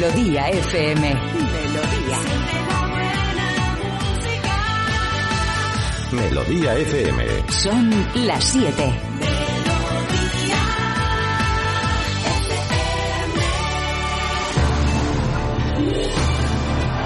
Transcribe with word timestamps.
Melodía 0.00 0.48
FM. 0.48 1.14
Melodía. 1.20 2.18
Melodía 6.10 6.74
FM. 6.74 7.50
Son 7.50 8.06
las 8.26 8.42
7. 8.44 8.94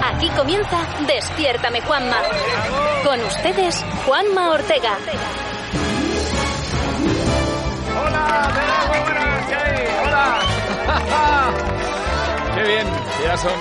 Aquí 0.01 0.29
comienza 0.29 0.87
Despiértame 1.05 1.81
Juanma. 1.81 2.21
Con 3.03 3.19
ustedes, 3.25 3.85
Juanma 4.05 4.51
Ortega. 4.51 4.97
¡Hola! 8.07 9.14
¡Qué 12.65 12.71
bien! 12.71 12.87
Ya 13.23 13.37
son 13.37 13.51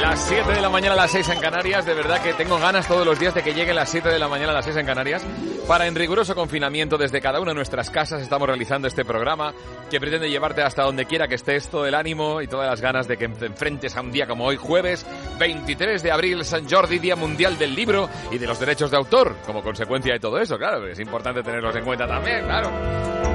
las 0.00 0.28
7 0.28 0.52
de 0.52 0.60
la 0.62 0.70
mañana 0.70 0.94
a 0.94 0.96
las 0.96 1.10
6 1.10 1.28
en 1.28 1.40
Canarias. 1.40 1.84
De 1.84 1.92
verdad 1.92 2.22
que 2.22 2.32
tengo 2.32 2.58
ganas 2.58 2.88
todos 2.88 3.04
los 3.04 3.18
días 3.18 3.34
de 3.34 3.42
que 3.42 3.52
lleguen 3.52 3.76
las 3.76 3.90
7 3.90 4.08
de 4.08 4.18
la 4.18 4.28
mañana 4.28 4.50
a 4.50 4.54
las 4.54 4.64
6 4.64 4.78
en 4.78 4.86
Canarias. 4.86 5.22
Para 5.68 5.86
en 5.86 5.94
riguroso 5.94 6.34
confinamiento 6.34 6.96
desde 6.96 7.20
cada 7.20 7.38
una 7.38 7.50
de 7.50 7.56
nuestras 7.56 7.90
casas 7.90 8.22
estamos 8.22 8.48
realizando 8.48 8.88
este 8.88 9.04
programa 9.04 9.52
que 9.90 10.00
pretende 10.00 10.30
llevarte 10.30 10.62
hasta 10.62 10.84
donde 10.84 11.04
quiera 11.04 11.28
que 11.28 11.34
estés 11.34 11.68
todo 11.68 11.86
el 11.86 11.94
ánimo 11.94 12.40
y 12.40 12.46
todas 12.46 12.66
las 12.66 12.80
ganas 12.80 13.06
de 13.06 13.18
que 13.18 13.28
te 13.28 13.44
enfrentes 13.44 13.94
a 13.94 14.00
un 14.00 14.10
día 14.10 14.26
como 14.26 14.46
hoy, 14.46 14.56
jueves 14.56 15.04
23 15.38 16.02
de 16.02 16.10
abril, 16.10 16.44
San 16.46 16.66
Jordi, 16.66 16.98
Día 16.98 17.16
Mundial 17.16 17.58
del 17.58 17.74
Libro 17.74 18.08
y 18.30 18.38
de 18.38 18.46
los 18.46 18.58
Derechos 18.58 18.90
de 18.90 18.96
Autor. 18.96 19.36
Como 19.44 19.62
consecuencia 19.62 20.14
de 20.14 20.20
todo 20.20 20.38
eso, 20.38 20.56
claro, 20.56 20.86
es 20.86 20.98
importante 20.98 21.42
tenerlos 21.42 21.76
en 21.76 21.84
cuenta 21.84 22.06
también, 22.06 22.44
claro. 22.44 23.33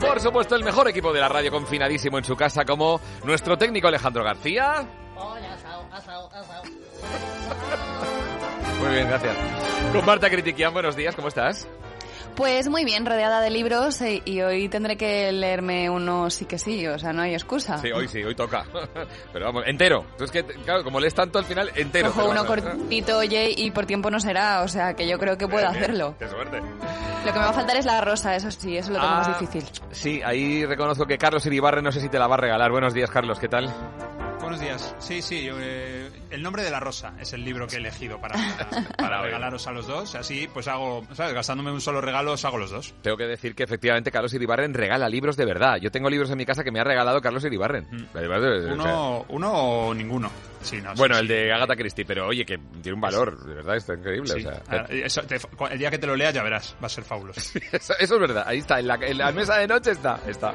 Por 0.00 0.20
supuesto, 0.20 0.56
el 0.56 0.64
mejor 0.64 0.88
equipo 0.88 1.12
de 1.12 1.20
la 1.20 1.28
radio 1.28 1.50
confinadísimo 1.50 2.18
en 2.18 2.24
su 2.24 2.34
casa 2.34 2.64
como 2.64 3.00
nuestro 3.24 3.58
técnico 3.58 3.88
Alejandro 3.88 4.24
García. 4.24 4.86
Muy 8.80 8.94
bien, 8.94 9.08
gracias. 9.08 9.36
Con 9.92 10.06
Marta 10.06 10.30
Critiquian, 10.30 10.72
buenos 10.72 10.96
días, 10.96 11.14
¿cómo 11.14 11.28
estás? 11.28 11.68
Pues 12.36 12.68
muy 12.68 12.84
bien, 12.84 13.04
rodeada 13.04 13.40
de 13.42 13.50
libros 13.50 14.00
eh, 14.00 14.22
y 14.24 14.40
hoy 14.40 14.68
tendré 14.70 14.96
que 14.96 15.30
leerme 15.30 15.90
uno 15.90 16.30
sí 16.30 16.46
que 16.46 16.58
sí, 16.58 16.86
o 16.86 16.98
sea, 16.98 17.12
no 17.12 17.20
hay 17.22 17.34
excusa. 17.34 17.76
Sí, 17.78 17.90
hoy 17.92 18.08
sí, 18.08 18.22
hoy 18.24 18.34
toca. 18.34 18.64
Pero 19.32 19.44
vamos, 19.46 19.64
entero. 19.66 20.06
Entonces, 20.12 20.30
que, 20.30 20.54
claro, 20.62 20.82
como 20.82 21.00
lees 21.00 21.12
tanto 21.14 21.38
al 21.38 21.44
final, 21.44 21.70
entero. 21.74 22.08
Cojo 22.12 22.24
te 22.24 22.30
uno 22.30 22.40
a- 22.40 22.46
cortito, 22.46 23.18
oye, 23.18 23.52
y 23.54 23.70
por 23.72 23.84
tiempo 23.84 24.10
no 24.10 24.18
será, 24.20 24.62
o 24.62 24.68
sea, 24.68 24.94
que 24.94 25.06
yo 25.06 25.18
creo 25.18 25.36
que 25.36 25.46
puedo 25.48 25.60
Bien, 25.68 25.72
bien, 25.72 25.84
hacerlo. 25.84 26.14
Qué 26.18 26.28
suerte. 26.28 26.58
Lo 26.60 27.32
que 27.32 27.38
me 27.38 27.44
va 27.44 27.50
a 27.50 27.52
faltar 27.52 27.76
es 27.76 27.84
la 27.84 28.00
rosa, 28.00 28.34
eso 28.34 28.50
sí, 28.50 28.76
eso 28.76 28.90
lo 28.92 28.98
tengo 29.00 29.12
Ah, 29.12 29.18
más 29.18 29.38
difícil. 29.38 29.64
Sí, 29.90 30.22
ahí 30.24 30.64
reconozco 30.64 31.04
que 31.04 31.18
Carlos 31.18 31.44
Iribarre 31.44 31.82
no 31.82 31.92
sé 31.92 32.00
si 32.00 32.08
te 32.08 32.18
la 32.18 32.26
va 32.26 32.36
a 32.36 32.38
regalar. 32.38 32.70
Buenos 32.70 32.94
días, 32.94 33.10
Carlos, 33.10 33.38
¿qué 33.38 33.48
tal? 33.48 33.70
Buenos 34.40 34.60
días. 34.60 34.94
Sí, 34.98 35.20
sí, 35.20 35.44
yo, 35.44 35.56
eh, 35.60 36.08
El 36.30 36.42
nombre 36.42 36.62
de 36.62 36.70
la 36.70 36.80
rosa 36.80 37.12
es 37.20 37.32
el 37.32 37.44
libro 37.44 37.66
que 37.66 37.76
he 37.76 37.78
elegido 37.78 38.20
para, 38.20 38.36
para 38.96 39.22
regalaros 39.22 39.66
a 39.66 39.72
los 39.72 39.86
dos. 39.86 40.14
Así, 40.14 40.48
pues 40.52 40.68
hago, 40.68 41.04
¿sabes? 41.14 41.34
Gastándome 41.34 41.70
un 41.72 41.80
solo 41.80 42.00
regalo, 42.00 42.32
os 42.32 42.44
hago 42.44 42.58
los 42.58 42.70
dos. 42.70 42.94
Tengo 43.02 43.16
que 43.16 43.24
decir 43.26 43.54
que 43.54 43.64
efectivamente 43.64 44.10
Carlos 44.10 44.32
Iribarren 44.34 44.72
regala 44.74 45.08
libros 45.08 45.36
de 45.36 45.44
verdad. 45.44 45.76
Yo 45.80 45.90
tengo 45.90 46.08
libros 46.08 46.30
en 46.30 46.38
mi 46.38 46.46
casa 46.46 46.62
que 46.64 46.70
me 46.70 46.80
ha 46.80 46.84
regalado 46.84 47.20
Carlos 47.20 47.44
Iribarren. 47.44 47.86
La 48.14 48.20
verdad, 48.20 48.52
o 48.52 48.62
sea, 48.64 48.72
Uno, 48.74 49.24
uno 49.28 49.52
o 49.52 49.94
ninguno. 49.94 50.30
Sí, 50.62 50.76
no, 50.82 50.90
sí, 50.90 50.98
bueno, 50.98 51.14
sí. 51.14 51.22
el 51.22 51.28
de 51.28 51.52
Agatha 51.54 51.74
Christie, 51.74 52.04
pero 52.04 52.26
oye, 52.26 52.44
que 52.44 52.58
tiene 52.82 52.94
un 52.94 53.00
valor, 53.00 53.42
de 53.46 53.54
verdad, 53.54 53.76
está 53.76 53.94
increíble. 53.94 54.28
Sí. 54.34 54.40
o 54.46 54.50
sea, 54.50 54.62
Ah, 54.68 54.86
eso 54.90 55.22
te- 55.22 55.38
el 55.70 55.78
día 55.78 55.90
que 55.90 55.98
te 55.98 56.06
lo 56.06 56.14
leas 56.14 56.34
ya 56.34 56.42
verás, 56.42 56.76
va 56.82 56.86
a 56.86 56.90
ser 56.90 57.02
fabuloso. 57.02 57.40
Eso, 57.72 57.94
eso 57.98 58.14
es 58.16 58.20
verdad, 58.20 58.44
ahí 58.46 58.58
está, 58.58 58.78
en 58.78 58.86
la, 58.88 58.96
en 58.96 59.16
la 59.16 59.32
mesa 59.32 59.56
de 59.56 59.66
noche 59.66 59.92
está, 59.92 60.20
está. 60.26 60.52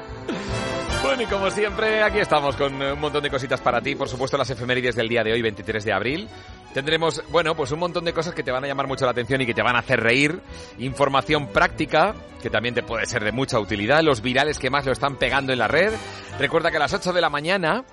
Bueno, 1.02 1.22
y 1.22 1.26
como 1.26 1.50
siempre, 1.50 2.02
aquí 2.02 2.18
estamos 2.18 2.56
con 2.56 2.80
eh, 2.82 2.92
un 2.92 3.00
montón 3.00 3.22
de 3.22 3.30
cositas 3.30 3.60
para 3.60 3.80
ti. 3.80 3.94
Por 3.94 4.08
supuesto, 4.08 4.36
las 4.36 4.50
efemérides 4.50 4.96
del 4.96 5.08
día 5.08 5.22
de 5.22 5.32
hoy, 5.32 5.42
23 5.42 5.65
de 5.66 5.92
abril. 5.92 6.28
Tendremos, 6.72 7.22
bueno, 7.30 7.54
pues 7.54 7.72
un 7.72 7.78
montón 7.78 8.04
de 8.04 8.12
cosas 8.12 8.34
que 8.34 8.42
te 8.42 8.50
van 8.50 8.62
a 8.64 8.66
llamar 8.66 8.86
mucho 8.86 9.06
la 9.06 9.12
atención 9.12 9.40
y 9.40 9.46
que 9.46 9.54
te 9.54 9.62
van 9.62 9.76
a 9.76 9.78
hacer 9.78 9.98
reír. 10.00 10.40
Información 10.78 11.48
práctica, 11.48 12.14
que 12.42 12.50
también 12.50 12.74
te 12.74 12.82
puede 12.82 13.06
ser 13.06 13.24
de 13.24 13.32
mucha 13.32 13.58
utilidad. 13.58 14.02
Los 14.02 14.20
virales 14.20 14.58
que 14.58 14.68
más 14.68 14.84
lo 14.84 14.92
están 14.92 15.16
pegando 15.16 15.52
en 15.52 15.58
la 15.58 15.68
red. 15.68 15.94
Recuerda 16.38 16.70
que 16.70 16.76
a 16.76 16.80
las 16.80 16.92
8 16.92 17.14
de 17.14 17.20
la 17.22 17.30
mañana 17.30 17.84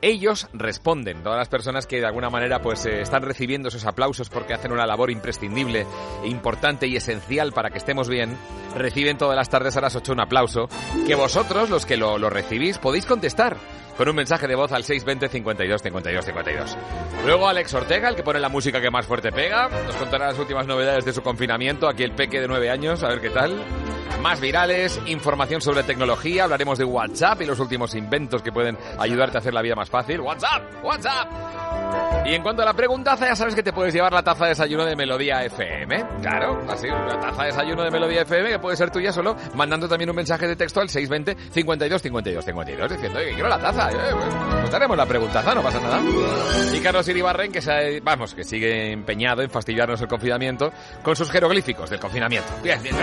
ellos 0.00 0.46
responden, 0.52 1.24
todas 1.24 1.38
las 1.38 1.48
personas 1.48 1.86
que 1.86 1.98
de 1.98 2.06
alguna 2.06 2.30
manera 2.30 2.62
pues 2.62 2.86
eh, 2.86 3.00
están 3.00 3.22
recibiendo 3.22 3.68
esos 3.68 3.84
aplausos 3.84 4.28
porque 4.28 4.54
hacen 4.54 4.70
una 4.70 4.86
labor 4.86 5.10
imprescindible, 5.10 5.86
e 6.22 6.28
importante 6.28 6.86
y 6.86 6.94
esencial 6.94 7.52
para 7.52 7.70
que 7.70 7.78
estemos 7.78 8.08
bien, 8.08 8.36
reciben 8.76 9.18
todas 9.18 9.34
las 9.34 9.50
tardes 9.50 9.76
a 9.76 9.80
las 9.80 9.96
8 9.96 10.12
un 10.12 10.20
aplauso 10.20 10.68
que 11.06 11.16
vosotros, 11.16 11.68
los 11.68 11.84
que 11.84 11.96
lo, 11.96 12.16
lo 12.18 12.30
recibís, 12.30 12.78
podéis 12.78 13.06
contestar 13.06 13.56
con 13.98 14.08
un 14.08 14.14
mensaje 14.14 14.46
de 14.46 14.54
voz 14.54 14.70
al 14.70 14.84
620 14.84 15.28
52 15.28 15.82
52 15.82 16.24
52. 16.24 16.78
Luego 17.26 17.48
Alex 17.48 17.74
Ortega, 17.74 18.08
el 18.08 18.14
que 18.14 18.22
pone 18.22 18.38
la 18.38 18.48
música 18.48 18.80
que 18.80 18.90
más 18.90 19.04
fuerte 19.04 19.32
pega, 19.32 19.68
nos 19.68 19.96
contará 19.96 20.28
las 20.28 20.38
últimas 20.38 20.68
novedades 20.68 21.04
de 21.04 21.12
su 21.12 21.20
confinamiento, 21.20 21.88
aquí 21.88 22.04
el 22.04 22.12
peque 22.12 22.40
de 22.40 22.46
9 22.46 22.70
años, 22.70 23.02
a 23.02 23.08
ver 23.08 23.20
qué 23.20 23.30
tal. 23.30 23.60
Más 24.22 24.40
virales, 24.40 25.00
información 25.06 25.60
sobre 25.60 25.82
tecnología, 25.82 26.44
hablaremos 26.44 26.78
de 26.78 26.84
WhatsApp 26.84 27.42
y 27.42 27.46
los 27.46 27.58
últimos 27.58 27.94
inventos 27.94 28.42
que 28.42 28.52
pueden 28.52 28.78
ayudarte 28.98 29.38
a 29.38 29.40
hacer 29.40 29.54
la 29.54 29.62
vida 29.62 29.74
más 29.74 29.90
fácil. 29.90 30.20
WhatsApp, 30.20 30.62
WhatsApp. 30.82 31.28
Y 32.26 32.34
en 32.34 32.42
cuanto 32.42 32.62
a 32.62 32.64
la 32.64 32.74
preguntaza, 32.74 33.26
ya 33.26 33.36
sabes 33.36 33.54
que 33.54 33.62
te 33.62 33.72
puedes 33.72 33.94
llevar 33.94 34.12
la 34.12 34.22
taza 34.22 34.44
de 34.44 34.50
desayuno 34.50 34.84
de 34.84 34.96
Melodía 34.96 35.44
FM. 35.44 36.04
Claro, 36.20 36.60
así, 36.68 36.86
una 36.88 37.18
taza 37.18 37.42
de 37.42 37.46
desayuno 37.48 37.84
de 37.84 37.90
Melodía 37.90 38.22
FM 38.22 38.50
que 38.50 38.58
puede 38.58 38.76
ser 38.76 38.90
tuya 38.90 39.12
solo 39.12 39.36
mandando 39.54 39.88
también 39.88 40.10
un 40.10 40.16
mensaje 40.16 40.46
de 40.46 40.56
texto 40.56 40.80
al 40.80 40.88
620 40.88 41.50
52 41.52 42.02
52 42.02 42.44
52 42.44 42.90
diciendo, 42.90 43.18
oye, 43.18 43.32
quiero 43.32 43.48
la 43.48 43.58
taza. 43.58 43.87
Eh, 43.94 44.12
pues, 44.12 44.34
pues 44.62 44.74
haremos 44.74 44.96
la 44.96 45.06
preguntaza, 45.06 45.54
no 45.54 45.62
pasa 45.62 45.80
nada. 45.80 46.00
Y 46.74 46.80
Carlos 46.80 47.08
Iribarren, 47.08 47.52
que 47.52 47.60
se 47.60 48.00
vamos, 48.00 48.34
que 48.34 48.44
sigue 48.44 48.92
empeñado 48.92 49.42
en 49.42 49.50
fastidiarnos 49.50 50.00
el 50.00 50.08
confinamiento 50.08 50.72
con 51.02 51.16
sus 51.16 51.30
jeroglíficos 51.30 51.90
del 51.90 52.00
confinamiento. 52.00 52.48
Bien, 52.62 52.82
bien. 52.82 52.96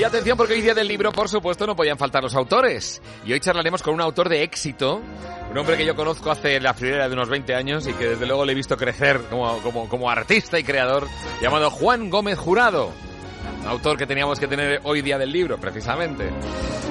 Y 0.00 0.02
atención 0.02 0.34
porque 0.34 0.54
hoy 0.54 0.62
día 0.62 0.72
del 0.72 0.88
libro, 0.88 1.12
por 1.12 1.28
supuesto, 1.28 1.66
no 1.66 1.76
podían 1.76 1.98
faltar 1.98 2.22
los 2.22 2.34
autores. 2.34 3.02
Y 3.26 3.34
hoy 3.34 3.40
charlaremos 3.40 3.82
con 3.82 3.92
un 3.92 4.00
autor 4.00 4.30
de 4.30 4.42
éxito, 4.42 5.02
un 5.50 5.58
hombre 5.58 5.76
que 5.76 5.84
yo 5.84 5.94
conozco 5.94 6.30
hace 6.30 6.58
la 6.58 6.72
friolera 6.72 7.06
de 7.06 7.12
unos 7.12 7.28
20 7.28 7.54
años 7.54 7.86
y 7.86 7.92
que 7.92 8.08
desde 8.08 8.24
luego 8.24 8.46
le 8.46 8.52
he 8.52 8.54
visto 8.54 8.78
crecer 8.78 9.20
como, 9.28 9.58
como, 9.58 9.90
como 9.90 10.08
artista 10.08 10.58
y 10.58 10.64
creador, 10.64 11.06
llamado 11.42 11.70
Juan 11.70 12.08
Gómez 12.08 12.38
Jurado. 12.38 12.90
Autor 13.66 13.96
que 13.96 14.06
teníamos 14.06 14.38
que 14.38 14.46
tener 14.46 14.80
hoy 14.84 15.02
día 15.02 15.18
del 15.18 15.32
libro, 15.32 15.58
precisamente. 15.58 16.30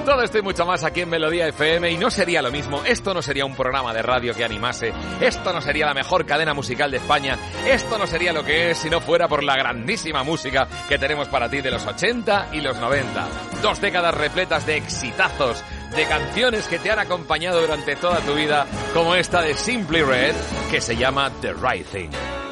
Todo 0.04 0.22
esto 0.22 0.38
y 0.38 0.42
mucho 0.42 0.64
más 0.64 0.82
aquí 0.82 1.02
en 1.02 1.10
Melodía 1.10 1.48
FM 1.48 1.90
y 1.90 1.98
no 1.98 2.10
sería 2.10 2.40
lo 2.40 2.50
mismo, 2.50 2.82
esto 2.84 3.12
no 3.12 3.20
sería 3.20 3.44
un 3.44 3.54
programa 3.54 3.92
de 3.92 4.02
radio 4.02 4.34
que 4.34 4.44
animase, 4.44 4.92
esto 5.20 5.52
no 5.52 5.60
sería 5.60 5.86
la 5.86 5.94
mejor 5.94 6.24
cadena 6.24 6.54
musical 6.54 6.90
de 6.90 6.96
España, 6.96 7.38
esto 7.66 7.98
no 7.98 8.06
sería 8.06 8.32
lo 8.32 8.42
que 8.42 8.70
es 8.70 8.78
si 8.78 8.88
no 8.88 9.00
fuera 9.00 9.28
por 9.28 9.44
la 9.44 9.56
grandísima 9.56 10.22
música 10.22 10.66
que 10.88 10.98
tenemos 10.98 11.28
para 11.28 11.50
ti 11.50 11.60
de 11.60 11.70
los 11.70 11.86
80 11.86 12.48
y 12.52 12.60
los 12.60 12.78
90. 12.78 13.28
Dos 13.62 13.80
décadas 13.80 14.14
repletas 14.14 14.64
de 14.64 14.76
exitazos, 14.76 15.62
de 15.94 16.06
canciones 16.06 16.66
que 16.66 16.78
te 16.78 16.90
han 16.90 16.98
acompañado 16.98 17.60
durante 17.60 17.96
toda 17.96 18.20
tu 18.20 18.34
vida, 18.34 18.66
como 18.94 19.14
esta 19.14 19.42
de 19.42 19.54
Simply 19.54 20.02
Red, 20.02 20.34
que 20.70 20.80
se 20.80 20.96
llama 20.96 21.30
The 21.42 21.52
Right 21.52 21.86
Thing. 21.86 22.49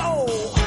In 0.00 0.59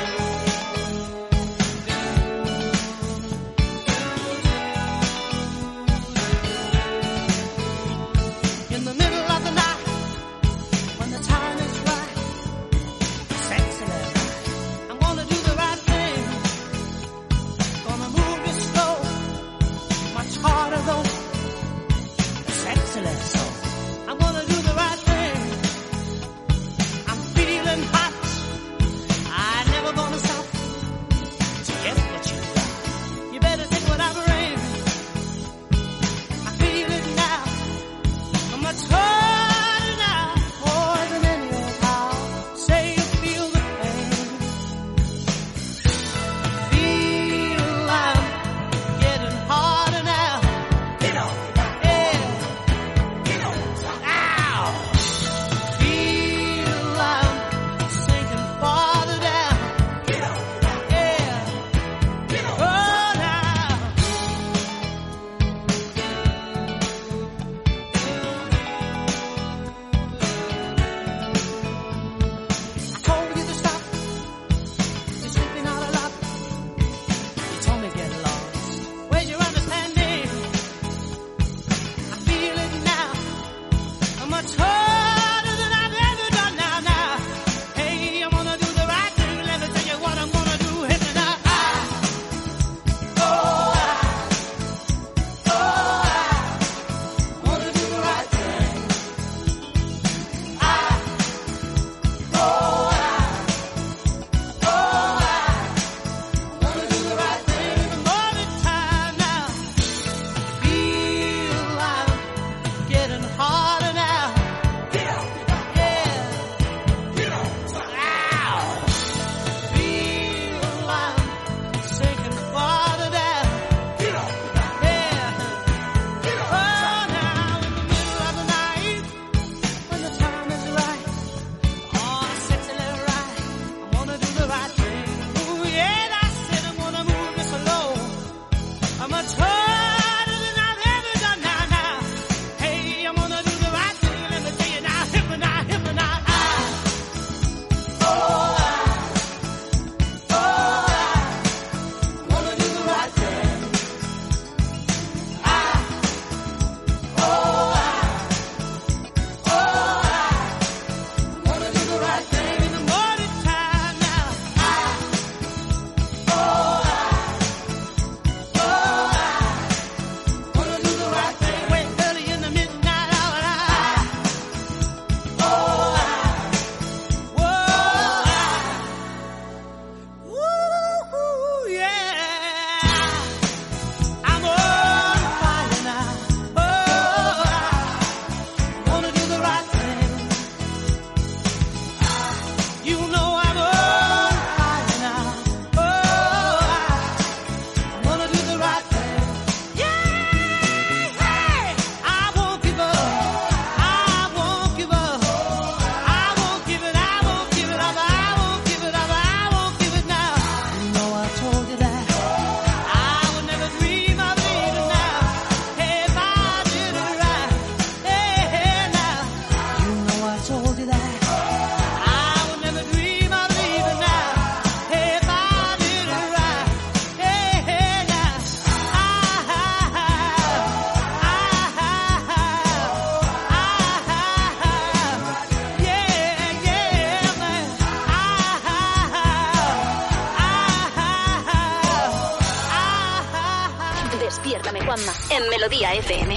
Melodía 245.63 245.93
FM. 245.93 246.35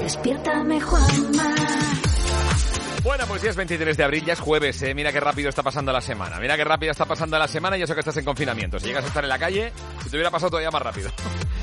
Despiértame, 0.00 0.80
Juanma. 0.80 1.54
Bueno, 3.02 3.24
pues 3.26 3.42
ya 3.42 3.50
es 3.50 3.56
23 3.56 3.96
de 3.96 4.04
abril, 4.04 4.24
ya 4.24 4.34
es 4.34 4.40
jueves, 4.40 4.80
¿eh? 4.82 4.94
Mira 4.94 5.12
qué 5.12 5.18
rápido 5.18 5.48
está 5.48 5.64
pasando 5.64 5.92
la 5.92 6.00
semana. 6.00 6.38
Mira 6.38 6.56
qué 6.56 6.62
rápido 6.62 6.92
está 6.92 7.06
pasando 7.06 7.36
la 7.40 7.48
semana 7.48 7.76
y 7.76 7.82
eso 7.82 7.94
que 7.94 8.00
estás 8.00 8.16
en 8.18 8.24
confinamiento. 8.24 8.78
Si 8.78 8.86
llegas 8.86 9.02
a 9.02 9.08
estar 9.08 9.24
en 9.24 9.30
la 9.30 9.38
calle, 9.40 9.72
si 10.04 10.10
te 10.10 10.16
hubiera 10.16 10.30
pasado 10.30 10.50
todavía 10.50 10.70
más 10.70 10.80
rápido. 10.80 11.10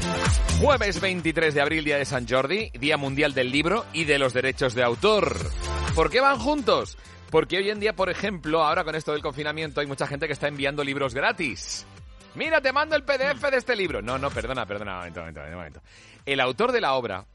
Jueves 0.61 1.00
23 1.00 1.53
de 1.53 1.61
abril, 1.61 1.85
día 1.85 1.97
de 1.97 2.03
San 2.03 2.27
Jordi, 2.27 2.69
Día 2.71 2.97
Mundial 2.97 3.33
del 3.33 3.49
Libro 3.49 3.85
y 3.94 4.03
de 4.03 4.19
los 4.19 4.33
Derechos 4.33 4.75
de 4.75 4.83
Autor. 4.83 5.38
¿Por 5.95 6.09
qué 6.09 6.19
van 6.19 6.38
juntos? 6.38 6.97
Porque 7.30 7.59
hoy 7.59 7.69
en 7.69 7.80
día, 7.80 7.94
por 7.94 8.09
ejemplo, 8.09 8.61
ahora 8.61 8.83
con 8.83 8.95
esto 8.95 9.13
del 9.13 9.21
confinamiento, 9.21 9.80
hay 9.80 9.87
mucha 9.87 10.06
gente 10.06 10.28
que 10.28 10.33
está 10.33 10.49
enviando 10.49 10.83
libros 10.83 11.13
gratis. 11.13 11.85
Mira, 12.35 12.61
te 12.61 12.71
mando 12.71 12.95
el 12.95 13.04
PDF 13.04 13.42
de 13.49 13.57
este 13.57 13.75
libro. 13.75 14.02
No, 14.02 14.18
no, 14.18 14.30
perdona, 14.30 14.66
perdona, 14.66 14.94
un 14.94 14.97
momento, 14.97 15.19
un 15.19 15.33
momento, 15.33 15.56
momento. 15.56 15.81
El 16.25 16.40
autor 16.40 16.71
de 16.71 16.81
la 16.81 16.94
obra 16.94 17.25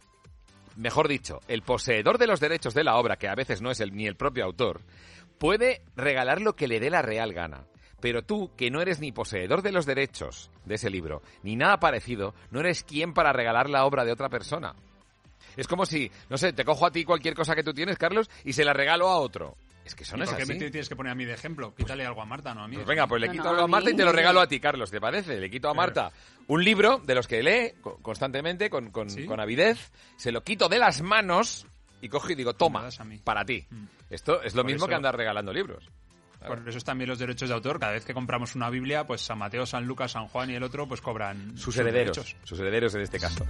mejor 0.79 1.09
dicho, 1.09 1.41
el 1.49 1.63
poseedor 1.63 2.19
de 2.19 2.27
los 2.27 2.41
derechos 2.41 2.73
de 2.73 2.85
la 2.85 2.97
obra, 2.97 3.17
que 3.17 3.29
a 3.29 3.35
veces 3.35 3.61
no 3.61 3.71
es 3.71 3.81
el, 3.81 3.95
ni 3.95 4.07
el 4.07 4.17
propio 4.17 4.45
autor, 4.45 4.81
puede 5.39 5.83
regalar 5.97 6.41
lo 6.41 6.55
que 6.55 6.69
le 6.69 6.81
dé 6.81 6.89
la 6.89 7.03
real 7.03 7.33
gana. 7.35 7.67
Pero 8.01 8.23
tú, 8.23 8.53
que 8.57 8.71
no 8.71 8.81
eres 8.81 9.01
ni 9.01 9.11
poseedor 9.11 9.61
de 9.61 9.73
los 9.73 9.85
derechos 9.85 10.51
de 10.65 10.77
ese 10.77 10.89
libro, 10.89 11.21
ni 11.43 11.57
nada 11.57 11.81
parecido, 11.81 12.33
no 12.51 12.61
eres 12.61 12.85
quien 12.85 13.13
para 13.13 13.33
regalar 13.33 13.69
la 13.69 13.85
obra 13.85 14.05
de 14.05 14.13
otra 14.13 14.29
persona. 14.29 14.75
Es 15.57 15.67
como 15.67 15.85
si, 15.85 16.11
no 16.31 16.39
sé, 16.39 16.53
te 16.53 16.65
cojo 16.65 16.87
a 16.87 16.93
ti 16.93 17.05
cualquier 17.05 17.35
cosa 17.35 17.57
que 17.57 17.65
tú 17.65 17.75
tienes, 17.75 17.99
Carlos, 17.99 18.31
y 18.45 18.53
se 18.53 18.65
la 18.65 18.73
regalo 18.73 19.09
a 19.09 19.19
otro. 19.19 19.57
Es 19.89 19.95
que 19.95 20.05
eso 20.05 20.17
no 20.19 20.23
¿Y 20.23 20.25
es 20.25 20.29
¿Por 20.29 20.37
qué 20.37 20.43
así. 20.43 20.53
me 20.53 20.59
tienes 20.71 20.87
que 20.89 20.97
poner 20.97 21.13
a 21.13 21.15
mí 21.15 21.25
de 21.25 21.33
ejemplo? 21.33 21.75
Quítale 21.75 22.05
algo 22.05 22.21
a 22.21 22.27
Marta, 22.27 22.55
no 22.55 22.63
a 22.63 22.69
mí. 22.69 22.75
Pues 22.77 22.87
venga, 22.87 23.07
pues 23.07 23.23
le 23.23 23.27
No, 23.29 23.33
quito 23.33 23.45
no, 23.45 23.51
algo 23.51 23.63
a 23.63 23.65
a 23.65 23.69
Marta 23.69 23.91
y 23.91 23.97
te 23.97 24.05
lo 24.05 24.13
regalo 24.13 24.41
a 24.43 24.47
ti, 24.47 24.61
Carlos, 24.61 24.91
¿te 24.91 25.01
parece? 25.01 25.41
Le 25.41 25.51
quito 25.51 25.71
a 25.71 25.75
Marta 25.75 26.13
un 26.49 26.63
libro 26.63 26.99
de 26.99 27.15
los 27.15 27.27
que 27.27 27.43
lee 27.43 27.73
co- 27.81 27.97
constantemente, 28.03 28.69
con, 28.69 28.91
con- 28.91 29.09
¿Sí? 29.09 29.25
con 29.25 29.41
avidez, 29.41 29.91
se 30.17 30.31
lo 30.31 30.43
quito 30.45 30.69
de 30.69 30.79
las 30.79 31.01
manos 31.01 31.67
y 32.03 32.09
cojo 32.11 32.31
y 32.31 32.35
digo, 32.35 32.53
toma, 32.55 32.89
para 33.25 33.45
ti. 33.47 33.67
Mm. 33.71 33.85
Esto 34.11 34.43
es 34.43 34.55
lo 34.55 34.63
Por 34.63 34.71
mismo 34.73 34.87
que 34.87 34.95
andar 34.95 35.17
regalando 35.17 35.53
libros. 35.55 35.91
Por 36.47 36.69
eso 36.69 36.79
también 36.81 37.09
los 37.09 37.19
derechos 37.19 37.49
de 37.49 37.55
autor. 37.55 37.79
Cada 37.81 37.93
vez 37.93 38.05
que 38.05 38.15
compramos 38.15 38.55
una 38.55 38.71
Biblia, 38.71 39.07
pues 39.07 39.21
San 39.23 39.39
Mateo, 39.39 39.67
San 39.67 39.85
Lucas, 39.87 40.13
San 40.13 40.29
Juan 40.29 40.51
y 40.51 40.55
el 40.55 40.63
otro, 40.63 40.87
pues 40.87 41.01
cobran 41.01 41.57
Sus 41.57 41.77
herederos, 41.77 42.17
derechos. 42.17 42.37
sus 42.45 42.61
herederos 42.61 42.95
en 42.97 43.01
este 43.03 43.19
caso. 43.19 43.45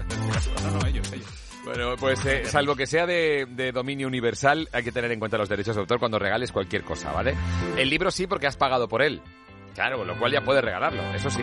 No, 0.63 0.71
no, 0.71 0.87
ellos, 0.87 1.13
ellos. 1.13 1.27
Bueno, 1.65 1.97
pues 1.99 2.25
eh, 2.25 2.45
salvo 2.47 2.75
que 2.75 2.87
sea 2.87 3.05
de, 3.07 3.47
de 3.51 3.73
dominio 3.73 4.07
universal, 4.07 4.69
hay 4.73 4.83
que 4.83 4.93
tener 4.93 5.13
en 5.13 5.19
cuenta 5.19 5.37
los 5.37 5.49
derechos 5.49 5.75
de 5.77 5.81
autor 5.81 5.99
cuando 5.99 6.19
regales 6.19 6.51
cualquier 6.51 6.83
cosa, 6.83 7.13
¿vale? 7.13 7.35
El 7.77 7.91
libro 7.91 8.11
sí 8.11 8.27
porque 8.27 8.47
has 8.47 8.57
pagado 8.57 8.89
por 8.89 9.03
él. 9.03 9.21
Claro, 9.75 10.05
lo 10.05 10.19
cual 10.19 10.33
ya 10.33 10.41
puedes 10.41 10.65
regalarlo, 10.65 11.03
eso 11.15 11.31
sí. 11.31 11.43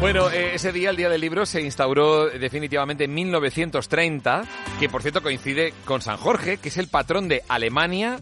Bueno, 0.00 0.30
eh, 0.30 0.54
ese 0.54 0.72
día, 0.72 0.90
el 0.90 0.96
Día 0.96 1.08
del 1.08 1.20
Libro, 1.20 1.46
se 1.46 1.60
instauró 1.62 2.28
definitivamente 2.28 3.04
en 3.04 3.14
1930, 3.14 4.42
que 4.78 4.88
por 4.88 5.02
cierto 5.02 5.22
coincide 5.22 5.72
con 5.84 6.00
San 6.02 6.16
Jorge, 6.16 6.58
que 6.58 6.68
es 6.68 6.76
el 6.76 6.88
patrón 6.88 7.28
de 7.28 7.42
Alemania, 7.48 8.20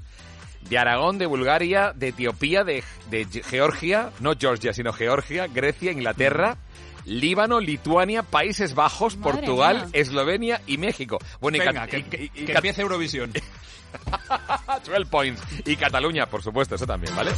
de 0.68 0.78
Aragón, 0.78 1.18
de 1.18 1.26
Bulgaria, 1.26 1.92
de 1.94 2.08
Etiopía, 2.08 2.64
de, 2.64 2.82
de 3.10 3.26
Georgia, 3.44 4.10
no 4.20 4.34
Georgia, 4.38 4.72
sino 4.72 4.92
Georgia, 4.92 5.46
Grecia, 5.46 5.92
Inglaterra, 5.92 6.56
Líbano, 7.04 7.60
Lituania, 7.60 8.22
Países 8.22 8.74
Bajos, 8.74 9.16
Madre 9.18 9.32
Portugal, 9.32 9.76
mía. 9.76 9.88
Eslovenia 9.92 10.60
y 10.66 10.78
México. 10.78 11.18
Bueno, 11.40 11.58
y 11.58 11.60
Venga, 11.60 11.86
que, 11.86 11.98
y- 11.98 12.02
que- 12.04 12.22
y- 12.22 12.24
y 12.24 12.28
que 12.28 12.46
Cat- 12.46 12.56
empiece 12.56 12.80
Eurovisión. 12.82 13.30
12 14.86 15.04
points. 15.06 15.42
Y 15.66 15.76
Cataluña, 15.76 16.26
por 16.26 16.42
supuesto, 16.42 16.74
eso 16.74 16.86
también, 16.86 17.14
¿vale? 17.14 17.30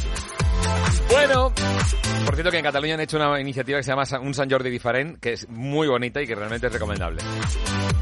Bueno, 1.09 1.53
por 2.25 2.35
cierto 2.35 2.51
que 2.51 2.57
en 2.57 2.63
Cataluña 2.63 2.95
han 2.95 2.99
hecho 2.99 3.17
una 3.17 3.39
iniciativa 3.39 3.79
que 3.79 3.83
se 3.83 3.91
llama 3.91 4.03
Un 4.21 4.33
San 4.33 4.49
Jordi 4.49 4.69
Diferent, 4.69 5.19
que 5.19 5.33
es 5.33 5.47
muy 5.49 5.87
bonita 5.87 6.21
y 6.21 6.27
que 6.27 6.35
realmente 6.35 6.67
es 6.67 6.73
recomendable. 6.73 7.21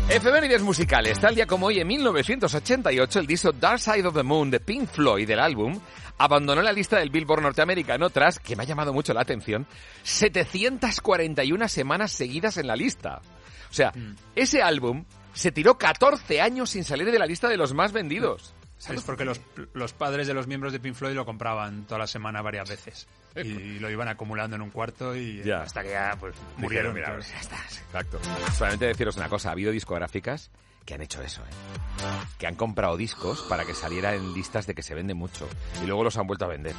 Efemérides 0.10 0.62
musicales. 0.62 1.20
Tal 1.20 1.36
día 1.36 1.46
como 1.46 1.68
hoy, 1.68 1.80
en 1.80 1.88
1988, 1.88 3.20
el 3.20 3.28
disco 3.28 3.52
Dark 3.52 3.80
Side 3.80 4.06
of 4.08 4.16
the 4.16 4.24
Moon 4.24 4.50
de 4.50 4.60
Pink 4.60 4.90
Floyd 4.90 5.28
del 5.28 5.40
álbum 5.40 5.80
abandonó 6.18 6.62
la 6.62 6.72
lista 6.72 6.98
del 6.98 7.10
Billboard 7.10 7.42
norteamericano 7.42 8.10
tras, 8.10 8.40
que 8.40 8.56
me 8.56 8.64
ha 8.64 8.66
llamado 8.66 8.94
mucho 8.94 9.14
la 9.14 9.22
atención, 9.22 9.68
741 10.04 11.68
semanas 11.68 12.12
seguidas 12.12 12.58
en 12.58 12.68
la 12.68 12.76
lista. 12.76 13.22
O 13.70 13.74
sea, 13.74 13.94
ese 14.36 14.62
álbum 14.62 15.06
se 15.34 15.52
tiró 15.52 15.78
14 15.78 16.40
años 16.40 16.70
sin 16.70 16.84
salir 16.84 17.12
de 17.12 17.20
la 17.20 17.26
lista 17.26 17.50
de 17.50 17.58
los 17.58 17.74
más 17.74 17.92
vendidos. 17.92 18.54
Es 18.90 19.02
porque 19.04 19.26
los, 19.26 19.42
los 19.74 19.94
padres 19.94 20.28
de 20.28 20.34
los 20.34 20.48
miembros 20.48 20.74
de 20.74 20.80
Pink 20.80 20.96
Floyd 20.96 21.16
lo 21.16 21.26
compraban 21.26 21.86
toda 21.86 22.00
la 22.00 22.08
semana 22.08 22.42
varias 22.42 22.70
veces. 22.70 23.08
Y 23.36 23.80
lo 23.80 23.90
iban 23.90 24.08
acumulando 24.08 24.56
en 24.56 24.62
un 24.62 24.70
cuarto 24.70 25.16
y 25.16 25.42
Ya. 25.44 25.62
hasta 25.64 25.84
que 25.84 25.90
ya 25.92 26.16
pues 26.20 26.34
Dijeron, 26.58 26.62
murieron. 26.62 26.94
mira, 26.94 27.06
claro. 27.08 27.22
ya 27.22 27.40
está, 27.40 27.56
exacto. 27.58 28.20
Solamente 28.58 28.86
deciros 28.86 29.18
una 29.18 29.28
cosa, 29.28 29.50
ha 29.50 29.52
habido 29.52 29.72
discográficas 29.72 30.52
que 30.86 30.94
han 30.94 31.02
hecho 31.02 31.22
eso, 31.22 31.42
¿eh? 31.42 32.06
Que 32.38 32.48
han 32.48 32.56
comprado 32.56 32.96
discos 32.96 33.42
para 33.50 33.66
que 33.66 33.74
saliera 33.74 34.14
en 34.14 34.34
listas 34.34 34.68
de 34.68 34.76
que 34.76 34.84
se 34.84 34.94
vende 34.94 35.14
mucho 35.14 35.50
y 35.84 35.88
luego 35.88 36.04
los 36.04 36.18
han 36.18 36.28
vuelto 36.28 36.46
a 36.46 36.50
vender. 36.50 36.76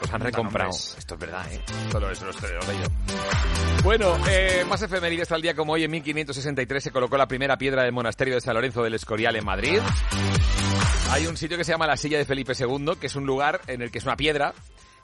Los 0.00 0.12
han 0.12 0.20
recomprado. 0.20 0.70
Esto 0.70 1.14
es 1.14 1.20
verdad, 1.20 1.52
¿eh? 1.52 1.60
Lo 1.92 2.00
lo. 2.00 2.10
Bueno, 3.82 4.16
eh, 4.28 4.64
más 4.68 4.82
efemérides 4.82 5.28
tal 5.28 5.42
día 5.42 5.54
como 5.54 5.72
hoy, 5.72 5.84
en 5.84 5.90
1563 5.90 6.84
se 6.84 6.90
colocó 6.90 7.16
la 7.16 7.26
primera 7.26 7.58
piedra 7.58 7.82
del 7.82 7.92
monasterio 7.92 8.34
de 8.34 8.40
San 8.40 8.54
Lorenzo 8.54 8.82
del 8.82 8.94
Escorial 8.94 9.34
en 9.36 9.44
Madrid. 9.44 9.80
Hay 11.10 11.26
un 11.26 11.36
sitio 11.36 11.56
que 11.56 11.64
se 11.64 11.72
llama 11.72 11.86
la 11.86 11.96
Silla 11.96 12.18
de 12.18 12.24
Felipe 12.24 12.52
II, 12.56 12.92
que 13.00 13.08
es 13.08 13.16
un 13.16 13.26
lugar 13.26 13.60
en 13.66 13.82
el 13.82 13.90
que 13.90 13.98
es 13.98 14.04
una 14.04 14.16
piedra, 14.16 14.54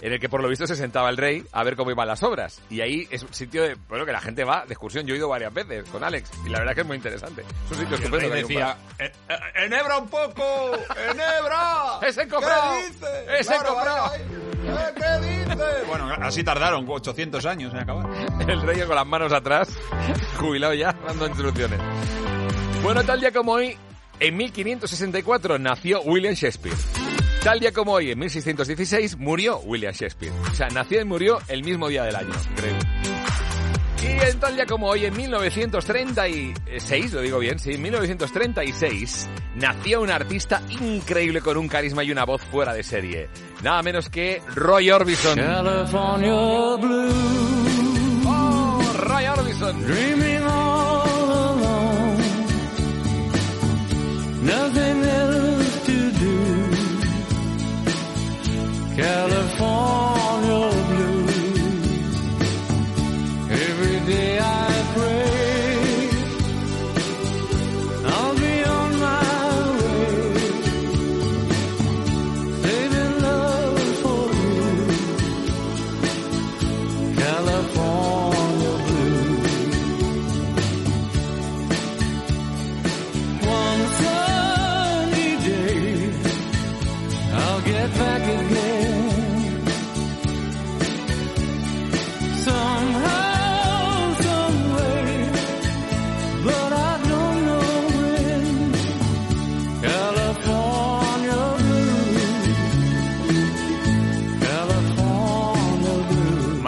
en 0.00 0.12
el 0.12 0.20
que 0.20 0.28
por 0.28 0.42
lo 0.42 0.48
visto 0.48 0.66
se 0.66 0.76
sentaba 0.76 1.08
el 1.10 1.16
rey 1.16 1.44
a 1.52 1.64
ver 1.64 1.76
cómo 1.76 1.90
iban 1.90 2.06
las 2.08 2.22
obras. 2.22 2.60
Y 2.70 2.80
ahí 2.80 3.06
es 3.10 3.22
un 3.22 3.32
sitio 3.32 3.62
de, 3.62 3.76
bueno, 3.88 4.04
que 4.04 4.12
la 4.12 4.20
gente 4.20 4.44
va 4.44 4.64
de 4.66 4.72
excursión. 4.74 5.06
Yo 5.06 5.14
he 5.14 5.18
ido 5.18 5.28
varias 5.28 5.52
veces 5.54 5.84
con 5.90 6.04
Alex 6.04 6.30
y 6.44 6.48
la 6.50 6.58
verdad 6.58 6.74
que 6.74 6.80
es 6.82 6.86
muy 6.86 6.96
interesante. 6.96 7.42
Es 7.42 7.72
un 7.72 7.78
sitio 7.78 7.96
estupendo. 7.96 8.28
que 8.30 8.42
decía, 8.42 8.76
"Eh, 8.98 9.12
eh, 9.28 9.36
¡Enhebra 9.64 9.98
un 9.98 10.08
poco! 10.08 10.72
¡Enhebra! 11.10 11.98
¡Ese 12.02 12.28
comprado! 12.28 12.72
¿Qué 12.72 12.86
dice? 12.86 13.40
¡Ese 13.40 13.54
comprado! 13.64 14.10
ay, 14.12 14.20
eh, 14.66 14.92
¿Qué 14.96 15.26
dice? 15.26 15.84
Bueno, 15.86 16.10
así 16.20 16.44
tardaron 16.44 16.84
800 16.88 17.46
años 17.46 17.72
en 17.72 17.80
acabar. 17.80 18.06
El 18.48 18.62
rey 18.62 18.80
con 18.82 18.96
las 18.96 19.06
manos 19.06 19.32
atrás, 19.32 19.68
jubilado 20.38 20.74
ya, 20.74 20.92
dando 21.06 21.26
instrucciones. 21.26 21.80
Bueno, 22.82 23.02
tal 23.04 23.20
día 23.20 23.32
como 23.32 23.52
hoy, 23.52 23.76
en 24.20 24.36
1564 24.36 25.58
nació 25.58 26.00
William 26.02 26.34
Shakespeare. 26.34 26.76
Tal 27.46 27.60
día 27.60 27.70
como 27.70 27.92
hoy, 27.92 28.10
en 28.10 28.18
1616, 28.18 29.18
murió 29.18 29.60
William 29.60 29.92
Shakespeare. 29.92 30.32
O 30.50 30.54
sea, 30.56 30.66
nació 30.70 31.00
y 31.00 31.04
murió 31.04 31.38
el 31.46 31.62
mismo 31.62 31.86
día 31.86 32.02
del 32.02 32.16
año, 32.16 32.32
creo. 32.56 32.74
Y 34.02 34.06
en 34.28 34.40
tal 34.40 34.56
día 34.56 34.66
como 34.66 34.88
hoy, 34.88 35.04
en 35.04 35.16
1936, 35.16 37.12
lo 37.12 37.20
digo 37.20 37.38
bien, 37.38 37.60
sí, 37.60 37.74
en 37.74 37.82
1936, 37.82 39.28
nació 39.54 40.00
un 40.00 40.10
artista 40.10 40.60
increíble 40.70 41.40
con 41.40 41.56
un 41.56 41.68
carisma 41.68 42.02
y 42.02 42.10
una 42.10 42.24
voz 42.24 42.42
fuera 42.42 42.74
de 42.74 42.82
serie. 42.82 43.28
Nada 43.62 43.80
menos 43.80 44.10
que 44.10 44.42
Roy 44.56 44.90
Orbison. 44.90 45.36
California 45.36 46.32
blue, 46.80 47.12
¡Oh, 48.26 48.92
Roy 48.98 49.24
Orbison! 49.24 49.86
dreaming 49.86 50.42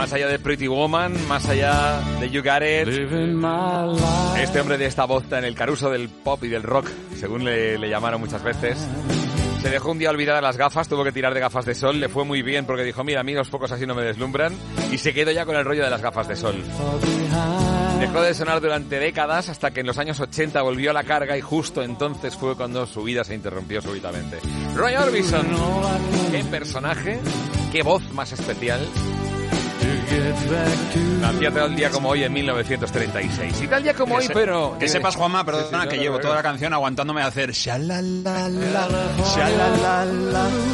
Más 0.09 0.15
allá 0.15 0.29
de 0.29 0.39
Pretty 0.39 0.67
Woman, 0.69 1.29
más 1.29 1.47
allá 1.51 2.01
de 2.19 2.31
You 2.31 2.43
Got 2.43 2.63
It, 2.63 2.89
este 4.39 4.59
hombre 4.59 4.79
de 4.79 4.87
esta 4.87 5.05
voz 5.05 5.31
en 5.33 5.45
el 5.45 5.55
caruso 5.55 5.91
del 5.91 6.09
pop 6.09 6.43
y 6.45 6.49
del 6.49 6.63
rock, 6.63 6.89
según 7.15 7.45
le, 7.45 7.77
le 7.77 7.91
llamaron 7.91 8.19
muchas 8.19 8.43
veces, 8.43 8.79
se 9.61 9.69
dejó 9.69 9.91
un 9.91 9.99
día 9.99 10.09
olvidar 10.09 10.43
las 10.43 10.57
gafas, 10.57 10.89
tuvo 10.89 11.05
que 11.05 11.13
tirar 11.13 11.35
de 11.35 11.41
gafas 11.41 11.67
de 11.67 11.75
sol, 11.75 12.01
le 12.01 12.09
fue 12.09 12.25
muy 12.25 12.41
bien 12.41 12.65
porque 12.65 12.85
dijo, 12.85 13.05
mira, 13.05 13.21
a 13.21 13.23
mí 13.23 13.35
los 13.35 13.51
focos 13.51 13.71
así 13.71 13.85
no 13.85 13.95
me 13.95 14.03
deslumbran, 14.03 14.55
y 14.91 14.97
se 14.97 15.13
quedó 15.13 15.31
ya 15.31 15.45
con 15.45 15.57
el 15.57 15.67
rollo 15.67 15.85
de 15.85 15.91
las 15.91 16.01
gafas 16.01 16.27
de 16.27 16.37
sol. 16.37 16.57
Dejó 18.01 18.23
de 18.23 18.33
sonar 18.33 18.63
durante 18.63 18.99
décadas 18.99 19.51
hasta 19.51 19.73
que 19.73 19.81
en 19.81 19.89
los 19.89 19.99
años 19.99 20.19
80 20.19 20.63
volvió 20.63 20.89
a 20.89 20.95
la 20.95 21.05
carga 21.05 21.37
y 21.37 21.43
justo 21.43 21.83
entonces 21.83 22.35
fue 22.35 22.57
cuando 22.57 22.87
su 22.87 23.03
vida 23.03 23.25
se 23.25 23.35
interrumpió 23.35 23.83
súbitamente. 23.83 24.39
Roy 24.75 24.95
Orbison, 24.95 25.47
qué 26.31 26.43
personaje, 26.45 27.21
qué 27.71 27.83
voz 27.83 28.11
más 28.15 28.33
especial. 28.33 28.81
Nacía 31.21 31.51
tal 31.51 31.77
día 31.77 31.91
como 31.91 32.09
hoy 32.11 32.25
en 32.25 32.33
1936. 32.33 33.61
Y 33.63 33.67
tal 33.69 33.83
día 33.83 33.95
como 33.95 34.15
Que 34.15 34.21
hoy, 34.21 34.27
se- 34.27 34.33
pero... 34.35 34.77
Que 34.79 34.89
sepas, 34.89 35.17
Juanma, 35.17 35.45
perdona, 35.45 35.89
que 35.89 35.99
llevo 35.99 36.19
toda 36.19 36.37
la 36.37 36.43
canción 36.43 36.73
aguantándome 36.73 37.23
a 37.23 37.27
hacer. 37.27 37.53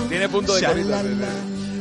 Tiene 0.09 0.29
punto 0.29 0.55
de 0.55 0.61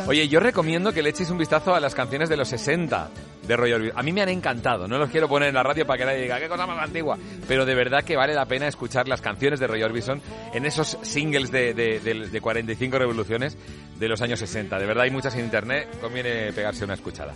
Oye, 0.06 0.28
yo 0.28 0.42
recomiendo 0.42 0.92
que 0.92 1.02
le 1.02 1.10
echéis 1.12 1.30
un 1.30 1.38
vistazo 1.38 1.74
a 1.74 1.80
las 1.80 1.96
canciones 1.96 2.28
de 2.28 2.36
los 2.36 2.50
60 2.50 3.10
de 3.48 3.56
Roy 3.56 3.72
Orbison. 3.72 3.98
A 3.98 4.04
mí 4.04 4.12
me 4.12 4.22
han 4.22 4.28
encantado, 4.30 4.86
no 4.86 4.98
los 4.98 5.10
quiero 5.10 5.30
poner 5.30 5.48
en 5.50 5.56
la 5.56 5.64
radio 5.64 5.86
para 5.88 5.98
que 5.98 6.06
nadie 6.06 6.24
diga, 6.24 6.40
qué 6.42 6.50
cosa 6.50 6.68
más 6.68 6.78
antigua. 6.84 7.18
Pero 7.48 7.66
de 7.66 7.74
verdad 7.74 8.04
que 8.04 8.18
vale 8.18 8.34
la 8.34 8.46
pena 8.46 8.68
escuchar 8.68 9.08
las 9.08 9.22
canciones 9.22 9.62
de 9.62 9.68
Roy 9.68 9.82
Orbison 9.82 10.22
en 10.54 10.66
esos 10.66 10.98
singles 11.04 11.52
de, 11.52 11.74
de, 11.74 12.00
de- 12.02 12.28
de 12.28 12.42
45 12.42 13.00
revoluciones 13.00 13.58
de 13.98 14.08
los 14.10 14.22
años 14.22 14.40
60. 14.40 14.78
De 14.78 14.86
verdad 14.86 15.06
hay 15.06 15.12
muchas 15.12 15.36
en 15.36 15.46
internet, 15.46 15.88
conviene 16.02 16.52
pegarse 16.52 16.84
una 16.84 16.96
escuchada. 16.96 17.34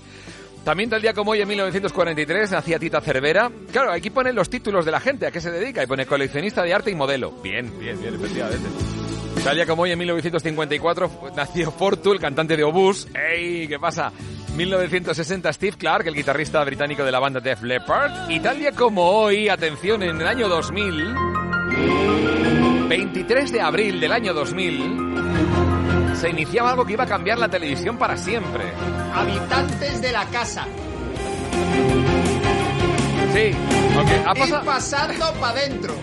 También 0.66 0.90
tal 0.90 1.02
día 1.02 1.14
como 1.14 1.32
hoy, 1.32 1.40
en 1.42 1.48
1943, 1.48 2.52
nacía 2.52 2.78
Tita 2.80 3.00
Cervera. 3.00 3.50
Claro, 3.72 3.94
aquí 3.94 4.10
ponen 4.10 4.36
los 4.36 4.50
títulos 4.50 4.84
de 4.84 4.92
la 4.92 5.00
gente, 5.00 5.26
a 5.26 5.32
qué 5.32 5.40
se 5.40 5.50
dedica, 5.52 5.82
y 5.82 5.88
pone 5.88 6.06
coleccionista 6.06 6.64
de 6.64 6.74
arte 6.74 6.92
y 6.92 6.96
modelo. 6.96 7.32
Bien, 7.42 7.72
bien, 7.80 7.98
bien, 8.02 8.14
efectivamente. 8.16 8.68
Tal 9.44 9.56
día 9.56 9.66
como 9.66 9.84
hoy, 9.84 9.92
en 9.92 10.00
1954, 10.00 11.10
fu- 11.10 11.30
nació 11.36 11.72
Fortu, 11.72 12.12
el 12.12 12.20
cantante 12.20 12.58
de 12.58 12.64
Obús. 12.66 13.08
¡Ey! 13.16 13.68
¿Qué 13.68 13.80
pasa? 13.80 14.12
1960, 14.56 15.54
Steve 15.54 15.78
Clark, 15.78 16.06
el 16.08 16.16
guitarrista 16.16 16.62
británico 16.66 17.04
de 17.06 17.12
la 17.12 17.20
banda 17.20 17.40
Def 17.40 17.62
Leppard. 17.64 18.30
Y 18.30 18.40
tal 18.42 18.60
día 18.60 18.72
como 18.74 19.04
hoy, 19.10 19.48
atención, 19.48 20.04
en 20.04 20.20
el 20.20 20.28
año 20.28 20.50
2000, 20.50 21.16
23 22.90 23.52
de 23.54 23.62
abril 23.62 24.00
del 24.02 24.12
año 24.12 24.34
2000, 24.34 26.16
se 26.16 26.30
iniciaba 26.30 26.72
algo 26.72 26.86
que 26.86 26.94
iba 26.94 27.04
a 27.06 27.08
cambiar 27.08 27.38
la 27.40 27.48
televisión 27.48 27.98
para 27.98 28.18
siempre. 28.18 28.64
Habitantes 29.14 30.02
de 30.02 30.12
la 30.12 30.26
casa. 30.26 30.66
Sí, 33.34 33.52
ok. 33.98 34.08
Ha 34.28 34.34
pasado... 34.34 34.66
pasando 34.66 35.34
para 35.40 35.60
adentro. 35.60 35.94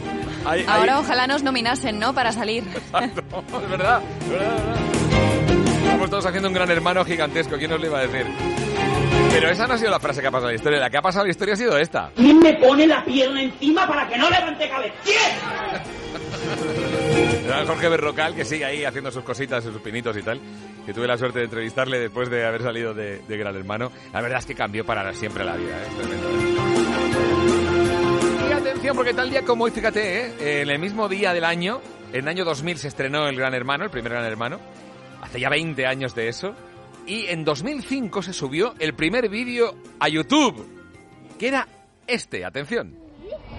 Ahí- 0.44 0.60
ahí- 0.60 0.66
Ahora 0.68 1.00
ojalá 1.00 1.26
nos 1.26 1.42
nominasen, 1.42 1.98
¿no? 1.98 2.12
Para 2.14 2.32
salir. 2.32 2.64
Exacto, 2.74 3.22
es 3.62 3.70
verdad, 3.70 4.02
es 4.22 4.28
verdad, 4.30 4.56
es 4.56 4.60
verdad. 4.60 4.76
Estamos 5.84 6.10
todos 6.10 6.26
haciendo 6.26 6.48
un 6.48 6.54
gran 6.54 6.70
hermano 6.70 7.04
gigantesco, 7.04 7.56
¿quién 7.56 7.70
nos 7.70 7.80
lo 7.80 7.86
iba 7.86 7.98
a 7.98 8.06
decir? 8.06 8.26
Pero 9.30 9.50
esa 9.50 9.66
no 9.66 9.74
ha 9.74 9.78
sido 9.78 9.90
la 9.90 9.98
frase 10.00 10.20
que 10.20 10.28
ha 10.28 10.30
pasado 10.30 10.48
en 10.48 10.54
la 10.54 10.56
historia, 10.56 10.78
la 10.78 10.90
que 10.90 10.96
ha 10.96 11.02
pasado 11.02 11.24
en 11.24 11.28
la 11.28 11.30
historia 11.32 11.54
ha 11.54 11.56
sido 11.56 11.76
esta. 11.78 12.10
¿Quién 12.14 12.38
me 12.38 12.54
pone 12.54 12.86
la 12.86 13.04
pierna 13.04 13.42
encima 13.42 13.86
para 13.86 14.08
que 14.08 14.16
no 14.16 14.30
levante 14.30 14.68
cabeza? 14.68 14.94
¿Quién? 15.02 15.16
Era 17.46 17.66
Jorge 17.66 17.88
Berrocal, 17.88 18.34
que 18.34 18.44
sigue 18.44 18.64
ahí 18.64 18.84
haciendo 18.84 19.10
sus 19.10 19.22
cositas, 19.24 19.62
sus 19.64 19.76
pinitos 19.82 20.16
y 20.16 20.22
tal, 20.22 20.40
que 20.86 20.94
tuve 20.94 21.06
la 21.06 21.18
suerte 21.18 21.40
de 21.40 21.44
entrevistarle 21.46 21.98
después 21.98 22.30
de 22.30 22.46
haber 22.46 22.62
salido 22.62 22.94
de, 22.94 23.18
de 23.18 23.36
Gran 23.36 23.54
Hermano. 23.56 23.90
La 24.12 24.20
verdad 24.22 24.38
es 24.38 24.46
que 24.46 24.54
cambió 24.54 24.84
para 24.86 25.12
siempre 25.12 25.44
la 25.44 25.54
vida, 25.56 25.76
¿eh? 25.76 27.33
Porque 28.92 29.14
tal 29.14 29.30
día 29.30 29.42
como 29.42 29.64
hoy, 29.64 29.70
fíjate, 29.70 30.26
¿eh? 30.26 30.62
en 30.62 30.68
el 30.68 30.78
mismo 30.78 31.08
día 31.08 31.32
del 31.32 31.44
año, 31.44 31.80
en 32.12 32.24
el 32.24 32.28
año 32.28 32.44
2000 32.44 32.76
se 32.76 32.88
estrenó 32.88 33.26
El 33.28 33.36
Gran 33.36 33.54
Hermano, 33.54 33.84
el 33.84 33.90
primer 33.90 34.12
Gran 34.12 34.26
Hermano, 34.26 34.60
hace 35.22 35.40
ya 35.40 35.48
20 35.48 35.86
años 35.86 36.14
de 36.14 36.28
eso, 36.28 36.54
y 37.06 37.26
en 37.26 37.44
2005 37.44 38.22
se 38.22 38.34
subió 38.34 38.74
el 38.78 38.94
primer 38.94 39.30
vídeo 39.30 39.74
a 40.00 40.08
YouTube, 40.08 40.66
que 41.38 41.48
era 41.48 41.66
este, 42.06 42.44
atención. 42.44 43.03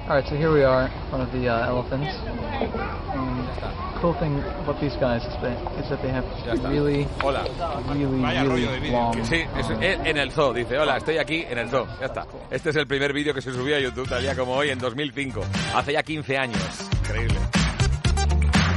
All 0.08 0.16
right, 0.18 0.28
so 0.30 0.36
here 0.36 0.52
we 0.52 0.64
are, 0.64 0.88
one 1.10 1.20
of 1.22 1.32
the 1.32 1.50
uh, 1.50 1.66
elephants. 1.68 2.14
And 2.16 4.00
cool 4.00 4.14
thing 4.20 4.38
about 4.62 4.80
these 4.80 4.96
guys 4.98 5.24
is 5.26 5.34
that, 5.42 5.58
is 5.82 5.90
that 5.90 6.00
they 6.04 6.10
have 6.10 6.24
really, 6.70 7.08
Hola. 7.24 7.44
really, 7.90 8.22
Vaya 8.22 8.44
rollo 8.44 8.70
de 8.72 8.80
really 8.80 8.80
vídeo. 8.82 8.92
long. 8.92 9.26
Sí, 9.26 9.42
es- 9.58 9.70
en 9.82 10.06
en 10.06 10.18
el 10.18 10.32
zoo, 10.32 10.54
dice, 10.54 10.78
hola, 10.78 10.98
estoy 10.98 11.18
aquí 11.18 11.44
en 11.50 11.58
el 11.58 11.70
zoo. 11.70 11.88
Ya 12.00 12.06
está. 12.06 12.28
Este 12.52 12.70
es 12.70 12.76
el 12.76 12.86
primer 12.86 13.14
vídeo 13.14 13.34
que 13.34 13.42
se 13.42 13.52
subió 13.52 13.78
a 13.78 13.80
YouTube 13.80 14.08
tal 14.08 14.22
día 14.22 14.36
como 14.36 14.54
hoy, 14.54 14.70
en 14.70 14.78
2005. 14.78 15.42
Hace 15.76 15.94
ya 15.94 16.04
15 16.04 16.38
años. 16.38 16.60
Increíble. 17.00 17.40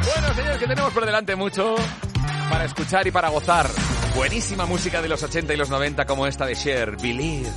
Bueno, 0.06 0.34
señores, 0.34 0.56
que 0.58 0.66
tenemos 0.66 0.92
por 0.94 1.04
delante 1.04 1.36
mucho 1.36 1.74
para 2.48 2.64
escuchar 2.64 3.06
y 3.06 3.10
para 3.10 3.28
gozar. 3.28 3.66
Buenísima 4.16 4.64
música 4.64 5.02
de 5.02 5.10
los 5.10 5.22
80 5.22 5.52
y 5.52 5.56
los 5.58 5.68
90 5.68 6.06
como 6.06 6.26
esta 6.26 6.46
de 6.46 6.56
Cher, 6.56 6.96
Believe. 6.96 7.50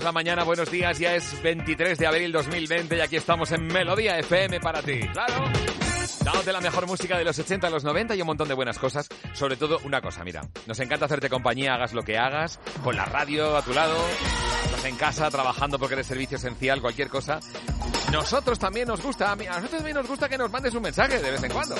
¿Qué 0.00 0.04
tal 0.04 0.04
llevas 0.04 0.04
la 0.04 0.12
mañana? 0.12 0.44
Buenos 0.44 0.70
días, 0.70 0.98
ya 0.98 1.14
es 1.14 1.42
23 1.42 1.98
de 1.98 2.06
abril 2.06 2.32
2020 2.32 2.96
y 2.96 3.00
aquí 3.00 3.16
estamos 3.16 3.52
en 3.52 3.66
Melodía 3.66 4.18
FM 4.18 4.58
para 4.60 4.80
ti. 4.80 5.00
Claro. 5.12 5.44
Dándote 6.24 6.52
la 6.52 6.60
mejor 6.62 6.86
música 6.86 7.18
de 7.18 7.24
los 7.24 7.38
80 7.38 7.66
a 7.66 7.70
los 7.70 7.84
90 7.84 8.14
y 8.14 8.20
un 8.22 8.26
montón 8.26 8.48
de 8.48 8.54
buenas 8.54 8.78
cosas. 8.78 9.08
Sobre 9.34 9.56
todo 9.56 9.78
una 9.84 10.00
cosa, 10.00 10.24
mira, 10.24 10.42
nos 10.66 10.80
encanta 10.80 11.04
hacerte 11.04 11.28
compañía, 11.28 11.74
hagas 11.74 11.92
lo 11.92 12.02
que 12.02 12.16
hagas, 12.16 12.58
con 12.82 12.96
la 12.96 13.04
radio 13.04 13.56
a 13.56 13.62
tu 13.62 13.74
lado, 13.74 13.96
estás 14.64 14.84
en 14.86 14.96
casa 14.96 15.30
trabajando 15.30 15.78
porque 15.78 15.94
eres 15.94 16.06
servicio 16.06 16.38
esencial, 16.38 16.80
cualquier 16.80 17.08
cosa. 17.08 17.40
Nosotros 18.12 18.58
también 18.58 18.88
nos 18.88 19.00
gusta, 19.00 19.32
a 19.32 19.36
nosotros 19.36 19.70
también 19.70 19.96
nos 19.96 20.06
gusta 20.06 20.28
que 20.28 20.36
nos 20.36 20.50
mandes 20.50 20.74
un 20.74 20.82
mensaje 20.82 21.20
de 21.20 21.30
vez 21.30 21.42
en 21.42 21.52
cuando. 21.52 21.76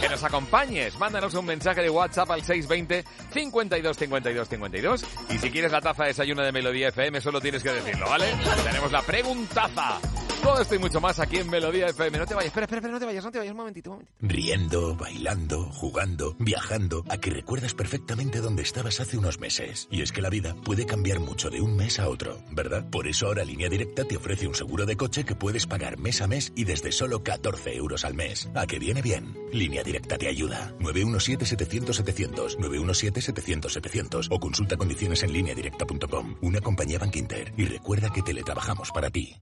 Que 0.00 0.08
nos 0.08 0.22
acompañes, 0.24 0.98
mándanos 0.98 1.34
un 1.34 1.46
mensaje 1.46 1.82
de 1.82 1.90
WhatsApp 1.90 2.30
al 2.30 2.42
620 2.42 3.04
52 3.32 3.96
52 3.96 4.48
52 4.48 5.04
y 5.30 5.38
si 5.38 5.50
quieres 5.50 5.70
la 5.70 5.80
taza 5.80 6.02
de 6.02 6.08
desayuno 6.08 6.42
de 6.42 6.52
Melodía 6.52 6.88
FM 6.88 7.20
solo 7.20 7.40
tienes 7.40 7.62
que 7.62 7.70
decirlo, 7.70 8.08
¿vale? 8.08 8.26
Tenemos 8.64 8.90
la 8.90 9.02
preguntaza. 9.02 10.00
Todo 10.42 10.78
mucho 10.78 11.00
más 11.00 11.18
aquí 11.18 11.38
en 11.38 11.50
Melodía 11.50 11.86
FM. 11.86 12.18
No 12.18 12.26
te 12.26 12.34
vayas, 12.34 12.48
espera, 12.48 12.64
espera, 12.64 12.78
espera, 12.78 12.92
no 12.92 12.98
te 12.98 13.06
vayas, 13.06 13.24
no 13.24 13.32
te 13.32 13.38
vayas, 13.38 13.50
un 13.50 13.56
momentito, 13.56 13.90
un 13.90 13.96
momentito. 13.96 14.16
Riendo, 14.20 14.96
bailando, 14.96 15.64
jugando, 15.72 16.34
viajando, 16.38 17.04
a 17.08 17.18
que 17.18 17.30
recuerdas 17.30 17.74
perfectamente 17.74 18.40
dónde 18.40 18.62
estabas 18.62 19.00
hace 19.00 19.18
unos 19.18 19.38
meses. 19.38 19.88
Y 19.90 20.02
es 20.02 20.12
que 20.12 20.22
la 20.22 20.30
vida 20.30 20.54
puede 20.64 20.86
cambiar 20.86 21.20
mucho 21.20 21.50
de 21.50 21.60
un 21.60 21.76
mes 21.76 21.98
a 21.98 22.08
otro, 22.08 22.38
¿verdad? 22.52 22.88
Por 22.90 23.06
eso 23.06 23.26
ahora 23.26 23.44
Línea 23.44 23.68
Directa 23.68 24.04
te 24.04 24.16
ofrece 24.16 24.46
un 24.46 24.54
seguro 24.54 24.86
de 24.86 24.96
coche 24.96 25.24
que 25.24 25.34
puedes 25.34 25.66
pagar 25.66 25.98
mes 25.98 26.22
a 26.22 26.26
mes 26.26 26.52
y 26.54 26.64
desde 26.64 26.92
solo 26.92 27.22
14 27.22 27.74
euros 27.76 28.04
al 28.04 28.14
mes. 28.14 28.48
¿A 28.54 28.66
que 28.66 28.78
viene 28.78 29.02
bien? 29.02 29.36
Línea 29.52 29.82
Directa 29.82 30.16
te 30.18 30.28
ayuda. 30.28 30.72
917-700-700, 30.80 32.56
917-700-700 32.58 34.28
o 34.30 34.40
consulta 34.40 34.76
condiciones 34.76 35.22
en 35.22 35.32
lineadirecta.com. 35.32 36.36
Una 36.42 36.60
compañía 36.60 36.98
Bank 36.98 37.16
Inter. 37.16 37.52
Y 37.56 37.64
recuerda 37.64 38.10
que 38.10 38.22
teletrabajamos 38.22 38.90
para 38.90 39.10
ti. 39.10 39.40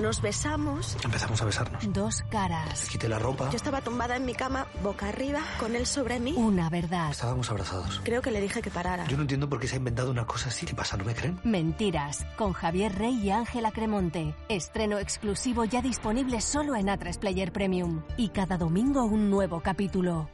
Nos 0.00 0.22
besamos. 0.22 0.96
Empezamos 1.04 1.42
a 1.42 1.44
besarnos. 1.44 1.92
Dos 1.92 2.22
caras. 2.30 2.88
Quité 2.88 3.06
la 3.06 3.18
ropa. 3.18 3.50
Yo 3.50 3.56
estaba 3.56 3.82
tumbada 3.82 4.16
en 4.16 4.24
mi 4.24 4.32
cama, 4.34 4.66
boca 4.82 5.08
arriba, 5.08 5.40
con 5.58 5.76
él 5.76 5.86
sobre 5.86 6.18
mí. 6.18 6.32
Una 6.36 6.70
verdad. 6.70 7.10
Estábamos 7.10 7.50
abrazados. 7.50 8.00
Creo 8.02 8.22
que 8.22 8.30
le 8.30 8.40
dije 8.40 8.62
que 8.62 8.70
parara. 8.70 9.06
Yo 9.08 9.16
no 9.16 9.22
entiendo 9.22 9.48
por 9.48 9.60
qué 9.60 9.68
se 9.68 9.74
ha 9.74 9.78
inventado 9.78 10.10
una 10.10 10.26
cosa 10.26 10.48
así. 10.48 10.64
¿Qué 10.64 10.74
pasa? 10.74 10.96
¿No 10.96 11.04
me 11.04 11.14
creen? 11.14 11.38
Mentiras, 11.44 12.24
con 12.38 12.54
Javier 12.54 12.96
Rey 12.96 13.20
y 13.22 13.30
Ángela 13.30 13.72
Cremonte. 13.72 14.34
Estreno 14.48 14.98
exclusivo 14.98 15.64
ya 15.66 15.82
disponible 15.82 16.40
solo 16.40 16.76
en 16.76 16.86
A3 16.86 17.18
Player 17.18 17.52
Premium. 17.52 18.02
Y 18.16 18.30
cada 18.30 18.56
domingo 18.56 19.04
un 19.04 19.28
nuevo 19.28 19.60
capítulo. 19.60 20.30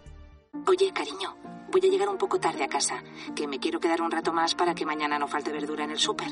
Oye, 0.68 0.92
cariño, 0.92 1.36
voy 1.72 1.80
a 1.84 1.90
llegar 1.90 2.08
un 2.08 2.18
poco 2.18 2.38
tarde 2.38 2.62
a 2.62 2.68
casa, 2.68 3.02
que 3.34 3.48
me 3.48 3.58
quiero 3.58 3.80
quedar 3.80 4.00
un 4.00 4.12
rato 4.12 4.32
más 4.32 4.54
para 4.54 4.74
que 4.74 4.86
mañana 4.86 5.18
no 5.18 5.26
falte 5.26 5.50
verdura 5.50 5.84
en 5.84 5.90
el 5.90 5.98
súper. 5.98 6.30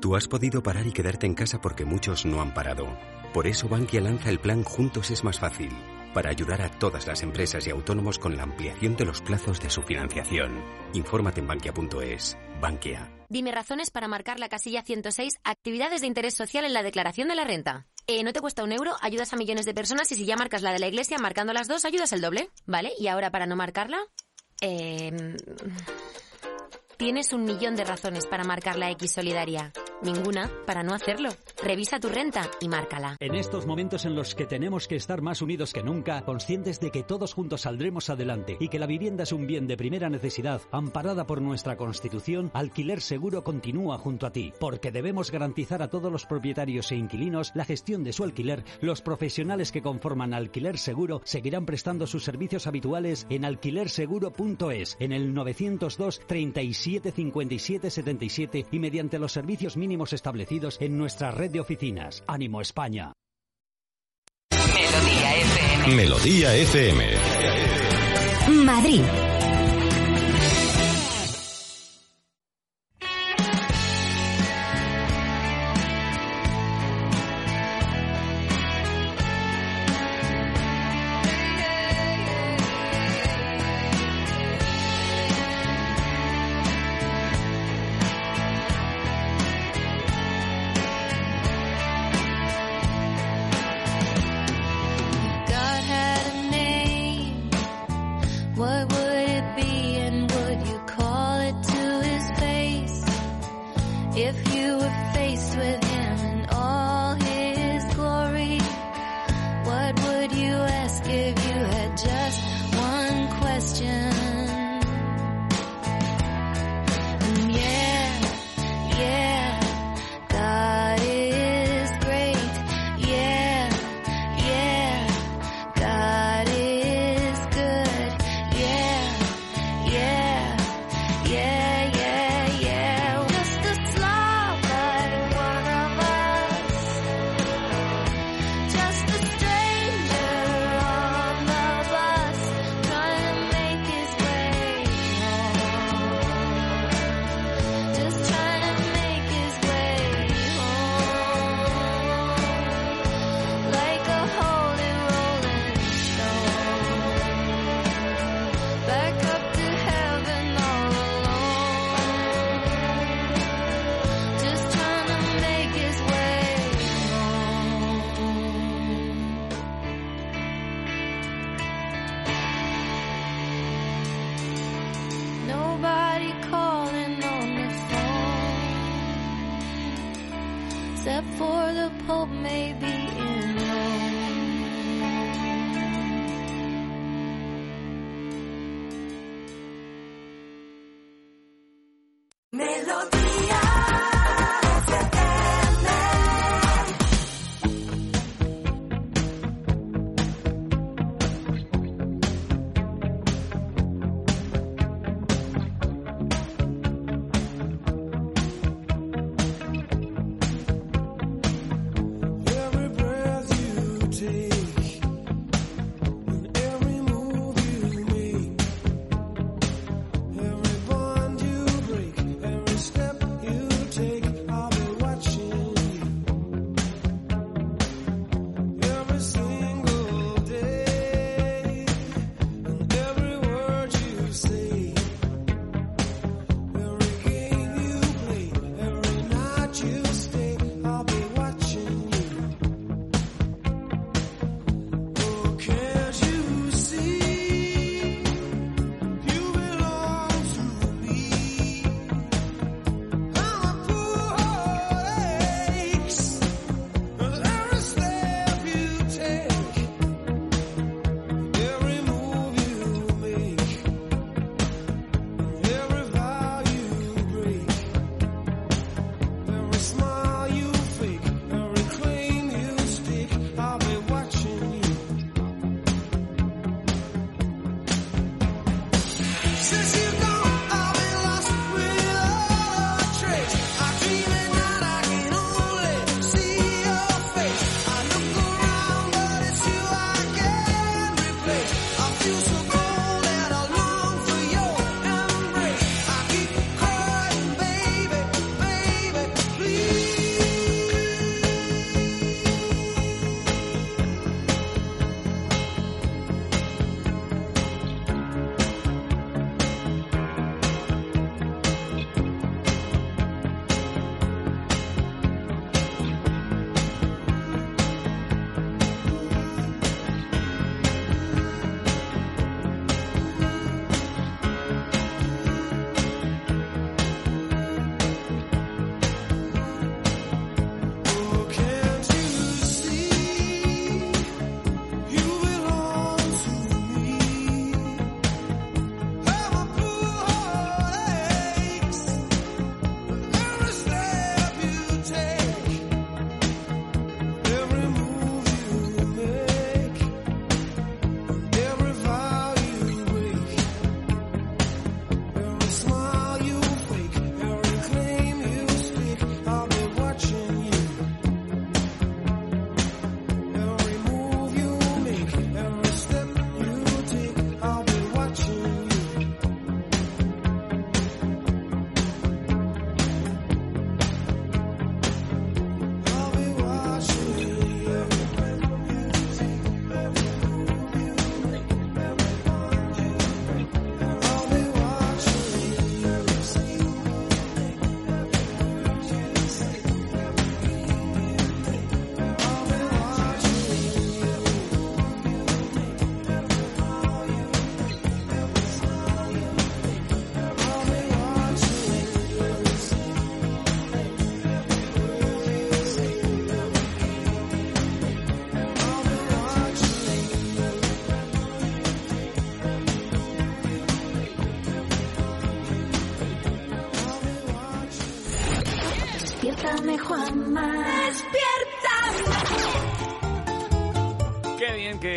Tú 0.00 0.14
has 0.14 0.28
podido 0.28 0.62
parar 0.62 0.86
y 0.86 0.92
quedarte 0.92 1.26
en 1.26 1.34
casa 1.34 1.60
porque 1.60 1.84
muchos 1.84 2.26
no 2.26 2.42
han 2.42 2.52
parado. 2.52 2.86
Por 3.32 3.46
eso 3.46 3.68
Bankia 3.68 4.00
lanza 4.00 4.30
el 4.30 4.38
plan 4.38 4.62
Juntos 4.62 5.10
es 5.10 5.24
más 5.24 5.40
fácil, 5.40 5.70
para 6.12 6.30
ayudar 6.30 6.60
a 6.60 6.70
todas 6.70 7.06
las 7.06 7.22
empresas 7.22 7.66
y 7.66 7.70
autónomos 7.70 8.18
con 8.18 8.36
la 8.36 8.42
ampliación 8.42 8.94
de 8.96 9.06
los 9.06 9.22
plazos 9.22 9.58
de 9.60 9.70
su 9.70 9.82
financiación. 9.82 10.62
Infórmate 10.92 11.40
en 11.40 11.46
bankia.es. 11.46 12.36
Bankia. 12.60 13.10
Dime 13.28 13.50
razones 13.52 13.90
para 13.90 14.06
marcar 14.06 14.38
la 14.38 14.48
casilla 14.48 14.82
106, 14.82 15.38
actividades 15.44 16.02
de 16.02 16.06
interés 16.06 16.34
social 16.34 16.64
en 16.64 16.74
la 16.74 16.82
declaración 16.82 17.28
de 17.28 17.34
la 17.34 17.44
renta. 17.44 17.86
Eh, 18.06 18.22
no 18.22 18.32
te 18.32 18.40
cuesta 18.40 18.62
un 18.62 18.72
euro, 18.72 18.94
ayudas 19.00 19.32
a 19.32 19.36
millones 19.36 19.64
de 19.64 19.74
personas 19.74 20.12
y 20.12 20.14
si 20.14 20.26
ya 20.26 20.36
marcas 20.36 20.62
la 20.62 20.72
de 20.72 20.78
la 20.78 20.86
iglesia, 20.86 21.18
marcando 21.18 21.52
las 21.52 21.68
dos, 21.68 21.84
ayudas 21.84 22.12
el 22.12 22.20
doble. 22.20 22.50
¿Vale? 22.66 22.92
Y 23.00 23.08
ahora 23.08 23.30
para 23.30 23.46
no 23.46 23.56
marcarla, 23.56 23.98
eh, 24.60 25.36
tienes 26.96 27.32
un 27.32 27.44
millón 27.44 27.76
de 27.76 27.84
razones 27.84 28.26
para 28.26 28.44
marcar 28.44 28.76
la 28.76 28.90
X 28.90 29.12
solidaria. 29.12 29.72
Ninguna 30.02 30.50
para 30.66 30.82
no 30.82 30.94
hacerlo. 30.94 31.30
Revisa 31.62 31.98
tu 31.98 32.08
renta 32.08 32.42
y 32.60 32.68
márcala. 32.68 33.16
En 33.20 33.34
estos 33.34 33.66
momentos 33.66 34.04
en 34.04 34.14
los 34.14 34.34
que 34.34 34.44
tenemos 34.44 34.88
que 34.88 34.96
estar 34.96 35.22
más 35.22 35.40
unidos 35.40 35.72
que 35.72 35.82
nunca, 35.82 36.22
conscientes 36.22 36.80
de 36.80 36.90
que 36.90 37.02
todos 37.02 37.32
juntos 37.32 37.62
saldremos 37.62 38.10
adelante 38.10 38.56
y 38.60 38.68
que 38.68 38.78
la 38.78 38.86
vivienda 38.86 39.22
es 39.22 39.32
un 39.32 39.46
bien 39.46 39.66
de 39.66 39.76
primera 39.76 40.10
necesidad, 40.10 40.60
amparada 40.70 41.26
por 41.26 41.40
nuestra 41.40 41.76
Constitución, 41.76 42.50
Alquiler 42.52 43.00
Seguro 43.00 43.42
continúa 43.42 43.98
junto 43.98 44.26
a 44.26 44.32
ti, 44.32 44.52
porque 44.60 44.92
debemos 44.92 45.30
garantizar 45.30 45.82
a 45.82 45.88
todos 45.88 46.12
los 46.12 46.26
propietarios 46.26 46.92
e 46.92 46.96
inquilinos 46.96 47.52
la 47.54 47.64
gestión 47.64 48.04
de 48.04 48.12
su 48.12 48.24
alquiler. 48.24 48.64
Los 48.80 49.00
profesionales 49.00 49.72
que 49.72 49.82
conforman 49.82 50.34
Alquiler 50.34 50.78
Seguro 50.78 51.22
seguirán 51.24 51.64
prestando 51.64 52.06
sus 52.06 52.24
servicios 52.24 52.66
habituales 52.66 53.26
en 53.30 53.44
alquilerseguro.es, 53.44 54.96
en 55.00 55.12
el 55.12 55.32
902 55.32 56.20
37 56.26 56.62
57 56.86 57.90
77 57.90 58.66
y 58.70 58.78
mediante 58.78 59.18
los 59.18 59.32
servicios 59.32 59.76
mínimos 59.76 60.12
establecidos 60.12 60.78
en 60.80 60.96
nuestra 60.96 61.30
red 61.30 61.50
de 61.50 61.60
oficinas. 61.60 62.22
Ánimo 62.26 62.60
España. 62.60 63.12
Melodía 64.52 65.36
FM. 65.36 65.96
Melodía 65.96 66.56
FM. 66.56 67.04
Madrid. 68.64 69.02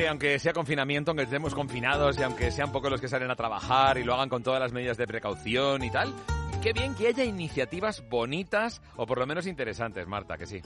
Aunque 0.10 0.40
sea 0.40 0.54
confinamiento, 0.54 1.12
aunque 1.12 1.24
estemos 1.24 1.54
confinados 1.54 2.18
y 2.20 2.24
aunque 2.24 2.52
sean 2.52 2.72
pocos 2.72 2.92
los 2.92 3.00
que 3.00 3.08
salen 3.08 3.32
a 3.32 3.36
trabajar 3.36 3.98
y 3.98 4.04
lo 4.04 4.14
hagan 4.14 4.30
con 4.30 4.44
todas 4.44 4.60
las 4.60 4.74
medidas 4.74 4.98
de 4.98 5.08
precaución 5.08 5.84
y 5.84 5.92
tal, 5.92 6.14
qué 6.62 6.74
bien 6.74 6.96
que 6.96 7.08
haya 7.08 7.24
iniciativas 7.24 8.08
bonitas 8.10 8.82
o 8.96 9.06
por 9.06 9.20
lo 9.20 9.28
menos 9.28 9.48
interesantes, 9.48 10.08
Marta, 10.08 10.38
que 10.38 10.46
sí. 10.46 10.62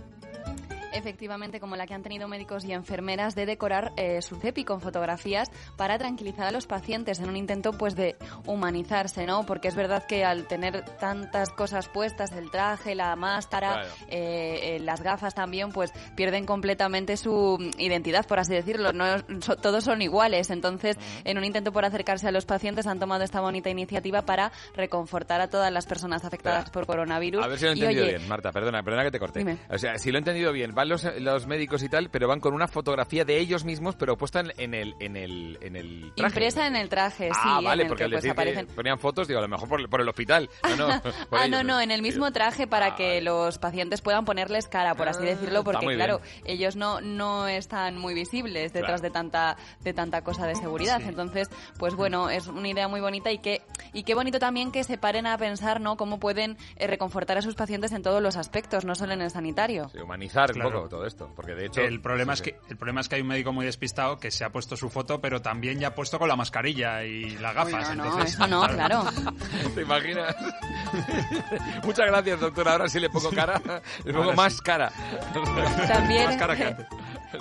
Efectivamente, 0.93 1.59
como 1.59 1.75
la 1.75 1.85
que 1.87 1.93
han 1.93 2.03
tenido 2.03 2.27
médicos 2.27 2.65
y 2.65 2.73
enfermeras 2.73 3.35
de 3.35 3.45
decorar 3.45 3.91
eh, 3.97 4.21
su 4.21 4.35
CEPI 4.37 4.63
con 4.63 4.81
fotografías 4.81 5.49
para 5.75 5.97
tranquilizar 5.97 6.45
a 6.47 6.51
los 6.51 6.67
pacientes 6.67 7.19
en 7.19 7.29
un 7.29 7.35
intento 7.37 7.73
pues 7.73 7.95
de 7.95 8.15
humanizarse, 8.45 9.25
¿no? 9.25 9.45
Porque 9.45 9.67
es 9.67 9.75
verdad 9.75 10.05
que 10.05 10.23
al 10.23 10.47
tener 10.47 10.83
tantas 10.99 11.49
cosas 11.49 11.89
puestas, 11.89 12.31
el 12.31 12.51
traje, 12.51 12.95
la 12.95 13.15
máscara, 13.15 13.73
Claro. 13.73 13.89
eh, 14.09 14.75
eh, 14.75 14.79
las 14.79 15.01
gafas 15.01 15.33
también, 15.35 15.71
pues 15.71 15.91
pierden 16.15 16.45
completamente 16.45 17.17
su 17.17 17.57
identidad, 17.77 18.25
por 18.27 18.39
así 18.39 18.53
decirlo. 18.53 18.93
No 18.93 19.05
so- 19.41 19.55
todos 19.55 19.83
son 19.83 20.01
iguales. 20.01 20.49
Entonces, 20.49 20.97
en 21.23 21.37
un 21.37 21.43
intento 21.43 21.71
por 21.71 21.85
acercarse 21.85 22.27
a 22.27 22.31
los 22.31 22.45
pacientes, 22.45 22.87
han 22.87 22.99
tomado 22.99 23.23
esta 23.23 23.41
bonita 23.41 23.69
iniciativa 23.69 24.21
para 24.23 24.51
reconfortar 24.75 25.41
a 25.41 25.49
todas 25.49 25.71
las 25.71 25.85
personas 25.85 26.23
afectadas 26.25 26.69
por 26.69 26.85
coronavirus. 26.85 27.43
A 27.43 27.47
ver 27.47 27.57
si 27.57 27.65
lo 27.65 27.71
he 27.71 27.75
Y, 27.75 27.79
entendido 27.79 28.05
oye, 28.05 28.17
bien, 28.17 28.27
Marta, 28.29 28.51
perdona, 28.51 28.83
perdona 28.83 29.03
que 29.03 29.11
te 29.11 29.19
corte. 29.19 29.39
Dime. 29.39 29.57
O 29.69 29.77
sea, 29.77 29.97
si 29.97 30.11
lo 30.11 30.17
he 30.17 30.19
entendido 30.19 30.51
bien, 30.51 30.73
van 30.83 30.89
los, 30.89 31.03
los 31.21 31.47
médicos 31.47 31.81
y 31.83 31.89
tal, 31.89 32.09
pero 32.09 32.27
van 32.27 32.39
con 32.39 32.53
una 32.53 32.67
fotografía 32.67 33.25
de 33.25 33.39
ellos 33.39 33.63
mismos, 33.63 33.95
pero 33.95 34.17
puesta 34.17 34.41
en, 34.41 34.51
en 34.57 34.73
el, 34.73 34.95
en 34.99 35.15
el, 35.15 35.57
en 35.61 35.75
el 35.75 36.11
traje. 36.15 36.33
Impresa 36.33 36.67
en 36.67 36.75
el 36.75 36.89
traje, 36.89 37.29
sí. 37.29 37.39
ah, 37.43 37.57
en 37.59 37.65
vale, 37.65 37.83
el 37.83 37.87
porque 37.87 37.99
que, 38.01 38.05
al 38.05 38.11
pues, 38.11 38.23
decir 38.23 38.31
aparecen 38.31 38.67
que 38.67 38.73
ponían 38.73 38.99
fotos, 38.99 39.27
digo, 39.27 39.39
a 39.39 39.43
lo 39.43 39.47
mejor 39.47 39.69
por, 39.69 39.89
por 39.89 40.01
el 40.01 40.09
hospital. 40.09 40.49
No, 40.69 40.75
no, 40.75 41.01
por 41.29 41.39
ah, 41.39 41.45
ellos, 41.45 41.49
no, 41.49 41.63
no, 41.63 41.81
en 41.81 41.91
el 41.91 42.01
mismo 42.01 42.31
traje 42.31 42.67
para 42.67 42.95
que 42.95 43.21
los 43.21 43.57
pacientes 43.59 44.01
puedan 44.01 44.25
ponerles 44.25 44.67
cara, 44.67 44.95
por 44.95 45.07
así 45.07 45.23
decirlo, 45.23 45.59
está 45.59 45.71
porque 45.71 45.95
claro, 45.95 46.19
bien. 46.19 46.43
ellos 46.45 46.75
no, 46.75 47.01
no 47.01 47.47
están 47.47 47.97
muy 47.97 48.13
visibles 48.13 48.73
detrás 48.73 48.83
Claro. 48.83 49.01
de 49.01 49.09
tanta 49.11 49.57
de 49.81 49.93
tanta 49.93 50.21
cosa 50.23 50.45
de 50.45 50.55
seguridad. 50.55 50.99
Sí. 50.99 51.07
Entonces, 51.07 51.49
pues 51.79 51.95
bueno, 51.95 52.29
es 52.29 52.47
una 52.47 52.67
idea 52.67 52.87
muy 52.87 52.99
bonita 53.01 53.31
y 53.31 53.37
que 53.39 53.61
y 53.93 54.03
qué 54.03 54.13
bonito 54.13 54.39
también 54.39 54.71
que 54.71 54.83
se 54.83 54.97
paren 54.97 55.25
a 55.25 55.37
pensar, 55.37 55.79
¿no? 55.81 55.95
Cómo 55.97 56.19
pueden 56.19 56.57
eh, 56.75 56.87
reconfortar 56.87 57.37
a 57.37 57.41
sus 57.41 57.55
pacientes 57.55 57.91
en 57.93 58.01
todos 58.03 58.21
los 58.21 58.35
aspectos, 58.35 58.85
no 58.85 58.93
solo 58.95 59.13
en 59.13 59.21
el 59.21 59.31
sanitario. 59.31 59.89
Sí, 59.89 59.99
humanizar 59.99 60.51
Claro. 60.51 60.72
Todo 60.89 61.05
esto, 61.05 61.31
porque 61.35 61.55
de 61.55 61.65
hecho... 61.67 61.81
el 61.81 62.01
problema 62.01 62.35
sí, 62.35 62.43
es 62.43 62.43
que 62.43 62.59
el 62.69 62.77
problema 62.77 63.01
es 63.01 63.09
que 63.09 63.15
hay 63.15 63.21
un 63.21 63.27
médico 63.27 63.53
muy 63.53 63.65
despistado 63.65 64.17
que 64.17 64.31
se 64.31 64.43
ha 64.43 64.51
puesto 64.51 64.75
su 64.75 64.89
foto, 64.89 65.21
pero 65.21 65.41
también 65.41 65.79
ya 65.79 65.89
ha 65.89 65.95
puesto 65.95 66.19
con 66.19 66.27
la 66.27 66.35
mascarilla 66.35 67.03
y 67.03 67.37
las 67.37 67.53
gafas. 67.55 67.89
Uy, 67.89 67.95
no, 67.97 68.05
no, 68.05 68.23
eso 68.23 68.47
no, 68.47 68.67
claro. 68.67 69.03
¿Te 69.75 69.81
imaginas? 69.81 70.35
Muchas 71.83 72.07
gracias, 72.07 72.39
doctora. 72.39 72.73
Ahora 72.73 72.89
sí 72.89 72.99
le 72.99 73.09
pongo 73.09 73.29
cara. 73.31 73.61
Le 74.03 74.13
pongo 74.13 74.25
Ahora 74.25 74.35
más 74.35 74.53
sí. 74.53 74.59
cara. 74.63 74.91
También, 75.87 76.25
Más 76.25 76.37
cara 76.37 76.55
que 76.55 76.63
antes. 76.65 76.87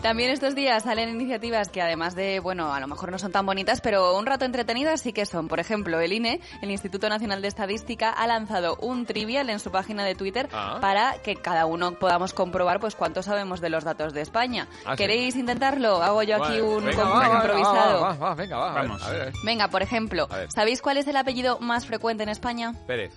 También 0.00 0.30
estos 0.30 0.54
días 0.54 0.84
salen 0.84 1.08
iniciativas 1.10 1.68
que 1.68 1.82
además 1.82 2.14
de, 2.14 2.40
bueno, 2.40 2.72
a 2.72 2.80
lo 2.80 2.86
mejor 2.86 3.10
no 3.10 3.18
son 3.18 3.32
tan 3.32 3.44
bonitas, 3.44 3.80
pero 3.80 4.16
un 4.16 4.24
rato 4.26 4.44
entretenidas 4.44 5.00
sí 5.00 5.12
que 5.12 5.26
son. 5.26 5.48
Por 5.48 5.60
ejemplo, 5.60 6.00
el 6.00 6.12
INE, 6.12 6.40
el 6.62 6.70
Instituto 6.70 7.08
Nacional 7.08 7.42
de 7.42 7.48
Estadística, 7.48 8.10
ha 8.10 8.26
lanzado 8.26 8.76
un 8.76 9.04
trivial 9.06 9.50
en 9.50 9.58
su 9.58 9.70
página 9.70 10.04
de 10.04 10.14
Twitter 10.14 10.48
Ah. 10.52 10.78
para 10.80 11.14
que 11.22 11.36
cada 11.36 11.66
uno 11.66 11.92
podamos 11.92 12.32
comprobar 12.32 12.80
pues 12.80 12.94
cuánto 12.94 13.22
sabemos 13.22 13.60
de 13.60 13.70
los 13.70 13.84
datos 13.84 14.12
de 14.12 14.20
España. 14.22 14.68
Ah, 14.86 14.92
sí. 14.92 14.98
¿Queréis 14.98 15.36
intentarlo? 15.36 16.02
Hago 16.02 16.22
yo 16.22 16.36
aquí 16.36 16.60
Vale, 16.60 16.62
un 16.62 16.84
venga, 16.84 17.02
concurso 17.02 17.28
va, 17.28 17.34
improvisado. 17.36 18.00
Va, 18.00 18.08
va, 18.12 18.14
va, 18.28 18.34
venga, 18.34 18.56
va. 18.58 18.72
Vamos. 18.72 19.02
A 19.02 19.10
ver, 19.10 19.20
a 19.20 19.24
ver. 19.26 19.34
Venga, 19.44 19.68
por 19.68 19.82
ejemplo. 19.82 20.28
¿sabéis 20.48 20.80
cuál 20.82 20.96
es 20.98 21.06
el 21.06 21.16
apellido 21.16 21.58
más 21.60 21.86
frecuente 21.86 22.22
en 22.22 22.28
España? 22.28 22.74
Pérez. 22.86 23.12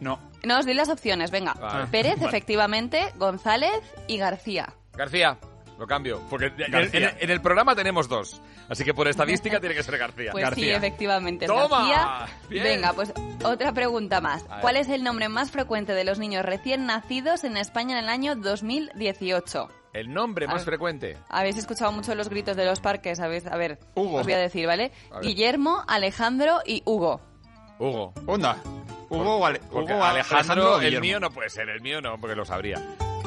No. 0.00 0.18
No, 0.42 0.58
os 0.58 0.66
doy 0.66 0.74
las 0.74 0.88
opciones, 0.88 1.30
venga. 1.30 1.54
Vale. 1.54 1.86
Pérez, 1.86 2.16
Vale. 2.16 2.26
efectivamente, 2.28 3.12
González 3.16 3.80
y 4.06 4.18
García. 4.18 4.74
García. 4.92 5.38
Lo 5.78 5.86
cambio, 5.86 6.20
porque 6.30 6.46
en- 6.56 6.70
García. 6.70 7.10
En, 7.10 7.24
en 7.24 7.30
el 7.30 7.40
programa 7.40 7.74
tenemos 7.74 8.08
dos, 8.08 8.40
así 8.68 8.84
que 8.84 8.94
por 8.94 9.08
estadística 9.08 9.58
tiene 9.58 9.74
que 9.74 9.82
ser 9.82 9.98
García. 9.98 10.30
Pues 10.32 10.48
sí, 10.54 10.70
efectivamente. 10.70 11.46
¡Toma! 11.46 11.88
García. 11.88 12.38
Bien. 12.48 12.62
Venga, 12.64 12.92
pues 12.92 13.12
otra 13.44 13.72
pregunta 13.72 14.20
más. 14.20 14.44
¿Cuál 14.60 14.76
es 14.76 14.88
el 14.88 15.02
nombre 15.02 15.28
más 15.28 15.50
frecuente 15.50 15.92
de 15.92 16.04
los 16.04 16.18
niños 16.20 16.44
recién 16.44 16.86
nacidos 16.86 17.42
en 17.44 17.56
España 17.56 17.98
en 17.98 18.04
el 18.04 18.08
año 18.10 18.36
2018? 18.36 19.68
El 19.92 20.12
nombre 20.12 20.46
más 20.46 20.64
frecuente. 20.64 21.16
Habéis 21.28 21.56
escuchado 21.56 21.92
mucho 21.92 22.14
los 22.14 22.28
gritos 22.28 22.56
de 22.56 22.64
los 22.64 22.80
parques, 22.80 23.18
¿sabéis? 23.18 23.46
A 23.46 23.56
ver, 23.56 23.78
Hugo. 23.94 24.18
os 24.18 24.24
voy 24.24 24.32
a 24.32 24.38
decir, 24.38 24.66
¿vale? 24.66 24.90
A. 25.12 25.20
Guillermo, 25.20 25.84
Alejandro 25.86 26.60
y 26.66 26.82
Hugo. 26.84 27.20
Hugo. 27.78 28.12
Onda. 28.26 28.56
Hugo 29.08 29.36
o 29.38 29.46
Ale- 29.46 29.60
Hugo 29.70 30.02
Alejandro, 30.02 30.80
el 30.80 31.00
mío 31.00 31.20
no 31.20 31.30
puede 31.30 31.48
ser, 31.50 31.68
el 31.68 31.80
mío 31.80 32.00
no, 32.00 32.18
porque 32.18 32.34
lo 32.34 32.44
sabría. 32.44 32.80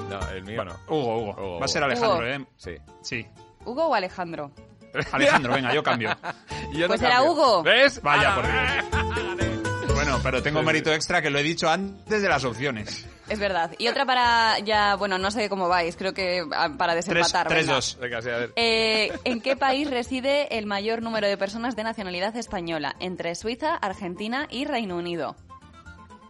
No, 0.10 0.30
el 0.30 0.44
mío 0.44 0.56
Bueno, 0.58 0.74
no. 0.88 0.96
Hugo, 0.96 1.18
Hugo. 1.34 1.60
Va 1.60 1.66
a 1.66 1.68
ser 1.68 1.84
Alejandro, 1.84 2.16
Hugo. 2.18 2.24
¿eh? 2.24 2.46
Sí. 2.58 2.76
Sí. 3.02 3.28
¿Hugo 3.66 3.88
o 3.88 3.94
Alejandro? 3.94 4.52
Alejandro, 5.12 5.54
venga, 5.54 5.74
yo 5.74 5.84
cambio. 5.84 6.10
Yo 6.74 6.82
no 6.82 6.88
Pues 6.88 7.02
era 7.02 7.16
cambio. 7.16 7.32
Hugo. 7.34 7.64
¿Ves? 7.64 8.02
Vaya, 8.02 8.34
Ah, 8.34 8.36
por 8.36 8.46
Dios. 8.46 9.38
Bueno, 9.98 10.20
pero 10.22 10.44
tengo 10.44 10.62
mérito 10.62 10.94
extra 10.94 11.24
que 11.24 11.32
lo 11.32 11.40
he 11.40 11.44
dicho 11.44 11.68
antes 11.68 12.22
de 12.22 12.30
las 12.30 12.44
opciones. 12.46 13.08
Es 13.30 13.40
verdad. 13.40 13.72
Y 13.80 13.88
otra 13.88 14.06
para 14.06 14.60
ya, 14.60 14.96
bueno, 14.96 15.18
no 15.18 15.32
sé 15.32 15.50
cómo 15.50 15.68
vais, 15.68 15.96
creo 15.98 16.14
que 16.14 16.44
ah, 16.56 16.70
para 16.78 16.94
desempatar. 16.94 17.50
venga. 17.50 17.80
Venga, 18.00 18.22
sí, 18.22 18.30
a 18.30 18.38
ver. 18.38 18.54
Eh, 18.56 19.12
¿En 19.24 19.42
qué 19.42 19.56
país 19.58 19.90
reside 19.90 20.56
el 20.60 20.68
mayor 20.68 21.02
número 21.02 21.28
de 21.28 21.36
personas 21.36 21.76
de 21.76 21.84
nacionalidad 21.84 22.36
española? 22.38 22.96
Entre 23.00 23.34
Suiza, 23.34 23.74
Argentina 23.74 24.48
y 24.52 24.66
Reino 24.66 24.96
Unido. 24.98 25.36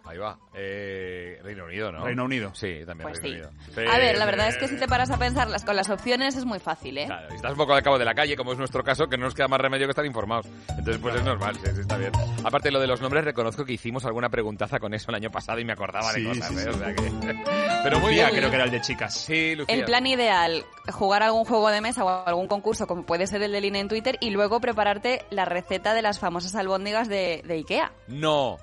Ahí 0.08 0.18
va. 0.18 0.38
Eh, 0.54 1.40
Reino 1.44 1.66
Unido, 1.66 1.92
¿no? 1.92 2.04
Reino 2.06 2.24
Unido. 2.26 2.52
Sí, 2.54 2.80
también 2.86 3.10
Pues 3.10 3.22
Reino 3.22 3.50
sí. 3.66 3.72
Unido. 3.78 3.92
A 3.92 3.98
ver, 3.98 4.18
la 4.18 4.26
verdad 4.26 4.48
es 4.48 4.58
que 4.58 4.68
si 4.68 4.78
te 4.78 4.88
paras 4.88 5.10
a 5.12 5.18
pensarlas 5.18 5.64
con 5.66 5.76
las 5.76 5.90
opciones 5.90 6.36
es 6.36 6.46
muy 6.46 6.60
fácil, 6.60 6.98
¿eh? 6.98 7.06
Claro, 7.06 7.30
estás 7.34 7.52
un 7.52 7.58
poco 7.58 7.74
al 7.74 7.84
cabo 7.84 7.98
de 8.00 8.06
la 8.06 8.14
calle, 8.16 8.36
como 8.36 8.54
es 8.54 8.58
nuestro 8.58 8.84
caso, 8.84 9.08
que 9.08 9.18
no 9.18 9.26
nos 9.26 9.34
queda 9.36 9.48
más 9.48 9.60
remedio 9.60 9.86
que 9.88 9.92
estar 9.92 10.06
informados. 10.06 10.46
Entonces, 10.70 10.98
pues 11.02 11.16
es 11.16 11.24
normal, 11.24 11.56
sí, 11.56 11.72
sí, 11.74 11.82
está 11.82 11.98
bien. 11.98 12.12
Aparte, 12.44 12.72
lo 12.72 12.80
de 12.80 12.88
los 12.88 13.02
nombres, 13.02 13.24
reconozco 13.26 13.66
que 13.66 13.74
hicimos 13.74 14.06
alguna 14.06 14.30
preguntaza 14.30 14.80
con 14.80 14.94
eso 14.94 15.12
el 15.12 15.16
año 15.16 15.30
pasado 15.32 15.60
y 15.60 15.66
me 15.66 15.74
acordaba 15.74 16.12
de 16.14 16.20
Sí, 16.22 16.26
cosas, 16.28 16.48
sí, 16.48 16.56
¿eh? 16.60 16.70
O 16.70 16.74
sea 16.74 16.94
que... 16.96 17.12
Pero 17.84 18.00
muy 18.00 18.12
Lucía, 18.12 18.26
bien. 18.28 18.38
creo 18.40 18.50
que 18.50 18.56
era 18.56 18.66
el 18.66 18.72
de 18.72 18.82
chicas. 18.82 19.14
Sí, 19.14 19.56
Lucía. 19.56 19.76
El 19.76 19.86
plan 19.86 20.06
ideal, 20.08 20.66
jugar 20.92 21.24
algún 21.24 21.46
juego 21.46 21.70
de 21.70 21.82
mesa 21.82 22.04
o 22.04 22.28
algún 22.28 22.48
concurso, 22.48 22.88
como 22.88 23.06
puede 23.06 23.28
ser 23.28 23.42
el 23.44 23.52
de 23.52 23.62
línea 23.62 23.82
en 23.82 23.88
Twitter, 23.88 24.18
y 24.22 24.30
luego 24.32 24.60
prepararte 24.60 25.26
la 25.30 25.46
receta 25.46 25.94
de 25.94 26.02
las 26.02 26.20
famosas 26.20 26.56
albóndigas 26.56 27.08
de, 27.08 27.42
de 27.46 27.54
Ikea. 27.56 27.92
No. 28.08 28.58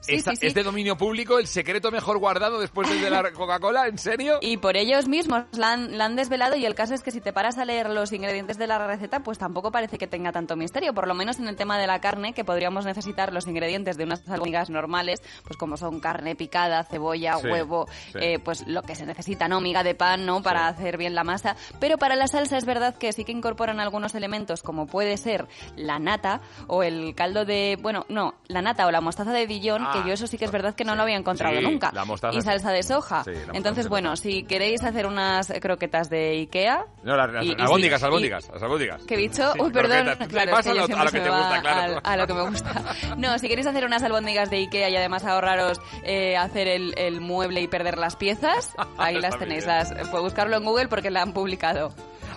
Sí, 0.00 0.14
Esta- 0.14 0.30
sí, 0.32 0.36
sí. 0.36 0.46
¿Es 0.46 0.54
de 0.54 0.62
dominio 0.62 0.96
público 0.96 1.38
el 1.38 1.46
secreto 1.46 1.90
mejor 1.90 2.18
guardado 2.18 2.60
después 2.60 2.88
del 2.88 3.00
de 3.00 3.10
la 3.10 3.32
Coca-Cola? 3.32 3.88
¿En 3.88 3.98
serio? 3.98 4.38
Y 4.40 4.56
por 4.58 4.76
ellos 4.76 5.08
mismos 5.08 5.44
la 5.52 5.72
han, 5.72 5.98
la 5.98 6.04
han 6.04 6.14
desvelado 6.16 6.54
y 6.56 6.64
el 6.64 6.74
caso 6.74 6.94
es 6.94 7.02
que 7.02 7.10
si 7.10 7.20
te 7.20 7.32
paras 7.32 7.58
a 7.58 7.64
leer 7.64 7.90
los 7.90 8.12
ingredientes 8.12 8.56
de 8.58 8.66
la 8.68 8.78
receta, 8.86 9.20
pues 9.20 9.38
tampoco 9.38 9.72
parece 9.72 9.98
que 9.98 10.06
tenga 10.06 10.30
tanto 10.30 10.54
misterio, 10.54 10.94
por 10.94 11.08
lo 11.08 11.14
menos 11.14 11.38
en 11.40 11.48
el 11.48 11.56
tema 11.56 11.78
de 11.78 11.86
la 11.88 12.00
carne, 12.00 12.32
que 12.34 12.44
podríamos 12.44 12.84
necesitar 12.84 13.32
los 13.32 13.46
ingredientes 13.48 13.96
de 13.96 14.04
unas 14.04 14.28
albóndigas 14.28 14.70
normales, 14.70 15.22
pues 15.44 15.56
como 15.56 15.76
son 15.76 15.98
carne 15.98 16.36
picada, 16.36 16.84
cebolla, 16.84 17.38
huevo, 17.38 17.88
eh, 18.14 18.38
pues 18.38 18.66
lo 18.68 18.82
que 18.82 18.94
se 18.94 19.06
necesita, 19.06 19.48
¿no? 19.48 19.60
Miga 19.60 19.82
de 19.82 19.94
pan, 19.96 20.24
¿no? 20.24 20.42
Para 20.42 20.68
hacer 20.68 20.98
bien 20.98 21.14
la 21.14 21.24
masa. 21.24 21.56
Pero 21.80 21.98
para 21.98 22.14
la 22.16 22.28
salsa 22.28 22.56
es 22.58 22.64
verdad 22.64 22.96
que 22.96 23.12
sí 23.12 23.24
que 23.24 23.32
incorporan 23.32 23.80
algunos 23.80 24.14
elementos, 24.14 24.62
como 24.62 24.86
puede 24.86 25.16
ser 25.16 25.48
la 25.74 25.98
nata 25.98 26.40
o 26.68 26.82
el 26.84 27.14
caldo 27.16 27.44
de, 27.44 27.76
bueno, 27.80 28.06
no, 28.08 28.34
la 28.46 28.62
nata 28.62 28.86
o 28.86 28.90
la 28.92 29.00
mostaza 29.00 29.32
de 29.32 29.46
Dijon, 29.46 29.82
Ah, 29.84 29.95
que 30.02 30.08
yo 30.08 30.14
eso 30.14 30.26
sí 30.26 30.38
que 30.38 30.44
es 30.44 30.50
verdad 30.50 30.74
que 30.74 30.84
no 30.84 30.94
lo 30.96 31.02
había 31.02 31.16
encontrado 31.16 31.56
Sí, 31.58 31.62
nunca. 31.64 31.90
la 31.92 32.04
mostaza 32.04 32.36
y 32.38 32.42
salsa 32.42 32.70
de 32.72 32.82
soja. 32.82 33.24
Sí, 33.24 33.30
la 33.30 33.36
mostaza 33.38 33.56
Entonces, 33.56 33.88
bueno, 33.88 34.16
si 34.16 34.44
queréis 34.44 34.82
hacer 34.84 35.06
unas 35.06 35.52
croquetas 35.60 36.10
de 36.10 36.30
Ikea... 36.40 36.84
No, 37.02 37.16
las, 37.16 37.44
y 37.44 37.52
albóndigas, 37.58 38.02
albóndigas, 38.02 38.48
las 38.52 38.62
albóndigas. 38.62 39.02
¿Qué 39.04 39.14
he 39.14 39.18
dicho? 39.18 39.52
Uy, 39.58 39.70
perdón. 39.70 40.16
Claro, 40.28 40.58
es 40.58 40.64
que 40.64 40.70
a 40.70 40.74
lo- 40.74 40.86
siempre 40.86 41.00
a 41.00 41.04
lo 41.04 41.10
que 41.10 41.20
te 41.20 41.30
me 41.30 41.36
gusta, 41.38 41.60
claro. 41.60 42.00
a 42.02 42.16
lo 42.16 42.26
que 42.26 42.34
me 42.34 42.42
gusta. 42.48 42.82
No, 43.16 43.38
si 43.38 43.48
queréis 43.48 43.66
hacer 43.66 43.84
unas 43.84 44.02
albóndigas 44.02 44.50
de 44.50 44.58
Ikea 44.58 44.88
y 44.90 44.96
además 44.96 45.24
ahorraros 45.24 45.80
eh, 46.02 46.36
hacer 46.36 46.68
el, 46.68 46.94
el 46.98 47.20
mueble 47.20 47.60
y 47.62 47.68
perder 47.68 47.98
las 47.98 48.16
piezas, 48.16 48.74
ahí 48.98 49.14
las 49.20 49.38
tenéis. 49.38 49.66
Las, 49.66 49.92
puedes 50.10 50.22
buscarlo 50.24 50.56
en 50.56 50.64
Google 50.64 50.88
porque 50.88 51.10
la 51.10 51.22
han 51.22 51.32
publicado. 51.32 51.92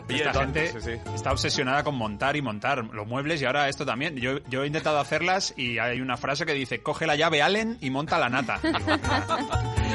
Oye, 0.10 0.17
Esta 0.26 0.34
gente 0.41 0.74
está 1.13 1.32
obsesionada 1.32 1.84
con 1.84 1.95
montar 1.95 2.36
y 2.36 2.41
montar 2.41 2.84
los 2.93 3.08
muebles 3.08 3.41
y 3.41 3.45
ahora 3.45 3.69
esto 3.69 3.86
también. 3.86 4.15
Yo, 4.17 4.39
yo 4.50 4.63
he 4.63 4.67
intentado 4.67 5.00
hacerlas 5.00 5.54
y 5.58 5.78
hay 5.80 6.02
una 6.02 6.17
frase 6.17 6.45
que 6.45 6.54
dice, 6.54 6.82
coge 6.82 7.06
la 7.08 7.15
llave 7.15 7.41
Allen 7.41 7.78
y 7.82 7.89
monta 7.89 8.17
la 8.19 8.30
nata. 8.30 8.60
Digo, 8.63 8.78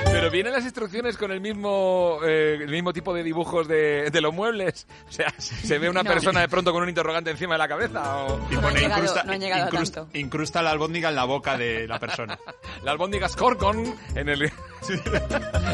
Pero 0.04 0.30
vienen 0.30 0.52
las 0.52 0.64
instrucciones 0.64 1.16
con 1.16 1.32
el 1.32 1.40
mismo 1.40 2.18
eh, 2.24 2.58
el 2.60 2.70
mismo 2.70 2.92
tipo 2.92 3.12
de 3.14 3.22
dibujos 3.22 3.66
de, 3.66 4.10
de 4.10 4.20
los 4.20 4.32
muebles. 4.34 4.86
O 5.08 5.12
sea, 5.12 5.32
se 5.38 5.78
ve 5.78 5.88
una 5.88 6.02
No. 6.02 6.10
persona 6.10 6.40
de 6.40 6.48
pronto 6.48 6.72
con 6.72 6.82
un 6.82 6.88
interrogante 6.88 7.30
encima 7.30 7.54
de 7.54 7.58
la 7.58 7.68
cabeza. 7.68 8.16
O... 8.24 8.38
y 8.50 8.54
No 8.54 8.60
pone, 8.60 8.80
llegado- 8.80 9.00
incrusta, 9.02 9.22
no 9.24 9.34
incrusta- 9.34 10.06
incrusta 10.14 10.62
la 10.62 10.70
albóndiga 10.70 11.08
en 11.08 11.16
la 11.16 11.24
boca 11.24 11.56
de 11.58 11.86
la 11.88 11.98
persona. 11.98 12.38
La 12.84 12.90
albóndiga 12.92 13.28
Scorcon 13.28 13.94
en 14.14 14.28
el... 14.28 14.52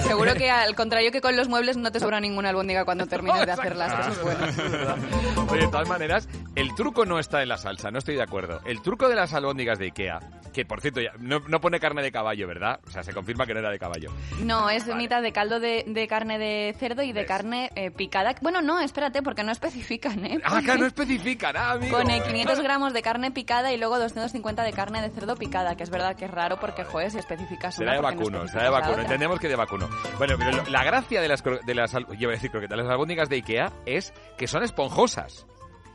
Seguro 0.06 0.34
que 0.34 0.50
al 0.50 0.74
contrario 0.74 1.10
que 1.12 1.20
con 1.20 1.36
los 1.36 1.48
muebles 1.48 1.76
no 1.76 1.90
te 1.92 2.00
sobra 2.00 2.20
ninguna 2.20 2.50
albóndiga 2.50 2.84
cuando 2.84 3.06
termines 3.06 3.46
de 3.46 3.52
hacerlas. 3.52 3.92
que 3.94 4.00
eso 4.00 4.10
es 4.10 4.22
bueno. 4.22 5.46
Oye, 5.50 5.60
de 5.62 5.68
todas 5.68 5.88
maneras, 5.88 6.28
el 6.54 6.74
truco 6.74 7.04
no 7.04 7.18
está 7.18 7.42
en 7.42 7.48
la 7.48 7.58
salsa, 7.58 7.90
no 7.90 7.98
estoy 7.98 8.16
de 8.16 8.22
acuerdo. 8.22 8.60
El 8.64 8.82
truco 8.82 9.08
de 9.08 9.16
las 9.16 9.32
albóndigas 9.34 9.78
de 9.78 9.86
Ikea, 9.86 10.20
que 10.52 10.64
por 10.64 10.80
cierto, 10.80 11.00
ya, 11.00 11.12
no, 11.18 11.40
no 11.40 11.60
pone 11.60 11.80
carne 11.80 12.02
de 12.02 12.12
caballo, 12.12 12.46
¿verdad? 12.46 12.80
O 12.86 12.90
sea, 12.90 13.02
se 13.02 13.12
confirma 13.12 13.46
que 13.46 13.54
no 13.54 13.60
era 13.60 13.70
de 13.70 13.78
caballo. 13.78 14.10
No, 14.44 14.70
es 14.70 14.86
mitad 14.94 15.22
de 15.22 15.32
caldo 15.32 15.60
de, 15.60 15.84
de 15.86 16.08
carne 16.08 16.38
de 16.38 16.74
cerdo 16.78 17.02
y 17.02 17.12
de 17.12 17.24
carne 17.26 17.70
eh, 17.76 17.90
picada. 17.90 18.34
Bueno, 18.40 18.60
no, 18.62 18.80
espérate, 18.80 19.22
porque 19.22 19.42
no 19.42 19.52
especifican, 19.52 20.24
¿eh? 20.24 20.40
Ah, 20.44 20.60
que 20.64 20.76
no 20.76 20.86
especifican, 20.86 21.56
ah, 21.56 21.72
amigo. 21.72 21.96
Pone 21.98 22.22
500 22.22 22.60
gramos 22.60 22.92
de 22.92 23.02
carne 23.02 23.30
picada 23.30 23.72
y 23.72 23.78
luego 23.78 23.98
250 23.98 24.62
de 24.62 24.72
carne 24.72 25.02
de 25.02 25.10
cerdo 25.10 25.36
picada, 25.36 25.76
que 25.76 25.82
es 25.82 25.90
verdad 25.90 26.16
que 26.16 26.24
es 26.26 26.30
raro 26.30 26.58
porque, 26.58 26.84
joder, 26.84 27.10
si 27.10 27.18
especificas 27.18 27.74
Será 27.74 27.92
una, 27.92 27.96
de 27.96 28.02
¿por 28.02 28.10
qué 28.10 28.16
no 28.16 28.38
vacuno, 28.38 28.48
será 28.48 28.64
de 28.64 28.70
vacuno. 28.70 28.99
Entendemos 29.02 29.38
que 29.40 29.48
de 29.48 29.56
vacuno. 29.56 29.88
Bueno, 30.18 30.34
pero 30.38 30.52
lo- 30.52 30.64
la 30.70 30.84
gracia 30.84 31.20
de 31.20 31.28
las, 31.28 31.42
de 31.42 31.74
las, 31.74 31.92
yo 31.92 32.04
iba 32.18 32.32
a 32.32 32.34
decir 32.34 32.50
croquetas, 32.50 32.78
las 32.78 32.88
albóndigas 32.88 33.28
de 33.28 33.36
Ikea 33.36 33.72
es 33.86 34.12
que 34.38 34.46
son 34.46 34.62
esponjosas. 34.62 35.46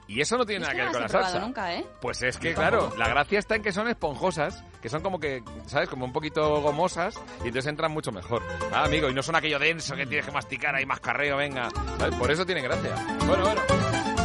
Y 0.07 0.21
eso 0.21 0.37
no 0.37 0.45
tiene 0.45 0.61
Es 0.63 0.67
nada 0.67 0.73
que 0.73 0.77
que 0.77 0.83
ver 0.83 0.87
no 0.87 0.93
con 0.93 1.01
la 1.21 1.29
salsa. 1.31 1.39
nunca, 1.45 1.73
¿eh? 1.73 1.83
Pues 1.99 2.21
es 2.21 2.37
que, 2.37 2.53
claro, 2.53 2.93
la 2.95 3.07
gracia 3.07 3.39
está 3.39 3.55
en 3.55 3.63
que 3.63 3.71
son 3.71 3.87
esponjosas, 3.87 4.63
que 4.79 4.87
son 4.87 5.01
como 5.01 5.19
que, 5.19 5.41
¿sabes? 5.65 5.89
Como 5.89 6.05
un 6.05 6.13
poquito 6.13 6.61
gomosas 6.61 7.15
y 7.43 7.47
entonces 7.47 7.65
entran 7.71 7.91
mucho 7.91 8.11
mejor. 8.11 8.43
Ah, 8.71 8.83
amigo, 8.85 9.09
y 9.09 9.15
no 9.15 9.23
son 9.23 9.35
aquello 9.35 9.57
denso 9.57 9.95
que 9.95 10.05
tienes 10.05 10.27
que 10.27 10.31
masticar 10.31 10.75
ahí 10.75 10.85
más 10.85 10.99
carreo, 10.99 11.37
venga. 11.37 11.69
¿Sabes? 11.97 12.13
Por 12.19 12.29
eso 12.29 12.45
tiene 12.45 12.61
gracia. 12.61 12.93
Bueno, 13.25 13.45
bueno. 13.45 13.61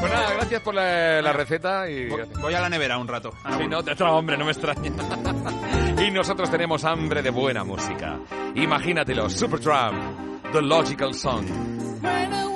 Pues 0.00 0.12
nada, 0.12 0.32
gracias 0.34 0.60
por 0.62 0.74
la, 0.74 1.22
la 1.22 1.32
receta 1.32 1.88
y... 1.88 2.08
Voy, 2.08 2.22
voy 2.40 2.54
a 2.54 2.60
la 2.60 2.68
nevera 2.68 2.98
un 2.98 3.08
rato. 3.08 3.32
Sí, 3.58 3.66
no, 3.66 3.82
te 3.82 3.92
otro 3.92 4.14
hombre, 4.16 4.36
no 4.36 4.44
me 4.44 4.52
extraña. 4.52 4.90
nosotros 6.12 6.50
tenemos 6.50 6.84
hambre 6.84 7.22
de 7.22 7.30
buena 7.30 7.64
música. 7.64 8.18
Imagínatelo, 8.54 9.30
Supertramp, 9.30 10.42
The 10.52 10.62
Logical 10.62 11.14
Song. 11.14 12.49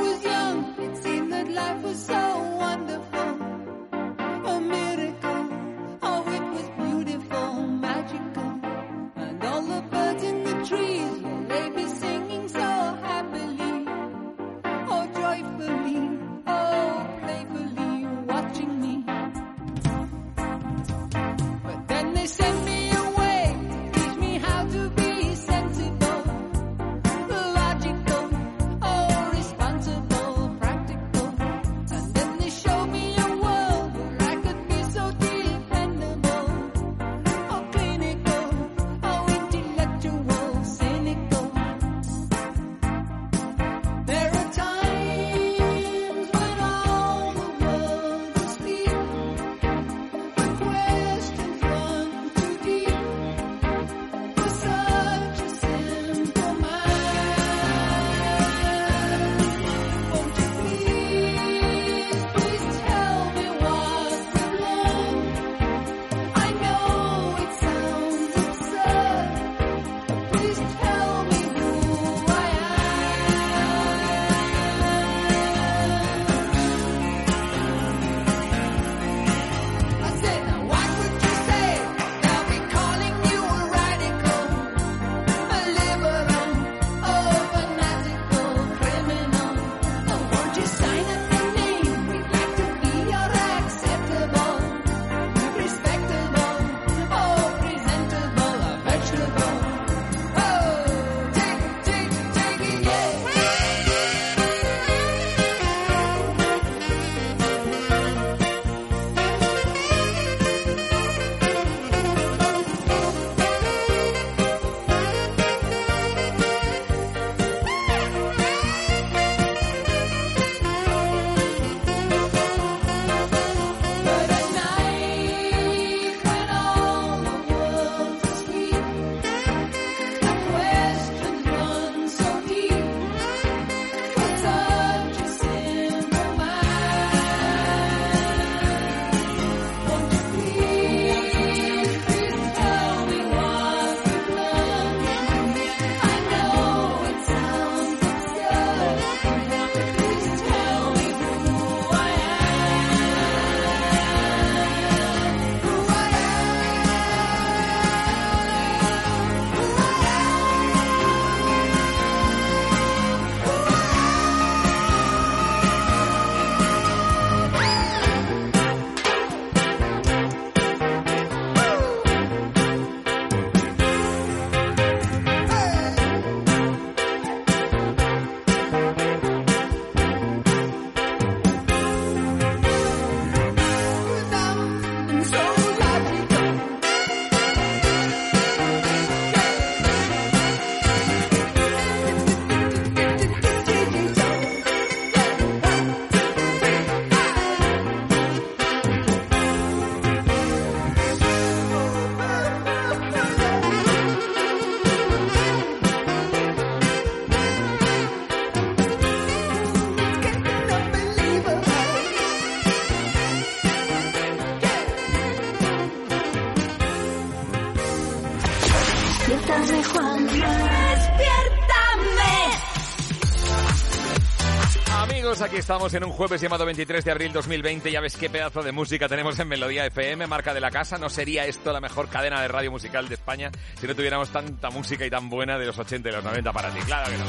Aquí 225.55 225.61
estamos 225.61 225.95
en 225.95 226.03
un 226.03 226.11
jueves 226.11 226.41
llamado 226.41 226.67
23 226.67 227.05
de 227.05 227.13
abril 227.13 227.33
2020. 227.33 227.89
Ya 227.93 228.01
ves 228.01 228.17
qué 228.17 228.29
pedazo 228.29 228.61
de 228.61 228.73
música 228.73 229.09
tenemos 229.09 229.39
en 229.39 229.47
Melodía 229.47 229.87
FM, 229.87 230.27
marca 230.27 230.53
de 230.53 230.61
la 230.61 230.69
casa. 230.73 230.99
No 230.99 231.09
sería 231.09 231.47
esto 231.47 231.73
la 231.73 231.81
mejor 231.81 232.09
cadena 232.09 232.43
de 232.43 232.49
radio 232.49 232.73
musical 232.73 233.09
de 233.09 233.15
España 233.15 233.53
si 233.79 233.87
no 233.87 233.95
tuviéramos 233.95 234.31
tanta 234.31 234.71
música 234.71 235.07
y 235.07 235.11
tan 235.11 235.31
buena 235.31 235.57
de 235.57 235.67
los 235.67 235.79
80 235.79 236.09
y 236.09 236.13
los 236.13 236.25
90 236.25 236.53
para 236.53 236.71
ti. 236.71 236.81
Claro 236.81 237.09
que 237.09 237.19
no. 237.19 237.25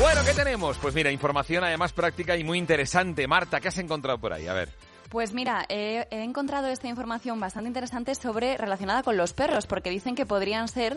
Bueno, 0.00 0.22
¿qué 0.24 0.32
tenemos? 0.32 0.78
Pues 0.78 0.94
mira, 0.94 1.10
información 1.10 1.62
además 1.62 1.92
práctica 1.92 2.38
y 2.38 2.42
muy 2.42 2.56
interesante. 2.56 3.28
Marta, 3.28 3.60
¿qué 3.60 3.68
has 3.68 3.76
encontrado 3.76 4.18
por 4.18 4.32
ahí? 4.32 4.46
A 4.46 4.54
ver. 4.54 4.67
Pues 5.18 5.34
mira, 5.34 5.64
he, 5.68 6.06
he 6.12 6.22
encontrado 6.22 6.68
esta 6.68 6.86
información 6.86 7.40
bastante 7.40 7.66
interesante 7.66 8.14
sobre 8.14 8.56
relacionada 8.56 9.02
con 9.02 9.16
los 9.16 9.32
perros, 9.32 9.66
porque 9.66 9.90
dicen 9.90 10.14
que 10.14 10.26
podrían 10.26 10.68
ser 10.68 10.96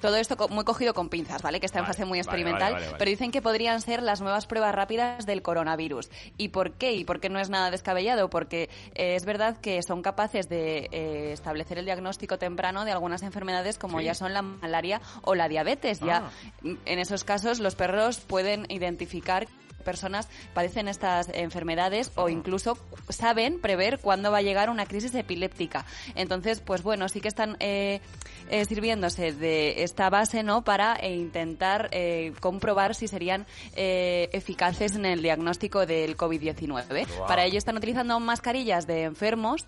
todo 0.00 0.14
esto 0.14 0.36
muy 0.48 0.62
cogido 0.62 0.94
con 0.94 1.08
pinzas, 1.08 1.42
¿vale? 1.42 1.58
Que 1.58 1.66
está 1.66 1.80
en 1.80 1.86
Vale, 1.86 1.92
fase 1.94 2.04
muy 2.04 2.18
experimental, 2.20 2.60
vale, 2.60 2.72
vale, 2.74 2.86
vale. 2.86 2.98
pero 3.00 3.08
dicen 3.10 3.32
que 3.32 3.42
podrían 3.42 3.80
ser 3.80 4.00
las 4.00 4.20
nuevas 4.20 4.46
pruebas 4.46 4.72
rápidas 4.72 5.26
del 5.26 5.42
coronavirus. 5.42 6.08
¿Y 6.36 6.50
por 6.50 6.74
qué? 6.74 6.92
¿Y 6.92 7.04
por 7.04 7.18
qué 7.18 7.30
no 7.30 7.40
es 7.40 7.50
nada 7.50 7.72
descabellado? 7.72 8.30
Porque 8.30 8.70
eh, 8.94 9.16
es 9.16 9.24
verdad 9.24 9.56
que 9.56 9.82
son 9.82 10.02
capaces 10.02 10.48
de 10.48 10.88
eh, 10.92 11.32
establecer 11.32 11.78
el 11.78 11.84
diagnóstico 11.84 12.38
temprano 12.38 12.84
de 12.84 12.92
algunas 12.92 13.24
enfermedades 13.24 13.76
como 13.76 13.98
Sí. 13.98 14.04
ya 14.04 14.14
son 14.14 14.34
la 14.34 14.42
malaria 14.42 15.00
o 15.22 15.34
la 15.34 15.48
diabetes. 15.48 15.98
Ya 15.98 16.18
Ah. 16.28 16.30
en 16.62 16.98
esos 17.00 17.24
casos 17.24 17.58
los 17.58 17.74
perros 17.74 18.18
pueden 18.20 18.66
identificar 18.68 19.48
personas 19.88 20.28
padecen 20.52 20.86
estas 20.86 21.30
enfermedades 21.32 22.12
o 22.14 22.28
incluso 22.28 22.76
saben 23.08 23.58
prever 23.58 24.00
cuándo 24.00 24.30
va 24.30 24.38
a 24.38 24.42
llegar 24.42 24.68
una 24.68 24.84
crisis 24.84 25.14
epiléptica. 25.14 25.86
Entonces, 26.14 26.60
pues 26.60 26.82
bueno, 26.82 27.08
sí 27.08 27.22
que 27.22 27.28
están 27.28 27.56
eh, 27.58 28.02
eh, 28.50 28.66
sirviéndose 28.66 29.32
de 29.32 29.82
esta 29.84 30.10
base, 30.10 30.42
¿no? 30.42 30.62
Para 30.62 30.96
eh, 30.96 31.14
intentar 31.14 31.88
eh, 31.92 32.34
comprobar 32.40 32.94
si 32.94 33.08
serían 33.08 33.46
eh, 33.76 34.28
eficaces 34.32 34.94
en 34.94 35.06
el 35.06 35.22
diagnóstico 35.22 35.86
del 35.86 36.18
COVID-19. 36.18 37.06
Guau. 37.16 37.26
Para 37.26 37.46
ello 37.46 37.56
están 37.56 37.78
utilizando 37.78 38.20
mascarillas 38.20 38.86
de 38.86 39.04
enfermos 39.04 39.66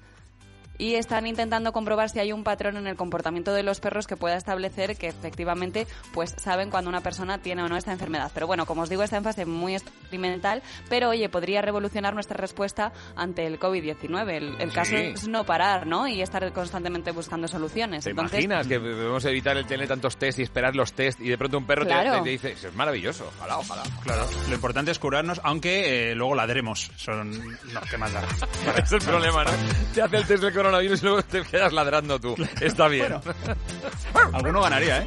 y 0.80 0.94
están 0.94 1.26
intentando 1.26 1.72
comprobar 1.72 2.08
si 2.08 2.18
hay 2.20 2.32
un 2.32 2.42
patrón 2.42 2.78
en 2.78 2.86
el 2.86 2.96
comportamiento 2.96 3.52
de 3.52 3.62
los 3.62 3.80
perros 3.80 4.06
que 4.06 4.16
pueda 4.16 4.36
establecer 4.36 4.96
que 4.96 5.08
efectivamente 5.08 5.86
pues 6.14 6.34
saben 6.38 6.70
cuando 6.70 6.88
una 6.88 7.02
persona 7.02 7.36
tiene 7.38 7.62
o 7.62 7.68
no 7.68 7.76
esta 7.76 7.92
enfermedad. 7.92 8.30
Pero 8.32 8.46
bueno, 8.46 8.64
como 8.64 8.80
os 8.82 8.88
digo, 8.88 9.02
está 9.02 9.18
en 9.18 9.24
fase 9.24 9.44
muy 9.44 9.74
experimental, 9.74 10.62
pero 10.88 11.10
oye, 11.10 11.28
podría 11.28 11.60
revolucionar 11.60 12.14
nuestra 12.14 12.38
respuesta 12.38 12.92
ante 13.14 13.46
el 13.46 13.60
COVID-19. 13.60 14.30
El, 14.30 14.56
el 14.58 14.72
caso 14.72 14.96
es 14.96 15.28
no 15.28 15.44
parar, 15.44 15.86
¿no? 15.86 16.08
Y 16.08 16.22
estar 16.22 16.50
constantemente 16.52 17.10
buscando 17.12 17.46
soluciones. 17.46 18.04
¿Te 18.04 18.10
Entonces, 18.10 18.42
imaginas 18.42 18.66
que 18.66 18.78
debemos 18.78 19.24
evitar 19.26 19.58
el 19.58 19.66
tener 19.66 19.86
tantos 19.86 20.16
test 20.16 20.38
y 20.38 20.42
esperar 20.42 20.74
los 20.74 20.94
test 20.94 21.20
y 21.20 21.28
de 21.28 21.36
pronto 21.36 21.58
un 21.58 21.66
perro 21.66 21.82
te- 21.84 21.90
Claro. 21.90 22.12
te, 22.18 22.22
te 22.22 22.30
dice, 22.30 22.52
"Eso 22.52 22.68
es 22.68 22.74
maravilloso, 22.74 23.30
ojalá, 23.36 23.58
ojalá. 23.58 23.82
Claro, 24.02 24.26
lo 24.48 24.54
importante 24.54 24.92
es 24.92 24.98
curarnos, 24.98 25.40
aunque 25.44 26.12
eh, 26.12 26.14
luego 26.14 26.34
ladremos. 26.34 26.90
Son... 26.96 27.30
No, 27.30 27.80
¿qué 27.90 27.98
más 27.98 28.12
da? 28.14 28.22
Ese 28.76 28.80
es 28.82 28.92
el 28.92 29.00
problema, 29.02 29.44
¿no? 29.44 29.50
Te 29.94 30.00
hace 30.02 30.16
el 30.16 30.26
test 30.26 30.42
del 30.42 30.52
coronavirus 30.54 30.69
y 30.82 30.88
luego 31.02 31.22
te 31.22 31.42
quedas 31.42 31.72
ladrando 31.72 32.18
tú. 32.20 32.36
Está 32.60 32.88
bien. 32.88 33.14
Alguno 34.32 34.62
ganaría, 34.62 34.98
¿eh? 34.98 35.06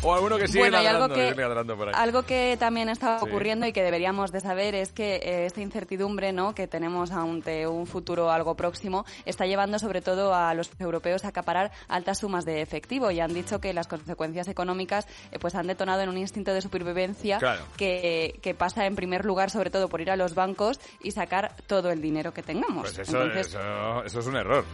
o 0.02 0.14
alguno 0.14 0.38
que 0.38 0.46
sigue 0.48 0.60
Bueno, 0.60 0.78
ladrando, 0.82 1.04
algo 1.04 1.14
que- 1.16 1.34
ladrando 1.40 1.76
por 1.76 1.88
ahí. 1.88 1.94
Algo 1.96 2.22
que 2.22 2.56
también 2.58 2.88
está 2.88 3.18
Sí. 3.18 3.26
ocurriendo 3.28 3.66
y 3.66 3.72
que 3.72 3.82
deberíamos 3.82 4.32
de 4.32 4.40
saber 4.40 4.74
es 4.74 4.92
que 4.92 5.16
eh, 5.16 5.46
esta 5.46 5.60
incertidumbre 5.60 6.32
¿no? 6.32 6.54
que 6.54 6.66
tenemos 6.66 7.10
ante 7.10 7.66
un 7.66 7.86
futuro 7.86 8.30
algo 8.30 8.54
próximo 8.54 9.04
está 9.24 9.46
llevando 9.46 9.78
sobre 9.78 10.00
todo 10.00 10.34
a 10.34 10.54
los 10.54 10.70
europeos 10.78 11.24
a 11.24 11.28
acaparar 11.28 11.70
altas 11.88 12.18
sumas 12.18 12.44
de 12.44 12.62
efectivo 12.62 13.10
y 13.10 13.20
han 13.20 13.34
dicho 13.34 13.60
que 13.60 13.72
las 13.72 13.86
consecuencias 13.88 14.48
económicas 14.48 15.06
eh, 15.32 15.38
pues 15.38 15.54
han 15.54 15.66
detonado 15.66 16.02
en 16.02 16.08
un 16.08 16.18
instinto 16.18 16.52
de 16.54 16.60
supervivencia 16.60 17.38
Claro. 17.38 17.62
que, 17.76 18.38
que 18.42 18.54
pasa 18.54 18.86
en 18.86 18.96
primer 18.96 19.24
lugar 19.24 19.50
sobre 19.50 19.70
todo 19.70 19.88
por 19.88 20.00
ir 20.00 20.10
a 20.10 20.16
los 20.16 20.34
bancos 20.34 20.80
y 21.02 21.10
sacar 21.10 21.54
todo 21.66 21.90
el 21.90 22.00
dinero 22.00 22.32
que 22.32 22.42
tengamos. 22.42 22.82
Pues 22.82 22.98
eso, 22.98 23.22
Entonces, 23.22 23.48
eso, 23.48 24.04
eso 24.04 24.20
es 24.20 24.26
un 24.26 24.36
error. 24.36 24.64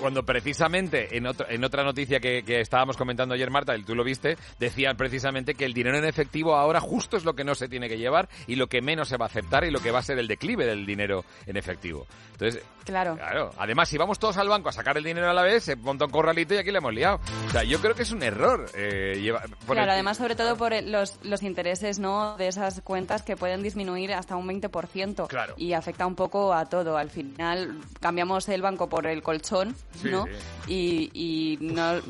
Cuando 0.00 0.22
precisamente 0.24 1.16
en, 1.16 1.26
otro- 1.26 1.46
en 1.48 1.64
otra 1.64 1.82
noticia 1.84 2.20
que, 2.20 2.42
que 2.44 2.60
estábamos 2.60 2.96
comentando 2.96 3.34
ayer, 3.34 3.50
Marta, 3.50 3.76
y 3.76 3.82
tú 3.84 3.94
lo 3.94 4.04
viste, 4.04 4.33
decían 4.58 4.96
precisamente 4.96 5.54
que 5.54 5.64
el 5.64 5.74
dinero 5.74 5.98
en 5.98 6.04
efectivo 6.04 6.54
ahora 6.56 6.80
justo 6.80 7.16
es 7.16 7.24
lo 7.24 7.34
que 7.34 7.44
no 7.44 7.54
se 7.54 7.68
tiene 7.68 7.88
que 7.88 7.98
llevar 7.98 8.28
y 8.46 8.56
lo 8.56 8.68
que 8.68 8.82
menos 8.82 9.08
se 9.08 9.16
va 9.16 9.26
a 9.26 9.28
aceptar 9.28 9.64
y 9.64 9.70
lo 9.70 9.80
que 9.80 9.90
va 9.90 9.98
a 10.00 10.02
ser 10.02 10.18
el 10.18 10.28
declive 10.28 10.66
del 10.66 10.86
dinero 10.86 11.24
en 11.46 11.56
efectivo. 11.56 12.06
Entonces, 12.32 12.62
Claro. 12.84 13.16
Claro. 13.16 13.50
Además, 13.56 13.88
si 13.88 13.96
vamos 13.96 14.18
todos 14.18 14.36
al 14.36 14.46
banco 14.46 14.68
a 14.68 14.72
sacar 14.72 14.98
el 14.98 15.04
dinero 15.04 15.30
a 15.30 15.32
la 15.32 15.40
vez, 15.42 15.64
se 15.64 15.74
monta 15.74 16.04
un 16.04 16.10
corralito 16.10 16.52
y 16.52 16.58
aquí 16.58 16.70
le 16.70 16.78
hemos 16.78 16.92
liado. 16.92 17.18
O 17.46 17.50
sea, 17.50 17.62
yo 17.64 17.80
creo 17.80 17.94
que 17.94 18.02
es 18.02 18.10
un 18.12 18.22
error. 18.22 18.66
eh, 18.74 19.18
lleva- 19.22 19.40
Claro, 19.64 19.84
el- 19.84 19.88
además 19.90 20.18
sobre 20.18 20.34
todo 20.36 20.54
por 20.58 20.74
los, 20.82 21.18
los 21.24 21.42
intereses 21.42 21.98
¿no? 21.98 22.36
de 22.36 22.48
esas 22.48 22.82
cuentas 22.82 23.22
que 23.22 23.36
pueden 23.38 23.62
disminuir 23.62 24.12
hasta 24.12 24.36
un 24.36 24.46
20%. 24.46 25.26
Claro. 25.28 25.54
Y 25.56 25.72
afecta 25.72 26.06
un 26.06 26.14
poco 26.14 26.52
a 26.52 26.66
todo. 26.66 26.98
Al 26.98 27.08
final 27.08 27.78
cambiamos 28.00 28.46
el 28.50 28.60
banco 28.60 28.86
por 28.90 29.06
el 29.06 29.22
colchón, 29.22 29.74
Sí, 30.02 30.10
¿no? 30.10 30.26
sí. 30.66 30.74
Y, 30.74 31.10
y 31.14 31.58
no, 31.62 32.02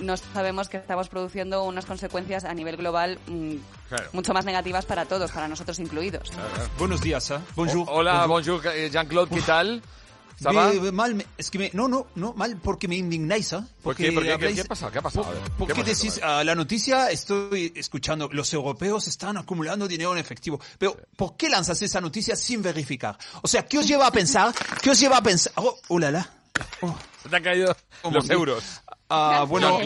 no 0.00 0.16
sabemos 0.16 0.70
que 0.70 0.78
estamos 0.78 1.10
produciendo 1.10 1.62
unas 1.72 1.86
consecuencias 1.86 2.44
a 2.44 2.54
nivel 2.54 2.76
global 2.76 3.18
mm, 3.26 3.54
Claro. 3.88 4.08
mucho 4.12 4.32
más 4.32 4.44
negativas 4.44 4.86
para 4.86 5.04
todos, 5.04 5.30
para 5.32 5.48
nosotros 5.48 5.78
incluidos. 5.78 6.30
Buenos 6.78 7.00
días, 7.02 7.30
¿eh? 7.30 7.38
Bonjour. 7.56 7.86
O- 7.88 7.92
hola, 7.96 8.24
bonjour, 8.26 8.66
eh, 8.68 8.88
Jean-Claude, 8.90 9.34
¿qué 9.34 9.42
tal? 9.42 9.82
Mal, 10.92 11.14
me- 11.14 11.26
es 11.38 11.50
que 11.50 11.58
me, 11.58 11.70
no, 11.72 11.86
no, 11.86 12.06
no, 12.16 12.32
mal 12.34 12.56
porque 12.56 12.88
me 12.88 12.96
indignáis, 12.96 13.52
¿eh? 13.52 13.60
¿Por 13.82 13.94
qué? 13.94 14.10
¿Por 14.10 14.22
qué? 14.22 14.28
¿Qué- 14.28 14.34
habláis- 14.34 14.54
qué 14.56 14.60
ha 14.62 14.64
pasado? 14.64 14.90
¿Qué 14.90 14.98
ha 14.98 15.02
pasado? 15.02 15.24
¿Por 15.56 15.68
¿qué 15.68 15.74
qué 15.74 15.82
pasa? 15.82 15.94
decís 15.94 16.20
ah, 16.22 16.42
la 16.42 16.54
noticia? 16.56 17.10
Estoy 17.10 17.72
escuchando, 17.76 18.28
los 18.32 18.52
europeos 18.52 19.06
están 19.06 19.36
acumulando 19.36 19.86
dinero 19.86 20.12
en 20.12 20.18
efectivo. 20.18 20.58
Pero, 20.78 20.96
¿por 21.16 21.36
qué 21.36 21.48
lanzas 21.48 21.80
esa 21.82 22.00
noticia 22.00 22.34
sin 22.34 22.60
verificar? 22.62 23.16
O 23.42 23.46
sea, 23.46 23.64
¿qué 23.66 23.78
os 23.78 23.86
lleva 23.86 24.06
a 24.08 24.10
pensar? 24.10 24.52
¿Qué 24.82 24.90
os 24.90 24.98
lleva 24.98 25.18
a 25.18 25.22
pensar? 25.22 25.52
Oh, 25.56 25.78
oh 25.88 25.98
la 26.00 26.10
la. 26.10 26.30
Se 27.22 27.28
te 27.28 27.36
han 27.36 27.42
caído 27.42 27.76
Oh, 28.02 28.10
los 28.10 28.28
euros. 28.30 28.64
Ah, 29.10 29.44
bueno, 29.46 29.78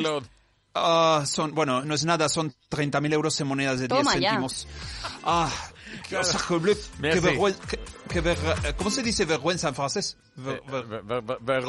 Ah, 0.78 1.24
son, 1.26 1.54
bueno, 1.54 1.82
no 1.82 1.94
es 1.94 2.04
nada, 2.04 2.28
son 2.28 2.52
30.000 2.70 3.12
euros 3.14 3.40
en 3.40 3.46
monedas 3.46 3.80
de 3.80 3.88
10 3.88 3.98
Toma 3.98 4.16
ya. 4.18 4.30
céntimos. 4.30 4.68
Ah, 5.24 5.50
qué, 6.08 6.24
sacre-bleu, 6.24 6.74
qué 6.76 7.00
Merci. 7.00 7.20
vergüenza, 7.20 7.60
ver- 8.22 8.38
eh, 8.64 8.72
¿cómo 8.76 8.90
se 8.90 9.02
dice 9.02 9.24
vergüenza 9.24 9.68
en 9.68 9.74
francés? 9.74 10.16
Ver- 10.36 10.62
ver- 10.70 10.84
Ver- 11.22 11.64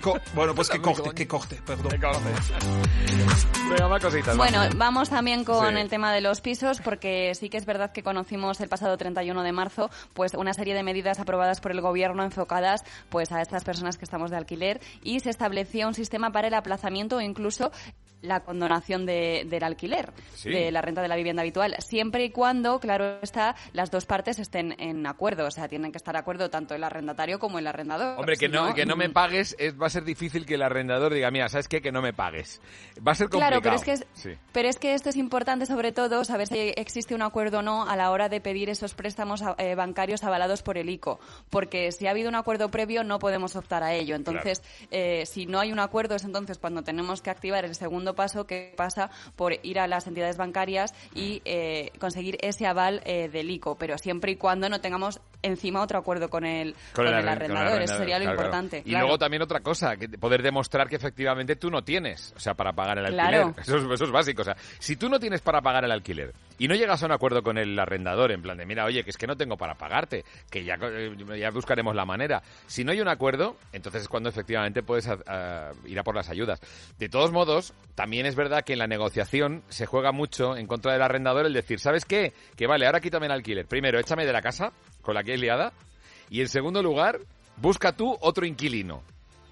co- 0.00 0.18
bueno, 0.34 0.54
pues 0.54 0.68
que 0.68 0.80
corte, 0.82 1.10
que 1.14 1.26
corte, 1.28 1.60
perdón. 1.64 1.88
Venga, 1.90 2.12
más 3.88 4.02
cositas. 4.02 4.34
va. 4.34 4.36
Bueno, 4.36 4.62
vamos 4.76 5.08
también 5.10 5.44
con 5.44 5.74
Sí. 5.74 5.80
el 5.80 5.88
tema 5.88 6.12
de 6.12 6.20
los 6.20 6.40
pisos, 6.40 6.80
porque 6.80 7.32
sí 7.34 7.48
que 7.48 7.56
es 7.56 7.66
verdad 7.66 7.92
que 7.92 8.02
conocimos 8.02 8.60
el 8.60 8.68
pasado 8.68 8.96
31 8.96 9.42
de 9.42 9.52
marzo, 9.52 9.90
pues 10.14 10.34
una 10.34 10.54
serie 10.54 10.74
de 10.74 10.82
medidas 10.82 11.20
aprobadas 11.20 11.60
por 11.60 11.70
el 11.70 11.80
gobierno 11.80 12.24
enfocadas, 12.24 12.82
pues 13.10 13.30
a 13.32 13.40
estas 13.42 13.62
personas 13.64 13.96
que 13.96 14.04
estamos 14.04 14.30
de 14.30 14.36
alquiler 14.38 14.80
y 15.02 15.20
se 15.20 15.30
establecía 15.30 15.86
un 15.86 15.94
sistema 15.94 16.30
para 16.32 16.48
el 16.48 16.54
aplazamiento 16.54 17.16
o 17.16 17.20
incluso 17.20 17.70
la 18.22 18.40
condonación 18.40 19.06
de- 19.06 19.46
del 19.48 19.62
alquiler, 19.64 20.12
Sí. 20.34 20.50
de 20.50 20.70
la 20.70 20.82
renta 20.82 21.02
de 21.02 21.08
la 21.08 21.16
vivienda 21.16 21.42
habitual, 21.42 21.74
siempre 21.78 22.24
y 22.24 22.30
cuando, 22.30 22.78
claro 22.80 23.18
está, 23.22 23.54
las 23.72 23.90
dos 23.90 24.06
partes 24.06 24.38
estén 24.38 24.74
en 24.78 25.06
acuerdo, 25.06 25.46
o 25.46 25.50
sea, 25.50 25.68
tienen 25.68 25.90
que 25.92 25.98
estar 25.98 26.14
de 26.14 26.20
acuerdo 26.20 26.50
tanto 26.50 26.74
el 26.74 26.84
arrendatario 26.84 27.38
como 27.38 27.58
el 27.58 27.66
arrendador. 27.66 28.18
Hombre, 28.18 28.36
que 28.36 28.46
Si 28.46 28.52
no, 28.52 28.74
que 28.74 28.84
no 28.86 28.96
me 28.96 29.08
mm, 29.08 29.12
pagues, 29.12 29.56
es- 29.58 29.80
va 29.80 29.86
a 29.86 29.90
ser 29.90 30.04
difícil 30.04 30.44
que 30.46 30.54
el 30.54 30.62
arrendador 30.62 31.14
diga, 31.14 31.30
mira, 31.30 31.48
¿sabes 31.48 31.68
qué? 31.68 31.80
Que 31.80 31.92
no 31.92 32.02
me 32.02 32.12
pagues. 32.12 32.60
Va 33.06 33.12
a 33.12 33.14
ser 33.14 33.28
complicado. 33.28 33.60
Claro, 33.60 33.62
pero 33.62 33.76
es 33.76 33.82
que 33.84 33.92
es- 33.92 34.06
Sí. 34.12 34.36
Pero 34.52 34.68
es 34.68 34.78
que 34.78 34.94
esto 34.94 35.08
es 35.08 35.16
importante, 35.16 35.66
sobre 35.66 35.92
todo, 35.92 36.24
saber 36.24 36.46
si 36.48 36.58
existe 36.76 37.14
un 37.14 37.22
acuerdo 37.22 37.60
o 37.60 37.62
no 37.62 37.88
a 37.88 37.96
la 37.96 38.10
hora 38.10 38.28
de 38.28 38.40
pedir 38.40 38.68
esos 38.70 38.94
préstamos 38.94 39.42
eh, 39.58 39.74
bancarios 39.74 40.24
avalados 40.24 40.62
por 40.62 40.76
el 40.78 40.90
ICO. 40.90 41.20
Porque 41.48 41.90
si 41.92 42.06
ha 42.06 42.10
habido 42.10 42.28
un 42.28 42.34
acuerdo 42.34 42.70
previo, 42.70 43.04
no 43.04 43.18
podemos 43.18 43.56
optar 43.56 43.82
a 43.82 43.94
ello. 43.94 44.14
Entonces, 44.16 44.62
eh, 44.90 45.24
si 45.26 45.46
no 45.46 45.58
hay 45.60 45.72
un 45.72 45.78
acuerdo, 45.78 46.14
es 46.16 46.24
entonces 46.24 46.58
cuando 46.58 46.82
tenemos 46.82 47.22
que 47.22 47.30
activar 47.30 47.64
el 47.64 47.74
segundo 47.74 48.09
paso, 48.14 48.46
que 48.46 48.72
pasa 48.76 49.10
por 49.36 49.54
ir 49.64 49.78
a 49.78 49.86
las 49.86 50.06
entidades 50.06 50.36
bancarias 50.36 50.94
y 51.14 51.42
eh, 51.44 51.90
conseguir 51.98 52.38
ese 52.40 52.66
aval 52.66 53.02
eh, 53.04 53.28
del 53.28 53.50
ICO. 53.50 53.76
Pero 53.76 53.98
siempre 53.98 54.32
y 54.32 54.36
cuando 54.36 54.68
no 54.68 54.80
tengamos 54.80 55.20
encima 55.42 55.80
otro 55.80 55.98
acuerdo 55.98 56.28
con 56.28 56.44
el, 56.44 56.74
con 56.94 57.06
el 57.06 57.14
arren- 57.14 57.28
arrendador. 57.30 57.82
Eso 57.82 57.96
sería 57.96 58.18
lo 58.18 58.24
claro, 58.24 58.36
claro. 58.36 58.48
importante. 58.48 58.78
Y 58.84 58.90
claro. 58.90 59.06
luego 59.06 59.18
también 59.18 59.42
otra 59.42 59.60
cosa, 59.60 59.96
que 59.96 60.08
poder 60.08 60.42
demostrar 60.42 60.88
que 60.88 60.96
efectivamente 60.96 61.56
tú 61.56 61.70
no 61.70 61.82
tienes, 61.82 62.32
o 62.36 62.40
sea, 62.40 62.54
para 62.54 62.72
pagar 62.72 62.98
el 62.98 63.06
alquiler. 63.06 63.54
Eso, 63.60 63.76
es, 63.76 63.84
eso 63.90 64.04
es 64.04 64.10
básico. 64.10 64.42
O 64.42 64.44
sea, 64.44 64.56
si 64.78 64.96
tú 64.96 65.08
no 65.08 65.18
tienes 65.18 65.40
para 65.40 65.60
pagar 65.62 65.84
el 65.84 65.92
alquiler 65.92 66.32
y 66.58 66.68
no 66.68 66.74
llegas 66.74 67.02
a 67.02 67.06
un 67.06 67.12
acuerdo 67.12 67.42
con 67.42 67.56
el 67.56 67.78
arrendador, 67.78 68.32
en 68.32 68.42
plan 68.42 68.58
de, 68.58 68.66
mira, 68.66 68.84
oye, 68.84 69.02
que 69.02 69.10
es 69.10 69.16
que 69.16 69.26
no 69.26 69.36
tengo 69.36 69.56
para 69.56 69.74
pagarte, 69.74 70.24
que 70.50 70.62
ya, 70.64 70.76
eh, 70.82 71.16
ya 71.38 71.50
buscaremos 71.50 71.94
la 71.94 72.04
manera. 72.04 72.42
Si 72.66 72.84
no 72.84 72.92
hay 72.92 73.00
un 73.00 73.08
acuerdo, 73.08 73.56
entonces 73.72 74.02
es 74.02 74.08
cuando 74.08 74.28
efectivamente 74.28 74.82
puedes 74.82 75.08
a- 75.08 75.18
a 75.26 75.72
ir 75.86 75.98
a 75.98 76.02
por 76.04 76.14
las 76.14 76.28
ayudas. 76.28 76.60
De 76.98 77.08
todos 77.08 77.32
modos, 77.32 77.72
también 78.00 78.24
es 78.24 78.34
verdad 78.34 78.64
que 78.64 78.72
en 78.72 78.78
la 78.78 78.86
negociación 78.86 79.62
se 79.68 79.84
juega 79.84 80.10
mucho 80.10 80.56
en 80.56 80.66
contra 80.66 80.94
del 80.94 81.02
arrendador 81.02 81.44
el 81.44 81.52
decir, 81.52 81.80
¿sabes 81.80 82.06
qué? 82.06 82.32
Que 82.56 82.66
vale, 82.66 82.86
ahora 82.86 83.02
quítame 83.02 83.26
el 83.26 83.32
alquiler. 83.32 83.66
Primero, 83.66 84.00
échame 84.00 84.24
de 84.24 84.32
la 84.32 84.40
casa 84.40 84.72
con 85.02 85.14
la 85.14 85.22
que 85.22 85.34
he 85.34 85.36
liada. 85.36 85.74
Y 86.30 86.40
en 86.40 86.48
segundo 86.48 86.82
lugar, 86.82 87.20
busca 87.58 87.92
tú 87.92 88.16
otro 88.22 88.46
inquilino. 88.46 89.02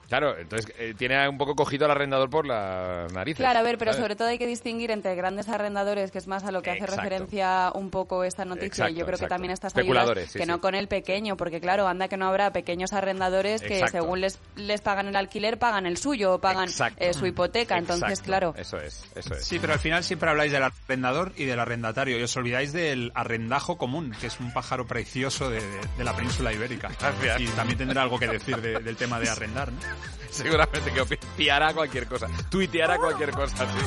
Claro, 0.08 0.38
entonces 0.38 0.72
eh, 0.78 0.94
tiene 0.96 1.28
un 1.28 1.36
poco 1.38 1.54
cogido 1.54 1.84
al 1.84 1.90
arrendador 1.90 2.30
por 2.30 2.46
las 2.46 3.12
narices. 3.12 3.38
Claro, 3.38 3.58
a 3.58 3.62
ver, 3.62 3.76
pero 3.78 3.92
¿sabes? 3.92 4.02
sobre 4.02 4.16
todo 4.16 4.28
hay 4.28 4.38
que 4.38 4.46
distinguir 4.46 4.90
entre 4.90 5.14
grandes 5.14 5.48
arrendadores, 5.48 6.10
que 6.10 6.18
es 6.18 6.26
más 6.26 6.44
a 6.44 6.50
lo 6.52 6.62
que 6.62 6.70
hace 6.70 6.80
Exacto. 6.80 7.02
referencia 7.02 7.70
un 7.74 7.90
poco 7.90 8.24
esta 8.24 8.44
noticia, 8.44 8.88
y 8.88 8.94
yo 8.94 9.04
creo 9.04 9.16
exacto. 9.16 9.26
que 9.26 9.28
también 9.28 9.52
estas 9.52 9.72
ayudas, 9.76 9.84
Especuladores, 9.86 10.30
sí, 10.32 10.38
que 10.38 10.44
sí. 10.44 10.50
no 10.50 10.60
con 10.60 10.74
el 10.74 10.88
pequeño, 10.88 11.36
porque 11.36 11.60
claro, 11.60 11.86
anda 11.86 12.08
que 12.08 12.16
no 12.16 12.26
habrá 12.26 12.52
pequeños 12.52 12.92
arrendadores 12.92 13.60
que 13.62 13.86
según 13.88 14.20
les, 14.22 14.38
les 14.56 14.80
pagan 14.80 15.08
el 15.08 15.16
alquiler, 15.16 15.58
pagan 15.58 15.84
el 15.86 15.96
suyo 15.98 16.34
o 16.34 16.38
pagan 16.40 16.68
eh, 16.96 17.12
su 17.12 17.26
hipoteca, 17.26 17.76
entonces 17.76 18.08
Exacto. 18.08 18.24
claro. 18.26 18.54
Eso 18.56 18.78
es, 18.78 19.04
eso 19.14 19.34
es. 19.34 19.44
Sí, 19.44 19.58
pero 19.58 19.74
al 19.74 19.78
final 19.78 20.02
siempre 20.04 20.30
habláis 20.30 20.52
del 20.52 20.62
arrendador 20.62 21.32
y 21.36 21.44
del 21.44 21.60
arrendatario 21.60 22.18
y 22.18 22.22
os 22.22 22.36
olvidáis 22.36 22.72
del 22.72 23.12
arrendajo 23.14 23.76
común, 23.76 24.12
que 24.20 24.28
es 24.28 24.40
un 24.40 24.52
pájaro 24.52 24.86
precioso 24.86 25.50
de, 25.50 25.60
de- 25.60 25.80
de 25.98 26.04
la 26.04 26.14
península 26.16 26.52
ibérica. 26.52 26.88
Gracias. 26.98 27.40
Y 27.40 27.46
también 27.48 27.78
tendrá 27.78 28.02
algo 28.02 28.18
que 28.18 28.26
decir 28.28 28.56
de- 28.60 28.78
del 28.80 28.96
tema 28.96 29.20
de 29.20 29.28
arrendar, 29.28 29.70
¿no? 29.72 29.78
Seguramente 30.30 30.92
que 30.92 31.16
piará 31.36 31.72
cualquier 31.72 32.06
cosa, 32.06 32.26
tuiteará 32.50 32.96
cualquier 32.98 33.30
cosa, 33.32 33.56
sí. 33.56 33.86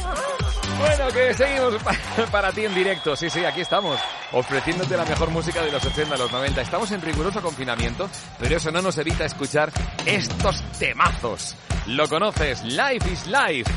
Bueno, 0.77 1.07
que 1.13 1.33
seguimos 1.35 1.75
pa- 1.83 1.95
para 2.31 2.51
ti 2.51 2.65
en 2.65 2.73
directo. 2.73 3.15
Sí, 3.15 3.29
sí, 3.29 3.45
aquí 3.45 3.61
estamos, 3.61 3.99
ofreciéndote 4.31 4.97
la 4.97 5.05
mejor 5.05 5.29
música 5.29 5.61
de 5.61 5.71
los 5.71 5.85
80, 5.85 6.17
los 6.17 6.31
90. 6.31 6.61
Estamos 6.61 6.91
en 6.91 7.01
riguroso 7.01 7.41
confinamiento, 7.41 8.09
pero 8.39 8.57
eso 8.57 8.71
no 8.71 8.81
nos 8.81 8.97
evita 8.97 9.23
escuchar 9.25 9.71
estos 10.05 10.61
temazos. 10.79 11.55
Lo 11.85 12.07
conoces, 12.09 12.63
Life 12.63 13.09
is 13.11 13.27
Life, 13.27 13.71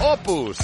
Opus. 0.00 0.58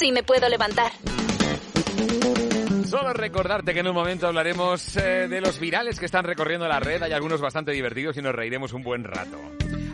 Sí 0.00 0.12
me 0.12 0.22
puedo 0.22 0.48
levantar. 0.48 0.90
Solo 2.86 3.12
recordarte 3.12 3.74
que 3.74 3.80
en 3.80 3.88
un 3.88 3.94
momento 3.94 4.26
hablaremos 4.26 4.96
eh, 4.96 5.28
de 5.28 5.40
los 5.42 5.60
virales 5.60 6.00
que 6.00 6.06
están 6.06 6.24
recorriendo 6.24 6.66
la 6.66 6.80
red. 6.80 7.02
Hay 7.02 7.12
algunos 7.12 7.40
bastante 7.40 7.70
divertidos 7.70 8.16
y 8.16 8.22
nos 8.22 8.34
reiremos 8.34 8.72
un 8.72 8.82
buen 8.82 9.04
rato. 9.04 9.38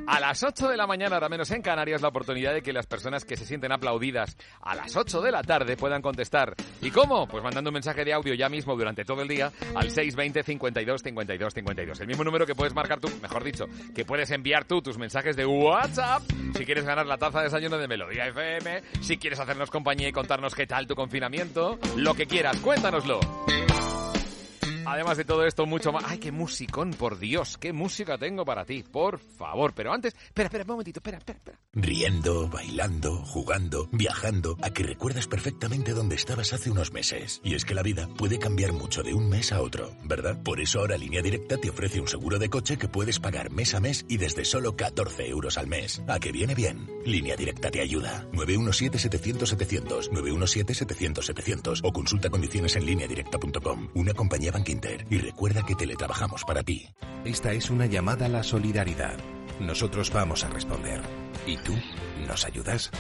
A 0.07 0.21
las 0.21 0.45
8 0.45 0.69
de 0.69 0.77
la 0.77 0.87
mañana, 0.87 1.17
ahora 1.17 1.29
menos 1.29 1.51
en 1.51 1.61
Canarias, 1.61 2.01
la 2.01 2.09
oportunidad 2.09 2.55
de 2.55 2.63
que 2.63 2.73
las 2.73 2.87
personas 2.87 3.25
que 3.25 3.37
se 3.37 3.45
sienten 3.45 3.73
aplaudidas 3.73 4.37
a 4.77 4.83
las 4.83 4.97
8 4.97 5.21
de 5.21 5.33
la 5.33 5.43
tarde 5.43 5.77
puedan 5.77 6.03
contestar. 6.03 6.55
¿Y 6.83 6.91
cómo? 6.91 7.27
Pues 7.27 7.43
mandando 7.43 7.71
un 7.71 7.75
mensaje 7.75 8.05
de 8.05 8.13
audio 8.13 8.35
ya 8.35 8.49
mismo 8.49 8.77
durante 8.77 9.05
todo 9.05 9.23
el 9.23 9.29
día 9.29 9.51
al 9.75 9.91
620 9.91 10.43
52 10.43 11.03
52 11.03 11.55
52. 11.55 12.01
El 12.01 12.07
mismo 12.07 12.25
número 12.25 12.47
que 12.47 12.55
puedes 12.55 12.75
marcar 12.75 13.01
tú, 13.01 13.09
mejor 13.23 13.43
dicho, 13.43 13.67
que 13.95 14.05
puedes 14.05 14.31
enviar 14.31 14.65
tú 14.65 14.83
tus 14.83 14.99
mensajes 14.99 15.37
de 15.37 15.47
WhatsApp 15.47 16.23
si 16.57 16.65
quieres 16.65 16.85
ganar 16.85 17.07
la 17.07 17.19
taza 17.19 17.39
de 17.39 17.45
desayuno 17.45 17.79
de 17.79 17.89
Melodía 17.89 18.27
FM, 18.27 18.83
si 19.01 19.19
quieres 19.19 19.39
hacernos 19.41 19.71
compañía 19.71 20.09
y 20.09 20.13
contarnos 20.13 20.55
qué 20.55 20.67
tal 20.67 20.87
tu 20.87 20.95
confinamiento, 20.95 21.79
lo 21.97 22.15
que 22.15 22.27
quieras, 22.27 22.59
cuéntanoslo. 22.61 23.21
Además 24.87 25.17
de 25.17 25.25
todo 25.25 25.45
esto, 25.45 25.67
mucho 25.67 25.93
más. 25.93 26.05
¡Ay, 26.07 26.19
qué 26.19 26.31
musicón! 26.31 26.93
Por 26.93 27.19
Dios, 27.19 27.59
qué 27.59 27.73
música 27.73 28.17
tengo 28.19 28.45
para 28.45 28.65
ti, 28.65 28.85
por 28.85 29.19
favor. 29.19 29.73
Pero 29.75 29.93
antes, 29.93 30.15
espera, 30.15 30.47
espera, 30.47 30.65
un 30.65 30.71
momentito, 30.71 31.01
espera, 31.01 31.19
espera, 31.19 31.39
espera. 31.39 31.59
Riendo, 31.73 32.49
bailando, 32.49 33.17
jugando, 33.25 33.89
viajando, 33.91 34.57
a 34.63 34.71
que 34.71 34.85
recuerdas 34.85 35.27
perfectamente 35.27 35.93
dónde 35.93 36.15
estabas 36.15 36.53
hace 36.53 36.71
unos 36.71 36.93
meses. 36.93 37.41
Y 37.43 37.55
es 37.55 37.65
que 37.65 37.75
la 37.75 37.83
vida 37.83 38.09
puede 38.17 38.39
cambiar 38.39 38.73
mucho 38.73 39.03
de 39.03 39.13
un 39.13 39.29
mes 39.29 39.53
a 39.53 39.61
otro, 39.61 39.91
¿verdad? 40.05 40.41
Por 40.43 40.61
eso 40.61 40.81
ahora 40.81 40.97
Línea 40.97 41.23
Directa 41.23 41.57
te 41.57 41.71
ofrece 41.71 42.01
un 42.01 42.09
seguro 42.09 42.39
de 42.39 42.49
coche 42.49 42.79
que 42.79 42.89
puedes 42.89 43.19
pagar 43.19 43.51
mes 43.51 43.75
a 43.75 43.81
mes 43.81 44.05
y 44.09 44.19
desde 44.19 44.45
solo 44.45 44.77
14 44.77 45.29
euros 45.29 45.59
al 45.59 45.67
mes. 45.67 46.01
¿A 46.07 46.21
que 46.21 46.33
viene 46.33 46.55
bien? 46.55 46.89
Línea 47.05 47.35
Directa 47.37 47.71
te 47.71 47.81
ayuda. 47.81 48.27
917-700-700, 48.33 50.11
917-700-700 50.11 51.81
o 51.83 51.93
consulta 51.93 52.31
condiciones 52.31 52.77
en 52.77 52.87
lineadirecta.com. 52.87 53.89
Una 53.95 54.15
compañía 54.15 54.53
Bank 54.53 54.76
Y 55.11 55.19
recuerda 55.19 55.65
que 55.65 55.75
teletrabajamos 55.75 56.45
para 56.45 56.63
ti. 56.63 56.89
Esta 57.25 57.53
es 57.53 57.71
una 57.71 57.87
llamada 57.87 58.27
a 58.27 58.29
la 58.29 58.43
solidaridad. 58.43 59.17
Nosotros 59.61 60.13
vamos 60.13 60.45
a 60.45 60.49
responder. 60.49 61.01
¿Y 61.47 61.57
tú? 61.59 61.73
¿Nos 62.27 62.45
ayudas? 62.45 62.91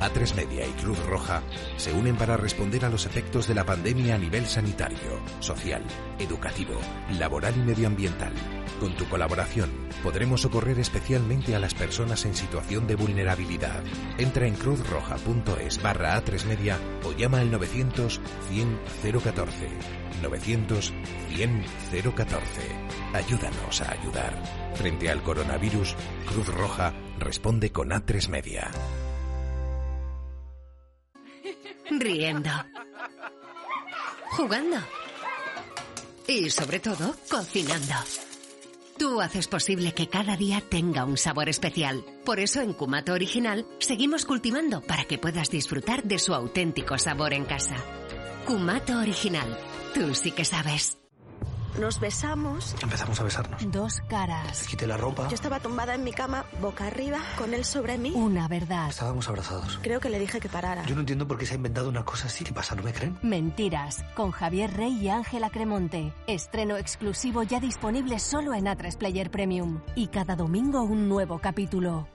A3 0.00 0.34
Media 0.34 0.66
y 0.66 0.70
Cruz 0.72 0.98
Roja 1.06 1.42
se 1.76 1.92
unen 1.92 2.16
para 2.16 2.36
responder 2.36 2.84
a 2.84 2.88
los 2.88 3.06
efectos 3.06 3.46
de 3.46 3.54
la 3.54 3.64
pandemia 3.64 4.16
a 4.16 4.18
nivel 4.18 4.46
sanitario, 4.46 5.20
social, 5.38 5.82
educativo, 6.18 6.74
laboral 7.18 7.54
y 7.56 7.60
medioambiental. 7.60 8.32
Con 8.80 8.96
tu 8.96 9.08
colaboración 9.08 9.70
podremos 10.02 10.40
socorrer 10.40 10.80
especialmente 10.80 11.54
a 11.54 11.60
las 11.60 11.74
personas 11.74 12.24
en 12.24 12.34
situación 12.34 12.88
de 12.88 12.96
vulnerabilidad. 12.96 13.84
Entra 14.18 14.48
en 14.48 14.54
cruzroja.es 14.54 15.80
barra 15.80 16.20
A3 16.20 16.46
Media 16.46 16.78
o 17.04 17.12
llama 17.12 17.38
al 17.38 17.52
900 17.52 18.20
100 18.48 18.80
014. 19.22 19.68
900 20.22 20.92
100 21.34 21.64
014. 22.14 22.42
Ayúdanos 23.12 23.80
a 23.80 23.92
ayudar. 23.92 24.42
Frente 24.74 25.10
al 25.10 25.22
coronavirus, 25.22 25.94
Cruz 26.26 26.48
Roja 26.48 26.92
responde 27.18 27.70
con 27.70 27.90
A3 27.90 28.28
Media. 28.28 28.70
Riendo. 31.90 32.50
Jugando. 34.30 34.78
Y 36.26 36.50
sobre 36.50 36.80
todo, 36.80 37.14
cocinando. 37.30 37.94
Tú 38.98 39.20
haces 39.20 39.48
posible 39.48 39.92
que 39.92 40.08
cada 40.08 40.36
día 40.36 40.62
tenga 40.66 41.04
un 41.04 41.16
sabor 41.16 41.48
especial. 41.48 42.04
Por 42.24 42.38
eso 42.38 42.60
en 42.60 42.72
Kumato 42.72 43.12
Original 43.12 43.66
seguimos 43.78 44.24
cultivando 44.24 44.80
para 44.80 45.04
que 45.04 45.18
puedas 45.18 45.50
disfrutar 45.50 46.04
de 46.04 46.18
su 46.18 46.34
auténtico 46.34 46.96
sabor 46.98 47.34
en 47.34 47.44
casa. 47.44 47.76
Kumato 48.46 48.98
Original. 48.98 49.58
Tú 49.92 50.14
sí 50.14 50.30
que 50.30 50.44
sabes. 50.44 51.01
Nos 51.80 52.00
besamos. 52.00 52.74
Empezamos 52.82 53.18
a 53.20 53.24
besarnos. 53.24 53.70
Dos 53.70 54.02
caras. 54.08 54.66
Quité 54.66 54.86
la 54.86 54.96
ropa. 54.96 55.28
Yo 55.28 55.34
estaba 55.34 55.58
tumbada 55.60 55.94
en 55.94 56.04
mi 56.04 56.12
cama, 56.12 56.44
boca 56.60 56.86
arriba, 56.86 57.18
con 57.38 57.54
él 57.54 57.64
sobre 57.64 57.98
mí. 57.98 58.12
Una 58.14 58.46
verdad. 58.48 58.88
Estábamos 58.90 59.28
abrazados. 59.28 59.78
Creo 59.82 60.00
que 60.00 60.10
le 60.10 60.18
dije 60.18 60.38
que 60.40 60.48
parara. 60.48 60.84
Yo 60.86 60.94
no 60.94 61.00
entiendo 61.00 61.26
por 61.26 61.38
qué 61.38 61.46
se 61.46 61.54
ha 61.54 61.56
inventado 61.56 61.88
una 61.88 62.04
cosa 62.04 62.26
así. 62.26 62.44
¿Qué 62.44 62.52
pasa? 62.52 62.74
¿No 62.74 62.82
me 62.82 62.92
creen? 62.92 63.18
Mentiras, 63.22 64.04
con 64.14 64.30
Javier 64.30 64.74
Rey 64.76 64.92
y 65.00 65.08
Ángela 65.08 65.50
Cremonte. 65.50 66.12
Estreno 66.26 66.76
exclusivo 66.76 67.42
ya 67.42 67.58
disponible 67.60 68.18
solo 68.18 68.54
en 68.54 68.66
A3 68.66 68.96
Player 68.98 69.30
Premium. 69.30 69.80
Y 69.94 70.08
cada 70.08 70.36
domingo 70.36 70.82
un 70.82 71.08
nuevo 71.08 71.38
capítulo. 71.38 72.06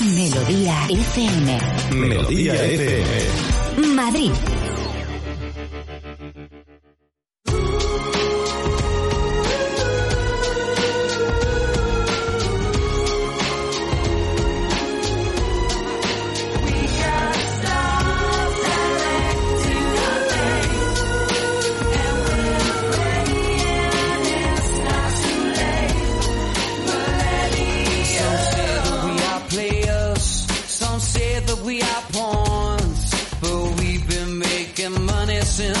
Melodía 0.00 0.86
FM. 0.88 1.58
Melodía 1.92 2.54
FM. 2.54 3.94
Madrid. 3.94 4.32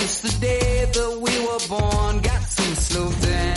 Since 0.08 0.34
the 0.34 0.40
day 0.40 0.86
that 0.92 1.12
we 1.20 1.34
were 1.46 1.60
born. 1.68 2.20
Got 2.20 2.42
to 2.42 2.76
slow 2.76 3.10
down 3.10 3.47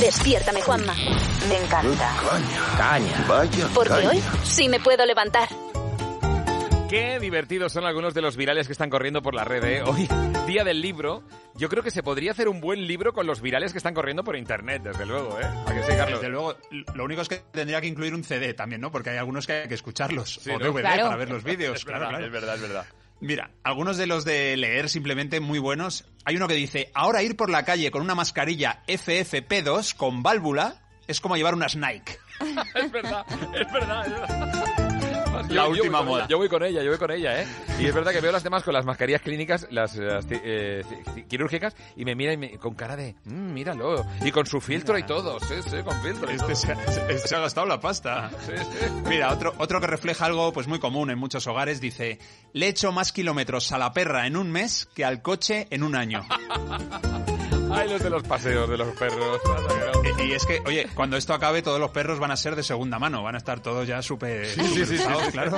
Despiértame, 0.00 0.60
Juanma. 0.62 0.94
Me 1.48 1.56
encanta. 1.56 2.14
Caña. 2.76 3.24
Vaya. 3.28 3.68
Porque 3.74 4.06
hoy 4.06 4.22
sí 4.44 4.68
me 4.68 4.78
puedo 4.80 5.04
levantar. 5.04 5.48
Qué 6.88 7.18
divertidos 7.20 7.72
son 7.72 7.84
algunos 7.84 8.14
de 8.14 8.22
los 8.22 8.36
virales 8.36 8.66
que 8.66 8.72
están 8.72 8.88
corriendo 8.88 9.20
por 9.20 9.34
la 9.34 9.44
red, 9.44 9.62
¿eh? 9.64 9.82
Hoy, 9.82 10.08
día 10.46 10.64
del 10.64 10.80
libro. 10.80 11.22
Yo 11.54 11.68
creo 11.68 11.82
que 11.82 11.90
se 11.90 12.02
podría 12.02 12.30
hacer 12.30 12.48
un 12.48 12.60
buen 12.60 12.86
libro 12.86 13.12
con 13.12 13.26
los 13.26 13.42
virales 13.42 13.72
que 13.72 13.78
están 13.78 13.92
corriendo 13.92 14.24
por 14.24 14.36
internet, 14.36 14.82
desde 14.82 15.04
luego, 15.04 15.38
¿eh? 15.38 15.44
¿A 15.44 15.74
que 15.74 15.82
sí, 15.82 15.88
Carlos? 15.96 16.20
Desde 16.20 16.32
luego, 16.32 16.56
lo 16.94 17.04
único 17.04 17.20
es 17.20 17.28
que 17.28 17.42
tendría 17.50 17.80
que 17.80 17.88
incluir 17.88 18.14
un 18.14 18.24
CD 18.24 18.54
también, 18.54 18.80
¿no? 18.80 18.90
Porque 18.90 19.10
hay 19.10 19.18
algunos 19.18 19.46
que 19.46 19.52
hay 19.52 19.68
que 19.68 19.74
escucharlos. 19.74 20.40
Sí, 20.42 20.50
o 20.50 20.58
¿no? 20.58 20.64
DVD 20.72 20.80
Claro. 20.80 21.04
para 21.04 21.16
ver 21.16 21.28
los 21.30 21.44
vídeos. 21.44 21.76
Es 21.76 21.84
claro, 21.84 22.06
verdad, 22.06 22.10
claro. 22.20 22.26
es 22.26 22.32
verdad, 22.32 22.54
es 22.54 22.62
verdad. 22.62 22.86
Mira, 23.20 23.50
algunos 23.64 23.96
de 23.96 24.06
los 24.06 24.24
de 24.24 24.56
leer 24.56 24.88
simplemente 24.88 25.40
muy 25.40 25.58
buenos. 25.58 26.04
Hay 26.28 26.36
uno 26.36 26.46
que 26.46 26.52
dice, 26.52 26.90
ahora 26.92 27.22
ir 27.22 27.36
por 27.36 27.48
la 27.48 27.64
calle 27.64 27.90
con 27.90 28.02
una 28.02 28.14
mascarilla 28.14 28.82
FFP2 28.86 29.94
con 29.96 30.22
válvula 30.22 30.74
es 31.06 31.22
como 31.22 31.36
llevar 31.38 31.54
unas 31.54 31.74
Nike. 31.74 32.18
es 32.74 32.92
verdad, 32.92 33.24
es 33.54 33.72
verdad, 33.72 34.06
es 34.06 34.12
verdad. 34.12 34.87
La 35.42 35.48
Yo- 35.48 35.54
yo 35.54 35.68
última 35.82 36.02
moda. 36.02 36.20
ella, 36.20 36.28
yo 36.28 36.38
voy 36.38 36.48
con 36.48 36.62
ella, 36.62 36.82
yo 36.82 36.90
voy 36.90 36.98
con 36.98 37.10
ella, 37.10 37.42
¿eh? 37.42 37.46
Y 37.80 37.86
es 37.86 37.94
verdad 37.94 38.12
que 38.12 38.20
veo 38.20 38.32
las 38.32 38.42
demás 38.42 38.62
con 38.62 38.74
las 38.74 38.84
mascarillas 38.84 39.22
clínicas, 39.22 39.66
las, 39.70 39.94
las, 39.96 40.26
eh, 40.30 40.82
ci- 40.84 41.26
quirúrgicas, 41.28 41.74
y 41.96 42.04
me 42.04 42.14
mira 42.14 42.32
y 42.32 42.36
me- 42.36 42.58
con 42.58 42.74
cara 42.74 42.96
de, 42.96 43.14
"Mm, 43.24 43.52
míralo, 43.52 44.04
y 44.24 44.30
con 44.32 44.46
su 44.46 44.60
filtro 44.60 44.98
y 44.98 45.02
todo, 45.04 45.38
sí, 45.40 45.54
sí, 45.64 45.76
con 45.84 46.00
filtro 46.02 46.28
Este 46.30 46.38
todo. 46.46 46.54
se, 46.54 46.72
ha- 46.72 46.82
este 47.08 47.28
se 47.28 47.36
ha 47.36 47.40
gastado 47.40 47.66
la 47.66 47.80
pasta. 47.80 48.30
Mira, 49.08 49.32
otro, 49.32 49.54
otro 49.58 49.80
que 49.80 49.86
refleja 49.86 50.26
algo 50.26 50.52
pues 50.52 50.66
muy 50.66 50.78
común 50.78 51.10
en 51.10 51.18
muchos 51.18 51.46
hogares 51.46 51.80
dice, 51.80 52.18
le 52.52 52.68
echo 52.68 52.92
más 52.92 53.12
kilómetros 53.12 53.70
a 53.72 53.78
la 53.78 53.92
perra 53.92 54.26
en 54.26 54.36
un 54.36 54.50
mes 54.50 54.88
que 54.94 55.04
al 55.04 55.22
coche 55.22 55.66
en 55.70 55.82
un 55.82 55.94
año. 55.96 56.22
Ay, 57.70 57.88
los 57.90 58.02
de 58.02 58.10
los 58.10 58.22
paseos 58.22 58.68
de 58.68 58.76
los 58.78 58.88
perros. 58.96 59.40
Y, 60.18 60.22
y 60.22 60.32
es 60.32 60.46
que, 60.46 60.60
oye, 60.66 60.86
cuando 60.94 61.16
esto 61.16 61.34
acabe 61.34 61.62
todos 61.62 61.78
los 61.78 61.90
perros 61.90 62.18
van 62.18 62.30
a 62.30 62.36
ser 62.36 62.56
de 62.56 62.62
segunda 62.62 62.98
mano, 62.98 63.22
van 63.22 63.34
a 63.34 63.38
estar 63.38 63.60
todos 63.60 63.86
ya 63.86 64.00
súper 64.02 64.46
Sí, 64.46 64.62
sí, 64.84 64.86
sí, 64.86 65.04
claro. 65.32 65.56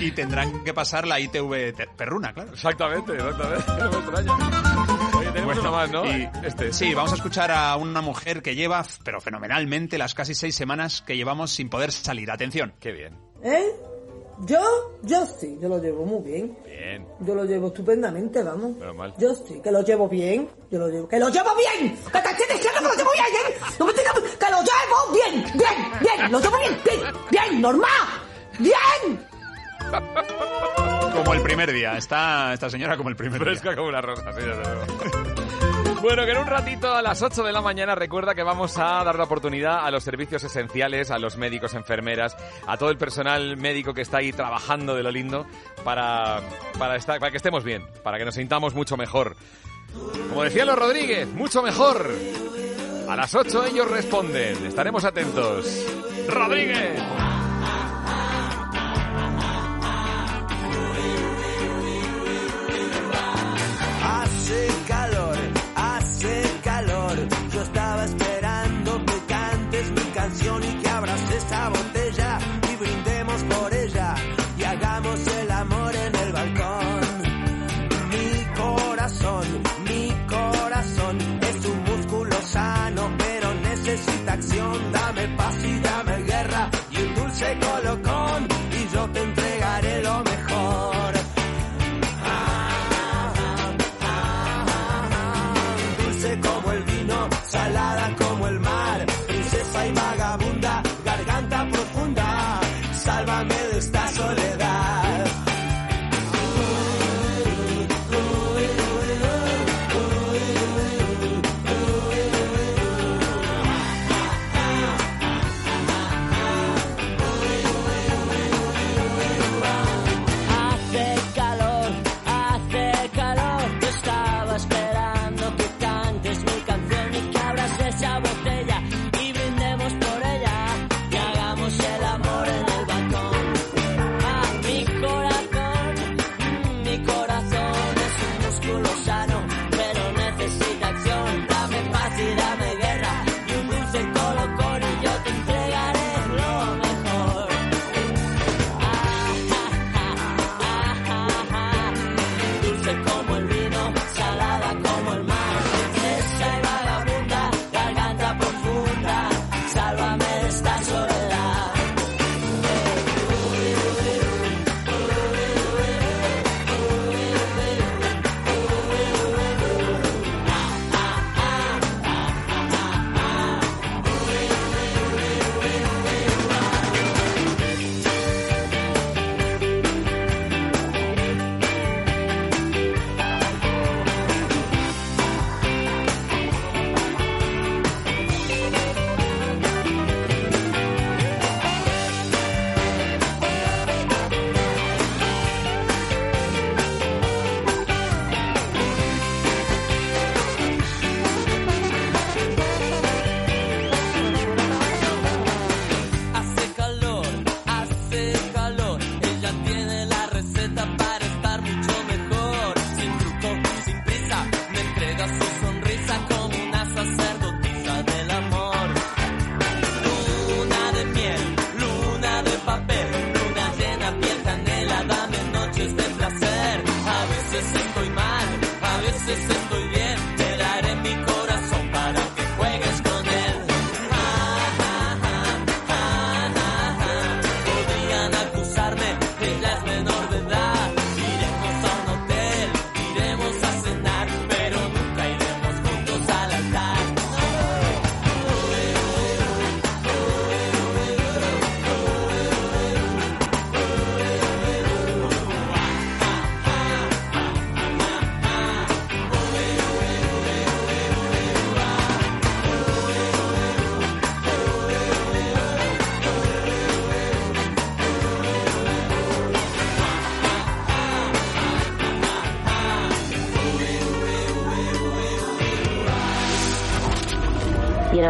Y, 0.00 0.06
y 0.06 0.10
tendrán 0.12 0.62
que 0.64 0.72
pasar 0.72 1.06
la 1.06 1.18
ITV 1.20 1.74
perruna, 1.96 2.32
claro. 2.32 2.52
Exactamente, 2.52 3.14
exactamente. 3.14 3.64
No. 4.24 5.18
Oye, 5.18 5.30
tenemos 5.32 5.58
uno 5.58 5.72
más, 5.72 5.90
¿no? 5.90 6.04
y- 6.06 6.28
Este. 6.44 6.72
Sí, 6.72 6.94
vamos 6.94 7.12
a 7.12 7.16
escuchar 7.16 7.50
a 7.50 7.74
una 7.76 8.00
mujer 8.00 8.42
que 8.42 8.54
lleva, 8.54 8.84
pero 9.04 9.20
fenomenalmente, 9.20 9.98
las 9.98 10.14
casi 10.14 10.34
seis 10.34 10.54
semanas 10.54 11.02
que 11.02 11.16
llevamos 11.16 11.50
sin 11.50 11.68
poder 11.68 11.92
salir. 11.92 12.30
Atención. 12.30 12.74
Qué 12.80 12.92
bien. 12.92 13.18
¿Eh? 13.42 13.64
Yo, 14.40 14.60
yo 15.02 15.24
sí, 15.26 15.58
yo 15.60 15.68
lo 15.68 15.78
llevo 15.78 16.04
muy 16.04 16.22
bien. 16.22 16.58
Bien. 16.64 17.06
Yo 17.20 17.34
lo 17.34 17.44
llevo 17.44 17.68
estupendamente, 17.68 18.42
vamos. 18.42 18.76
Menos 18.76 18.94
mal. 18.94 19.14
Yo 19.16 19.34
sí, 19.34 19.60
que 19.62 19.70
lo 19.70 19.82
llevo 19.82 20.08
bien. 20.08 20.48
Yo 20.70 20.78
lo 20.78 20.88
llevo. 20.88 21.08
¡Que 21.08 21.18
lo 21.18 21.28
llevo 21.30 21.50
bien! 21.56 21.96
¡Que 22.12 22.20
te 22.20 22.30
estoy 22.30 22.46
diciendo 22.56 22.80
que 22.80 22.84
lo 22.84 22.94
llevo 22.94 23.10
bien! 23.12 23.26
¿eh? 23.26 23.54
¡No 23.78 23.86
me 23.86 23.92
digas 23.92 24.12
que 24.38 24.50
lo 24.50 24.58
llevo 24.60 25.12
bien! 25.12 25.44
¡Bien! 25.54 25.92
¡Bien! 26.00 26.32
¡Lo 26.32 26.40
llevo 26.40 26.58
bien! 26.58 26.78
¡Bien! 26.84 27.00
¡Bien! 27.30 27.60
¡Normal! 27.62 27.90
¡Bien! 28.58 29.26
Como 31.14 31.34
el 31.34 31.42
primer 31.42 31.72
día. 31.72 31.96
Está 31.96 32.52
esta 32.52 32.68
señora 32.68 32.96
como 32.96 33.08
el 33.08 33.16
primer 33.16 33.38
día. 33.38 33.52
Fresca 33.52 33.74
como 33.74 33.88
una 33.88 34.02
rosa, 34.02 34.32
sí, 34.32 34.42
desde 34.42 34.62
luego. 34.62 35.35
Bueno, 36.06 36.24
que 36.24 36.30
en 36.30 36.38
un 36.38 36.46
ratito 36.46 36.94
a 36.94 37.02
las 37.02 37.20
8 37.20 37.42
de 37.42 37.52
la 37.52 37.60
mañana 37.60 37.96
recuerda 37.96 38.32
que 38.32 38.44
vamos 38.44 38.78
a 38.78 39.02
dar 39.02 39.16
la 39.16 39.24
oportunidad 39.24 39.84
a 39.84 39.90
los 39.90 40.04
servicios 40.04 40.44
esenciales, 40.44 41.10
a 41.10 41.18
los 41.18 41.36
médicos, 41.36 41.74
enfermeras, 41.74 42.36
a 42.64 42.76
todo 42.76 42.90
el 42.90 42.96
personal 42.96 43.56
médico 43.56 43.92
que 43.92 44.02
está 44.02 44.18
ahí 44.18 44.30
trabajando 44.30 44.94
de 44.94 45.02
lo 45.02 45.10
lindo 45.10 45.48
para, 45.82 46.42
para, 46.78 46.94
estar, 46.94 47.18
para 47.18 47.32
que 47.32 47.38
estemos 47.38 47.64
bien, 47.64 47.84
para 48.04 48.18
que 48.18 48.24
nos 48.24 48.36
sintamos 48.36 48.72
mucho 48.72 48.96
mejor. 48.96 49.34
Como 50.28 50.44
decía 50.44 50.64
los 50.64 50.78
Rodríguez, 50.78 51.26
mucho 51.26 51.60
mejor. 51.60 52.08
A 53.08 53.16
las 53.16 53.34
8 53.34 53.66
ellos 53.66 53.90
responden. 53.90 54.64
Estaremos 54.64 55.04
atentos. 55.04 55.66
Rodríguez. 56.28 57.02
Hace 64.04 64.68
calor, 64.86 65.35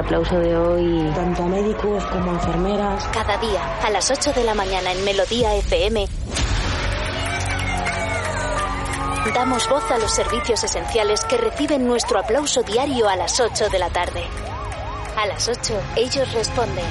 aplauso 0.06 0.38
de 0.38 0.56
hoy... 0.56 1.10
Tanto 1.14 1.42
a 1.42 1.48
médicos 1.48 2.04
como 2.06 2.30
a 2.30 2.34
enfermeras. 2.34 3.04
Cada 3.08 3.36
día, 3.38 3.78
a 3.82 3.90
las 3.90 4.08
8 4.08 4.32
de 4.34 4.44
la 4.44 4.54
mañana 4.54 4.92
en 4.92 5.04
Melodía 5.04 5.54
FM, 5.56 6.06
damos 9.34 9.68
voz 9.68 9.90
a 9.90 9.98
los 9.98 10.12
servicios 10.12 10.62
esenciales 10.62 11.24
que 11.24 11.36
reciben 11.36 11.86
nuestro 11.86 12.20
aplauso 12.20 12.62
diario 12.62 13.08
a 13.08 13.16
las 13.16 13.40
8 13.40 13.68
de 13.68 13.78
la 13.80 13.90
tarde. 13.90 14.22
A 15.16 15.26
las 15.26 15.48
8, 15.48 15.74
ellos 15.96 16.32
responden. 16.32 16.84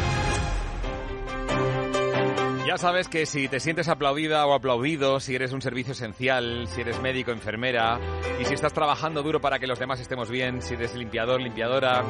Ya 2.68 2.78
sabes 2.78 3.07
que 3.07 3.26
si 3.26 3.47
te 3.47 3.61
sientes 3.61 3.88
aplaudida 3.88 4.45
o 4.45 4.53
aplaudido, 4.53 5.22
si 5.22 5.34
eres 5.34 5.53
un 5.53 5.61
servicio 5.61 5.93
esencial, 5.93 6.68
si 6.68 6.82
eres 6.82 6.99
médico, 6.99 7.32
enfermera, 7.32 7.97
y 8.41 8.43
si 8.43 8.53
estás 8.53 8.74
trabajando 8.74 9.24
duro 9.24 9.39
para 9.39 9.59
que 9.59 9.68
los 9.68 9.80
demás 9.80 10.01
estemos 10.01 10.30
bien, 10.30 10.61
si 10.61 10.74
eres 10.74 10.93
limpiador, 10.95 11.39
limpiadora, 11.39 12.03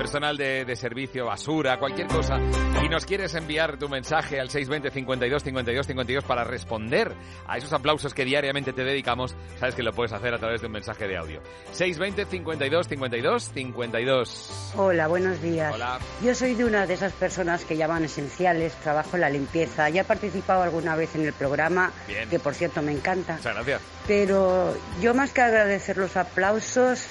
personal 0.00 0.34
de, 0.34 0.64
de 0.64 0.76
servicio, 0.76 1.26
basura, 1.26 1.78
cualquier 1.78 2.06
cosa, 2.06 2.38
y 2.82 2.88
nos 2.88 3.04
quieres 3.04 3.34
enviar 3.34 3.76
tu 3.76 3.86
mensaje 3.86 4.40
al 4.40 4.48
620 4.48 4.90
52 4.90 5.42
52 5.42 5.86
52 5.86 6.24
para 6.24 6.42
responder 6.42 7.14
a 7.46 7.58
esos 7.58 7.70
aplausos 7.74 8.14
que 8.14 8.24
diariamente 8.24 8.72
te 8.72 8.82
dedicamos, 8.82 9.36
sabes 9.58 9.74
que 9.74 9.82
lo 9.82 9.92
puedes 9.92 10.14
hacer 10.14 10.32
a 10.32 10.38
través 10.38 10.62
de 10.62 10.68
un 10.68 10.72
mensaje 10.72 11.06
de 11.06 11.18
audio. 11.18 11.42
620 11.72 12.24
52 12.24 12.88
52 12.88 13.50
52. 13.52 14.72
Hola, 14.76 15.06
buenos 15.06 15.42
días. 15.42 15.74
Hola. 15.74 15.98
Yo 16.24 16.34
soy 16.34 16.54
de 16.54 16.64
una 16.64 16.86
de 16.86 16.94
esas 16.94 17.12
personas 17.12 17.66
que 17.66 17.76
llaman 17.76 18.02
esenciales, 18.04 18.72
trabajo 18.76 19.16
en 19.16 19.20
la 19.20 19.28
limpieza. 19.28 19.90
Ya 19.90 20.00
he 20.00 20.04
participado 20.04 20.62
alguna 20.62 20.96
vez 20.96 21.14
en 21.14 21.26
el 21.26 21.34
programa, 21.34 21.92
Bien. 22.08 22.26
que 22.30 22.38
por 22.38 22.54
cierto 22.54 22.80
me 22.80 22.92
encanta. 22.92 23.34
Muchas 23.36 23.54
gracias. 23.54 23.82
Pero 24.06 24.74
yo 25.02 25.12
más 25.12 25.34
que 25.34 25.42
agradecer 25.42 25.98
los 25.98 26.16
aplausos 26.16 27.06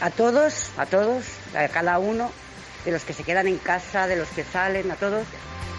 a 0.00 0.10
todos, 0.10 0.70
a 0.76 0.86
todos, 0.86 1.24
a 1.54 1.68
cada 1.68 1.98
uno, 1.98 2.30
de 2.84 2.92
los 2.92 3.04
que 3.04 3.12
se 3.12 3.24
quedan 3.24 3.46
en 3.46 3.58
casa, 3.58 4.06
de 4.06 4.16
los 4.16 4.28
que 4.28 4.44
salen, 4.44 4.90
a 4.90 4.96
todos, 4.96 5.26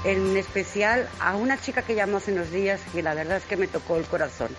en 0.06 0.36
especial 0.38 1.08
a 1.20 1.36
una 1.36 1.60
chica 1.60 1.82
que 1.82 1.96
llamó 1.96 2.18
hace 2.18 2.32
unos 2.32 2.52
días 2.52 2.82
que 2.94 3.02
la 3.02 3.14
verdad 3.14 3.38
es 3.38 3.46
que 3.46 3.58
me 3.58 3.68
tocó 3.68 3.98
el 3.98 4.06
corazón. 4.06 4.50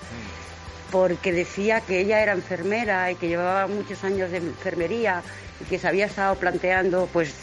Porque 0.90 1.32
decía 1.32 1.80
que 1.80 2.00
ella 2.00 2.22
era 2.22 2.32
enfermera 2.32 3.10
y 3.10 3.16
que 3.16 3.28
llevaba 3.28 3.66
muchos 3.66 4.04
años 4.04 4.30
de 4.30 4.38
enfermería 4.38 5.22
y 5.60 5.64
que 5.64 5.78
se 5.78 5.88
había 5.88 6.06
estado 6.06 6.36
planteando 6.36 7.08
pues 7.12 7.34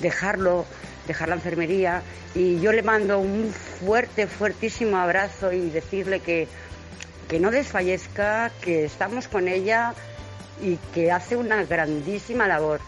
dejarlo, 0.00 0.64
dejar 1.06 1.28
la 1.28 1.36
enfermería 1.36 2.02
y 2.34 2.60
yo 2.60 2.72
le 2.72 2.82
mando 2.82 3.18
un 3.18 3.52
fuerte, 3.52 4.26
fuertísimo 4.26 4.96
abrazo 4.98 5.52
y 5.52 5.70
decirle 5.70 6.20
que, 6.20 6.48
que 7.28 7.40
no 7.40 7.50
desfallezca, 7.50 8.50
que 8.60 8.84
estamos 8.84 9.28
con 9.28 9.48
ella 9.48 9.94
y 10.60 10.76
que 10.94 11.10
hace 11.12 11.36
una 11.36 11.62
grandísima 11.64 12.46
labor 12.46 12.80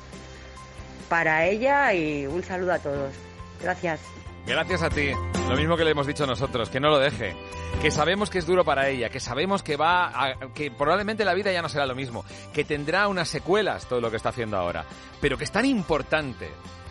para 1.08 1.46
ella 1.46 1.92
y 1.94 2.26
un 2.26 2.42
saludo 2.42 2.72
a 2.74 2.78
todos. 2.78 3.12
Gracias. 3.62 4.00
Gracias 4.46 4.82
a 4.82 4.88
ti. 4.90 5.10
Lo 5.48 5.56
mismo 5.56 5.76
que 5.76 5.84
le 5.84 5.90
hemos 5.90 6.06
dicho 6.06 6.26
nosotros, 6.26 6.70
que 6.70 6.80
no 6.80 6.88
lo 6.88 6.98
deje. 6.98 7.34
Que 7.82 7.90
sabemos 7.90 8.30
que 8.30 8.38
es 8.38 8.46
duro 8.46 8.64
para 8.64 8.88
ella, 8.88 9.08
que 9.10 9.20
sabemos 9.20 9.62
que 9.62 9.76
va 9.76 10.06
a- 10.08 10.34
que 10.54 10.70
probablemente 10.70 11.24
la 11.24 11.34
vida 11.34 11.52
ya 11.52 11.60
no 11.62 11.68
será 11.68 11.86
lo 11.86 11.94
mismo, 11.94 12.24
que 12.52 12.64
tendrá 12.64 13.08
unas 13.08 13.28
secuelas 13.28 13.86
todo 13.86 14.00
lo 14.00 14.10
que 14.10 14.16
está 14.16 14.30
haciendo 14.30 14.56
ahora, 14.56 14.84
pero 15.20 15.36
que 15.36 15.44
es 15.44 15.52
tan 15.52 15.64
importante 15.66 16.48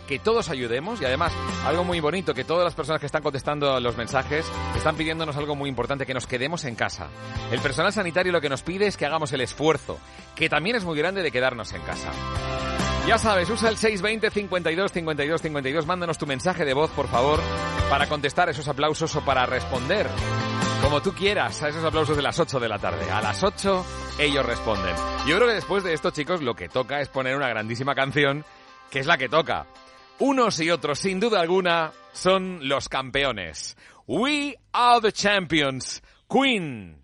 que 0.08 0.18
todos 0.18 0.48
ayudemos 0.48 1.00
y 1.00 1.04
además 1.04 1.32
algo 1.66 1.84
muy 1.84 2.00
bonito 2.00 2.32
que 2.32 2.42
todas 2.42 2.64
las 2.64 2.74
personas 2.74 2.98
que 2.98 3.06
están 3.06 3.22
contestando 3.22 3.78
los 3.78 3.96
mensajes 3.96 4.46
están 4.74 4.96
pidiéndonos 4.96 5.36
algo 5.36 5.54
muy 5.54 5.68
importante 5.68 6.06
que 6.06 6.14
nos 6.14 6.26
quedemos 6.26 6.64
en 6.64 6.74
casa. 6.74 7.08
El 7.52 7.60
personal 7.60 7.92
sanitario 7.92 8.32
lo 8.32 8.40
que 8.40 8.48
nos 8.48 8.62
pide 8.62 8.86
es 8.86 8.96
que 8.96 9.04
hagamos 9.04 9.32
el 9.32 9.42
esfuerzo, 9.42 9.98
que 10.34 10.48
también 10.48 10.76
es 10.76 10.84
muy 10.84 10.96
grande 10.98 11.22
de 11.22 11.30
quedarnos 11.30 11.72
en 11.74 11.82
casa. 11.82 12.10
Ya 13.06 13.18
sabes, 13.18 13.48
usa 13.50 13.68
el 13.68 13.76
620 13.76 14.30
52 14.30 14.92
52 14.92 15.42
52. 15.42 15.86
Mándanos 15.86 16.18
tu 16.18 16.26
mensaje 16.26 16.64
de 16.64 16.74
voz, 16.74 16.90
por 16.90 17.08
favor, 17.08 17.40
para 17.90 18.06
contestar 18.06 18.48
esos 18.48 18.68
aplausos 18.68 19.14
o 19.16 19.24
para 19.24 19.46
responder, 19.46 20.06
como 20.82 21.00
tú 21.00 21.12
quieras, 21.12 21.62
a 21.62 21.68
esos 21.68 21.84
aplausos 21.84 22.16
de 22.16 22.22
las 22.22 22.38
8 22.38 22.60
de 22.60 22.68
la 22.68 22.78
tarde. 22.78 23.10
A 23.10 23.20
las 23.20 23.42
8 23.42 23.84
ellos 24.18 24.44
responden. 24.44 24.94
Yo 25.26 25.36
creo 25.36 25.48
que 25.48 25.54
después 25.54 25.84
de 25.84 25.92
esto, 25.94 26.10
chicos, 26.10 26.42
lo 26.42 26.54
que 26.54 26.68
toca 26.68 27.00
es 27.00 27.08
poner 27.08 27.36
una 27.36 27.48
grandísima 27.48 27.94
canción, 27.94 28.44
que 28.90 29.00
es 29.00 29.06
la 29.06 29.16
que 29.16 29.28
toca. 29.28 29.66
Unos 30.20 30.58
y 30.60 30.70
otros, 30.70 30.98
sin 30.98 31.20
duda 31.20 31.40
alguna, 31.40 31.92
son 32.12 32.68
los 32.68 32.88
campeones. 32.88 33.76
We 34.06 34.56
are 34.72 35.00
the 35.00 35.12
champions. 35.12 36.02
Queen. 36.28 36.98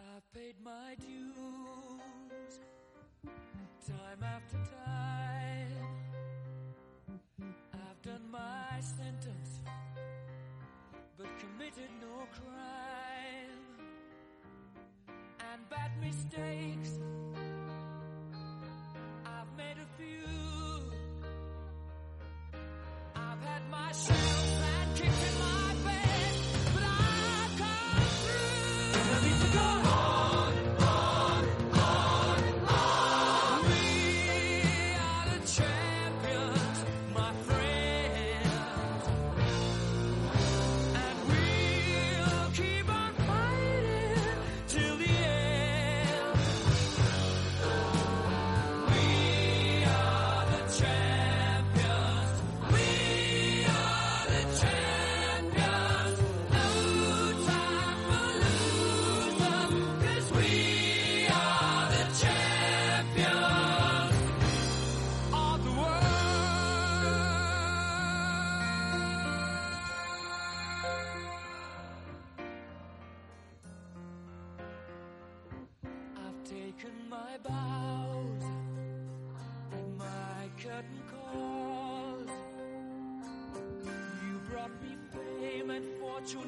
my 23.70 23.92
shell. 23.92 24.33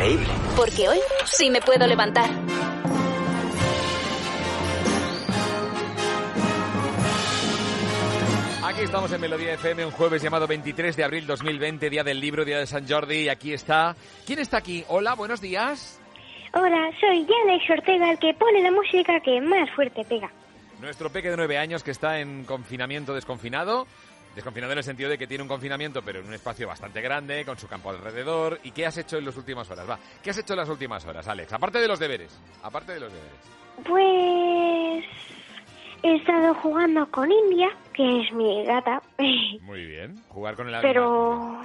increíble. 0.00 0.32
Porque 0.56 0.88
hoy 0.88 0.98
sí 1.24 1.50
me 1.50 1.60
puedo 1.60 1.86
levantar. 1.86 2.28
Aquí 8.64 8.82
estamos 8.82 9.12
en 9.12 9.20
Melodía 9.20 9.54
FM, 9.54 9.84
un 9.84 9.90
jueves 9.90 10.22
llamado 10.22 10.46
23 10.46 10.96
de 10.96 11.04
abril 11.04 11.26
2020, 11.26 11.90
Día 11.90 12.04
del 12.04 12.20
Libro, 12.20 12.44
Día 12.44 12.58
de 12.58 12.66
San 12.66 12.88
Jordi, 12.88 13.24
y 13.24 13.28
aquí 13.28 13.52
está... 13.52 13.94
¿Quién 14.24 14.38
está 14.38 14.58
aquí? 14.58 14.84
Hola, 14.88 15.14
buenos 15.14 15.40
días. 15.40 16.00
Hola, 16.54 16.90
soy 16.98 17.26
Alex 17.44 17.70
Ortega, 17.70 18.10
el 18.12 18.18
que 18.18 18.32
pone 18.34 18.62
la 18.62 18.70
música 18.70 19.20
que 19.20 19.40
más 19.40 19.70
fuerte 19.74 20.04
pega. 20.04 20.30
Nuestro 20.80 21.10
peque 21.10 21.30
de 21.30 21.36
nueve 21.36 21.58
años 21.58 21.82
que 21.82 21.90
está 21.90 22.20
en 22.20 22.44
confinamiento 22.44 23.12
desconfinado. 23.12 23.86
Desconfinado 24.34 24.72
en 24.72 24.78
el 24.78 24.84
sentido 24.84 25.10
de 25.10 25.18
que 25.18 25.26
tiene 25.26 25.42
un 25.42 25.48
confinamiento, 25.48 26.02
pero 26.02 26.20
en 26.20 26.26
un 26.26 26.34
espacio 26.34 26.68
bastante 26.68 27.00
grande, 27.00 27.44
con 27.44 27.58
su 27.58 27.66
campo 27.66 27.90
alrededor. 27.90 28.60
¿Y 28.62 28.70
qué 28.70 28.86
has 28.86 28.96
hecho 28.96 29.18
en 29.18 29.24
las 29.24 29.36
últimas 29.36 29.68
horas? 29.70 29.88
Va, 29.88 29.98
¿qué 30.22 30.30
has 30.30 30.38
hecho 30.38 30.52
en 30.52 30.60
las 30.60 30.68
últimas 30.68 31.04
horas, 31.04 31.26
Alex? 31.26 31.52
Aparte 31.52 31.78
de 31.78 31.88
los 31.88 31.98
deberes. 31.98 32.40
Aparte 32.62 32.92
de 32.92 33.00
los 33.00 33.12
deberes. 33.12 33.38
Pues 33.84 35.04
he 36.02 36.16
estado 36.16 36.54
jugando 36.54 37.10
con 37.10 37.30
India, 37.30 37.68
que 37.92 38.20
es 38.20 38.32
mi 38.32 38.64
gata, 38.64 39.02
Muy 39.62 39.84
bien. 39.84 40.16
Jugar 40.28 40.54
con 40.54 40.68
el 40.68 40.80
pero 40.80 41.64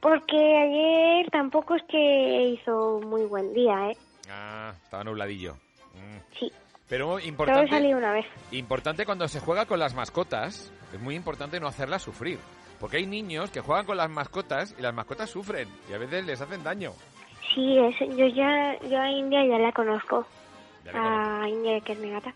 porque 0.00 0.36
ayer 0.36 1.30
tampoco 1.30 1.76
es 1.76 1.82
que 1.84 2.58
hizo 2.60 3.00
muy 3.00 3.24
buen 3.24 3.54
día, 3.54 3.90
¿eh? 3.90 3.96
Ah, 4.28 4.74
estaba 4.82 5.04
nubladillo. 5.04 5.54
Mm. 5.94 6.38
Sí. 6.38 6.52
Pero 6.92 7.18
importante, 7.18 7.70
salí 7.70 7.94
una 7.94 8.12
vez. 8.12 8.26
importante 8.50 9.06
cuando 9.06 9.26
se 9.26 9.40
juega 9.40 9.64
con 9.64 9.78
las 9.78 9.94
mascotas, 9.94 10.70
es 10.92 11.00
muy 11.00 11.14
importante 11.14 11.58
no 11.58 11.66
hacerlas 11.66 12.02
sufrir. 12.02 12.38
Porque 12.78 12.98
hay 12.98 13.06
niños 13.06 13.50
que 13.50 13.62
juegan 13.62 13.86
con 13.86 13.96
las 13.96 14.10
mascotas 14.10 14.74
y 14.78 14.82
las 14.82 14.92
mascotas 14.92 15.30
sufren 15.30 15.70
y 15.88 15.94
a 15.94 15.98
veces 15.98 16.26
les 16.26 16.38
hacen 16.38 16.62
daño. 16.62 16.92
Sí, 17.54 17.78
es, 17.78 17.98
yo 18.14 18.26
ya 18.26 18.78
yo 18.90 19.00
a 19.00 19.10
India 19.10 19.42
ya 19.46 19.58
la 19.58 19.72
conozco. 19.72 20.26
Ya 20.84 20.92
A 21.42 21.48
India, 21.48 21.80
que 21.80 21.92
es 21.94 21.98
mi 21.98 22.10
gata. 22.10 22.34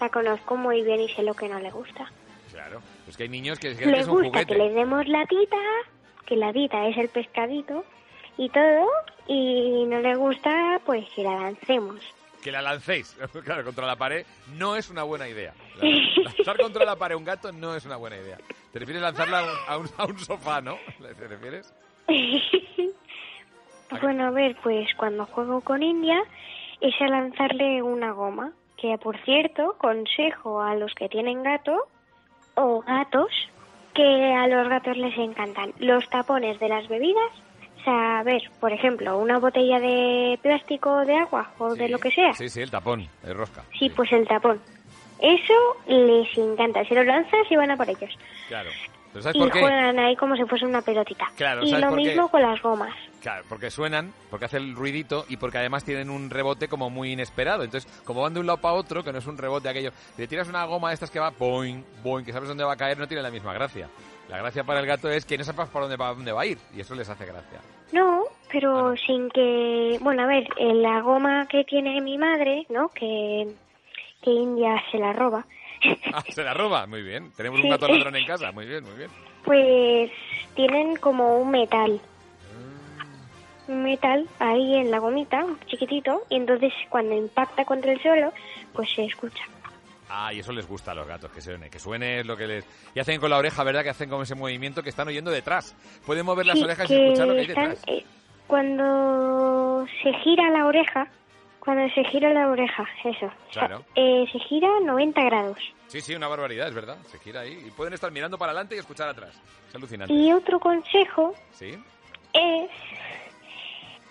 La 0.00 0.08
conozco 0.10 0.56
muy 0.56 0.82
bien 0.84 1.00
y 1.00 1.08
sé 1.08 1.24
lo 1.24 1.34
que 1.34 1.48
no 1.48 1.58
le 1.58 1.72
gusta. 1.72 2.08
Claro. 2.52 2.80
Es 3.08 3.16
que 3.16 3.24
hay 3.24 3.30
niños 3.30 3.58
que 3.58 3.74
que 3.76 3.86
Le 3.86 3.98
es 3.98 4.06
un 4.06 4.12
gusta 4.12 4.28
juguete. 4.28 4.46
que 4.46 4.58
le 4.58 4.70
demos 4.70 5.08
la 5.08 5.26
tita, 5.26 5.56
que 6.24 6.36
la 6.36 6.52
tita 6.52 6.86
es 6.86 6.96
el 6.98 7.08
pescadito 7.08 7.84
y 8.38 8.48
todo, 8.50 8.88
y 9.26 9.84
no 9.86 9.98
le 9.98 10.14
gusta 10.14 10.80
pues 10.86 11.04
que 11.16 11.24
la 11.24 11.34
lancemos. 11.34 11.98
Que 12.42 12.50
la 12.52 12.60
lancéis, 12.60 13.16
claro, 13.44 13.64
contra 13.64 13.86
la 13.86 13.96
pared 13.96 14.26
no 14.56 14.74
es 14.76 14.90
una 14.90 15.04
buena 15.04 15.28
idea. 15.28 15.54
La- 15.76 15.88
Lanzar 16.36 16.58
contra 16.58 16.84
la 16.84 16.96
pared 16.96 17.14
un 17.16 17.24
gato 17.24 17.52
no 17.52 17.74
es 17.76 17.84
una 17.86 17.96
buena 17.96 18.16
idea. 18.16 18.36
¿Te 18.72 18.78
refieres 18.78 19.02
lanzarla 19.02 19.38
a 19.40 19.42
un, 19.44 19.50
a 19.68 19.76
un- 19.78 19.90
a 19.98 20.04
un 20.06 20.18
sofá, 20.18 20.60
no? 20.60 20.76
¿Te 21.00 21.28
refieres? 21.28 21.72
bueno, 24.00 24.26
a 24.26 24.30
ver, 24.30 24.56
pues 24.62 24.88
cuando 24.96 25.26
juego 25.26 25.60
con 25.60 25.82
India 25.82 26.18
es 26.80 26.94
a 27.00 27.06
lanzarle 27.08 27.82
una 27.82 28.12
goma, 28.12 28.52
que 28.76 28.96
por 28.98 29.16
cierto, 29.24 29.76
consejo 29.78 30.60
a 30.62 30.74
los 30.74 30.92
que 30.94 31.08
tienen 31.08 31.42
gato 31.42 31.86
o 32.54 32.80
gatos, 32.82 33.30
que 33.94 34.02
a 34.34 34.46
los 34.48 34.68
gatos 34.68 34.96
les 34.96 35.16
encantan 35.18 35.72
los 35.78 36.08
tapones 36.08 36.58
de 36.58 36.68
las 36.68 36.88
bebidas. 36.88 37.30
Ver, 38.24 38.42
por 38.60 38.72
ejemplo, 38.72 39.18
una 39.18 39.38
botella 39.38 39.80
de 39.80 40.38
plástico 40.42 41.04
de 41.04 41.16
agua 41.16 41.50
o 41.58 41.74
de 41.74 41.88
lo 41.88 41.98
que 41.98 42.10
sea. 42.10 42.32
Sí, 42.34 42.48
sí, 42.48 42.60
el 42.60 42.70
tapón, 42.70 43.08
el 43.24 43.34
rosca. 43.34 43.64
Sí, 43.78 43.90
pues 43.90 44.12
el 44.12 44.26
tapón. 44.26 44.60
Eso 45.18 45.54
les 45.86 46.36
encanta. 46.38 46.84
Si 46.84 46.94
lo 46.94 47.02
lanzas 47.04 47.40
y 47.50 47.56
van 47.56 47.70
a 47.70 47.76
por 47.76 47.88
ellos. 47.88 48.10
Claro. 48.48 48.70
¿Pero 49.12 49.22
sabes 49.22 49.36
Y 49.36 49.38
por 49.40 49.50
qué? 49.52 49.60
juegan 49.60 49.98
ahí 49.98 50.16
como 50.16 50.36
si 50.36 50.44
fuese 50.44 50.64
una 50.64 50.80
pelotita. 50.80 51.26
Claro, 51.36 51.62
y 51.62 51.68
¿sabes 51.68 51.84
lo 51.84 51.90
por 51.90 51.98
qué? 51.98 52.04
mismo 52.08 52.28
con 52.30 52.42
las 52.42 52.62
gomas. 52.62 52.94
Claro, 53.20 53.44
porque 53.48 53.70
suenan, 53.70 54.12
porque 54.30 54.46
hace 54.46 54.56
el 54.56 54.74
ruidito 54.74 55.26
y 55.28 55.36
porque 55.36 55.58
además 55.58 55.84
tienen 55.84 56.08
un 56.10 56.30
rebote 56.30 56.66
como 56.66 56.88
muy 56.90 57.12
inesperado. 57.12 57.62
Entonces, 57.62 57.92
como 58.04 58.22
van 58.22 58.32
de 58.34 58.40
un 58.40 58.46
lado 58.46 58.60
para 58.60 58.74
otro, 58.74 59.04
que 59.04 59.12
no 59.12 59.18
es 59.18 59.26
un 59.26 59.36
rebote 59.36 59.68
aquello, 59.68 59.92
si 60.16 60.22
le 60.22 60.28
tiras 60.28 60.48
una 60.48 60.64
goma 60.64 60.88
de 60.88 60.94
estas 60.94 61.10
que 61.10 61.20
va 61.20 61.30
boing, 61.30 61.84
boing, 62.02 62.24
que 62.24 62.32
sabes 62.32 62.48
dónde 62.48 62.64
va 62.64 62.72
a 62.72 62.76
caer, 62.76 62.98
no 62.98 63.06
tiene 63.06 63.22
la 63.22 63.30
misma 63.30 63.52
gracia. 63.52 63.88
La 64.32 64.38
gracia 64.38 64.64
para 64.64 64.80
el 64.80 64.86
gato 64.86 65.10
es 65.10 65.26
que 65.26 65.36
no 65.36 65.44
sepas 65.44 65.68
por 65.68 65.82
dónde 65.82 65.96
va, 65.96 66.08
dónde 66.14 66.32
va 66.32 66.40
a 66.42 66.46
ir 66.46 66.56
y 66.74 66.80
eso 66.80 66.94
les 66.94 67.06
hace 67.08 67.26
gracia. 67.26 67.60
No, 67.92 68.22
pero 68.50 68.96
sin 68.96 69.28
que... 69.28 69.98
Bueno, 70.00 70.22
a 70.22 70.26
ver, 70.26 70.44
eh, 70.56 70.72
la 70.72 71.02
goma 71.02 71.46
que 71.48 71.64
tiene 71.64 72.00
mi 72.00 72.16
madre, 72.16 72.64
¿no? 72.70 72.88
Que, 72.88 73.46
que 74.22 74.30
India 74.30 74.82
se 74.90 74.96
la 74.98 75.12
roba. 75.12 75.44
Ah, 76.14 76.22
se 76.30 76.42
la 76.42 76.54
roba, 76.54 76.86
muy 76.86 77.02
bien. 77.02 77.30
Tenemos 77.36 77.58
Sí. 77.60 77.64
un 77.66 77.70
gato 77.72 77.88
ladrón 77.88 78.16
en 78.16 78.24
casa, 78.24 78.52
muy 78.52 78.64
bien, 78.66 78.84
muy 78.84 78.94
bien. 78.94 79.10
Pues 79.44 80.10
tienen 80.54 80.96
como 80.96 81.36
un 81.38 81.50
metal. 81.50 82.00
Un 83.68 83.82
metal 83.82 84.26
ahí 84.38 84.76
en 84.76 84.90
la 84.90 84.98
gomita, 84.98 85.44
chiquitito, 85.66 86.22
y 86.30 86.36
entonces 86.36 86.72
cuando 86.88 87.14
impacta 87.14 87.64
contra 87.64 87.92
el 87.92 88.00
suelo, 88.00 88.32
pues 88.72 88.88
se 88.94 89.04
escucha. 89.04 89.44
Ah, 90.14 90.30
y 90.32 90.40
eso 90.40 90.52
les 90.52 90.68
gusta 90.68 90.90
a 90.90 90.94
los 90.94 91.06
gatos, 91.06 91.30
que 91.30 91.40
suene, 91.40 91.70
que 91.70 91.78
suene 91.78 92.20
es 92.20 92.26
lo 92.26 92.36
que 92.36 92.46
les... 92.46 92.66
Y 92.94 93.00
hacen 93.00 93.18
con 93.18 93.30
la 93.30 93.38
oreja, 93.38 93.64
¿verdad? 93.64 93.82
Que 93.82 93.88
hacen 93.90 94.10
como 94.10 94.24
ese 94.24 94.34
movimiento 94.34 94.82
que 94.82 94.90
están 94.90 95.08
oyendo 95.08 95.30
detrás. 95.30 95.74
Pueden 96.04 96.26
mover 96.26 96.44
las 96.44 96.58
Sí, 96.58 96.64
orejas 96.64 96.90
y 96.90 96.94
escuchar 96.96 97.26
lo 97.28 97.34
que 97.34 97.40
hay 97.40 97.46
están, 97.46 97.70
detrás. 97.70 97.84
eh, 97.88 98.04
cuando 98.46 99.86
se 100.02 100.12
gira 100.22 100.50
la 100.50 100.66
oreja, 100.66 101.06
cuando 101.60 101.88
se 101.94 102.04
gira 102.04 102.30
la 102.32 102.48
oreja, 102.48 102.84
eso, 103.04 103.30
Claro. 103.52 103.84
eh, 103.94 104.26
se 104.30 104.38
gira 104.40 104.68
90 104.84 105.22
grados. 105.24 105.58
Sí, 105.86 106.00
sí, 106.02 106.14
una 106.14 106.28
barbaridad, 106.28 106.68
es 106.68 106.74
verdad. 106.74 106.96
Se 107.06 107.18
gira 107.18 107.40
ahí. 107.40 107.64
Y 107.66 107.70
pueden 107.70 107.94
estar 107.94 108.10
mirando 108.10 108.36
para 108.36 108.52
adelante 108.52 108.76
y 108.76 108.78
escuchar 108.80 109.08
atrás. 109.08 109.40
Es 109.68 109.74
alucinante. 109.74 110.12
Y 110.12 110.32
otro 110.32 110.58
consejo 110.60 111.34
¿Sí? 111.52 111.70
es 112.34 112.70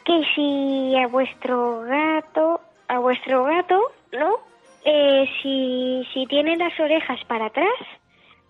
que 0.06 0.24
si 0.36 0.96
a 0.98 1.08
vuestro 1.08 1.82
gato, 1.82 2.62
a 2.88 2.98
vuestro 3.00 3.44
gato, 3.44 3.80
¿no? 4.14 4.50
Eh, 4.84 5.26
si, 5.42 6.08
si 6.14 6.26
tiene 6.26 6.58
las 6.58 6.78
orejas 6.80 7.20
para 7.28 7.48
atrás, 7.48 7.74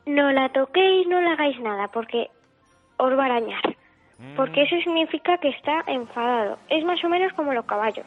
no 0.06 0.32
la 0.32 0.50
toquéis, 0.50 1.08
no 1.08 1.20
le 1.22 1.30
hagáis 1.30 1.60
nada, 1.60 1.88
porque 1.90 2.30
os 2.98 3.18
va 3.18 3.24
a 3.24 3.26
arañar. 3.26 3.76
Porque 4.36 4.62
eso 4.62 4.76
significa 4.84 5.38
que 5.40 5.50
está 5.50 5.84
enfadado. 5.88 6.60
Es 6.70 6.86
más 6.86 7.04
o 7.04 7.10
menos 7.10 7.34
como 7.34 7.54
los 7.54 7.66
caballos. 7.66 8.06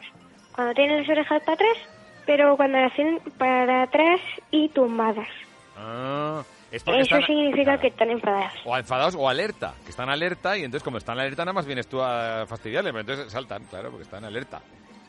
Cuando 0.55 0.73
tienen 0.73 0.99
las 0.99 1.09
orejas 1.09 1.43
para 1.43 1.55
atrás, 1.55 1.77
pero 2.25 2.55
cuando 2.55 2.79
las 2.79 2.93
tienen 2.93 3.19
para 3.37 3.83
atrás 3.83 4.21
y 4.49 4.69
tumbadas. 4.69 5.27
Ah, 5.75 6.41
es 6.71 6.81
Eso 6.81 6.93
están... 6.95 7.21
significa 7.23 7.77
que 7.77 7.87
están 7.87 8.11
enfadadas. 8.11 8.53
O 8.63 8.77
enfadados 8.77 9.15
o 9.15 9.27
alerta, 9.27 9.73
que 9.83 9.89
están 9.89 10.09
alerta 10.09 10.57
y 10.57 10.63
entonces 10.63 10.83
como 10.83 10.97
están 10.97 11.19
alerta 11.19 11.43
nada 11.43 11.53
más 11.53 11.65
vienes 11.65 11.87
tú 11.87 12.01
a 12.01 12.45
fastidiarles, 12.47 12.93
pero 12.93 13.01
entonces 13.01 13.31
saltan, 13.31 13.65
claro, 13.65 13.89
porque 13.89 14.03
están 14.03 14.23
alerta. 14.23 14.61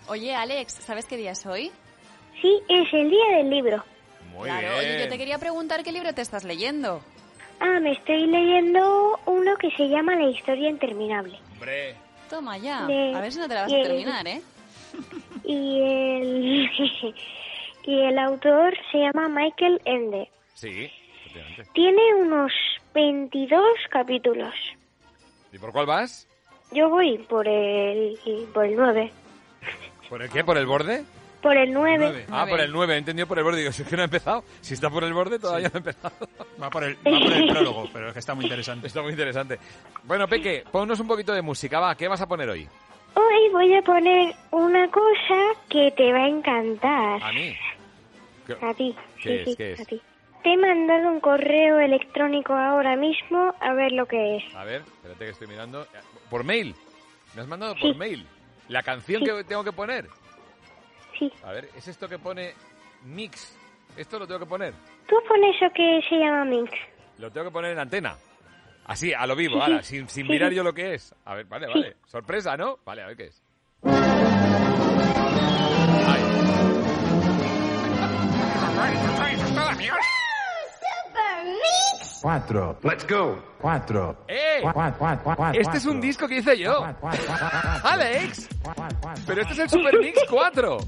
Oye, 0.09 0.35
Alex, 0.35 0.75
¿sabes 0.75 1.07
qué 1.07 1.17
día 1.17 1.33
es 1.33 1.47
hoy? 1.47 1.71
Sí, 2.41 2.61
es 2.69 2.93
el 2.93 3.11
día 3.11 3.37
del 3.39 3.51
libro. 3.51 3.85
Muy 4.33 4.45
claro, 4.49 4.69
bien. 4.69 4.79
oye, 4.79 5.01
yo 5.05 5.09
te 5.09 5.19
quería 5.19 5.39
preguntar 5.39 5.83
qué 5.83 5.93
libro 5.93 6.13
te 6.13 6.21
estás 6.23 6.45
leyendo. 6.45 7.01
Ah, 7.61 7.81
me 7.81 7.93
estoy 7.93 8.27
leyendo 8.27 9.19
uno 9.27 9.57
que 9.57 9.71
se 9.73 9.89
llama 9.89 10.15
La 10.15 10.29
historia 10.29 10.69
interminable. 10.69 11.39
Hombre. 11.55 11.95
Toma 12.29 12.59
ya. 12.59 12.87
De- 12.87 13.15
A 13.15 13.21
ver 13.21 13.33
si 13.33 13.39
no 13.39 13.49
te 13.49 13.55
la 13.55 13.63
vas 13.63 13.71
y 13.71 13.75
a 13.75 13.79
el- 13.79 13.87
terminar, 13.87 14.27
¿eh? 14.27 14.43
Y 15.45 15.81
el, 15.81 16.71
y 17.85 18.01
el 18.01 18.19
autor 18.19 18.75
se 18.91 18.99
llama 18.99 19.29
Michael 19.29 19.81
Ende. 19.85 20.29
Sí, 20.55 20.91
efectivamente. 21.27 21.71
Tiene 21.73 22.15
unos 22.17 22.53
22 22.95 23.63
capítulos. 23.91 24.53
¿Y 25.53 25.59
por 25.59 25.73
cuál 25.73 25.87
vas? 25.87 26.27
Yo 26.73 26.89
voy 26.91 27.19
por 27.19 27.47
el, 27.47 28.19
por 28.53 28.65
el 28.67 28.75
9. 28.77 29.13
¿Por 30.11 30.23
el 30.23 30.31
qué? 30.31 30.43
¿Por 30.45 30.59
el 30.59 30.67
borde? 30.67 31.05
Por 31.47 31.57
el 31.57 31.73
9. 31.73 32.27
Ah, 32.31 32.45
por 32.49 32.61
el 32.61 32.73
9, 32.73 32.95
he 32.95 32.99
entendido 32.99 33.29
por 33.29 33.39
el 33.39 33.45
borde. 33.45 33.59
Digo, 33.61 33.71
si 33.71 33.83
es 33.83 33.89
que 33.89 33.95
no 33.95 34.03
ha 34.03 34.07
empezado. 34.07 34.43
Si 34.61 34.75
está 34.75 34.91
por 34.91 35.05
el 35.05 35.13
borde, 35.13 35.39
todavía 35.39 35.69
no 35.69 35.75
ha 35.75 35.79
empezado. 35.79 36.29
Va 36.61 36.71
por, 36.71 36.83
el, 36.83 36.97
va 36.97 37.21
por 37.21 37.33
el 37.33 37.49
prólogo, 37.49 37.89
pero 37.93 38.09
es 38.09 38.13
que 38.15 38.19
está 38.19 38.35
muy 38.35 38.45
interesante. 38.47 38.89
Está 38.89 39.01
muy 39.03 39.13
interesante. 39.13 39.59
Bueno, 40.03 40.27
Peque, 40.27 40.65
ponnos 40.73 40.99
un 40.99 41.07
poquito 41.07 41.33
de 41.33 41.43
música, 41.43 41.79
va. 41.79 41.95
¿Qué 41.95 42.09
vas 42.09 42.21
a 42.21 42.27
poner 42.27 42.49
hoy? 42.49 42.67
Hoy 43.15 43.49
voy 43.53 43.73
a 43.75 43.83
poner 43.83 44.35
una 44.51 44.91
cosa 44.91 45.37
que 45.69 45.93
te 45.93 46.13
va 46.13 46.25
a 46.25 46.29
encantar. 46.29 47.23
A 47.23 47.33
mí. 47.33 47.55
¿Qué, 48.45 48.57
A 48.61 48.75
ti. 48.75 48.97
qué 49.23 49.29
sí, 49.29 49.35
es? 49.35 49.45
sí, 49.45 49.57
¿Qué 49.57 49.73
es? 49.75 49.81
a 49.81 49.85
ti. 49.85 50.03
Te 50.43 50.53
he 50.53 50.57
mandado 50.57 51.09
un 51.13 51.21
correo 51.21 51.79
electrónico 51.79 52.55
ahora 52.55 52.97
mismo 52.97 53.55
a 53.61 53.73
ver 53.73 53.93
lo 53.93 54.07
que 54.07 54.39
es. 54.39 54.55
A 54.57 54.65
ver, 54.65 54.83
espérate 54.83 55.25
que 55.25 55.31
estoy 55.31 55.47
mirando. 55.47 55.87
¿Por 56.29 56.43
mail? 56.43 56.75
¿Me 57.35 57.43
has 57.43 57.47
mandado 57.49 57.75
Sí. 57.75 57.83
por 57.83 57.97
mail? 57.97 58.27
¿La 58.69 58.83
canción 58.83 59.23
Sí. 59.23 59.31
que 59.31 59.45
tengo 59.45 59.63
que 59.63 59.73
poner? 59.73 60.07
Sí. 61.19 61.33
A 61.45 61.53
ver, 61.53 61.69
¿es 61.77 61.89
esto 61.89 62.09
que 62.09 62.19
pone 62.19 62.53
mix? 63.05 63.57
¿Esto 63.97 64.19
lo 64.19 64.27
tengo 64.27 64.41
que 64.41 64.47
poner? 64.47 64.75
Tú 65.09 65.17
pones 65.29 65.57
eso 65.57 65.73
que 65.75 66.01
se 66.09 66.17
llama 66.17 66.45
Mix. 66.45 66.71
Lo 67.19 67.31
tengo 67.31 67.47
que 67.47 67.53
poner 67.53 67.73
en 67.73 67.79
antena. 67.79 68.17
Así, 68.85 69.15
a 69.15 69.27
lo 69.27 69.35
vivo, 69.35 69.55
Sí, 69.57 69.61
ahora, 69.63 69.83
sí. 69.83 69.97
sin, 69.97 70.09
sin 70.09 70.27
Sí, 70.27 70.33
mirar 70.33 70.53
yo 70.53 70.63
lo 70.63 70.75
que 70.75 70.95
es. 70.95 71.15
A 71.25 71.35
ver, 71.35 71.47
vale, 71.47 71.67
Sí. 71.67 71.73
vale. 71.75 71.97
Sorpresa, 72.07 72.57
¿no? 72.57 72.79
Vale, 72.85 73.03
a 73.03 73.07
ver 73.07 73.17
qué 73.17 73.25
es. 73.27 73.43
Cuatro. 82.21 82.79
Let's 82.83 83.07
go. 83.07 83.39
Cuatro. 83.61 84.25
¡Eh! 84.27 84.63
Este 85.55 85.77
es 85.77 85.87
un 85.87 86.01
disco 86.01 86.27
que 86.27 86.39
hice 86.39 86.59
yo. 86.59 86.85
¡Alex! 87.83 88.49
Pero 89.27 89.43
este 89.43 89.53
es 89.53 89.59
el 89.61 89.71
Super 89.71 89.99
Mix 90.01 90.19
4. 90.29 90.79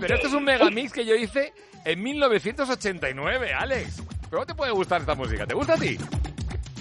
Pero 0.00 0.14
este 0.14 0.26
es 0.26 0.32
un 0.32 0.44
megamix 0.44 0.92
que 0.92 1.04
yo 1.04 1.14
hice 1.14 1.52
en 1.84 2.02
1989, 2.02 3.52
Alex. 3.52 4.02
¿Cómo 4.30 4.46
te 4.46 4.54
puede 4.54 4.72
gustar 4.72 5.00
esta 5.00 5.14
música? 5.14 5.46
¿Te 5.46 5.54
gusta 5.54 5.74
a 5.74 5.76
ti? 5.76 5.98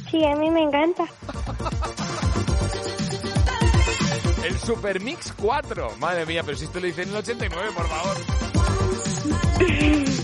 Sí, 0.09 0.25
a 0.25 0.35
mí 0.35 0.49
me 0.49 0.63
encanta. 0.63 1.03
El 4.43 4.57
Super 4.59 5.01
Mix 5.01 5.33
4. 5.41 5.97
Madre 5.99 6.25
mía, 6.25 6.43
pero 6.43 6.57
si 6.57 6.65
esto 6.65 6.79
lo 6.79 6.87
hice 6.87 7.03
en 7.03 7.09
el 7.09 7.15
89, 7.17 7.71
por 7.75 7.87
favor. 7.87 8.17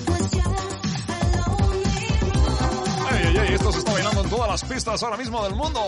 Ay, 3.31 3.37
ay, 3.37 3.53
esto 3.53 3.71
se 3.71 3.79
está 3.79 3.93
bailando 3.93 4.23
en 4.23 4.29
todas 4.29 4.49
las 4.49 4.61
pistas 4.65 5.01
ahora 5.03 5.15
mismo 5.15 5.41
del 5.45 5.55
mundo. 5.55 5.87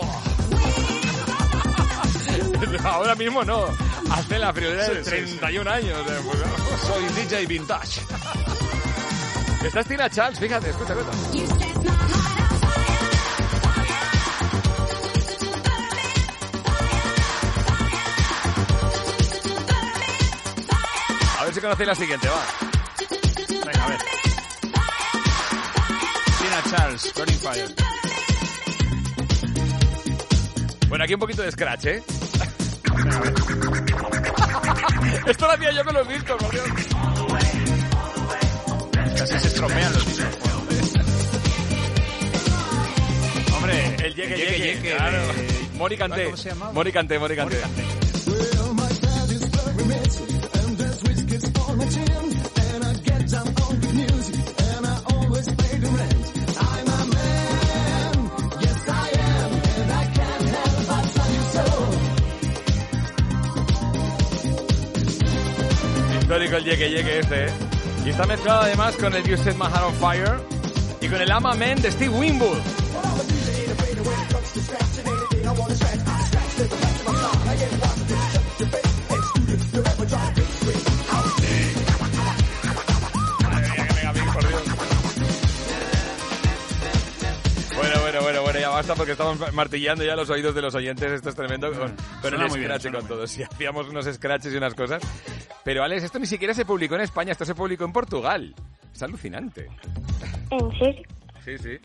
Ahora 2.84 3.14
mismo 3.14 3.44
no. 3.44 3.66
Hace 4.10 4.38
la 4.38 4.50
friolera 4.52 4.88
de 4.88 5.04
Sí, 5.04 5.10
sí, 5.10 5.26
sí. 5.32 5.36
31 5.38 5.70
años. 5.70 5.98
eh, 6.08 6.20
pues, 6.24 6.38
Soy 6.86 7.04
DJ 7.22 7.46
Vintage. 7.46 8.00
Esta 9.62 9.80
es 9.80 9.86
Tina 9.86 10.08
Charles, 10.10 10.38
fíjate, 10.38 10.70
escucha, 10.70 10.94
escucha. 10.94 11.44
A 21.38 21.44
ver 21.44 21.54
si 21.54 21.60
conocéis 21.60 21.88
la 21.88 21.94
siguiente, 21.94 22.28
va. 22.28 23.64
Venga, 23.66 23.84
a 23.84 23.88
ver. 23.88 23.98
Tina 26.74 26.76
Charles, 26.76 27.12
Burning 27.14 27.38
Fire. 27.38 27.68
Bueno, 30.88 31.04
aquí 31.04 31.14
un 31.14 31.20
poquito 31.20 31.42
de 31.42 31.52
scratch, 31.52 31.84
¿eh? 31.86 32.02
Esto 35.26 35.46
lo 35.46 35.52
hacía 35.52 35.70
yo 35.72 35.84
con 35.84 35.94
los 35.94 36.08
discos, 36.08 36.36
por 36.42 36.50
Dios. 36.50 36.64
Casi 39.16 39.38
se 39.38 39.46
estropean 39.48 39.92
los 39.92 40.06
discos. 40.06 40.26
Hombre, 43.56 43.96
el 44.04 44.14
llegue, 44.14 44.36
Llegue, 44.36 44.58
llegue, 44.58 44.96
claro. 44.96 45.18
de- 45.28 45.54
Mori 45.74 45.96
Canté. 45.96 46.32
Mori 46.72 46.92
Canté, 46.92 47.18
Mori 47.18 47.34
Canté. 47.36 47.60
El 66.56 66.62
llegue, 66.62 66.88
llegue 66.88 67.18
este, 67.18 67.46
¿eh? 67.46 67.50
Y 68.06 68.10
está 68.10 68.26
mezclado 68.26 68.60
además 68.60 68.94
con 68.94 69.12
el 69.12 69.24
You 69.24 69.36
Set 69.36 69.56
My 69.56 69.66
Heart 69.66 69.86
on 69.86 69.94
Fire 69.94 70.40
y 71.00 71.08
con 71.08 71.20
el 71.20 71.32
Ama 71.32 71.56
de 71.56 71.90
Steve 71.90 72.10
Winwood. 72.10 72.58
Bueno, 87.74 88.00
bueno, 88.00 88.22
bueno, 88.22 88.42
bueno, 88.42 88.60
ya 88.60 88.68
basta 88.68 88.94
porque 88.94 89.12
estamos 89.12 89.52
martillando 89.52 90.04
ya 90.04 90.14
los 90.14 90.30
oídos 90.30 90.54
de 90.54 90.62
los 90.62 90.74
oyentes. 90.76 91.10
Esto 91.10 91.30
es 91.30 91.34
tremendo 91.34 91.72
con, 91.72 91.96
con 92.22 92.40
el 92.40 92.48
scratch 92.48 92.92
con 92.92 93.08
todo. 93.08 93.26
Si 93.26 93.42
hacíamos 93.42 93.88
unos 93.88 94.06
scratches 94.06 94.52
y 94.52 94.56
unas 94.56 94.74
cosas. 94.74 95.02
Pero 95.64 95.82
Alex, 95.82 96.04
esto 96.04 96.18
ni 96.18 96.26
siquiera 96.26 96.54
se 96.54 96.64
publicó 96.64 96.94
en 96.94 97.00
España, 97.00 97.32
esto 97.32 97.44
se 97.44 97.54
publicó 97.54 97.84
en 97.84 97.92
Portugal. 97.92 98.54
Es 98.92 99.02
alucinante. 99.02 99.68
¿En 100.50 100.78
serio? 100.78 101.02
Sí, 101.44 101.58
sí. 101.58 101.78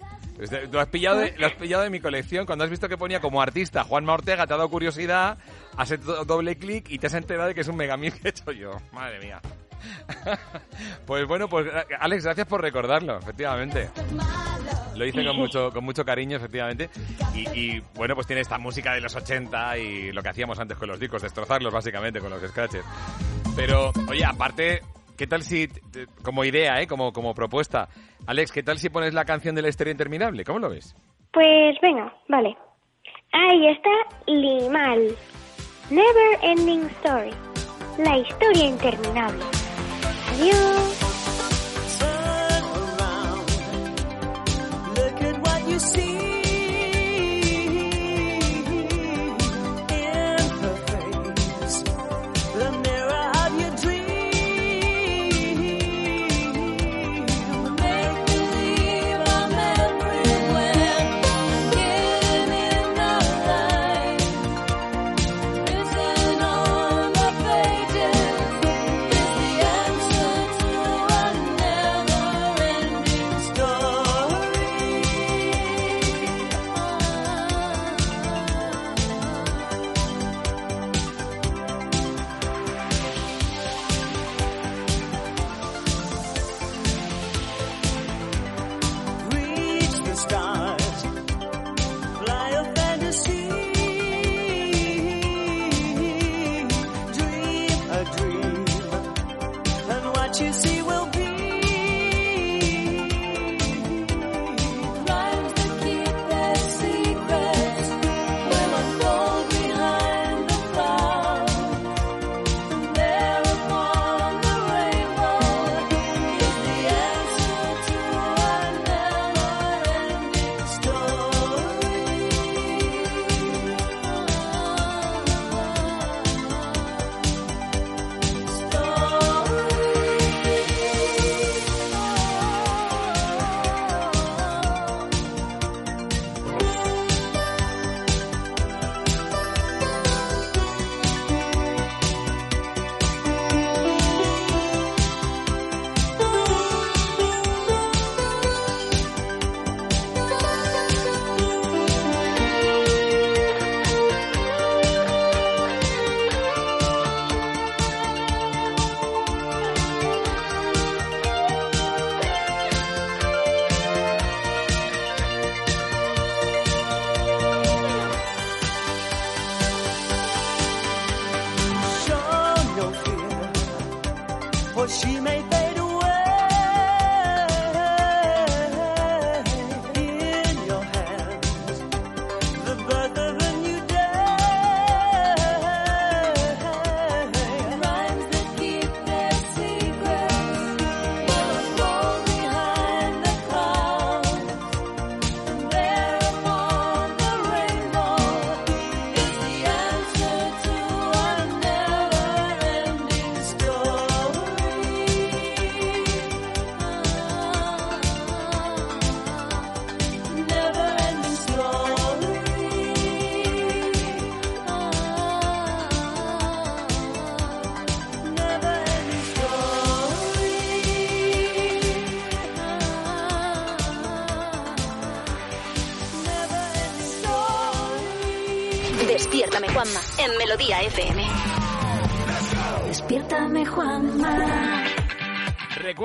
Lo 0.72 0.80
has, 0.80 0.88
pillado 0.88 1.19
de, 1.19 1.34
lo 1.38 1.47
has 1.47 1.53
pillado 1.53 1.84
de 1.84 1.89
mi 1.89 1.99
colección. 1.99 2.45
Cuando 2.45 2.64
has 2.64 2.69
visto 2.69 2.88
que 2.88 2.97
ponía 2.97 3.19
como 3.19 3.41
artista 3.41 3.84
Juanma 3.84 4.14
Ortega, 4.14 4.47
te 4.47 4.53
ha 4.53 4.57
dado 4.57 4.69
curiosidad, 4.69 5.38
has 5.76 5.91
hecho 5.91 6.23
doble 6.23 6.57
clic 6.57 6.89
y 6.89 6.97
te 6.97 7.07
has 7.07 7.14
enterado 7.14 7.49
de 7.49 7.56
que 7.56 7.61
es 7.61 7.68
un 7.68 7.76
megamix 7.76 8.19
que 8.19 8.30
he 8.30 8.31
hecho 8.31 8.51
yo. 8.51 8.72
Madre 8.93 9.19
mía. 9.19 9.41
Pues 11.06 11.27
bueno, 11.27 11.47
pues 11.49 11.68
Alex, 11.99 12.23
gracias 12.23 12.47
por 12.47 12.61
recordarlo, 12.61 13.18
efectivamente. 13.18 13.89
Lo 14.95 15.06
hice 15.06 15.26
con 15.26 15.35
mucho, 15.38 15.72
con 15.72 15.84
mucho 15.84 16.03
cariño, 16.06 16.38
efectivamente. 16.38 16.89
Y, 17.34 17.49
y, 17.57 17.84
bueno, 17.95 18.15
pues 18.15 18.27
tiene 18.27 18.41
esta 18.41 18.57
música 18.57 18.93
de 18.93 19.01
los 19.01 19.15
80 19.15 19.77
y 19.77 20.11
lo 20.11 20.22
que 20.22 20.30
hacíamos 20.30 20.60
antes 20.60 20.77
con 20.77 20.88
los 20.89 20.99
discos, 20.99 21.22
destrozarlos 21.22 21.73
básicamente 21.73 22.19
con 22.19 22.30
los 22.30 22.41
scratches. 22.41 22.84
Pero, 23.56 23.91
oye, 24.07 24.23
aparte, 24.26 24.81
¿qué 25.18 25.26
tal 25.27 25.41
si, 25.43 25.68
te- 25.68 26.06
como 26.23 26.43
idea, 26.43 26.80
eh, 26.81 26.88
como, 26.88 27.11
como 27.11 27.34
propuesta, 27.34 27.88
Alex, 28.27 28.51
¿qué 28.51 28.64
tal 28.64 28.77
si 28.77 28.89
pones 28.89 29.14
la 29.14 29.26
canción 29.26 29.56
de 29.56 29.61
la 29.61 29.69
historia 29.69 29.91
interminable? 29.91 30.43
¿Cómo 30.43 30.60
lo 30.60 30.69
ves? 30.69 30.95
Pues 31.31 31.76
venga, 31.81 32.14
vale. 32.27 32.56
Ahí 33.31 33.68
está 33.68 33.89
Limal. 34.27 35.15
Never 35.89 36.39
Ending 36.43 36.85
Story. 37.01 37.31
La 37.97 38.18
historia 38.18 38.65
interminable. 38.65 39.43
Adiós. 40.40 41.09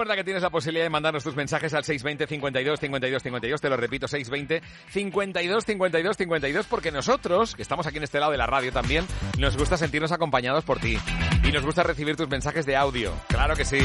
Recuerda 0.05 0.21
que 0.21 0.25
tienes 0.25 0.43
la 0.43 0.51
posibilidad 0.51 0.85
de 0.85 0.91
mandarnos 0.91 1.25
tus 1.25 1.35
mensajes 1.35 1.73
al 1.73 1.83
620 1.83 2.27
52 2.27 2.79
52 2.79 3.23
52, 3.23 3.59
te 3.59 3.71
lo 3.71 3.77
repito, 3.79 4.07
620 4.07 4.63
52 4.91 5.65
52 5.65 6.17
52, 6.19 6.67
porque 6.67 6.93
nosotros, 6.93 7.55
que 7.55 7.63
estamos 7.63 7.87
aquí 7.87 7.97
en 7.97 8.03
este 8.03 8.21
lado 8.21 8.31
de 8.31 8.37
la 8.37 8.47
radio 8.47 8.71
también, 8.71 9.07
nos 9.39 9.57
gusta 9.57 9.79
sentirnos 9.79 10.13
acompañados 10.13 10.63
por 10.63 10.79
ti. 10.79 10.99
Y 11.43 11.53
nos 11.53 11.65
gusta 11.65 11.85
recibir 11.85 12.17
tus 12.17 12.29
mensajes 12.29 12.67
de 12.67 12.77
audio, 12.77 13.15
claro 13.29 13.57
que 13.57 13.65
sí. 13.65 13.79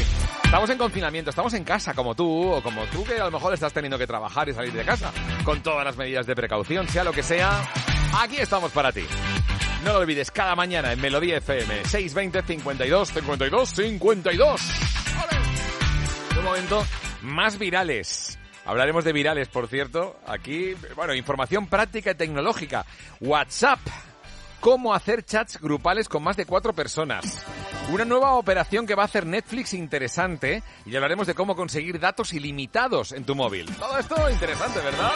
Estamos 0.44 0.70
en 0.70 0.78
confinamiento, 0.78 1.30
estamos 1.30 1.54
en 1.54 1.64
casa 1.64 1.94
como 1.94 2.14
tú, 2.16 2.52
o 2.52 2.62
como 2.62 2.84
tú 2.88 3.06
que 3.06 3.14
a 3.14 3.24
lo 3.24 3.32
mejor 3.32 3.54
estás 3.54 3.72
teniendo 3.72 3.98
que 3.98 4.06
trabajar 4.06 4.50
y 4.50 4.54
salir 4.54 4.74
de 4.74 4.84
casa, 4.84 5.14
con 5.46 5.64
todas 5.64 5.86
las 5.86 5.96
medidas 5.96 6.28
de 6.28 6.36
precaución, 6.36 6.86
sea 6.90 7.06
lo 7.06 7.14
que 7.14 7.24
sea, 7.24 7.66
aquí 8.22 8.36
estamos 8.40 8.74
para 8.74 8.92
ti. 8.92 9.06
No 9.86 9.94
lo 9.94 10.00
olvides, 10.00 10.32
cada 10.32 10.54
mañana 10.58 10.92
en 10.92 11.00
Melodía 11.00 11.38
FM, 11.38 11.86
620 11.86 12.42
52 12.42 13.10
52 13.10 13.70
52. 13.70 15.09
En 16.40 16.46
un 16.46 16.52
momento, 16.52 16.86
más 17.22 17.60
virales. 17.60 18.40
Hablaremos 18.66 19.04
de 19.04 19.12
virales, 19.12 19.50
por 19.50 19.68
cierto. 19.68 20.18
Aquí, 20.26 20.74
bueno, 20.96 21.14
información 21.14 21.68
práctica 21.68 22.12
y 22.12 22.16
tecnológica. 22.16 22.86
WhatsApp. 23.20 23.80
Cómo 24.62 24.94
hacer 24.94 25.24
chats 25.24 25.60
grupales 25.62 26.10
con 26.10 26.22
más 26.22 26.36
de 26.36 26.46
cuatro 26.46 26.74
personas. 26.74 27.46
Una 27.94 28.04
nueva 28.04 28.34
operación 28.34 28.86
que 28.86 28.94
va 28.94 29.04
a 29.04 29.06
hacer 29.06 29.26
Netflix 29.26 29.74
interesante 29.74 30.62
y 30.86 30.94
hablaremos 30.96 31.26
de 31.28 31.34
cómo 31.34 31.56
conseguir 31.56 31.98
datos 32.00 32.34
ilimitados 32.34 33.14
en 33.14 33.24
tu 33.24 33.36
móvil. 33.36 33.66
Todo 33.78 33.98
esto 33.98 34.30
interesante, 34.30 34.80
¿verdad? 34.82 35.12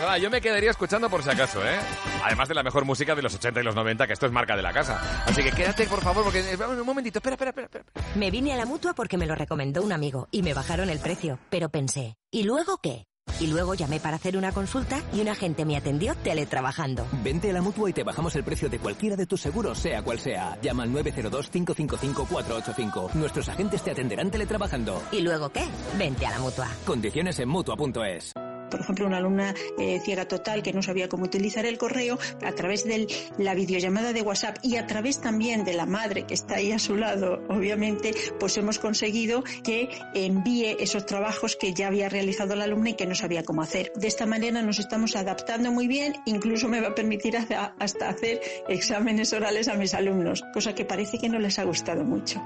Nada, 0.00 0.18
yo 0.18 0.28
me 0.30 0.40
quedaría 0.42 0.70
escuchando 0.70 1.08
por 1.08 1.22
si 1.22 1.30
acaso, 1.30 1.66
¿eh? 1.66 1.78
Además 2.22 2.48
de 2.48 2.54
la 2.54 2.62
mejor 2.62 2.84
música 2.84 3.14
de 3.14 3.22
los 3.22 3.34
80 3.34 3.60
y 3.60 3.64
los 3.64 3.74
90, 3.74 4.06
que 4.06 4.12
esto 4.12 4.26
es 4.26 4.32
marca 4.32 4.54
de 4.54 4.62
la 4.62 4.72
casa. 4.74 5.24
Así 5.26 5.42
que 5.42 5.50
quédate, 5.52 5.86
por 5.86 6.02
favor, 6.02 6.22
porque... 6.24 6.40
eh, 6.40 6.56
Un 6.66 6.84
momentito, 6.86 7.18
espera, 7.18 7.34
espera. 7.34 7.50
espera. 7.64 7.84
Me 8.14 8.30
vine 8.30 8.52
a 8.52 8.56
la 8.56 8.66
mutua 8.66 8.92
porque 8.92 9.16
me 9.16 9.26
lo 9.26 9.34
recomendó 9.34 9.82
un 9.82 9.92
amigo 9.92 10.28
y 10.30 10.42
me 10.42 10.52
bajaron 10.54 10.90
el 10.90 11.00
precio. 11.00 11.38
Pero 11.50 11.70
pensé, 11.70 12.18
¿y 12.30 12.42
luego 12.44 12.78
qué? 12.82 13.06
Y 13.40 13.48
luego 13.48 13.74
llamé 13.74 14.00
para 14.00 14.16
hacer 14.16 14.36
una 14.36 14.52
consulta 14.52 15.00
y 15.12 15.20
un 15.20 15.28
agente 15.28 15.64
me 15.64 15.76
atendió 15.76 16.14
teletrabajando. 16.14 17.06
Vente 17.22 17.50
a 17.50 17.52
la 17.52 17.62
mutua 17.62 17.90
y 17.90 17.92
te 17.92 18.02
bajamos 18.02 18.34
el 18.36 18.44
precio 18.44 18.68
de 18.68 18.78
cualquiera 18.78 19.16
de 19.16 19.26
tus 19.26 19.40
seguros, 19.40 19.78
sea 19.78 20.02
cual 20.02 20.18
sea. 20.18 20.58
Llama 20.62 20.84
al 20.84 20.90
902-555-485. 20.90 23.14
Nuestros 23.14 23.48
agentes 23.48 23.82
te 23.82 23.90
atenderán 23.90 24.30
teletrabajando. 24.30 25.02
¿Y 25.12 25.20
luego 25.20 25.50
qué? 25.50 25.64
Vente 25.98 26.26
a 26.26 26.30
la 26.30 26.38
mutua. 26.38 26.68
Condiciones 26.84 27.38
en 27.38 27.48
mutua.es. 27.48 28.32
Por 28.70 28.80
ejemplo, 28.80 29.06
una 29.06 29.18
alumna 29.18 29.54
eh, 29.78 30.00
ciega 30.04 30.26
total 30.26 30.62
que 30.62 30.72
no 30.72 30.82
sabía 30.82 31.08
cómo 31.08 31.24
utilizar 31.24 31.66
el 31.66 31.78
correo, 31.78 32.18
a 32.44 32.52
través 32.52 32.84
de 32.84 33.06
la 33.38 33.54
videollamada 33.54 34.12
de 34.12 34.22
WhatsApp 34.22 34.58
y 34.62 34.76
a 34.76 34.86
través 34.86 35.20
también 35.20 35.64
de 35.64 35.74
la 35.74 35.86
madre 35.86 36.26
que 36.26 36.34
está 36.34 36.56
ahí 36.56 36.72
a 36.72 36.78
su 36.78 36.96
lado, 36.96 37.42
obviamente, 37.48 38.14
pues 38.38 38.56
hemos 38.56 38.78
conseguido 38.78 39.42
que 39.64 39.88
envíe 40.14 40.76
esos 40.80 41.06
trabajos 41.06 41.56
que 41.56 41.72
ya 41.72 41.88
había 41.88 42.08
realizado 42.08 42.54
la 42.54 42.64
alumna 42.64 42.90
y 42.90 42.94
que 42.94 43.06
no 43.06 43.14
sabía 43.14 43.44
cómo 43.44 43.62
hacer. 43.62 43.92
De 43.96 44.08
esta 44.08 44.26
manera 44.26 44.62
nos 44.62 44.78
estamos 44.78 45.16
adaptando 45.16 45.72
muy 45.72 45.86
bien, 45.86 46.14
incluso 46.26 46.68
me 46.68 46.80
va 46.80 46.88
a 46.88 46.94
permitir 46.94 47.36
hasta 47.78 48.08
hacer 48.08 48.40
exámenes 48.68 49.32
orales 49.32 49.68
a 49.68 49.74
mis 49.74 49.94
alumnos, 49.94 50.42
cosa 50.52 50.74
que 50.74 50.84
parece 50.84 51.18
que 51.18 51.28
no 51.28 51.38
les 51.38 51.58
ha 51.58 51.64
gustado 51.64 52.04
mucho. 52.04 52.42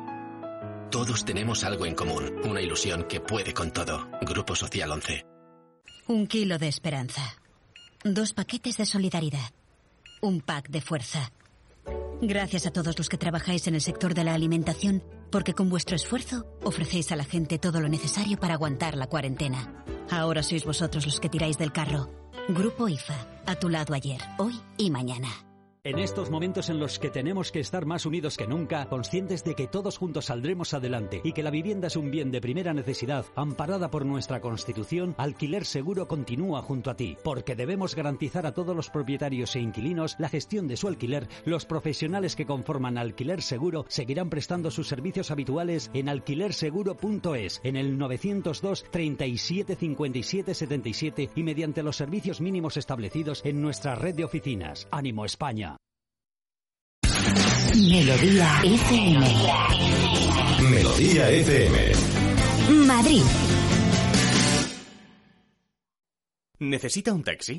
Todos 0.90 1.24
tenemos 1.24 1.62
algo 1.62 1.86
en 1.86 1.94
común, 1.94 2.40
una 2.44 2.60
ilusión 2.60 3.04
que 3.04 3.20
puede 3.20 3.54
con 3.54 3.70
todo. 3.70 4.08
Grupo 4.22 4.56
Social 4.56 4.90
11. 4.90 5.39
Un 6.10 6.26
kilo 6.26 6.58
de 6.58 6.66
esperanza. 6.66 7.22
Dos 8.02 8.32
paquetes 8.32 8.76
de 8.76 8.84
solidaridad. 8.84 9.52
Un 10.20 10.40
pack 10.40 10.68
de 10.68 10.80
fuerza. 10.80 11.30
Gracias 12.20 12.66
a 12.66 12.72
todos 12.72 12.98
los 12.98 13.08
que 13.08 13.16
trabajáis 13.16 13.68
en 13.68 13.76
el 13.76 13.80
sector 13.80 14.12
de 14.12 14.24
la 14.24 14.34
alimentación, 14.34 15.04
porque 15.30 15.54
con 15.54 15.70
vuestro 15.70 15.94
esfuerzo 15.94 16.46
ofrecéis 16.64 17.12
a 17.12 17.16
la 17.16 17.22
gente 17.22 17.60
todo 17.60 17.80
lo 17.80 17.88
necesario 17.88 18.40
para 18.40 18.54
aguantar 18.54 18.96
la 18.96 19.06
cuarentena. 19.06 19.84
Ahora 20.10 20.42
sois 20.42 20.64
vosotros 20.64 21.06
los 21.06 21.20
que 21.20 21.28
tiráis 21.28 21.58
del 21.58 21.70
carro. 21.70 22.10
Grupo 22.48 22.88
IFA, 22.88 23.44
a 23.46 23.54
tu 23.54 23.68
lado 23.68 23.94
ayer, 23.94 24.20
hoy 24.38 24.58
y 24.78 24.90
mañana. 24.90 25.49
En 25.82 25.98
estos 25.98 26.28
momentos 26.28 26.68
en 26.68 26.78
los 26.78 26.98
que 26.98 27.08
tenemos 27.08 27.50
que 27.50 27.60
estar 27.60 27.86
más 27.86 28.04
unidos 28.04 28.36
que 28.36 28.46
nunca, 28.46 28.86
conscientes 28.90 29.44
de 29.44 29.54
que 29.54 29.66
todos 29.66 29.96
juntos 29.96 30.26
saldremos 30.26 30.74
adelante 30.74 31.22
y 31.24 31.32
que 31.32 31.42
la 31.42 31.50
vivienda 31.50 31.86
es 31.86 31.96
un 31.96 32.10
bien 32.10 32.30
de 32.30 32.42
primera 32.42 32.74
necesidad, 32.74 33.24
amparada 33.34 33.90
por 33.90 34.04
nuestra 34.04 34.42
Constitución, 34.42 35.14
Alquiler 35.16 35.64
Seguro 35.64 36.06
continúa 36.06 36.60
junto 36.60 36.90
a 36.90 36.96
ti, 36.96 37.16
porque 37.24 37.56
debemos 37.56 37.94
garantizar 37.94 38.44
a 38.44 38.52
todos 38.52 38.76
los 38.76 38.90
propietarios 38.90 39.56
e 39.56 39.60
inquilinos 39.60 40.16
la 40.18 40.28
gestión 40.28 40.68
de 40.68 40.76
su 40.76 40.86
alquiler. 40.86 41.28
Los 41.46 41.64
profesionales 41.64 42.36
que 42.36 42.44
conforman 42.44 42.98
Alquiler 42.98 43.40
Seguro 43.40 43.86
seguirán 43.88 44.28
prestando 44.28 44.70
sus 44.70 44.86
servicios 44.86 45.30
habituales 45.30 45.90
en 45.94 46.10
alquilerseguro.es, 46.10 47.58
en 47.64 47.76
el 47.76 47.96
902 47.96 48.84
37 48.90 49.76
57 49.76 50.54
77 50.54 51.30
y 51.34 51.42
mediante 51.42 51.82
los 51.82 51.96
servicios 51.96 52.42
mínimos 52.42 52.76
establecidos 52.76 53.40
en 53.46 53.62
nuestra 53.62 53.94
red 53.94 54.14
de 54.14 54.24
oficinas. 54.24 54.86
Ánimo 54.90 55.24
España. 55.24 55.79
Melodía 57.74 58.60
FM. 58.64 59.26
Melodía 60.70 61.30
FM. 61.30 61.92
Madrid. 62.84 63.22
¿Necesita 66.58 67.12
un 67.12 67.22
taxi? 67.22 67.58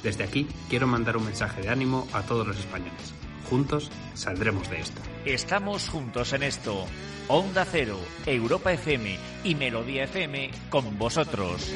Desde 0.04 0.24
aquí 0.24 0.48
quiero 0.70 0.86
mandar 0.86 1.18
un 1.18 1.26
mensaje 1.26 1.64
de 1.64 1.70
ánimo 1.70 2.08
a 2.14 2.22
todos 2.22 2.46
los 2.46 2.60
españoles. 2.60 3.16
Juntos 3.50 3.90
saldremos 4.14 4.70
de 4.70 4.82
esta. 4.82 5.02
Estamos 5.26 5.90
juntos 5.90 6.34
en 6.34 6.44
esto. 6.44 6.86
Onda 7.28 7.66
Cero, 7.66 7.98
Europa 8.28 8.72
FM 8.72 9.18
y 9.44 9.56
Melodía 9.56 10.04
FM 10.04 10.52
con 10.70 11.00
vosotros. 11.00 11.72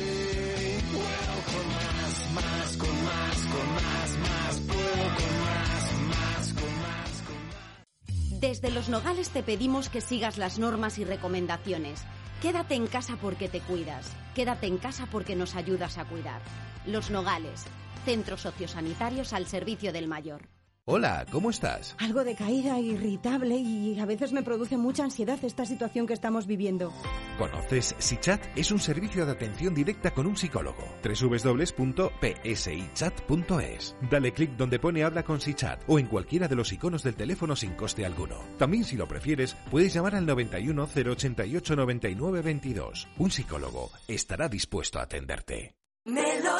Desde 8.29 8.69
Los 8.69 8.89
Nogales 8.89 9.29
te 9.29 9.41
pedimos 9.41 9.89
que 9.89 10.01
sigas 10.01 10.37
las 10.37 10.59
normas 10.59 10.99
y 10.99 11.05
recomendaciones. 11.05 12.05
Quédate 12.43 12.75
en 12.75 12.87
casa 12.87 13.15
porque 13.21 13.47
te 13.47 13.61
cuidas. 13.61 14.11
Quédate 14.35 14.67
en 14.67 14.77
casa 14.77 15.07
porque 15.09 15.33
nos 15.33 15.55
ayudas 15.55 15.97
a 15.97 16.03
cuidar. 16.03 16.41
Los 16.85 17.09
Nogales, 17.09 17.63
centros 18.03 18.41
sociosanitarios 18.41 19.31
al 19.31 19.47
servicio 19.47 19.93
del 19.93 20.09
mayor. 20.09 20.41
Hola, 20.85 21.25
¿cómo 21.31 21.49
estás? 21.49 21.95
Algo 21.97 22.25
decaída, 22.25 22.77
irritable 22.77 23.55
y 23.55 23.97
a 24.01 24.05
veces 24.05 24.33
me 24.33 24.43
produce 24.43 24.75
mucha 24.75 25.05
ansiedad 25.05 25.39
esta 25.41 25.65
situación 25.65 26.05
que 26.05 26.13
estamos 26.13 26.45
viviendo. 26.45 26.91
¿Conoces 27.37 27.95
SiChat? 27.99 28.41
Es 28.57 28.69
un 28.69 28.79
servicio 28.79 29.25
de 29.25 29.31
atención 29.31 29.73
directa 29.73 30.11
con 30.11 30.27
un 30.27 30.35
psicólogo. 30.35 30.83
www.psichat.es. 31.01 33.95
Dale 34.11 34.33
clic 34.33 34.57
donde 34.57 34.77
pone 34.77 35.05
Habla 35.05 35.23
con 35.23 35.39
SiChat 35.39 35.83
o 35.87 35.99
en 35.99 36.07
cualquiera 36.07 36.49
de 36.49 36.57
los 36.57 36.73
iconos 36.73 37.03
del 37.03 37.15
teléfono 37.15 37.55
sin 37.55 37.75
coste 37.75 38.05
alguno. 38.05 38.43
También 38.57 38.83
si 38.83 38.97
lo 38.97 39.07
prefieres, 39.07 39.55
puedes 39.71 39.93
llamar 39.93 40.15
al 40.15 40.25
91 40.25 40.89
088 40.93 41.77
99 41.77 42.41
22. 42.41 43.07
Un 43.19 43.31
psicólogo 43.31 43.89
estará 44.09 44.49
dispuesto 44.49 44.99
a 44.99 45.03
atenderte. 45.03 45.75
I've 46.05 46.52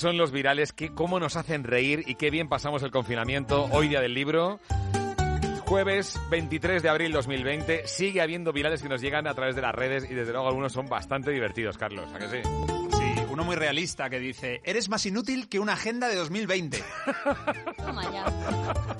son 0.00 0.16
los 0.16 0.32
virales, 0.32 0.72
qué 0.72 0.94
cómo 0.94 1.20
nos 1.20 1.36
hacen 1.36 1.62
reír 1.62 2.04
y 2.06 2.14
qué 2.14 2.30
bien 2.30 2.48
pasamos 2.48 2.82
el 2.82 2.90
confinamiento 2.90 3.68
hoy 3.70 3.88
día 3.88 4.00
del 4.00 4.14
libro. 4.14 4.58
Jueves 5.66 6.18
23 6.30 6.82
de 6.82 6.88
abril 6.88 7.12
2020 7.12 7.86
sigue 7.86 8.22
habiendo 8.22 8.50
virales 8.50 8.82
que 8.82 8.88
nos 8.88 9.02
llegan 9.02 9.26
a 9.28 9.34
través 9.34 9.56
de 9.56 9.62
las 9.62 9.74
redes 9.74 10.10
y 10.10 10.14
desde 10.14 10.32
luego 10.32 10.48
algunos 10.48 10.72
son 10.72 10.88
bastante 10.88 11.30
divertidos, 11.30 11.76
Carlos, 11.76 12.10
¿a 12.14 12.18
que 12.18 12.28
sí? 12.28 12.99
Uno 13.40 13.46
muy 13.46 13.56
realista 13.56 14.10
que 14.10 14.18
dice, 14.18 14.60
eres 14.64 14.90
más 14.90 15.06
inútil 15.06 15.48
que 15.48 15.58
una 15.58 15.72
agenda 15.72 16.08
de 16.08 16.16
2020. 16.16 16.84
Toma 17.78 18.02
ya. 18.12 18.24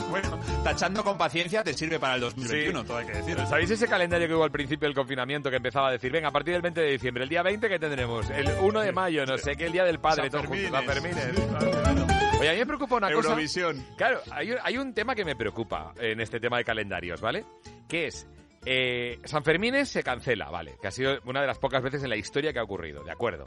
bueno, 0.08 0.40
tachando 0.64 1.04
con 1.04 1.18
paciencia 1.18 1.62
te 1.62 1.74
sirve 1.74 1.98
para 2.00 2.14
el 2.14 2.22
2021, 2.22 2.80
Sí. 2.80 2.86
todo 2.86 2.96
hay 2.96 3.06
que 3.06 3.12
decir. 3.12 3.36
¿Sabéis 3.46 3.70
ese 3.70 3.86
calendario 3.86 4.26
que 4.28 4.34
hubo 4.34 4.44
al 4.44 4.50
principio 4.50 4.88
del 4.88 4.94
confinamiento 4.94 5.50
que 5.50 5.56
empezaba 5.56 5.88
a 5.88 5.92
decir, 5.92 6.10
venga, 6.10 6.28
a 6.28 6.32
partir 6.32 6.54
del 6.54 6.62
20 6.62 6.80
de 6.80 6.90
diciembre, 6.92 7.24
el 7.24 7.28
día 7.28 7.42
20 7.42 7.68
que 7.68 7.78
tendremos, 7.78 8.30
el 8.30 8.48
1 8.62 8.80
de 8.80 8.92
mayo, 8.92 9.26
no 9.26 9.36
sé 9.36 9.54
qué, 9.56 9.66
el 9.66 9.72
día 9.72 9.84
del 9.84 10.00
padre, 10.00 10.30
todo 10.30 10.44
junto, 10.44 10.70
San 10.70 10.84
Fermines. 10.86 11.28
Oye, 12.40 12.48
a 12.48 12.52
mí 12.54 12.58
me 12.60 12.66
preocupa 12.66 12.96
una 12.96 13.12
cosa. 13.12 13.28
Eurovisión. 13.28 13.86
Claro, 13.98 14.22
hay, 14.30 14.54
hay 14.62 14.78
un 14.78 14.94
tema 14.94 15.14
que 15.14 15.26
me 15.26 15.36
preocupa 15.36 15.92
en 15.98 16.18
este 16.18 16.40
tema 16.40 16.56
de 16.56 16.64
calendarios, 16.64 17.20
¿vale? 17.20 17.44
Que 17.86 18.06
es 18.06 18.26
Eh, 18.64 19.18
San 19.24 19.42
Fermín 19.44 19.84
se 19.86 20.02
cancela, 20.02 20.48
vale, 20.50 20.76
que 20.80 20.88
ha 20.88 20.90
sido 20.90 21.18
una 21.24 21.40
de 21.42 21.46
las 21.46 21.58
pocas 21.58 21.82
veces 21.82 22.02
en 22.02 22.08
la 22.10 22.16
historia 22.16 22.52
que 22.54 22.58
ha 22.58 22.62
ocurrido, 22.62 23.02
de 23.04 23.10
acuerdo. 23.12 23.44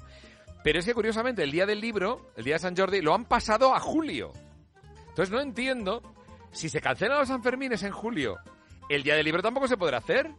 Pero 0.63 0.79
es 0.79 0.85
que 0.85 0.93
curiosamente 0.93 1.43
el 1.43 1.51
día 1.51 1.65
del 1.65 1.81
libro, 1.81 2.31
el 2.37 2.43
día 2.45 2.55
de 2.55 2.59
San 2.59 2.75
Jordi, 2.75 3.01
lo 3.01 3.13
han 3.13 3.25
pasado 3.25 3.75
a 3.75 3.79
julio. 3.79 4.31
Entonces 5.09 5.29
no 5.31 5.41
entiendo 5.41 6.01
si 6.51 6.69
se 6.69 6.79
cancelan 6.81 7.19
los 7.19 7.27
Sanfermines 7.27 7.83
en 7.83 7.91
julio, 7.91 8.37
el 8.89 9.03
día 9.03 9.15
del 9.15 9.25
libro 9.25 9.41
tampoco 9.41 9.67
se 9.67 9.77
podrá 9.77 9.97
hacer. 9.97 10.31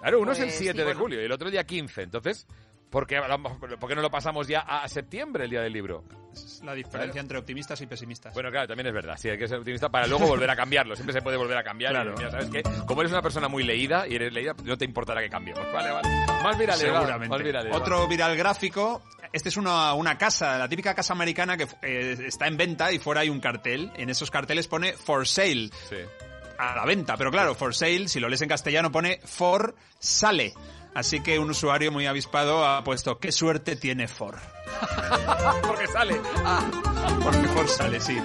Claro, 0.00 0.20
uno 0.20 0.32
es 0.32 0.38
el 0.38 0.46
Pues 0.46 0.58
7 0.58 0.72
sí, 0.72 0.78
de 0.78 0.84
bueno. 0.84 1.00
julio 1.00 1.20
y 1.20 1.24
el 1.24 1.32
otro 1.32 1.50
día 1.50 1.64
15. 1.64 2.02
Entonces, 2.02 2.46
¿por 2.90 3.06
qué, 3.06 3.20
por 3.78 3.88
qué 3.88 3.94
no 3.94 4.02
lo 4.02 4.10
pasamos 4.10 4.46
ya 4.48 4.60
a 4.60 4.86
septiembre, 4.88 5.44
el 5.44 5.50
día 5.50 5.60
del 5.60 5.72
libro? 5.72 6.04
Es 6.32 6.62
la 6.64 6.74
diferencia 6.74 7.20
entre 7.20 7.38
optimistas 7.38 7.80
y 7.80 7.86
pesimistas. 7.86 8.34
Bueno, 8.34 8.50
claro, 8.50 8.68
también 8.68 8.86
es 8.88 8.92
verdad. 8.92 9.16
Sí, 9.16 9.28
hay 9.28 9.38
que 9.38 9.48
ser 9.48 9.58
optimista 9.58 9.88
para 9.88 10.06
luego 10.06 10.26
volver 10.26 10.50
a 10.50 10.56
cambiarlo. 10.56 10.94
Siempre 10.94 11.12
se 11.12 11.22
puede 11.22 11.36
volver 11.36 11.56
a 11.56 11.64
cambiar. 11.64 11.92
Claro. 11.92 12.14
Mira, 12.16 12.30
¿sabes 12.30 12.50
qué? 12.50 12.62
Como 12.86 13.00
eres 13.00 13.12
una 13.12 13.22
persona 13.22 13.48
muy 13.48 13.64
leída 13.64 14.06
y 14.06 14.14
eres 14.14 14.32
leída, 14.32 14.54
no 14.62 14.76
te 14.76 14.84
importará 14.84 15.20
que 15.20 15.28
cambiemos. 15.28 15.64
Vale, 15.72 15.90
vale. 15.90 16.08
Más 16.42 16.58
virales, 16.58 16.80
Seguramente. 16.80 17.28
Más 17.28 17.42
virales. 17.42 17.74
Otro 17.74 18.06
viral 18.06 18.36
gráfico. 18.36 19.02
Este 19.32 19.48
es 19.48 19.56
una, 19.56 19.94
una 19.94 20.18
casa, 20.18 20.58
la 20.58 20.68
típica 20.68 20.94
casa 20.94 21.12
americana 21.12 21.56
que 21.56 21.68
eh, 21.82 22.16
está 22.26 22.48
en 22.48 22.56
venta 22.56 22.90
y 22.92 22.98
fuera 22.98 23.20
hay 23.20 23.30
un 23.30 23.40
cartel. 23.40 23.92
En 23.94 24.10
esos 24.10 24.30
carteles 24.30 24.66
pone 24.66 24.92
for 24.94 25.26
sale. 25.26 25.70
A 26.58 26.76
la 26.76 26.84
venta. 26.84 27.16
Pero 27.16 27.30
claro, 27.30 27.54
for 27.54 27.74
sale, 27.74 28.08
si 28.08 28.20
lo 28.20 28.28
lees 28.28 28.42
en 28.42 28.48
castellano, 28.48 28.90
pone 28.90 29.20
for 29.24 29.74
sale. 29.98 30.52
Así 30.94 31.20
que 31.20 31.38
un 31.38 31.50
usuario 31.50 31.92
muy 31.92 32.06
avispado 32.06 32.66
ha 32.66 32.82
puesto 32.82 33.18
qué 33.18 33.32
suerte 33.32 33.76
tiene 33.76 34.08
for. 34.08 34.38
Porque 35.66 35.86
sale. 35.86 36.20
Porque 37.22 37.48
for 37.48 37.68
sale, 37.68 38.00
sí. 38.00 38.18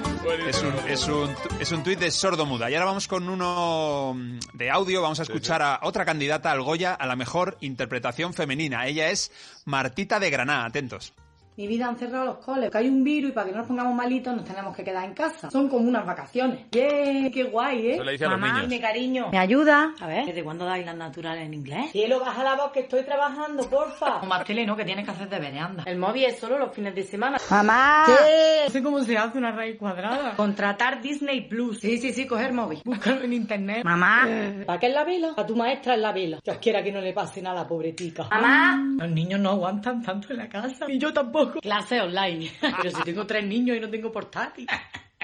Es 0.48 0.62
un, 0.62 0.74
es 0.88 1.08
un, 1.08 1.36
es 1.60 1.72
un 1.72 1.84
tuit 1.84 2.00
de 2.00 2.12
sordomuda. 2.12 2.70
Y 2.70 2.76
ahora 2.76 2.86
vamos 2.86 3.08
con 3.08 3.30
uno 3.30 4.14
mm, 4.16 4.40
de 4.54 4.72
audio. 4.72 5.02
Vamos 5.02 5.20
a 5.20 5.24
escuchar 5.24 5.62
a 5.62 5.80
otra 5.84 6.06
candidata 6.06 6.52
al 6.52 6.62
Goya 6.62 6.94
a 6.94 7.06
la 7.06 7.16
mejor 7.16 7.58
interpretación 7.62 8.34
femenina. 8.34 8.88
Ella 8.88 9.10
es 9.10 9.32
Martita 9.66 10.20
de 10.20 10.30
Granada. 10.30 10.66
Atentos. 10.66 11.14
Mi 11.58 11.68
vida 11.68 11.88
han 11.88 11.98
cerrado 11.98 12.26
los 12.26 12.38
coles, 12.40 12.70
que 12.70 12.78
hay 12.78 12.90
un 12.90 13.02
virus 13.02 13.30
y 13.32 13.34
para 13.34 13.46
que 13.48 13.54
no 13.54 13.60
nos 13.60 13.68
pongamos 13.68 13.96
malitos 13.96 14.36
nos 14.36 14.44
tenemos 14.44 14.76
que 14.76 14.84
quedar 14.84 15.06
en 15.06 15.14
casa. 15.14 15.50
Son 15.50 15.70
como 15.70 15.88
unas 15.88 16.06
vacaciones. 16.06 16.66
¡Bien! 16.70 17.32
¡Qué 17.32 17.44
guay, 17.46 17.88
eh! 17.88 17.94
Eso 17.94 18.04
le 18.04 18.12
dice 18.12 18.26
a 18.26 18.30
los 18.30 18.40
Mamá, 18.40 18.54
niños. 18.56 18.70
dime, 18.70 18.82
cariño. 18.82 19.30
¿Me 19.32 19.38
ayuda? 19.38 19.94
A 20.02 20.08
ver, 20.08 20.26
¿desde 20.26 20.44
cuándo 20.44 20.66
dais 20.66 20.86
las 20.86 20.98
naturales 20.98 21.46
en 21.46 21.54
inglés? 21.54 21.92
Cielo, 21.92 22.20
baja 22.20 22.44
la 22.44 22.56
voz 22.56 22.72
que 22.74 22.82
estoy 22.82 23.04
trabajando, 23.04 23.70
porfa. 23.70 24.22
Más 24.24 24.44
tele 24.44 24.66
no, 24.66 24.76
que 24.76 24.84
tienes 24.84 25.06
que 25.06 25.12
hacer 25.12 25.30
deberes, 25.30 25.62
anda. 25.62 25.84
El 25.86 25.98
móvil 25.98 26.26
es 26.26 26.38
solo 26.40 26.60
los 26.60 26.74
fines 26.74 26.94
de 26.94 27.04
semana. 27.04 27.38
¡Mamá! 27.50 28.04
¿Qué? 28.06 28.64
No 28.66 28.72
sé 28.72 28.84
cómo 28.84 29.00
se 29.02 29.18
hace 29.18 29.38
una 29.38 29.52
raíz 29.54 29.78
cuadrada. 29.78 30.36
Contratar 30.36 31.02
Disney 31.02 31.48
Plus. 31.48 31.80
Sí, 31.80 31.98
sí, 32.00 32.12
sí, 32.12 32.28
coger 32.28 32.52
móvil. 32.52 32.82
Búscalo 32.84 33.22
en 33.22 33.32
internet. 33.32 33.86
Mamá. 33.86 34.28
¿Para 34.66 34.78
qué 34.78 34.88
es 34.88 34.94
la 34.94 35.06
vela? 35.06 35.34
A 35.38 35.46
tu 35.46 35.56
maestra 35.56 35.96
es 35.96 36.02
la 36.02 36.12
vela. 36.12 36.40
Dios 36.44 36.58
quiera 36.58 36.84
que 36.84 36.92
no 36.92 37.00
le 37.00 37.14
pase 37.14 37.42
nada 37.42 37.66
pobretica. 37.66 38.28
Mamá. 38.30 38.84
Los 39.00 39.10
niños 39.10 39.40
no 39.40 39.52
aguantan 39.52 40.02
tanto 40.04 40.34
en 40.34 40.38
la 40.40 40.50
casa. 40.50 40.86
Y 40.90 40.98
yo 40.98 41.14
tampoco. 41.14 41.45
Clase 41.62 42.02
online. 42.02 42.52
Pero 42.82 42.90
si 42.92 43.04
tengo 43.04 43.26
tres 43.26 43.46
niños 43.46 43.78
y 43.78 43.80
no 43.80 43.90
tengo 43.90 44.12
portátil. 44.12 44.68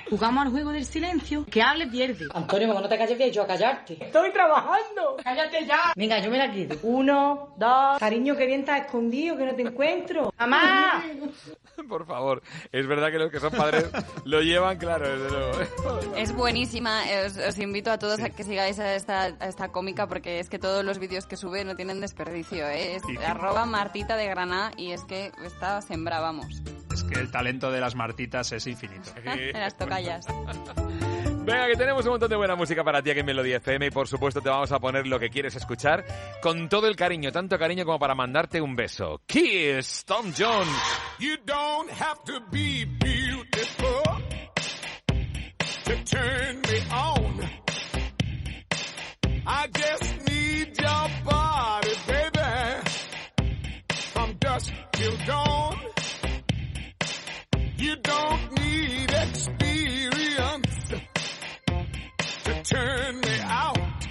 Jugamos 0.09 0.45
al 0.45 0.51
juego 0.51 0.71
del 0.71 0.85
silencio. 0.85 1.45
Que 1.49 1.61
hable 1.61 1.87
pierde. 1.87 2.27
Antonio, 2.33 2.67
como 2.67 2.81
no 2.81 2.89
te 2.89 2.97
calles 2.97 3.17
bien, 3.17 3.31
yo 3.31 3.43
a 3.43 3.47
callarte. 3.47 3.97
¡Estoy 3.99 4.31
trabajando! 4.31 5.17
¡Cállate 5.23 5.65
ya! 5.65 5.93
Venga, 5.95 6.19
yo 6.19 6.29
me 6.29 6.37
la 6.37 6.51
quedo. 6.51 6.77
Uno, 6.83 7.53
dos... 7.57 7.99
Cariño, 7.99 8.35
que 8.35 8.45
bien 8.45 8.61
estás 8.61 8.81
escondido, 8.81 9.37
que 9.37 9.45
no 9.45 9.55
te 9.55 9.61
encuentro. 9.61 10.33
¡Mamá! 10.37 11.03
Por 11.89 12.05
favor. 12.05 12.43
Es 12.71 12.85
verdad 12.87 13.09
que 13.11 13.17
los 13.17 13.31
que 13.31 13.39
son 13.39 13.51
padres 13.51 13.89
lo 14.25 14.41
llevan 14.41 14.77
claro, 14.77 15.09
desde 15.09 15.29
luego. 15.29 16.15
Es 16.15 16.31
buenísima, 16.33 17.01
os, 17.25 17.37
os 17.37 17.57
invito 17.57 17.91
a 17.91 17.97
todos 17.97 18.19
a 18.19 18.29
que 18.29 18.43
sigáis 18.43 18.77
a 18.79 18.93
esta, 18.95 19.23
a 19.39 19.47
esta 19.47 19.69
cómica 19.69 20.07
porque 20.07 20.39
es 20.39 20.49
que 20.49 20.59
todos 20.59 20.83
los 20.85 20.99
vídeos 20.99 21.25
que 21.25 21.37
sube 21.37 21.63
no 21.65 21.75
tienen 21.75 21.99
desperdicio, 22.01 22.67
¿eh? 22.67 22.95
Es 22.97 23.01
Sí, 23.03 23.15
sí. 23.17 23.23
arroba 23.23 23.65
Martita 23.65 24.15
de 24.15 24.27
Granada 24.27 24.71
y 24.77 24.91
es 24.91 25.03
que 25.05 25.31
está 25.43 25.81
sembra, 25.81 26.19
vamos. 26.19 26.61
Es 26.93 27.03
que 27.03 27.19
el 27.19 27.31
talento 27.31 27.71
de 27.71 27.79
las 27.79 27.95
Martitas 27.95 28.51
es 28.51 28.67
infinito. 28.67 29.09
Las 29.53 29.75
tocallas. 29.91 30.25
Venga, 31.43 31.67
que 31.67 31.75
tenemos 31.75 32.05
un 32.05 32.11
montón 32.11 32.29
de 32.29 32.35
buena 32.35 32.55
música 32.55 32.83
para 32.83 33.01
ti 33.01 33.09
aquí 33.09 33.21
en 33.21 33.25
Melodía 33.25 33.57
FM 33.57 33.87
y 33.87 33.89
por 33.89 34.07
supuesto 34.07 34.41
te 34.41 34.49
vamos 34.49 34.71
a 34.71 34.79
poner 34.79 35.07
lo 35.07 35.19
que 35.19 35.29
quieres 35.29 35.55
escuchar 35.55 36.05
con 36.41 36.69
todo 36.69 36.87
el 36.87 36.95
cariño, 36.95 37.31
tanto 37.31 37.57
cariño 37.57 37.83
como 37.83 37.97
para 37.97 38.13
mandarte 38.13 38.61
un 38.61 38.75
beso. 38.75 39.21
Kiss, 39.25 40.05
Tom 40.05 40.31
Jones. 40.37 40.69
You 41.17 41.37
don't 41.45 41.89
have 41.89 42.23
to 42.25 42.39
be 42.51 42.85
beautiful 42.85 44.03
to 45.85 46.03
turn 46.05 46.61
me 46.61 46.79
on. 46.91 47.49
I 49.47 49.67
just 49.73 50.29
need 50.29 50.79
your 50.79 51.09
body, 51.25 51.95
baby, 52.07 52.39
from 54.13 54.35
dusk 54.39 54.71
till 54.91 55.17
dawn. 55.25 55.75
You 57.77 57.95
don't 57.95 58.59
need 58.59 58.70
experience 59.41 60.93
to 62.43 62.63
turn 62.63 63.19
me 63.21 63.39
out. 63.41 64.07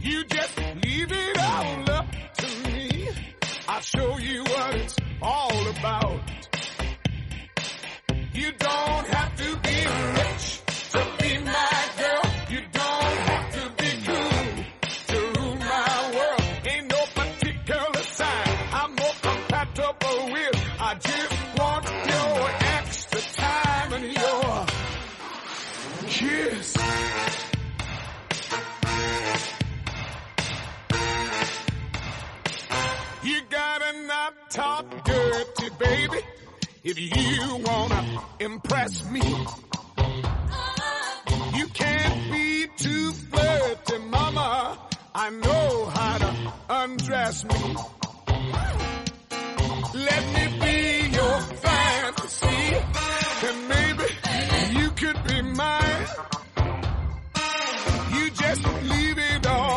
You 0.00 0.24
just 0.24 0.58
leave 0.58 1.12
it 1.12 1.38
all 1.38 1.90
up 1.90 2.06
to 2.38 2.68
me. 2.68 3.08
I'll 3.68 3.80
show 3.80 4.18
you 4.18 4.42
what 4.42 4.74
it's 4.74 4.96
all 5.22 5.68
about. 5.68 6.20
You 8.34 8.52
don't 8.58 9.06
have 9.06 9.36
to 9.36 9.56
be 9.58 9.86
rich 10.18 10.62
You 33.28 33.42
gotta 33.50 33.92
not 34.06 34.50
talk 34.50 35.04
dirty, 35.04 35.68
baby, 35.78 36.20
if 36.82 36.98
you 36.98 37.56
wanna 37.68 38.22
impress 38.40 39.04
me. 39.10 39.20
You 41.58 41.66
can't 41.74 42.32
be 42.32 42.66
too 42.78 43.12
flirty, 43.12 43.98
mama. 43.98 44.78
I 45.14 45.28
know 45.28 45.90
how 45.96 46.18
to 46.24 46.52
undress 46.70 47.44
me. 47.44 47.76
Let 50.08 50.24
me 50.34 50.44
be 50.64 50.78
your 51.18 51.38
fantasy, 51.66 52.64
and 53.46 53.58
maybe 53.74 54.06
you 54.80 54.90
could 55.00 55.22
be 55.28 55.42
mine. 55.42 56.06
You 58.14 58.30
just 58.30 58.64
leave 58.92 59.18
it 59.18 59.46
all 59.46 59.67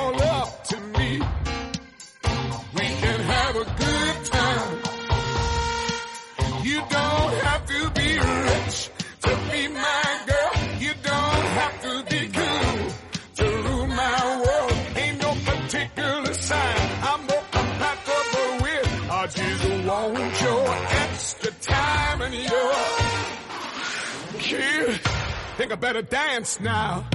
better 25.77 26.02
dance 26.02 26.60
now. 26.60 27.06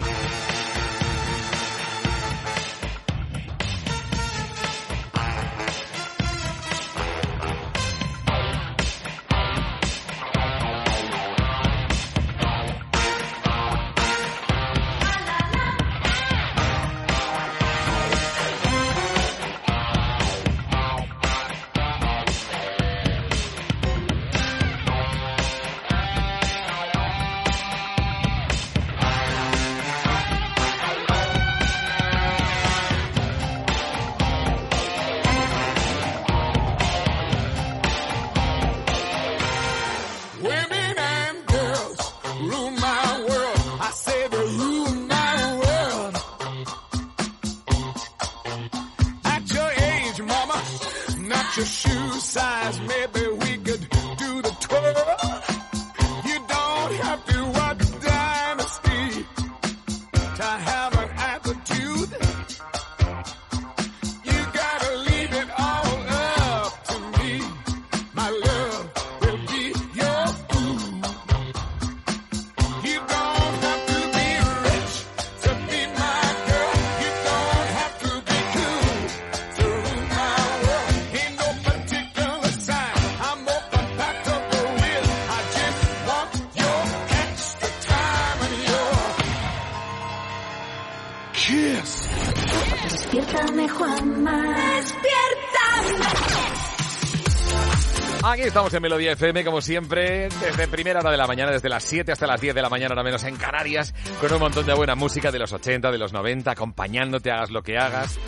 Estamos 98.47 98.73
en 98.75 98.83
Melodía 98.83 99.13
FM, 99.13 99.45
como 99.45 99.61
siempre, 99.61 100.29
desde 100.29 100.69
primera 100.69 101.01
hora 101.01 101.11
de 101.11 101.17
la 101.17 101.27
mañana, 101.27 101.51
desde 101.51 101.69
las 101.69 101.83
7 101.83 102.13
hasta 102.13 102.29
las 102.29 102.41
10 102.41 102.55
de 102.55 102.63
la 102.63 102.69
mañana, 102.69 102.93
ahora 102.93 103.03
menos 103.03 103.25
en 103.25 103.35
Canarias, 103.37 103.93
con 104.21 104.33
un 104.33 104.39
montón 104.39 104.65
de 104.65 104.73
buena 104.73 104.95
música 104.95 105.33
de 105.33 105.41
los 105.41 105.53
80, 105.53 105.91
de 105.91 105.99
los 105.99 106.13
90, 106.13 106.53
acompañándote, 106.53 107.33
hagas 107.33 107.51
lo 107.51 107.63
que 107.63 107.77
hagas. 107.77 108.19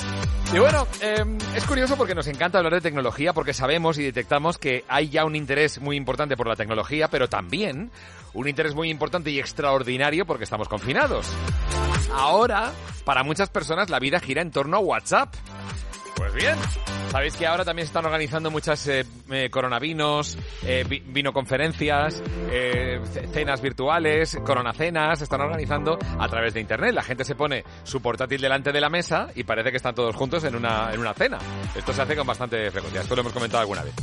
Y 0.52 0.58
bueno, 0.58 0.88
eh, 1.00 1.24
es 1.54 1.64
curioso 1.66 1.96
porque 1.96 2.16
nos 2.16 2.26
encanta 2.26 2.58
hablar 2.58 2.74
de 2.74 2.80
tecnología, 2.80 3.32
porque 3.32 3.54
sabemos 3.54 3.96
y 3.98 4.02
detectamos 4.02 4.58
que 4.58 4.84
hay 4.88 5.08
ya 5.08 5.24
un 5.24 5.36
interés 5.36 5.80
muy 5.80 5.96
importante 5.96 6.36
por 6.36 6.48
la 6.48 6.56
tecnología, 6.56 7.08
pero 7.08 7.28
también 7.28 7.92
un 8.34 8.48
interés 8.48 8.74
muy 8.74 8.90
importante 8.90 9.30
y 9.30 9.38
extraordinario 9.38 10.26
porque 10.26 10.44
estamos 10.44 10.68
confinados. 10.68 11.28
Ahora, 12.12 12.72
para 13.04 13.22
muchas 13.22 13.50
personas, 13.50 13.88
la 13.88 14.00
vida 14.00 14.18
gira 14.18 14.42
en 14.42 14.50
torno 14.50 14.78
a 14.78 14.80
WhatsApp. 14.80 15.34
Pues 16.18 16.34
bien, 16.34 16.56
sabéis 17.12 17.36
que 17.36 17.46
ahora 17.46 17.64
también 17.64 17.86
se 17.86 17.90
están 17.90 18.04
organizando 18.04 18.50
muchas 18.50 18.84
eh, 18.88 19.04
eh, 19.30 19.48
coronavinos, 19.50 20.36
eh, 20.66 20.84
vi- 20.86 21.00
vinoconferencias, 21.06 22.20
eh, 22.50 23.00
ce- 23.12 23.28
cenas 23.28 23.60
virtuales, 23.62 24.36
coronacenas, 24.44 25.18
se 25.18 25.24
están 25.24 25.40
organizando 25.42 25.96
a 26.18 26.28
través 26.28 26.54
de 26.54 26.60
internet. 26.60 26.92
La 26.92 27.04
gente 27.04 27.24
se 27.24 27.36
pone 27.36 27.62
su 27.84 28.02
portátil 28.02 28.40
delante 28.40 28.72
de 28.72 28.80
la 28.80 28.90
mesa 28.90 29.28
y 29.36 29.44
parece 29.44 29.70
que 29.70 29.76
están 29.76 29.94
todos 29.94 30.16
juntos 30.16 30.42
en 30.42 30.56
una, 30.56 30.92
en 30.92 30.98
una 30.98 31.14
cena. 31.14 31.38
Esto 31.76 31.92
se 31.92 32.02
hace 32.02 32.16
con 32.16 32.26
bastante 32.26 32.68
frecuencia, 32.72 33.00
esto 33.02 33.14
lo 33.14 33.20
hemos 33.20 33.32
comentado 33.32 33.60
alguna 33.60 33.84
vez. 33.84 33.94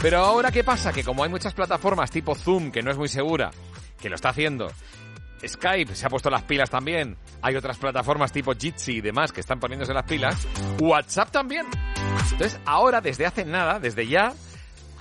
Pero 0.00 0.18
ahora, 0.18 0.52
¿qué 0.52 0.62
pasa? 0.62 0.92
Que 0.92 1.02
como 1.02 1.24
hay 1.24 1.30
muchas 1.30 1.54
plataformas 1.54 2.10
tipo 2.12 2.36
Zoom, 2.36 2.70
que 2.70 2.82
no 2.82 2.92
es 2.92 2.96
muy 2.96 3.08
segura, 3.08 3.50
que 4.00 4.08
lo 4.08 4.14
está 4.14 4.28
haciendo, 4.28 4.70
Skype 5.46 5.94
se 5.94 6.06
ha 6.06 6.08
puesto 6.08 6.30
las 6.30 6.42
pilas 6.42 6.70
también. 6.70 7.16
Hay 7.42 7.56
otras 7.56 7.78
plataformas 7.78 8.32
tipo 8.32 8.54
Jitsi 8.54 8.96
y 8.96 9.00
demás 9.00 9.32
que 9.32 9.40
están 9.40 9.60
poniéndose 9.60 9.92
las 9.92 10.04
pilas. 10.04 10.46
WhatsApp 10.80 11.30
también. 11.30 11.66
Entonces, 12.32 12.58
ahora, 12.64 13.00
desde 13.00 13.26
hace 13.26 13.44
nada, 13.44 13.78
desde 13.78 14.06
ya, 14.06 14.32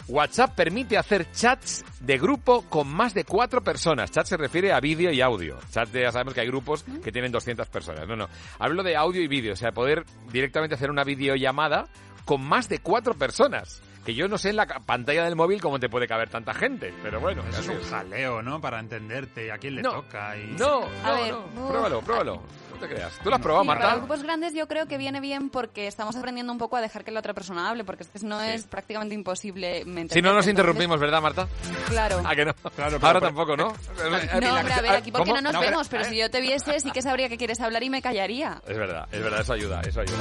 WhatsApp 0.08 0.54
permite 0.54 0.98
hacer 0.98 1.32
chats 1.32 1.86
de 2.02 2.18
grupo 2.18 2.64
con 2.64 2.88
más 2.88 3.14
de 3.14 3.24
cuatro 3.24 3.64
personas. 3.64 4.12
Chat 4.12 4.26
se 4.26 4.38
refiere 4.38 4.74
a 4.74 4.80
vídeo 4.80 5.12
y 5.12 5.22
audio. 5.22 5.58
Chat 5.72 5.90
ya 5.94 6.12
sabemos 6.12 6.34
que 6.34 6.42
hay 6.42 6.48
grupos 6.48 6.84
que 7.04 7.12
tienen 7.12 7.32
200 7.32 7.68
personas. 7.70 8.08
No, 8.08 8.16
no. 8.16 8.28
Hablo 8.60 8.84
de 8.84 8.98
audio 8.98 9.22
y 9.22 9.28
vídeo. 9.28 9.54
O 9.54 9.56
sea, 9.56 9.72
poder 9.72 10.06
directamente 10.32 10.76
hacer 10.76 10.92
una 10.92 11.04
videollamada 11.04 11.88
con 12.26 12.42
más 12.42 12.68
de 12.68 12.80
cuatro 12.80 13.14
personas. 13.14 13.82
Que 14.06 14.14
yo 14.14 14.28
no 14.28 14.38
sé 14.38 14.50
en 14.50 14.58
la 14.58 14.66
pantalla 14.66 15.24
del 15.24 15.36
móvil 15.36 15.62
cómo 15.62 15.80
te 15.80 15.88
puede 15.88 16.08
caber 16.08 16.30
tanta 16.30 16.54
gente. 16.54 16.94
Pero 17.02 17.20
bueno, 17.22 17.42
Eso 17.50 17.62
es 17.62 17.70
un 17.70 17.82
jaleo, 17.90 18.42
¿no? 18.42 18.60
Para 18.60 18.80
entenderte 18.80 19.52
a 19.52 19.58
quién 19.58 19.76
le 19.76 19.82
No, 19.82 19.92
toca. 19.94 20.36
Y... 20.38 20.56
No, 20.60 20.82
A 21.04 21.08
no, 21.08 21.16
ver, 21.16 21.34
no. 21.56 21.68
Pruébalo, 21.70 22.02
pruébalo. 22.02 22.42
Te 22.84 22.90
creas. 22.96 23.14
¿Tú 23.24 23.30
lo 23.30 23.36
has 23.38 23.42
probado, 23.42 23.64
Sí, 23.64 23.68
para 23.70 23.80
Marta? 23.80 23.96
grupos 23.98 24.24
grandes 24.24 24.54
yo 24.54 24.68
creo 24.68 24.88
que 24.88 24.98
viene 24.98 25.22
bien 25.22 25.50
porque 25.50 25.88
estamos 25.88 26.18
aprendiendo 26.18 26.52
un 26.52 26.60
poco 26.60 26.76
a 26.76 26.82
dejar 26.82 27.06
que 27.06 27.12
la 27.12 27.20
otra 27.22 27.34
persona 27.34 27.70
hable, 27.70 27.86
porque 27.86 28.04
es 28.04 28.10
que 28.10 28.20
no 28.28 28.42
es 28.42 28.66
prácticamente 28.66 29.16
imposible. 29.16 29.86
¿me 29.86 30.10
Si 30.10 30.22
no 30.22 30.34
nos 30.34 30.46
interrumpimos, 30.48 31.00
¿verdad, 31.00 31.22
Marta? 31.22 31.48
Claro. 31.88 32.22
¿A 32.26 32.36
que 32.36 32.44
no? 32.46 32.54
Ahora 33.02 33.22
tampoco, 33.22 33.56
¿no? 33.56 33.68
No, 33.68 33.74
hombre, 34.58 34.74
a 34.74 34.82
ver, 34.82 34.92
aquí 34.92 35.12
porque 35.12 35.30
¿Cómo? 35.30 35.36
no 35.42 35.42
nos 35.42 35.54
No, 35.54 35.62
vemos, 35.62 35.88
pero- 35.88 36.02
pero 36.04 36.14
si 36.14 36.20
yo 36.20 36.30
te 36.30 36.42
viese 36.42 36.78
sí 36.82 36.92
que 36.92 37.02
sabría 37.02 37.30
que 37.30 37.38
quieres 37.38 37.62
hablar 37.62 37.84
y 37.84 37.90
me 37.90 38.02
callaría. 38.02 38.62
Es 38.68 38.78
verdad, 38.78 39.08
es 39.12 39.24
verdad, 39.24 39.40
eso 39.42 39.54
ayuda, 39.54 39.80
eso 39.82 40.02
ayuda. 40.02 40.18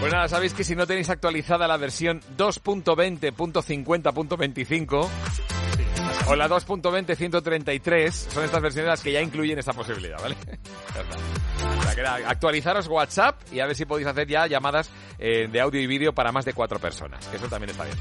Pues 0.00 0.10
nada, 0.12 0.26
sabéis 0.28 0.54
que 0.54 0.64
si 0.64 0.74
no 0.74 0.86
tenéis 0.86 1.10
actualizada 1.10 1.68
la 1.68 1.76
versión 1.76 2.22
2.20.50.25 2.38 5.08
o 6.28 6.36
la 6.36 6.48
2.20.133, 6.48 8.10
son 8.10 8.44
estas 8.44 8.60
versiones 8.62 8.88
las 8.88 9.00
que 9.02 9.12
ya 9.12 9.20
incluyen 9.20 9.58
esta 9.58 9.72
posibilidad, 9.72 10.20
¿vale? 10.20 10.36
O 11.78 11.98
sea, 11.98 12.14
actualizaros 12.28 12.88
WhatsApp 12.88 13.40
y 13.50 13.60
a 13.60 13.66
ver 13.66 13.74
si 13.74 13.86
podéis 13.86 14.06
hacer 14.06 14.28
ya 14.28 14.46
llamadas 14.46 14.90
eh, 15.18 15.48
de 15.50 15.60
audio 15.60 15.80
y 15.80 15.86
vídeo 15.86 16.12
para 16.14 16.30
más 16.30 16.44
de 16.44 16.52
cuatro 16.52 16.78
personas, 16.78 17.26
que 17.28 17.36
eso 17.38 17.48
también 17.48 17.70
está 17.70 17.84
bien. 17.84 17.96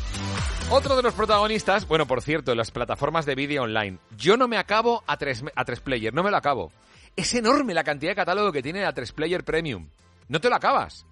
Otro 0.69 0.97
de 0.97 1.01
los 1.03 1.13
protagonistas, 1.13 1.87
bueno, 1.87 2.05
por 2.05 2.21
cierto, 2.21 2.53
las 2.55 2.71
plataformas 2.71 3.25
de 3.25 3.35
vídeo 3.35 3.63
online. 3.63 3.99
Yo 4.17 4.35
no 4.35 4.49
me 4.49 4.57
acabo 4.57 5.01
a 5.07 5.15
tres, 5.17 5.43
a 5.55 5.63
tres 5.63 5.79
player, 5.79 6.13
no 6.13 6.23
me 6.23 6.31
lo 6.31 6.37
acabo. 6.37 6.73
Es 7.15 7.33
enorme 7.35 7.73
la 7.73 7.85
cantidad 7.85 8.11
de 8.11 8.15
catálogo 8.17 8.51
que 8.51 8.61
tiene 8.61 8.83
a 8.85 8.91
tres 8.91 9.13
player 9.13 9.45
premium. 9.45 9.87
No 10.27 10.41
te 10.41 10.49
lo 10.49 10.55
acabas. 10.55 11.05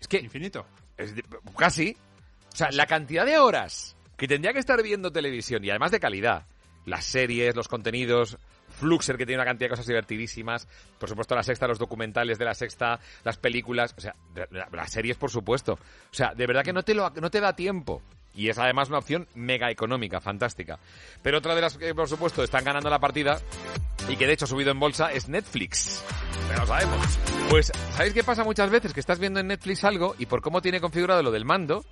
Es 0.00 0.08
que... 0.08 0.18
Infinito. 0.18 0.64
Es 0.96 1.14
de- 1.14 1.24
casi. 1.58 1.96
O 2.52 2.56
sea, 2.56 2.70
la 2.70 2.86
cantidad 2.86 3.26
de 3.26 3.38
horas 3.38 3.95
que 4.16 4.28
tendría 4.28 4.52
que 4.52 4.58
estar 4.58 4.82
viendo 4.82 5.12
televisión 5.12 5.64
y 5.64 5.70
además 5.70 5.90
de 5.90 6.00
calidad. 6.00 6.46
Las 6.84 7.04
series, 7.04 7.56
los 7.56 7.66
contenidos, 7.66 8.38
Fluxer 8.68 9.16
que 9.16 9.26
tiene 9.26 9.40
una 9.40 9.48
cantidad 9.48 9.66
de 9.66 9.70
cosas 9.70 9.86
divertidísimas, 9.86 10.68
por 10.98 11.08
supuesto 11.08 11.34
la 11.34 11.42
sexta, 11.42 11.66
los 11.66 11.78
documentales 11.78 12.38
de 12.38 12.44
la 12.44 12.54
sexta, 12.54 13.00
las 13.24 13.36
películas, 13.38 13.94
o 13.96 14.00
sea, 14.00 14.14
las 14.72 14.90
series 14.92 15.16
por 15.16 15.30
supuesto. 15.30 15.72
O 15.72 16.14
sea, 16.14 16.32
de 16.34 16.46
verdad 16.46 16.62
que 16.62 16.72
no 16.72 16.82
te, 16.82 16.94
lo, 16.94 17.10
no 17.10 17.30
te 17.30 17.40
da 17.40 17.54
tiempo. 17.54 18.02
Y 18.34 18.50
es 18.50 18.58
además 18.58 18.90
una 18.90 18.98
opción 18.98 19.26
mega 19.34 19.70
económica, 19.70 20.20
fantástica. 20.20 20.78
Pero 21.22 21.38
otra 21.38 21.54
de 21.54 21.62
las 21.62 21.78
que, 21.78 21.94
por 21.94 22.06
supuesto, 22.06 22.44
están 22.44 22.64
ganando 22.64 22.90
la 22.90 22.98
partida 22.98 23.40
y 24.10 24.16
que 24.16 24.26
de 24.26 24.34
hecho 24.34 24.44
ha 24.44 24.48
subido 24.48 24.70
en 24.70 24.78
bolsa 24.78 25.10
es 25.10 25.26
Netflix. 25.26 26.04
Ya 26.50 26.58
lo 26.58 26.66
sabemos. 26.66 27.18
Pues, 27.48 27.72
¿sabéis 27.92 28.12
qué 28.12 28.22
pasa 28.22 28.44
muchas 28.44 28.68
veces? 28.68 28.92
Que 28.92 29.00
estás 29.00 29.18
viendo 29.18 29.40
en 29.40 29.46
Netflix 29.46 29.84
algo 29.84 30.14
y 30.18 30.26
por 30.26 30.42
cómo 30.42 30.60
tiene 30.60 30.80
configurado 30.80 31.22
lo 31.22 31.30
del 31.30 31.46
mando, 31.46 31.86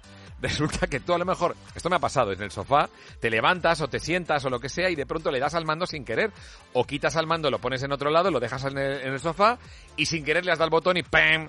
resulta 0.49 0.87
que 0.87 1.01
tú 1.01 1.15
a 1.15 1.19
lo 1.19 1.25
mejor, 1.25 1.57
esto 1.75 1.89
me 1.89 1.97
ha 1.97 2.01
pasado, 2.01 2.33
en 2.33 2.43
el 2.43 2.51
sofá, 2.51 2.91
te 3.19 3.31
levantas 3.31 3.81
o 3.81 3.89
te 3.89 3.99
sientas 3.99 4.45
o 4.45 4.51
lo 4.51 4.61
que 4.61 4.69
sea 4.69 4.91
y 4.91 4.95
de 4.95 5.07
pronto 5.07 5.31
le 5.31 5.41
das 5.41 5.55
al 5.55 5.65
mando 5.65 5.87
sin 5.87 6.05
querer. 6.05 6.31
O 6.75 6.85
quitas 6.85 7.16
al 7.16 7.27
mando, 7.27 7.51
lo 7.51 7.59
pones 7.59 7.83
en 7.83 7.93
otro 7.93 8.11
lado, 8.11 8.31
lo 8.31 8.41
dejas 8.41 8.65
en 8.65 8.77
el, 8.77 9.19
sofá 9.21 9.59
y 9.97 10.07
sin 10.07 10.25
querer 10.25 10.45
le 10.45 10.51
das 10.51 10.61
al 10.61 10.71
botón 10.71 10.99
y 10.99 11.03
¡pam! 11.03 11.49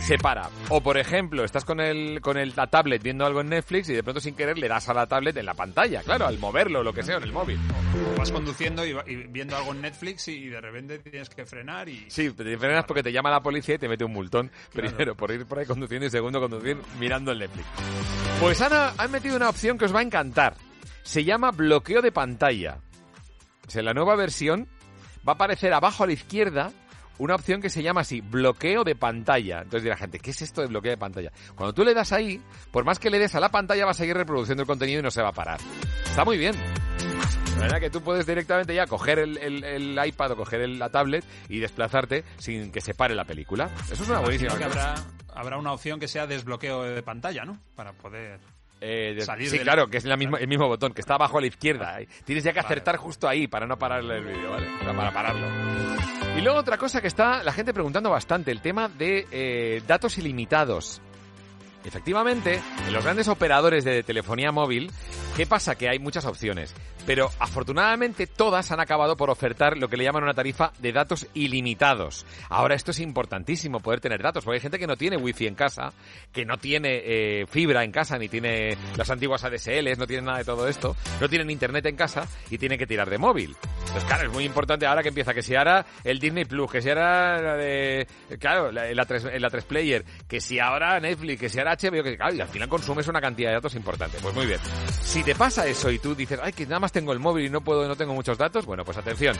Se 0.00 0.16
para. 0.16 0.48
O 0.70 0.80
por 0.80 0.96
ejemplo, 0.96 1.44
estás 1.44 1.64
con 1.64 1.80
el 1.80 2.20
con 2.20 2.36
el, 2.38 2.54
la 2.56 2.66
tablet 2.66 3.02
viendo 3.02 3.26
algo 3.26 3.40
en 3.40 3.48
Netflix 3.48 3.88
y 3.90 3.94
de 3.94 4.02
pronto 4.02 4.20
sin 4.20 4.34
querer 4.34 4.58
le 4.58 4.68
das 4.68 4.88
a 4.88 4.94
la 4.94 5.06
tablet 5.06 5.36
en 5.36 5.46
la 5.46 5.54
pantalla, 5.54 6.02
claro, 6.02 6.26
al 6.26 6.38
moverlo 6.38 6.80
o 6.80 6.82
lo 6.82 6.92
que 6.92 7.02
sea 7.02 7.16
en 7.16 7.24
el 7.24 7.32
móvil. 7.32 7.58
O 8.14 8.18
vas 8.18 8.32
conduciendo 8.32 8.86
y, 8.86 8.94
viendo 9.28 9.56
algo 9.56 9.72
en 9.72 9.82
Netflix 9.82 10.28
y 10.28 10.48
de 10.48 10.60
repente 10.60 10.98
tienes 10.98 11.28
que 11.28 11.44
frenar 11.44 11.88
y... 11.88 12.06
Sí, 12.08 12.30
te 12.30 12.56
frenas 12.56 12.84
porque 12.84 13.02
te 13.02 13.12
llama 13.12 13.30
la 13.30 13.40
policía 13.40 13.74
y 13.74 13.78
te 13.78 13.88
mete 13.88 14.04
un 14.04 14.12
multón. 14.12 14.50
Primero, 14.72 15.14
por 15.14 15.30
ir 15.30 15.44
por 15.46 15.58
ahí 15.58 15.66
conduciendo 15.66 16.06
y 16.06 16.10
segundo, 16.10 16.40
conducir 16.40 16.78
mirando 16.98 17.32
el 17.32 17.40
Netflix. 17.40 17.66
Pues 18.40 18.60
han, 18.62 18.92
han 18.96 19.10
metido 19.10 19.36
una 19.36 19.48
opción 19.48 19.76
que 19.76 19.84
os 19.84 19.94
va 19.94 20.00
a 20.00 20.04
encantar. 20.04 20.54
Se 21.02 21.24
llama 21.24 21.50
bloqueo 21.50 22.02
de 22.02 22.12
pantalla. 22.12 22.78
O 23.66 23.70
sea, 23.70 23.82
la 23.82 23.92
nueva 23.92 24.16
versión 24.16 24.68
va 25.26 25.32
a 25.32 25.34
aparecer 25.34 25.72
abajo 25.74 26.04
a 26.04 26.06
la 26.06 26.12
izquierda 26.14 26.72
una 27.18 27.34
opción 27.34 27.60
que 27.60 27.70
se 27.70 27.82
llama 27.82 28.02
así, 28.02 28.20
bloqueo 28.20 28.84
de 28.84 28.94
pantalla. 28.94 29.58
Entonces 29.58 29.82
dirá 29.82 29.96
gente, 29.96 30.18
¿qué 30.18 30.30
es 30.30 30.42
esto 30.42 30.60
de 30.62 30.68
bloqueo 30.68 30.90
de 30.92 30.98
pantalla? 30.98 31.32
Cuando 31.54 31.72
tú 31.74 31.84
le 31.84 31.94
das 31.94 32.12
ahí, 32.12 32.40
por 32.70 32.84
más 32.84 32.98
que 32.98 33.10
le 33.10 33.18
des 33.18 33.34
a 33.34 33.40
la 33.40 33.50
pantalla, 33.50 33.84
va 33.84 33.90
a 33.90 33.94
seguir 33.94 34.16
reproduciendo 34.16 34.62
el 34.62 34.66
contenido 34.66 35.00
y 35.00 35.02
no 35.02 35.10
se 35.10 35.22
va 35.22 35.28
a 35.28 35.32
parar. 35.32 35.58
Está 36.04 36.24
muy 36.24 36.38
bien. 36.38 36.54
La 37.56 37.64
verdad 37.64 37.80
que 37.80 37.90
tú 37.90 38.00
puedes 38.02 38.24
directamente 38.24 38.72
ya 38.74 38.86
coger 38.86 39.18
el, 39.18 39.36
el- 39.38 39.64
el 39.64 40.06
iPad 40.06 40.30
o 40.32 40.36
coger 40.36 40.60
el- 40.60 40.78
la 40.78 40.90
tablet 40.90 41.24
y 41.48 41.58
desplazarte 41.58 42.24
sin 42.38 42.70
que 42.70 42.80
se 42.80 42.94
pare 42.94 43.14
la 43.16 43.24
película. 43.24 43.68
Eso 43.90 44.02
es 44.04 44.08
una 44.08 44.20
buenísima 44.20 44.52
habrá, 44.52 44.94
habrá 45.34 45.58
una 45.58 45.72
opción 45.72 45.98
que 45.98 46.06
sea 46.06 46.26
desbloqueo 46.28 46.82
de 46.84 47.02
pantalla, 47.02 47.44
¿no? 47.44 47.58
Para 47.74 47.92
poder... 47.94 48.38
Eh, 48.80 49.14
de- 49.16 49.22
salir 49.22 49.48
sí, 49.48 49.56
del- 49.56 49.64
claro, 49.64 49.88
que 49.88 49.96
es 49.96 50.04
la 50.04 50.16
misma- 50.16 50.38
el 50.38 50.46
mismo 50.48 50.68
botón, 50.68 50.92
que 50.92 51.00
está 51.00 51.14
abajo 51.14 51.38
a 51.38 51.40
la 51.40 51.46
izquierda. 51.48 51.98
Tienes 52.24 52.44
ya 52.44 52.52
que 52.52 52.60
acertar 52.60 52.96
justo 52.96 53.28
ahí 53.28 53.46
para 53.48 53.66
no 53.66 53.76
pararle 53.78 54.18
el 54.18 54.24
vídeo, 54.24 54.50
¿vale? 54.50 54.66
Para 54.84 55.10
pararlo. 55.12 55.46
Y 56.36 56.40
luego 56.40 56.58
otra 56.58 56.78
cosa 56.78 57.00
que 57.00 57.08
está 57.08 57.42
la 57.42 57.52
gente 57.52 57.74
preguntando 57.74 58.10
bastante, 58.10 58.52
el 58.52 58.60
tema 58.60 58.88
de 58.88 59.26
eh, 59.32 59.82
datos 59.86 60.16
ilimitados. 60.18 61.00
Efectivamente, 61.84 62.60
en 62.86 62.92
los 62.92 63.02
grandes 63.04 63.28
operadores 63.28 63.84
de 63.84 64.02
telefonía 64.02 64.52
móvil, 64.52 64.90
¿qué 65.36 65.46
pasa? 65.46 65.74
Que 65.76 65.88
hay 65.88 65.98
muchas 65.98 66.24
opciones, 66.26 66.74
pero 67.08 67.30
afortunadamente 67.38 68.26
todas 68.26 68.70
han 68.70 68.80
acabado 68.80 69.16
por 69.16 69.30
ofertar 69.30 69.78
lo 69.78 69.88
que 69.88 69.96
le 69.96 70.04
llaman 70.04 70.24
una 70.24 70.34
tarifa 70.34 70.72
de 70.78 70.92
datos 70.92 71.26
ilimitados. 71.32 72.26
Ahora 72.50 72.74
esto 72.74 72.90
es 72.90 73.00
importantísimo, 73.00 73.80
poder 73.80 73.98
tener 73.98 74.22
datos, 74.22 74.44
porque 74.44 74.56
hay 74.56 74.60
gente 74.60 74.78
que 74.78 74.86
no 74.86 74.94
tiene 74.94 75.16
wifi 75.16 75.46
en 75.46 75.54
casa, 75.54 75.94
que 76.30 76.44
no 76.44 76.58
tiene 76.58 77.00
eh, 77.02 77.46
fibra 77.46 77.82
en 77.82 77.92
casa, 77.92 78.18
ni 78.18 78.28
tiene 78.28 78.76
las 78.94 79.08
antiguas 79.08 79.42
ADSLs, 79.42 79.96
no 79.96 80.06
tiene 80.06 80.24
nada 80.24 80.36
de 80.36 80.44
todo 80.44 80.68
esto, 80.68 80.96
no 81.18 81.30
tienen 81.30 81.48
internet 81.48 81.86
en 81.86 81.96
casa 81.96 82.28
y 82.50 82.58
tienen 82.58 82.78
que 82.78 82.86
tirar 82.86 83.08
de 83.08 83.16
móvil. 83.16 83.56
Entonces, 83.78 84.04
claro, 84.04 84.24
es 84.24 84.30
muy 84.34 84.44
importante 84.44 84.84
ahora 84.84 85.02
que 85.02 85.08
empieza, 85.08 85.32
que 85.32 85.40
si 85.40 85.54
ahora 85.54 85.86
el 86.04 86.18
Disney 86.18 86.44
Plus, 86.44 86.70
que 86.70 86.82
si 86.82 86.90
ahora 86.90 87.40
la 87.40 87.56
de, 87.56 88.06
claro, 88.38 88.70
la, 88.70 88.92
la 88.92 89.06
3, 89.06 89.40
la 89.40 89.48
3 89.48 89.64
Player, 89.64 90.04
que 90.28 90.42
si 90.42 90.60
ahora 90.60 91.00
Netflix, 91.00 91.40
que 91.40 91.48
si 91.48 91.58
ahora 91.58 91.74
HBO, 91.74 92.02
que 92.02 92.18
claro, 92.18 92.34
y 92.34 92.42
al 92.42 92.48
final 92.48 92.68
consumes 92.68 93.08
una 93.08 93.22
cantidad 93.22 93.48
de 93.48 93.54
datos 93.54 93.74
importante. 93.76 94.18
Pues 94.20 94.34
muy 94.34 94.44
bien. 94.44 94.60
Si 95.00 95.22
te 95.22 95.34
pasa 95.34 95.66
eso 95.66 95.90
y 95.90 95.98
tú 95.98 96.14
dices, 96.14 96.38
ay, 96.42 96.52
que 96.52 96.66
nada 96.66 96.80
más 96.80 96.92
tengo 96.98 97.12
el 97.12 97.20
móvil 97.20 97.46
y 97.46 97.48
no 97.48 97.60
puedo, 97.60 97.86
no 97.86 97.94
tengo 97.94 98.12
muchos 98.12 98.36
datos, 98.36 98.66
bueno, 98.66 98.84
pues 98.84 98.98
atención. 98.98 99.36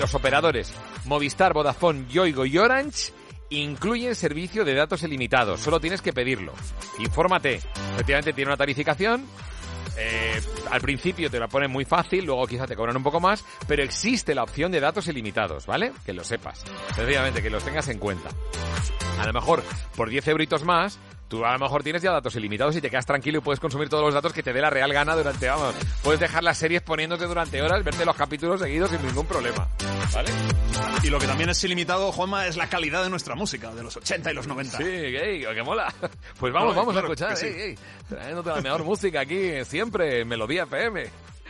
Los 0.00 0.14
operadores 0.14 0.72
Movistar, 1.04 1.52
Vodafone, 1.52 2.06
Yoigo 2.08 2.46
y 2.46 2.56
Orange 2.56 3.12
incluyen 3.50 4.14
servicio 4.14 4.64
de 4.64 4.72
datos 4.72 5.02
ilimitados. 5.02 5.60
Solo 5.60 5.78
tienes 5.78 6.00
que 6.00 6.14
pedirlo. 6.14 6.54
Infórmate. 6.98 7.56
Efectivamente 7.92 8.32
tiene 8.32 8.48
una 8.48 8.56
tarificación. 8.56 9.26
Eh, 9.98 10.40
al 10.70 10.80
principio 10.80 11.30
te 11.30 11.38
la 11.38 11.48
ponen 11.48 11.70
muy 11.70 11.84
fácil, 11.84 12.24
luego 12.24 12.46
quizá 12.46 12.66
te 12.66 12.74
cobran 12.76 12.96
un 12.96 13.02
poco 13.02 13.20
más, 13.20 13.44
pero 13.68 13.82
existe 13.82 14.34
la 14.34 14.42
opción 14.42 14.72
de 14.72 14.80
datos 14.80 15.06
ilimitados, 15.08 15.66
¿vale? 15.66 15.92
Que 16.06 16.14
lo 16.14 16.24
sepas. 16.24 16.64
Sencillamente, 16.94 17.42
que 17.42 17.50
los 17.50 17.62
tengas 17.62 17.88
en 17.88 17.98
cuenta. 17.98 18.30
A 19.20 19.26
lo 19.26 19.34
mejor 19.34 19.62
por 19.96 20.08
10 20.08 20.28
euritos 20.28 20.64
más, 20.64 20.98
tú 21.28 21.44
a 21.44 21.52
lo 21.52 21.58
mejor 21.58 21.82
tienes 21.82 22.02
ya 22.02 22.12
datos 22.12 22.34
ilimitados 22.36 22.76
y 22.76 22.80
te 22.80 22.90
quedas 22.90 23.06
tranquilo 23.06 23.38
y 23.38 23.40
puedes 23.40 23.60
consumir 23.60 23.88
todos 23.88 24.04
los 24.04 24.14
datos 24.14 24.32
que 24.32 24.42
te 24.42 24.52
dé 24.52 24.60
la 24.60 24.70
real 24.70 24.92
gana 24.92 25.14
durante, 25.16 25.48
vamos, 25.48 25.74
puedes 26.02 26.20
dejar 26.20 26.42
las 26.44 26.58
series 26.58 26.82
poniéndote 26.82 27.24
durante 27.26 27.60
horas, 27.62 27.82
verte 27.84 28.04
los 28.04 28.16
capítulos 28.16 28.60
seguidos 28.60 28.90
sin 28.90 29.04
ningún 29.06 29.26
problema, 29.26 29.68
¿vale? 30.12 30.30
Y 31.02 31.10
lo 31.10 31.18
que 31.18 31.26
también 31.26 31.50
es 31.50 31.62
ilimitado, 31.64 32.10
Juanma, 32.12 32.46
es 32.46 32.56
la 32.56 32.68
calidad 32.68 33.02
de 33.02 33.10
nuestra 33.10 33.34
música, 33.34 33.74
de 33.74 33.82
los 33.82 33.96
80 33.96 34.30
y 34.30 34.34
los 34.34 34.46
90. 34.46 34.78
Sí, 34.78 34.84
gay, 34.84 35.44
que 35.54 35.62
mola. 35.62 35.92
Pues 36.38 36.52
vamos, 36.52 36.74
No, 36.74 36.80
vamos 36.80 36.92
claro 36.92 37.08
a 37.08 37.12
escuchar, 37.12 37.36
sí. 37.36 37.46
ey, 37.46 37.60
ey, 37.60 37.78
trayéndote 38.08 38.50
la 38.50 38.60
mejor 38.60 38.84
música 38.84 39.20
aquí, 39.20 39.64
siempre, 39.64 40.20
en 40.20 40.28
Melodía 40.28 40.64
FM. 40.64 41.04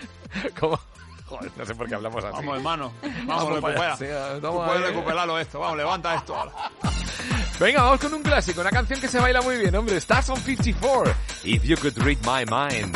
¿Cómo? 0.60 0.78
Joder, 1.26 1.50
no 1.56 1.66
sé 1.66 1.74
por 1.74 1.88
qué 1.88 1.94
hablamos 1.94 2.24
así. 2.24 2.36
Vamos, 2.36 2.56
hermano. 2.56 2.92
Vamos, 3.26 3.54
recupera. 3.54 3.96
puedes 3.96 4.10
ahí. 4.10 4.82
recuperarlo 4.82 5.38
esto. 5.38 5.58
Vamos, 5.58 5.76
levanta 5.76 6.14
esto 6.14 6.36
ahora. 6.36 6.52
Venga, 7.58 7.82
vamos 7.82 8.00
con 8.00 8.12
un 8.12 8.22
clásico, 8.22 8.60
una 8.60 8.70
canción 8.70 9.00
que 9.00 9.08
se 9.08 9.18
baila 9.18 9.40
muy 9.40 9.56
bien, 9.56 9.74
hombre. 9.74 9.96
Stars 9.96 10.28
on 10.28 10.36
54. 10.36 11.14
If 11.44 11.64
you 11.64 11.76
could 11.76 11.96
read 12.04 12.18
my 12.26 12.44
mind. 12.44 12.94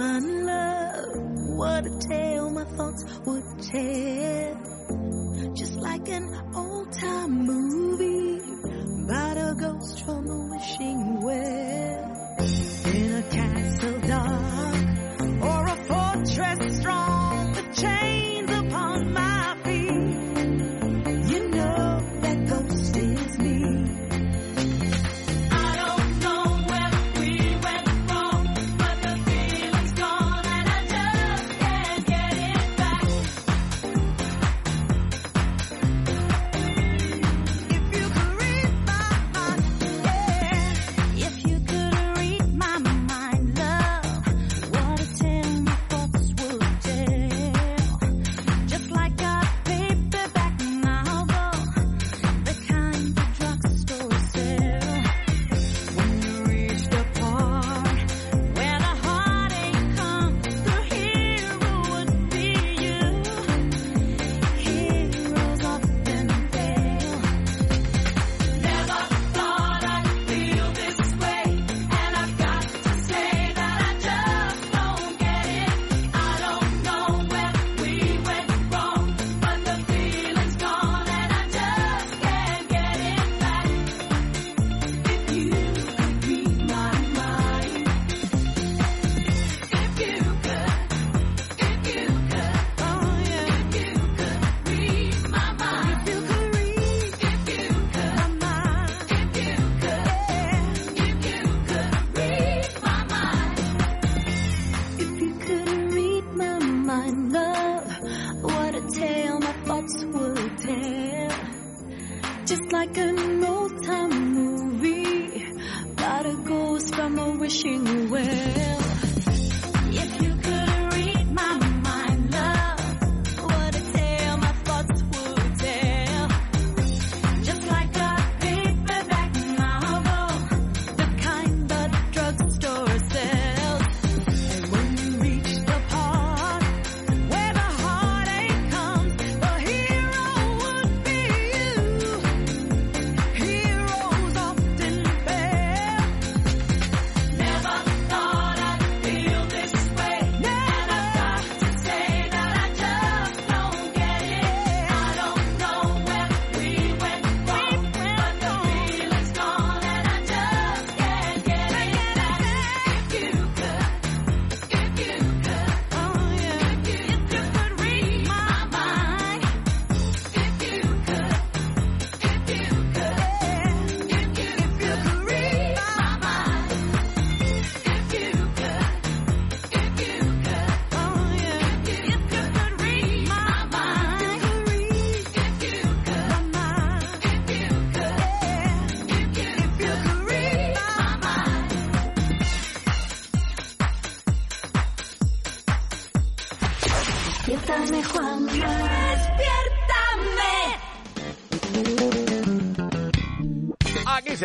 My 0.00 0.18
love, 0.18 1.16
what 1.60 1.86
a 1.86 1.98
tale 1.98 2.48
my 2.48 2.64
thoughts 2.64 3.04
would 3.26 3.44
tell. 3.70 5.52
Just 5.54 5.76
like 5.76 6.08
an 6.08 6.26
old 6.54 6.90
time 6.92 7.44
movie 7.44 8.40
about 9.04 9.36
a 9.36 9.54
ghost 9.60 10.02
from 10.06 10.26
a 10.26 10.38
wishing 10.52 11.20
well. 11.20 12.36
In 12.94 13.12
a 13.12 13.22
castle 13.36 14.00
dark 14.14 14.88
or 15.48 15.60
a 15.74 15.76
fortress 15.90 16.78
strong 16.78 17.52
the 17.52 17.64
chains 17.82 18.50
upon 18.50 19.12
my 19.12 19.56
feet. 19.64 20.09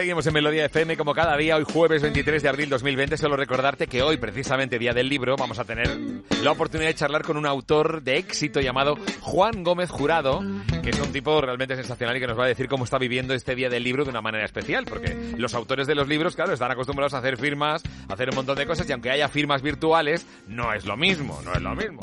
Seguimos 0.06 0.28
en 0.28 0.34
Melodía 0.36 0.66
FM 0.66 0.98
como 0.98 1.16
cada 1.16 1.36
día, 1.36 1.56
hoy 1.56 1.64
jueves 1.64 2.04
23 2.04 2.44
de 2.44 2.48
abril 2.48 2.70
2020. 2.70 3.18
Solo 3.18 3.36
recordarte 3.36 3.88
que 3.88 4.04
hoy, 4.04 4.18
precisamente 4.18 4.78
Día 4.78 4.94
del 4.94 5.10
Libro, 5.10 5.36
vamos 5.36 5.58
a 5.58 5.64
tener 5.64 5.98
la 6.44 6.52
oportunidad 6.52 6.90
de 6.90 6.94
charlar 6.94 7.24
con 7.24 7.38
un 7.38 7.48
autor 7.48 8.04
de 8.04 8.18
éxito 8.18 8.62
llamado 8.62 9.00
Juan 9.22 9.64
Gómez 9.64 9.90
Jurado, 9.90 10.44
que 10.84 10.92
es 10.92 11.00
un 11.00 11.12
tipo 11.12 11.42
realmente 11.42 11.76
sensacional 11.76 12.16
y 12.18 12.20
que 12.20 12.28
nos 12.28 12.38
va 12.38 12.46
a 12.46 12.50
decir 12.50 12.68
cómo 12.68 12.84
está 12.84 13.00
viviendo 13.00 13.34
este 13.34 13.56
Día 13.56 13.68
del 13.68 13.84
Libro 13.84 14.04
de 14.04 14.12
una 14.12 14.22
manera 14.22 14.46
especial, 14.46 14.86
porque 14.88 15.18
los 15.40 15.56
autores 15.56 15.88
de 15.88 15.96
los 15.96 16.08
libros, 16.08 16.36
claro, 16.36 16.54
están 16.54 16.70
acostumbrados 16.70 17.16
a 17.16 17.18
hacer 17.18 17.38
firmas, 17.38 17.82
a 18.08 18.14
hacer 18.14 18.30
un 18.30 18.36
montón 18.36 18.60
de 18.60 18.68
cosas 18.68 18.88
y 18.88 18.92
aunque 18.92 19.10
haya 19.10 19.28
firmas 19.28 19.64
virtuales, 19.64 20.28
no 20.48 20.72
es 20.72 20.86
lo 20.86 20.98
mismo, 20.98 21.42
no 21.44 21.52
es 21.52 21.62
lo 21.64 21.74
mismo. 21.74 22.00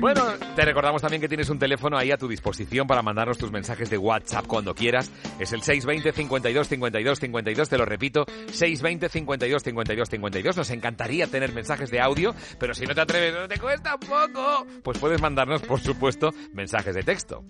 Bueno, 0.00 0.22
te 0.54 0.64
recordamos 0.64 1.02
también 1.02 1.20
que 1.20 1.28
tienes 1.28 1.50
un 1.50 1.58
teléfono 1.58 1.98
ahí 1.98 2.12
a 2.12 2.16
tu 2.16 2.28
disposición 2.28 2.86
para 2.86 3.02
mandarnos 3.02 3.36
tus 3.36 3.50
mensajes 3.50 3.90
de 3.90 3.98
WhatsApp 3.98 4.46
cuando 4.46 4.72
quieras. 4.72 5.10
Es 5.40 5.52
el 5.52 5.62
620 5.62 6.12
52 6.12 6.68
52 6.68 7.18
52, 7.18 7.68
te 7.68 7.78
lo 7.78 7.84
repito, 7.84 8.24
620 8.52 9.08
52 9.08 9.62
52 9.62 10.08
52. 10.08 10.56
Nos 10.56 10.70
encantaría 10.70 11.26
tener 11.26 11.52
mensajes 11.52 11.90
de 11.90 12.00
audio, 12.00 12.32
pero 12.60 12.74
si 12.74 12.86
no 12.86 12.94
te 12.94 13.00
atreves, 13.00 13.34
no 13.34 13.48
te 13.48 13.58
cuesta 13.58 13.96
un 13.96 14.08
poco, 14.08 14.66
pues 14.84 14.98
puedes 14.98 15.20
mandarnos, 15.20 15.62
por 15.62 15.80
supuesto, 15.80 16.32
mensajes 16.52 16.94
de 16.94 17.02
texto. 17.02 17.44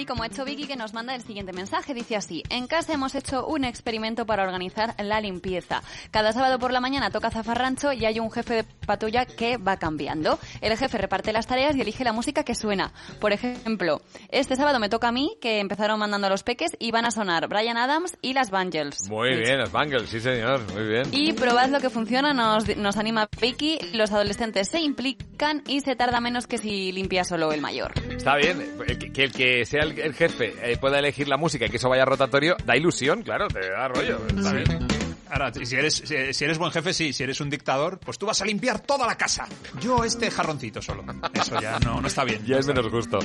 Sí, 0.00 0.06
como 0.06 0.22
ha 0.22 0.28
hecho 0.28 0.46
Vicky, 0.46 0.66
que 0.66 0.76
nos 0.76 0.94
manda 0.94 1.14
el 1.14 1.20
siguiente 1.20 1.52
mensaje. 1.52 1.92
Dice 1.92 2.16
así, 2.16 2.42
en 2.48 2.66
casa 2.66 2.94
hemos 2.94 3.14
hecho 3.14 3.46
un 3.46 3.64
experimento 3.64 4.24
para 4.24 4.44
organizar 4.44 4.94
la 4.98 5.20
limpieza. 5.20 5.82
Cada 6.10 6.32
sábado 6.32 6.58
por 6.58 6.72
la 6.72 6.80
mañana 6.80 7.10
toca 7.10 7.30
zafarrancho 7.30 7.92
y 7.92 8.06
hay 8.06 8.18
un 8.18 8.30
jefe 8.30 8.54
de 8.54 8.64
patrulla 8.64 9.26
que 9.26 9.58
va 9.58 9.76
cambiando. 9.76 10.38
El 10.62 10.74
jefe 10.78 10.96
reparte 10.96 11.34
las 11.34 11.46
tareas 11.46 11.76
y 11.76 11.82
elige 11.82 12.02
la 12.02 12.14
música 12.14 12.44
que 12.44 12.54
suena. 12.54 12.94
Por 13.20 13.34
ejemplo, 13.34 14.00
este 14.30 14.56
sábado 14.56 14.78
me 14.78 14.88
toca 14.88 15.08
a 15.08 15.12
mí, 15.12 15.36
que 15.38 15.60
empezaron 15.60 16.00
mandando 16.00 16.28
a 16.28 16.30
los 16.30 16.44
peques 16.44 16.74
y 16.78 16.92
van 16.92 17.04
a 17.04 17.10
sonar 17.10 17.46
Brian 17.48 17.76
Adams 17.76 18.16
y 18.22 18.32
las 18.32 18.50
Bangles. 18.50 19.06
Muy 19.10 19.36
bien, 19.36 19.58
los 19.58 19.70
Bangles, 19.70 20.08
sí 20.08 20.18
señor, 20.18 20.62
muy 20.72 20.86
bien. 20.86 21.08
Y 21.12 21.34
probad 21.34 21.68
lo 21.68 21.78
que 21.78 21.90
funciona, 21.90 22.32
nos, 22.32 22.74
nos 22.78 22.96
anima 22.96 23.28
Vicky. 23.38 23.78
Los 23.92 24.12
adolescentes 24.12 24.68
se 24.68 24.80
implican 24.80 25.62
y 25.66 25.82
se 25.82 25.94
tarda 25.94 26.22
menos 26.22 26.46
que 26.46 26.56
si 26.56 26.90
limpia 26.90 27.22
solo 27.24 27.52
el 27.52 27.60
mayor. 27.60 27.92
Está 28.10 28.36
bien, 28.36 28.62
eh, 28.88 28.96
que, 28.96 29.12
que 29.12 29.24
el 29.24 29.32
que 29.32 29.66
sea 29.66 29.82
el, 29.82 29.89
el 29.96 30.14
jefe 30.14 30.54
eh, 30.62 30.76
pueda 30.78 30.98
elegir 30.98 31.28
la 31.28 31.36
música 31.36 31.66
y 31.66 31.70
que 31.70 31.76
eso 31.76 31.88
vaya 31.88 32.04
rotatorio, 32.04 32.56
da 32.64 32.76
ilusión, 32.76 33.22
claro, 33.22 33.48
te 33.48 33.70
da 33.70 33.88
rollo. 33.88 34.18
Está 34.28 34.52
bien. 34.52 34.88
Ahora, 35.30 35.52
si 35.52 35.76
eres, 35.76 36.02
si 36.32 36.44
eres 36.44 36.58
buen 36.58 36.72
jefe, 36.72 36.92
sí. 36.92 37.12
Si 37.12 37.22
eres 37.22 37.40
un 37.40 37.48
dictador, 37.48 37.98
pues 37.98 38.18
tú 38.18 38.26
vas 38.26 38.42
a 38.42 38.44
limpiar 38.44 38.80
toda 38.80 39.06
la 39.06 39.16
casa. 39.16 39.46
Yo 39.80 40.02
este 40.02 40.28
jarroncito 40.30 40.82
solo. 40.82 41.04
Eso 41.32 41.60
ya 41.60 41.78
no, 41.78 42.00
no 42.00 42.08
está 42.08 42.24
bien. 42.24 42.44
Ya 42.44 42.58
es 42.58 42.66
menos 42.66 42.88
justo. 42.88 43.20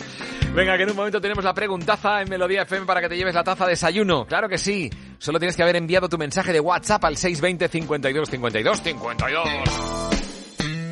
Venga, 0.53 0.77
que 0.77 0.83
en 0.83 0.91
un 0.91 0.95
momento 0.95 1.19
tenemos 1.19 1.43
la 1.43 1.53
preguntaza 1.53 2.21
en 2.21 2.29
Melodía 2.29 2.61
FM 2.61 2.85
para 2.85 3.01
que 3.01 3.09
te 3.09 3.17
lleves 3.17 3.33
la 3.33 3.43
taza 3.43 3.65
de 3.65 3.71
desayuno. 3.71 4.25
Claro 4.27 4.47
que 4.47 4.59
sí. 4.59 4.89
Solo 5.17 5.39
tienes 5.39 5.55
que 5.55 5.63
haber 5.63 5.77
enviado 5.77 6.07
tu 6.07 6.17
mensaje 6.17 6.53
de 6.53 6.59
WhatsApp 6.59 7.03
al 7.05 7.17
620 7.17 7.67
52 7.69 8.29
52 8.29 8.81
52. 8.81 10.04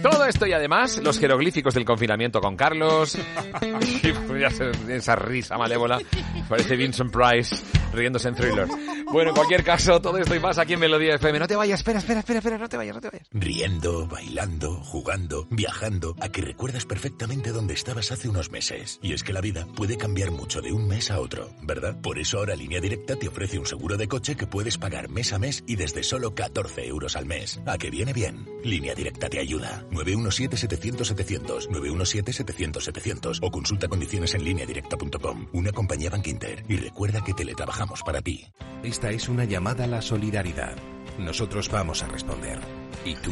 Todo 0.03 0.25
esto 0.25 0.45
y 0.45 0.51
además 0.51 0.99
los 1.01 1.17
jeroglíficos 1.17 1.73
del 1.73 1.85
confinamiento 1.85 2.41
con 2.41 2.57
Carlos. 2.57 3.17
Esa 4.89 5.15
risa 5.15 5.57
malévola. 5.57 5.97
Parece 6.49 6.75
Vincent 6.75 7.09
Price 7.09 7.55
riéndose 7.93 8.27
en 8.27 8.35
thriller. 8.35 8.67
Bueno, 9.11 9.30
en 9.30 9.35
cualquier 9.35 9.63
caso, 9.63 10.01
todo 10.01 10.17
esto 10.17 10.35
y 10.35 10.39
más 10.39 10.57
aquí 10.57 10.73
en 10.73 10.80
Melodía 10.80 11.15
FM. 11.15 11.39
No 11.39 11.47
te 11.47 11.55
vayas, 11.55 11.80
espera, 11.80 11.99
espera, 11.99 12.19
espera, 12.19 12.39
espera, 12.39 12.57
no 12.57 12.67
te 12.67 12.77
vayas, 12.77 12.95
no 12.95 13.01
te 13.01 13.09
vayas. 13.09 13.27
Riendo, 13.31 14.07
bailando, 14.07 14.75
jugando, 14.84 15.47
viajando, 15.51 16.15
a 16.19 16.30
que 16.30 16.41
recuerdas 16.41 16.85
perfectamente 16.85 17.51
dónde 17.51 17.75
estabas 17.75 18.11
hace 18.11 18.27
unos 18.27 18.51
meses. 18.51 18.99
Y 19.01 19.13
es 19.13 19.23
que 19.23 19.34
la 19.34 19.41
vida 19.41 19.67
puede 19.75 19.97
cambiar 19.97 20.31
mucho 20.31 20.61
de 20.61 20.71
un 20.71 20.88
mes 20.88 21.11
a 21.11 21.19
otro, 21.19 21.51
¿verdad? 21.61 22.01
Por 22.01 22.17
eso 22.17 22.39
ahora 22.39 22.55
Línea 22.55 22.81
Directa 22.81 23.15
te 23.15 23.27
ofrece 23.27 23.59
un 23.59 23.65
seguro 23.65 23.97
de 23.97 24.07
coche 24.07 24.35
que 24.35 24.47
puedes 24.47 24.77
pagar 24.77 25.09
mes 25.09 25.31
a 25.34 25.39
mes 25.39 25.63
y 25.67 25.75
desde 25.75 26.03
solo 26.03 26.34
14 26.34 26.88
euros 26.88 27.15
al 27.15 27.25
mes. 27.25 27.61
¿A 27.65 27.77
que 27.77 27.91
viene 27.91 28.13
bien? 28.13 28.49
Línea 28.63 28.95
Directa 28.95 29.30
te 29.30 29.39
ayuda. 29.39 29.85
917-700-700, 29.93 31.69
917-700-700 31.69 33.39
o 33.41 33.51
consulta 33.51 33.87
condiciones 33.87 34.33
en 34.33 34.43
lineadirecta.com. 34.43 35.47
Una 35.53 35.71
compañía 35.71 36.09
Bank 36.09 36.27
Inter. 36.27 36.63
Y 36.67 36.77
recuerda 36.77 37.23
que 37.23 37.33
teletrabajamos 37.33 38.01
para 38.03 38.21
ti. 38.21 38.45
Esta 38.83 39.11
es 39.11 39.29
una 39.29 39.45
llamada 39.45 39.85
a 39.85 39.87
la 39.87 40.01
solidaridad. 40.01 40.75
Nosotros 41.17 41.69
vamos 41.69 42.03
a 42.03 42.07
responder. 42.07 42.59
¿Y 43.05 43.15
tú? 43.15 43.31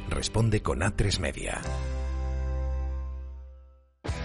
responde 0.11 0.61
con 0.61 0.81
A3 0.81 1.19
Media. 1.19 1.61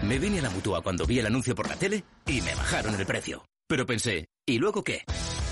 Me 0.03 0.19
vine 0.19 0.41
a 0.41 0.43
la 0.43 0.51
mutua 0.51 0.83
cuando 0.83 1.07
vi 1.07 1.19
el 1.19 1.27
anuncio 1.27 1.55
por 1.55 1.69
la 1.69 1.77
tele 1.77 2.05
y 2.27 2.41
me 2.43 2.55
bajaron 2.55 2.95
el 2.95 3.07
precio. 3.07 3.45
Pero 3.67 3.87
pensé, 3.87 4.27
¿y 4.47 4.59
luego 4.59 4.85
qué? 4.85 5.03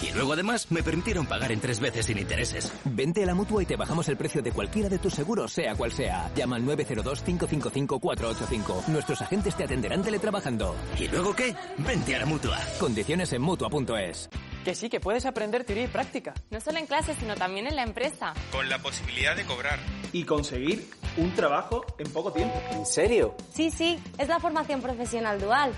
Y 0.04 0.12
luego 0.12 0.34
además 0.34 0.70
me 0.70 0.82
permitieron 0.82 1.24
pagar 1.24 1.50
en 1.50 1.60
tres 1.60 1.80
veces 1.80 2.04
sin 2.06 2.18
intereses. 2.18 2.70
Vente 2.84 3.22
a 3.22 3.26
la 3.26 3.34
mutua 3.34 3.62
y 3.62 3.66
te 3.66 3.76
bajamos 3.76 4.06
el 4.08 4.18
precio 4.18 4.42
de 4.42 4.52
cualquiera 4.52 4.90
de 4.90 4.98
tus 4.98 5.14
seguros, 5.14 5.50
sea 5.52 5.74
cual 5.74 5.92
sea. 5.92 6.30
Llama 6.34 6.56
al 6.56 6.64
902-555-485. 6.64 8.88
Nuestros 8.88 9.22
agentes 9.22 9.56
te 9.56 9.64
atenderán 9.64 10.02
teletrabajando. 10.02 10.76
¿Y 10.98 11.08
luego 11.08 11.34
qué? 11.34 11.56
Vente 11.78 12.14
a 12.16 12.18
la 12.18 12.26
mutua. 12.26 12.58
Condiciones 12.78 13.32
en 13.32 13.40
mutua.es. 13.40 14.28
Que 14.62 14.74
sí, 14.74 14.90
que 14.90 15.00
puedes 15.00 15.24
aprender 15.24 15.64
teoría 15.64 15.84
y 15.84 15.88
práctica. 15.88 16.34
No 16.50 16.60
solo 16.60 16.76
en 16.78 16.86
clase, 16.86 17.14
sino 17.18 17.34
también 17.34 17.66
en 17.66 17.76
la 17.76 17.82
empresa. 17.82 18.34
Con 18.52 18.68
la 18.68 18.78
posibilidad 18.80 19.34
de 19.34 19.44
cobrar. 19.44 19.78
Y 20.12 20.24
conseguir 20.24 20.86
un 21.16 21.34
trabajo 21.34 21.82
en 21.98 22.12
poco 22.12 22.30
tiempo. 22.30 22.60
¿En 22.72 22.84
serio? 22.84 23.34
Sí, 23.54 23.70
sí, 23.70 23.98
es 24.18 24.28
la 24.28 24.38
formación 24.38 24.82
profesional 24.82 25.40
dual. 25.40 25.72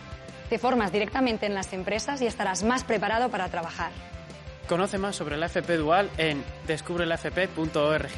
Te 0.49 0.59
formas 0.59 0.91
directamente 0.93 1.47
en 1.47 1.55
las 1.55 1.73
empresas 1.73 2.21
y 2.23 2.27
estarás 2.27 2.65
más 2.65 2.83
preparado 2.83 3.31
para 3.31 3.49
trabajar. 3.49 3.93
Conoce 4.69 4.99
más 4.99 5.15
sobre 5.15 5.37
la 5.37 5.47
FP 5.47 5.77
Dual 5.77 6.11
en 6.19 6.45
descubrelafp.org. 6.67 8.09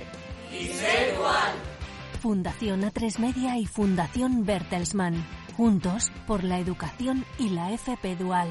Fundación 2.23 2.83
A3 2.83 3.19
Media 3.19 3.59
y 3.59 3.67
Fundación 3.67 4.45
Bertelsmann. 4.47 5.25
Juntos 5.57 6.11
por 6.27 6.45
la 6.45 6.59
educación 6.59 7.25
y 7.39 7.51
la 7.51 7.73
FP 7.73 8.17
Dual. 8.17 8.49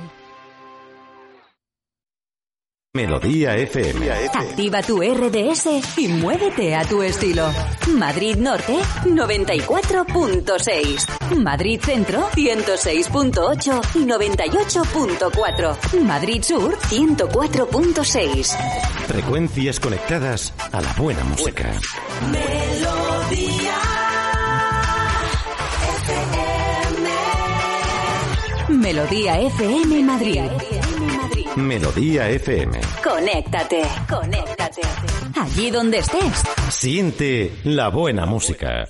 Melodía 2.98 3.56
FM. 3.56 4.12
Activa 4.34 4.82
tu 4.82 5.02
RDS 5.04 5.68
y 6.00 6.08
muévete 6.08 6.76
a 6.76 6.84
tu 6.84 7.04
estilo. 7.04 7.48
Madrid 7.96 8.38
Norte 8.38 8.76
94.6. 9.06 11.38
Madrid 11.38 11.80
Centro 11.80 12.28
106.8 12.32 13.82
y 13.94 14.00
98.4. 14.00 16.02
Madrid 16.02 16.42
Sur 16.42 16.76
104.6. 16.76 18.58
Frecuencias 19.06 19.80
conectadas 19.80 20.52
a 20.72 20.82
la 20.82 20.92
buena 20.94 21.24
música. 21.24 21.72
Melodía 28.70 29.40
FM 29.42 30.02
Madrid. 30.02 30.42
Melodía 31.58 32.30
FM. 32.30 32.80
Conéctate, 33.04 33.82
conéctate. 34.08 34.82
Allí 35.42 35.72
donde 35.72 35.98
estés. 35.98 36.44
Siente 36.70 37.52
la 37.64 37.90
buena 37.90 38.28
música. 38.28 38.88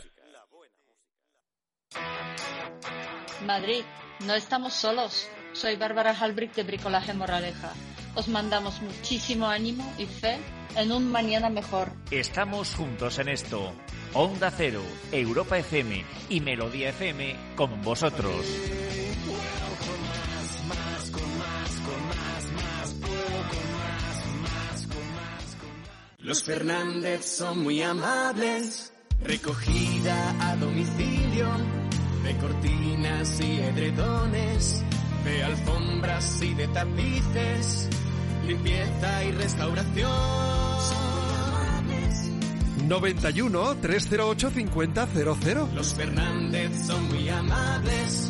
Madrid, 3.46 3.84
no 4.26 4.34
estamos 4.34 4.74
solos. 4.74 5.30
Soy 5.54 5.78
Bárbara 5.78 6.14
Halbrick 6.14 6.54
de 6.56 6.64
Bricolaje 6.64 7.14
Moraleja. 7.14 7.72
Os 8.16 8.28
mandamos 8.28 8.82
muchísimo 8.82 9.48
ánimo 9.48 9.90
y 9.98 10.06
fe 10.06 10.38
en 10.76 10.92
un 10.92 11.10
mañana 11.10 11.50
mejor. 11.50 11.94
Estamos 12.12 12.76
juntos 12.76 13.18
en 13.20 13.30
esto. 13.30 13.72
Onda 14.14 14.52
Cero, 14.52 14.82
Europa 15.14 15.58
FM 15.58 16.04
y 16.30 16.42
Melodía 16.42 16.90
FM 16.90 17.34
con 17.56 17.82
vosotros. 17.82 18.46
Los 26.28 26.44
Fernández 26.44 27.24
son 27.24 27.64
muy 27.64 27.82
amables, 27.82 28.92
recogida 29.24 30.36
a 30.42 30.58
domicilio, 30.58 31.48
de 32.22 32.36
cortinas 32.36 33.40
y 33.40 33.62
edredones, 33.62 34.84
de 35.24 35.44
alfombras 35.46 36.42
y 36.42 36.54
de 36.54 36.68
tapices, 36.68 37.88
limpieza 38.46 39.24
y 39.24 39.32
restauración. 39.32 40.12
91 42.90 43.78
308 43.78 44.52
5000. 44.52 45.76
Los 45.76 45.94
Fernández 45.94 46.88
son 46.88 47.08
muy 47.08 47.30
amables. 47.30 48.27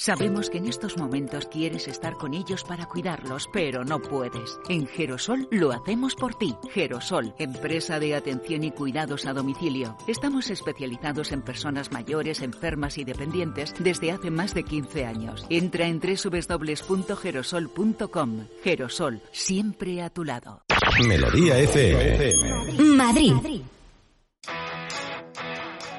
Sabemos 0.00 0.48
que 0.48 0.56
en 0.56 0.64
estos 0.64 0.96
momentos 0.96 1.44
quieres 1.44 1.86
estar 1.86 2.14
con 2.14 2.32
ellos 2.32 2.64
para 2.64 2.86
cuidarlos, 2.86 3.50
pero 3.52 3.84
no 3.84 4.00
puedes. 4.00 4.58
En 4.70 4.86
Gerosol 4.86 5.46
lo 5.50 5.72
hacemos 5.72 6.14
por 6.14 6.34
ti. 6.36 6.56
Gerosol, 6.72 7.34
empresa 7.38 8.00
de 8.00 8.14
atención 8.14 8.64
y 8.64 8.70
cuidados 8.70 9.26
a 9.26 9.34
domicilio. 9.34 9.98
Estamos 10.06 10.48
especializados 10.48 11.32
en 11.32 11.42
personas 11.42 11.92
mayores, 11.92 12.40
enfermas 12.40 12.96
y 12.96 13.04
dependientes 13.04 13.74
desde 13.78 14.10
hace 14.10 14.30
más 14.30 14.54
de 14.54 14.62
15 14.62 15.04
años. 15.04 15.44
Entra 15.50 15.86
en 15.86 16.00
www.gerosol.com. 16.00 18.46
Gerosol, 18.64 19.20
siempre 19.32 20.00
a 20.00 20.08
tu 20.08 20.24
lado. 20.24 20.62
Melodía 21.06 21.58
FM. 21.58 22.32
Madrid. 22.96 23.34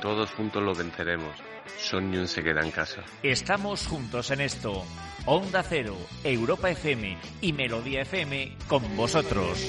Todos 0.02 0.32
juntos 0.32 0.64
lo 0.64 0.74
venceremos. 0.74 1.51
Sonyun 1.82 2.28
se 2.28 2.44
queda 2.44 2.62
en 2.62 2.72
casa. 2.72 3.02
Estamos 3.24 3.88
juntos 3.88 4.30
en 4.32 4.42
esto. 4.42 4.86
Onda 5.26 5.64
Cero, 5.64 5.98
Europa 6.24 6.70
FM 6.70 7.18
y 7.42 7.54
Melodía 7.54 8.02
FM 8.02 8.58
con 8.68 8.96
vosotros. 8.96 9.60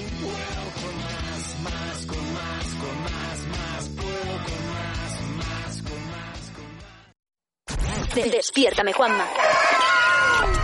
Más, 1.62 2.06
con 2.06 2.32
más, 2.34 2.74
con 2.76 3.02
más, 3.02 3.46
más, 3.46 3.88
puedo 3.88 4.32
con 4.44 4.66
más, 4.72 5.20
más, 5.36 5.82
con 5.82 6.06
más, 6.10 6.50
con 6.54 8.24
más. 8.24 8.30
Despiértame, 8.30 8.92
Juanma. 8.92 9.26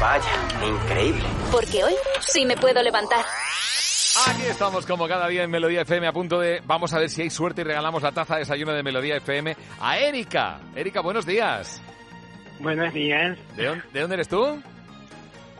Vaya, 0.00 0.30
increíble. 0.66 1.24
Porque 1.50 1.84
hoy 1.84 1.94
sí 2.20 2.44
me 2.44 2.56
puedo 2.56 2.82
levantar. 2.82 3.24
Aquí 4.26 4.42
estamos 4.42 4.84
como 4.84 5.06
cada 5.06 5.28
día 5.28 5.44
en 5.44 5.50
Melodía 5.50 5.82
FM 5.82 6.06
a 6.08 6.12
punto 6.12 6.40
de... 6.40 6.60
Vamos 6.66 6.92
a 6.92 6.98
ver 6.98 7.08
si 7.08 7.22
hay 7.22 7.30
suerte 7.30 7.60
y 7.60 7.64
regalamos 7.64 8.02
la 8.02 8.10
taza 8.10 8.34
de 8.34 8.40
desayuno 8.40 8.72
de 8.72 8.82
Melodía 8.82 9.16
FM 9.16 9.56
a 9.80 9.98
Erika. 9.98 10.60
Erika, 10.74 11.00
buenos 11.00 11.24
días. 11.24 11.80
Buenos 12.58 12.92
días. 12.92 13.38
¿De 13.56 13.66
dónde, 13.66 13.84
de 13.92 14.00
dónde 14.00 14.14
eres 14.14 14.28
tú? 14.28 14.60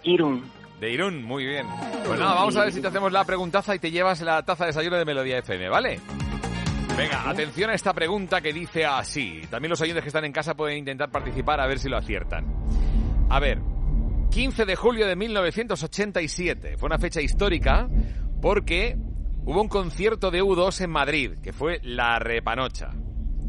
Irún. 0.03 0.51
De 0.81 0.91
Irún, 0.91 1.23
muy 1.23 1.47
bien. 1.47 1.67
Pues 2.05 2.19
nada, 2.19 2.35
vamos 2.35 2.57
a 2.57 2.65
ver 2.65 2.73
si 2.73 2.81
te 2.81 2.89
hacemos 2.89 3.13
la 3.13 3.25
preguntaza 3.25 3.75
y 3.75 3.79
te 3.79 3.91
llevas 3.91 4.21
la 4.23 4.43
taza 4.43 4.65
de 4.65 4.69
desayuno 4.69 4.97
de 4.97 5.05
Melodía 5.05 5.39
FM, 5.39 5.69
¿vale? 5.69 6.01
Venga, 6.97 7.31
atención 7.31 7.71
a 7.71 7.75
esta 7.75 7.93
pregunta 7.93 8.41
que 8.41 8.53
dice 8.53 8.85
así. 8.85 9.43
También 9.51 9.71
los 9.71 9.81
oyentes 9.81 10.03
que 10.03 10.09
están 10.09 10.25
en 10.25 10.33
casa 10.33 10.55
pueden 10.55 10.79
intentar 10.79 11.11
participar 11.11 11.61
a 11.61 11.67
ver 11.67 11.79
si 11.79 11.89
lo 11.89 11.97
aciertan. 11.97 12.45
A 13.31 13.39
ver, 13.39 13.61
15 14.31 14.65
de 14.65 14.77
julio 14.77 15.07
de 15.07 15.15
1987. 15.15 16.77
Fue 16.77 16.87
una 16.87 16.99
fecha 16.99 17.21
histórica 17.21 17.89
porque 18.41 18.97
hubo 19.45 19.61
un 19.61 19.69
concierto 19.69 20.31
de 20.31 20.43
U2 20.43 20.83
en 20.83 20.91
Madrid, 20.91 21.33
que 21.43 21.53
fue 21.53 21.81
La 21.83 22.19
Repanocha. 22.19 22.91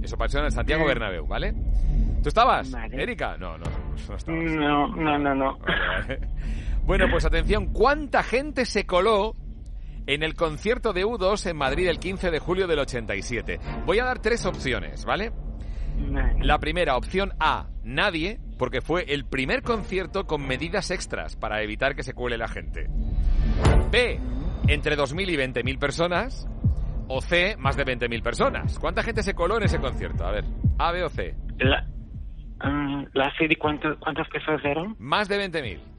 Eso 0.01 0.17
pasó 0.17 0.39
en 0.39 0.45
el 0.45 0.51
Santiago 0.51 0.85
Bernabéu, 0.85 1.27
¿vale? 1.27 1.53
¿Tú 2.21 2.29
estabas, 2.29 2.73
Erika? 2.91 3.37
No, 3.37 3.57
no, 3.57 3.65
no 3.65 3.95
estabas. 3.95 4.27
No, 4.27 4.87
no, 4.87 5.17
no, 5.17 5.35
no. 5.35 5.57
Vale, 5.59 5.87
vale. 5.87 6.19
Bueno, 6.89 7.05
pues 7.11 7.23
atención, 7.23 7.67
¿cuánta 7.67 8.23
gente 8.23 8.65
se 8.65 8.87
coló 8.87 9.35
en 10.07 10.23
el 10.23 10.33
concierto 10.33 10.91
de 10.91 11.05
U2 11.05 11.51
en 11.51 11.55
Madrid 11.55 11.87
el 11.87 11.99
15 11.99 12.31
de 12.31 12.39
julio 12.39 12.65
del 12.65 12.79
87? 12.79 13.59
Voy 13.85 13.99
a 13.99 14.05
dar 14.05 14.17
tres 14.17 14.43
opciones, 14.47 15.05
¿vale? 15.05 15.31
La 16.41 16.57
primera, 16.57 16.97
opción 16.97 17.33
A, 17.39 17.67
nadie, 17.83 18.39
porque 18.57 18.81
fue 18.81 19.03
el 19.13 19.25
primer 19.25 19.61
concierto 19.61 20.25
con 20.25 20.47
medidas 20.47 20.89
extras 20.89 21.35
para 21.35 21.61
evitar 21.61 21.95
que 21.95 22.01
se 22.01 22.13
cuele 22.13 22.39
la 22.39 22.47
gente. 22.47 22.87
B, 23.91 24.19
entre 24.73 24.95
2.000 24.95 25.29
y 25.29 25.35
20.000 25.37 25.77
personas. 25.79 26.47
O 27.07 27.21
C, 27.21 27.55
más 27.57 27.75
de 27.75 27.85
20.000 27.85 28.21
personas. 28.21 28.77
¿Cuánta 28.77 29.01
gente 29.01 29.23
se 29.23 29.33
coló 29.33 29.57
en 29.57 29.63
ese 29.63 29.79
concierto? 29.79 30.25
A 30.25 30.31
ver, 30.31 30.45
A, 30.77 30.91
B 30.91 31.03
o 31.03 31.09
C. 31.09 31.33
La, 31.57 31.83
mm, 32.63 33.05
la 33.13 33.33
C 33.37 33.47
cuánto- 33.57 33.97
cuántas 33.99 34.27
personas 34.29 34.63
eran? 34.63 34.95
Más 34.99 35.27
de 35.27 35.37
20.000. 35.37 35.79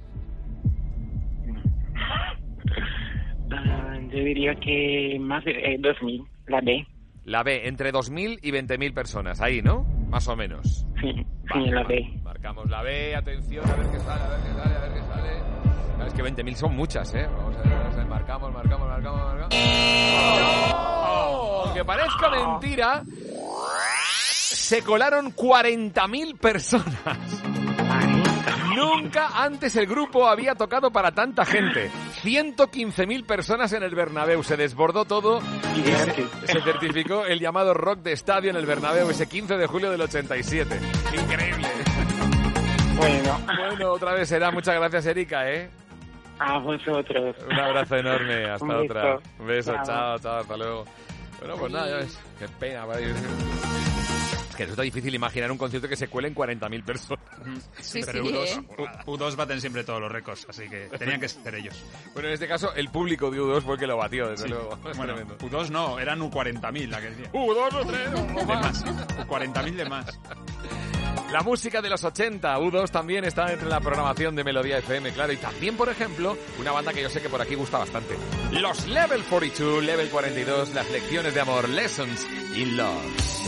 Ah, 3.53 3.99
yo 4.13 4.19
diría 4.25 4.55
que 4.55 5.19
más 5.21 5.45
de 5.45 5.51
eh, 5.51 5.77
2.000. 5.81 6.25
La 6.47 6.61
B. 6.61 6.87
La 7.25 7.43
B, 7.43 7.67
entre 7.67 7.91
2.000 7.93 8.39
y 8.43 8.53
20.000 8.53 8.95
personas. 8.95 9.41
Ahí, 9.41 9.61
¿no? 9.61 9.83
Más 10.09 10.29
o 10.29 10.37
menos. 10.37 10.87
Sí, 11.01 11.27
Vale, 11.53 11.65
sí, 11.65 11.71
la. 11.71 11.83
B. 11.83 12.21
Marcamos 12.23 12.71
la 12.71 12.83
B, 12.83 13.17
atención, 13.17 13.65
a 13.69 13.75
ver 13.75 13.87
qué 13.91 13.99
sale, 13.99 14.23
a 14.23 14.29
ver 14.29 14.39
qué 14.41 14.53
sale, 14.63 14.77
a 14.77 14.81
ver 14.81 14.93
qué 14.93 15.01
sale. 15.01 15.50
Claro, 16.01 16.07
es 16.07 16.15
que 16.15 16.25
20.000 16.25 16.55
son 16.55 16.75
muchas, 16.75 17.13
¿eh? 17.13 17.29
Vamos 17.31 17.57
a 17.57 17.61
ver, 17.61 17.79
vamos 17.79 17.95
a 17.95 17.97
ver, 17.99 18.07
marcamos, 18.07 18.53
marcamos, 18.55 18.89
marcamos, 18.89 19.21
marcamos. 19.21 19.55
¡Oh! 20.73 21.63
Aunque 21.67 21.85
parezca 21.85 22.31
mentira, 22.31 23.03
se 23.13 24.83
colaron 24.83 25.35
40.000 25.35 26.39
personas. 26.39 27.19
Nunca 28.75 29.43
antes 29.43 29.77
el 29.77 29.87
grupo 29.87 30.27
había 30.27 30.55
tocado 30.55 30.91
para 30.91 31.13
tanta 31.13 31.45
gente. 31.45 31.91
115.000 32.23 33.27
personas 33.27 33.71
en 33.75 33.83
el 33.83 33.95
Bernabéu. 33.95 34.43
Se 34.43 34.57
desbordó 34.57 35.05
todo 35.05 35.43
y 35.77 35.83
se, 35.83 36.47
se 36.47 36.63
certificó 36.63 37.27
el 37.27 37.41
llamado 37.41 37.75
rock 37.75 37.99
de 37.99 38.13
estadio 38.13 38.49
en 38.49 38.57
el 38.57 38.65
Bernabéu 38.65 39.11
ese 39.11 39.29
15 39.29 39.59
de 39.59 39.67
julio 39.67 39.91
del 39.91 40.01
87. 40.01 40.81
Increíble. 41.13 41.69
Bueno. 42.97 43.39
Bueno, 43.45 43.93
otra 43.93 44.15
vez 44.15 44.31
será. 44.31 44.51
Muchas 44.51 44.77
gracias, 44.77 45.05
Erika, 45.05 45.51
¿eh? 45.51 45.69
A 46.41 46.59
vosotros. 46.59 47.37
Un 47.51 47.59
abrazo 47.61 47.97
enorme. 47.97 48.51
Hasta 48.51 48.65
Un 48.65 48.71
otra. 48.71 49.19
Un 49.39 49.47
beso. 49.47 49.73
Chao. 49.75 49.85
Chao, 49.85 50.19
chao. 50.19 50.41
Hasta 50.41 50.57
luego. 50.57 50.85
Bueno, 51.39 51.57
pues 51.57 51.73
nada, 51.73 51.89
ya 51.89 51.97
ves. 51.97 52.19
Qué 52.39 52.49
pena. 52.59 52.87
Es 52.99 54.20
que 54.61 54.65
resulta 54.67 54.83
difícil 54.83 55.15
imaginar 55.15 55.51
un 55.51 55.59
concierto 55.59 55.89
que 55.89 55.97
se 55.97 56.09
cuelen 56.09 56.35
40.000 56.35 56.85
personas. 56.85 57.25
Sí, 57.81 58.01
Pero 58.05 58.25
U2, 58.25 58.65
U- 59.07 59.17
U2 59.17 59.37
baten 59.37 59.61
siempre 59.61 59.85
todos 59.85 60.01
los 60.01 60.13
récords, 60.13 60.47
así 60.49 60.69
que 60.69 60.89
tenían 60.99 61.19
que 61.21 61.29
ser 61.29 61.55
ellos. 61.55 61.83
Bueno, 62.13 62.29
en 62.29 62.35
este 62.35 62.47
caso, 62.47 62.75
el 62.75 62.89
público 62.91 63.31
de 63.31 63.41
U2 63.41 63.63
fue 63.63 63.75
el 63.75 63.81
que 63.81 63.87
lo 63.87 63.97
batió, 63.97 64.29
desde 64.29 64.45
Sí. 64.45 64.51
luego. 64.51 64.79
Es 64.91 64.97
Bueno, 64.97 65.15
tremendo. 65.15 65.39
U2 65.39 65.71
no, 65.71 65.99
eran 65.99 66.21
U40.000 66.21 66.89
la 66.89 67.01
que 67.01 67.11
decía. 67.11 67.33
U2 67.33 67.73
o 67.75 67.87
3 67.87 68.11
De 68.11 68.45
más. 68.47 68.85
U40.000 68.85 69.75
de 69.77 69.85
más. 69.89 70.19
La 71.33 71.43
música 71.43 71.81
de 71.81 71.89
los 71.89 72.03
80, 72.05 72.59
U2 72.59 72.91
también 72.91 73.25
está 73.25 73.53
entre 73.53 73.69
la 73.69 73.81
programación 73.81 74.35
de 74.35 74.43
Melodía 74.45 74.79
FM, 74.79 75.13
claro. 75.13 75.33
Y 75.33 75.37
también, 75.37 75.77
por 75.77 75.89
ejemplo, 75.89 76.37
una 76.59 76.73
banda 76.73 76.93
que 76.93 77.03
yo 77.03 77.09
sé 77.09 77.23
que 77.23 77.29
por 77.29 77.41
aquí 77.41 77.55
gusta 77.55 77.79
bastante. 77.79 78.17
Los 78.53 78.87
Level 78.89 79.23
42, 79.25 79.83
Level 79.85 80.09
42, 80.11 80.75
las 80.75 80.91
lecciones 80.91 81.33
de 81.35 81.41
amor, 81.41 81.69
Lessons 81.69 82.27
in 82.57 82.77
Love. 82.77 83.40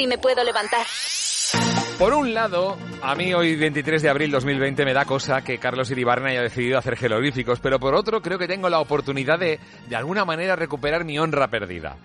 Sí 0.00 0.06
me 0.06 0.18
puedo 0.18 0.42
levantar. 0.42 0.86
Por 1.98 2.14
un 2.14 2.32
lado, 2.32 2.78
a 3.02 3.14
mí 3.14 3.34
hoy 3.34 3.56
23 3.56 4.00
de 4.00 4.08
abril 4.08 4.30
2020 4.30 4.86
me 4.86 4.94
da 4.94 5.04
cosa 5.04 5.42
que 5.42 5.58
Carlos 5.58 5.90
Iribarne 5.90 6.30
haya 6.30 6.42
decidido 6.42 6.78
hacer 6.78 6.96
jeroglíficos, 6.96 7.60
pero 7.60 7.78
por 7.78 7.94
otro 7.94 8.22
creo 8.22 8.38
que 8.38 8.48
tengo 8.48 8.70
la 8.70 8.80
oportunidad 8.80 9.38
de, 9.38 9.60
de 9.88 9.96
alguna 9.96 10.24
manera, 10.24 10.56
recuperar 10.56 11.04
mi 11.04 11.18
honra 11.18 11.48
perdida. 11.48 11.98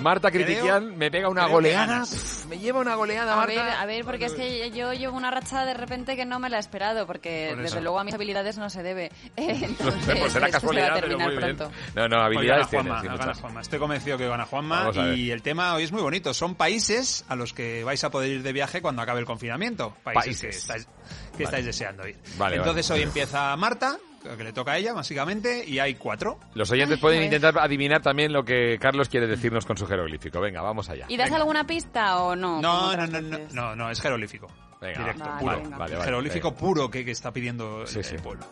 Marta 0.00 0.30
Critiquian 0.30 0.96
me 0.96 1.10
pega 1.10 1.28
una 1.28 1.46
goleada. 1.46 2.04
Me 2.48 2.58
lleva 2.58 2.80
una 2.80 2.94
goleada, 2.94 3.34
A 3.34 3.36
Marta. 3.36 3.52
ver, 3.62 3.72
a 3.72 3.86
ver, 3.86 4.04
porque 4.04 4.24
es 4.26 4.32
que 4.32 4.70
yo 4.70 4.92
llevo 4.92 5.16
una 5.16 5.30
racha 5.30 5.64
de 5.64 5.74
repente 5.74 6.16
que 6.16 6.24
no 6.24 6.38
me 6.38 6.48
la 6.50 6.56
he 6.56 6.60
esperado, 6.60 7.06
porque 7.06 7.48
Por 7.50 7.58
desde 7.62 7.76
eso. 7.76 7.80
luego 7.82 7.98
a 8.00 8.04
mis 8.04 8.14
habilidades 8.14 8.58
no 8.58 8.68
se 8.70 8.82
debe. 8.82 9.10
No 9.36 9.90
sé, 10.02 10.16
pues 10.16 10.16
será 10.16 10.16
esto 10.26 10.30
se 10.30 10.40
va 10.40 10.46
a 10.46 10.50
casualidad, 10.50 10.88
pero 10.94 11.06
terminar 11.08 11.28
muy 11.32 11.36
bien. 11.44 11.56
pronto. 11.56 11.76
No, 11.94 12.08
no, 12.08 12.16
Hoy 12.18 12.22
habilidades 12.36 12.68
tienes. 12.68 12.86
Juanma, 12.88 13.00
sí, 13.02 13.06
gana 13.08 13.18
muchas. 13.24 13.40
Juanma. 13.40 13.60
Estoy 13.60 13.78
convencido 13.78 14.18
que 14.18 14.28
gana 14.28 14.46
Juanma 14.46 14.88
a 14.88 15.14
y 15.14 15.30
el 15.30 15.42
tema 15.42 15.74
hoy 15.74 15.84
es 15.84 15.92
muy 15.92 16.02
bonito. 16.02 16.34
Son 16.34 16.54
países 16.54 17.24
a 17.28 17.36
los 17.36 17.52
que 17.52 17.84
vais 17.84 18.02
a 18.04 18.10
poder 18.10 18.30
ir 18.30 18.42
de 18.42 18.52
viaje 18.52 18.82
cuando 18.82 19.02
acabe 19.02 19.20
el 19.20 19.26
confinamiento. 19.26 19.94
Países, 20.02 20.40
que 20.40 20.48
estáis, 20.48 20.84
que 20.86 20.90
Vale. 21.32 21.44
estáis 21.44 21.64
deseando 21.66 22.06
ir. 22.08 22.16
Vale, 22.36 22.56
Entonces 22.56 22.88
vale. 22.88 23.00
hoy 23.02 23.06
empieza 23.06 23.56
Marta, 23.56 23.98
que 24.22 24.44
le 24.44 24.52
toca 24.52 24.72
a 24.72 24.78
ella 24.78 24.92
básicamente, 24.92 25.64
y 25.66 25.78
hay 25.78 25.94
cuatro. 25.94 26.38
Los 26.54 26.70
oyentes 26.70 26.96
Ay, 26.96 27.00
pueden 27.00 27.18
ver. 27.20 27.26
intentar 27.26 27.58
adivinar 27.58 28.02
también 28.02 28.32
lo 28.32 28.44
que 28.44 28.78
Carlos 28.80 29.08
quiere 29.08 29.26
decirnos 29.26 29.64
con 29.66 29.76
su 29.76 29.86
jeroglífico. 29.86 30.40
Venga, 30.40 30.60
vamos 30.62 30.88
allá. 30.90 31.06
¿Y 31.08 31.16
das 31.16 31.32
alguna 31.32 31.64
pista 31.66 32.18
o 32.22 32.36
no? 32.36 32.60
No, 32.60 32.96
no, 32.96 33.06
no, 33.06 33.20
no, 33.20 33.38
no, 33.52 33.76
no, 33.76 33.90
es 33.90 34.00
jeroglífico. 34.00 34.46
Venga, 34.80 34.98
Directo, 35.00 35.24
Vale, 35.24 35.40
puro. 35.40 35.56
venga. 35.62 35.76
Vale, 35.78 35.92
vale, 35.94 36.04
jeroglífico 36.04 36.48
venga. 36.50 36.60
puro 36.60 36.90
que, 36.90 37.04
que 37.04 37.10
está 37.10 37.32
pidiendo 37.32 37.82
el, 37.82 37.86
Sí, 37.88 38.02
sí. 38.02 38.14
el 38.14 38.22
pueblo. 38.22 38.46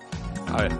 A 0.52 0.62
ver. 0.62 0.72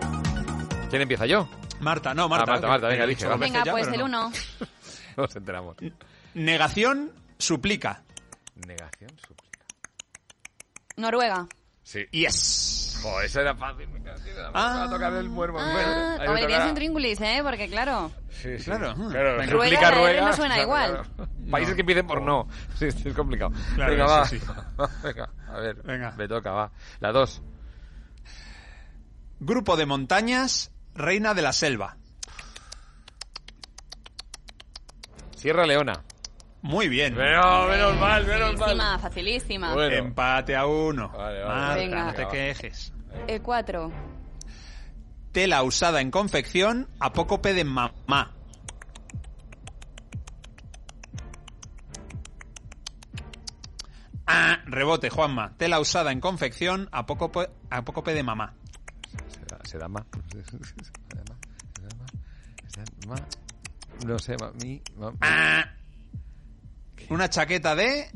¿Quién 0.91 1.03
empieza 1.03 1.27
yo? 1.27 1.49
Marta, 1.81 2.13
no, 2.15 2.29
Marta. 2.29 2.45
Ah, 2.45 2.53
Marta, 2.55 2.67
Marta, 2.69 2.89
venga, 2.89 3.07
dije, 3.07 3.27
Venga, 3.39 3.65
ya, 3.65 3.73
pues 3.73 3.87
el 3.89 3.99
no. 3.99 4.05
uno. 4.07 4.33
Nos 5.17 5.37
enteramos. 5.37 5.77
Negación 6.35 7.13
suplica. 7.39 8.03
Negación 8.67 9.11
suplica. 9.27 9.59
Noruega. 10.97 11.47
Sí. 11.83 12.05
Yes. 12.11 12.99
Joder, 13.03 13.27
eso 13.27 13.41
era 13.41 13.55
fácil. 13.55 13.89
Ah. 14.55 14.85
a 14.85 14.91
tocar 14.91 15.13
el 15.15 15.29
muermo. 15.29 15.59
Ah, 15.61 16.15
Bueno, 16.19 16.33
dirías 16.35 16.51
tocará. 16.51 16.69
en 16.69 16.75
Tringulis, 16.75 17.21
¿eh? 17.21 17.41
Porque 17.43 17.69
claro. 17.69 18.11
Sí, 18.31 18.59
sí. 18.59 18.65
Claro. 18.67 18.95
Claro, 18.95 19.43
Ruega, 19.47 19.91
ruega. 19.91 20.27
no 20.27 20.33
suena 20.33 20.61
igual. 20.61 20.91
claro. 21.17 21.31
Países 21.51 21.75
que 21.75 21.81
empiecen 21.81 22.07
por 22.07 22.23
no. 22.23 22.47
Sí, 22.79 22.91
sí, 22.93 23.09
es 23.09 23.15
complicado. 23.15 23.53
Claro, 23.75 23.93
Venga, 23.93 24.07
va. 24.07 24.25
sí. 24.27 24.39
Venga, 25.03 25.31
a 25.49 25.59
ver. 25.61 25.77
Venga. 25.83 26.13
Me 26.17 26.29
toca, 26.29 26.53
va. 26.53 26.71
La 27.01 27.13
dos. 27.13 27.43
Grupo 29.41 29.77
de 29.77 29.87
montañas, 29.87 30.71
reina 30.95 31.33
de 31.35 31.43
la 31.43 31.53
selva. 31.53 31.97
Sierra 35.37 35.65
Leona. 35.67 36.03
Muy 36.63 36.89
bien. 36.89 37.15
Menos, 37.15 37.69
menos 37.69 37.97
mal, 37.97 38.27
menos 38.27 38.57
mal. 38.59 38.59
Facilísima, 38.59 38.99
facilísima. 38.99 39.75
Bueno. 39.75 39.95
Empate 39.97 40.57
a 40.57 40.67
uno. 40.67 41.09
Vale, 41.11 41.43
vale. 41.45 41.55
Marta, 41.55 41.75
Venga. 41.77 42.05
no 42.07 42.13
te 42.15 42.29
quejes. 42.29 42.93
Eh, 43.29 43.41
cuatro. 43.41 43.93
Tela 45.39 45.63
usada 45.63 46.01
en 46.01 46.11
confección, 46.11 46.89
apócope 46.99 47.55
de 47.55 47.63
mamá. 47.63 48.35
Ah, 54.27 54.59
rebote, 54.67 55.11
Juanma. 55.11 55.57
Tela 55.57 55.79
usada 55.79 56.11
en 56.11 56.21
confección, 56.21 56.89
apócope, 56.91 57.51
apócope 57.71 58.15
de 58.15 58.25
mamá. 58.25 58.53
Se 59.29 59.45
da, 59.45 59.61
se 59.63 59.79
da 59.79 59.87
más. 59.87 60.07
Se 60.33 60.39
da 60.39 61.23
más. 61.29 61.39
Se 61.77 61.83
da 61.83 61.95
más. 61.95 62.11
Se 62.67 62.81
da 62.81 63.07
más. 63.07 63.23
No 64.05 64.19
sé, 64.19 64.37
mi. 64.61 64.83
Ah. 65.21 65.67
Una 67.11 67.31
chaqueta 67.31 67.77
de... 67.77 68.11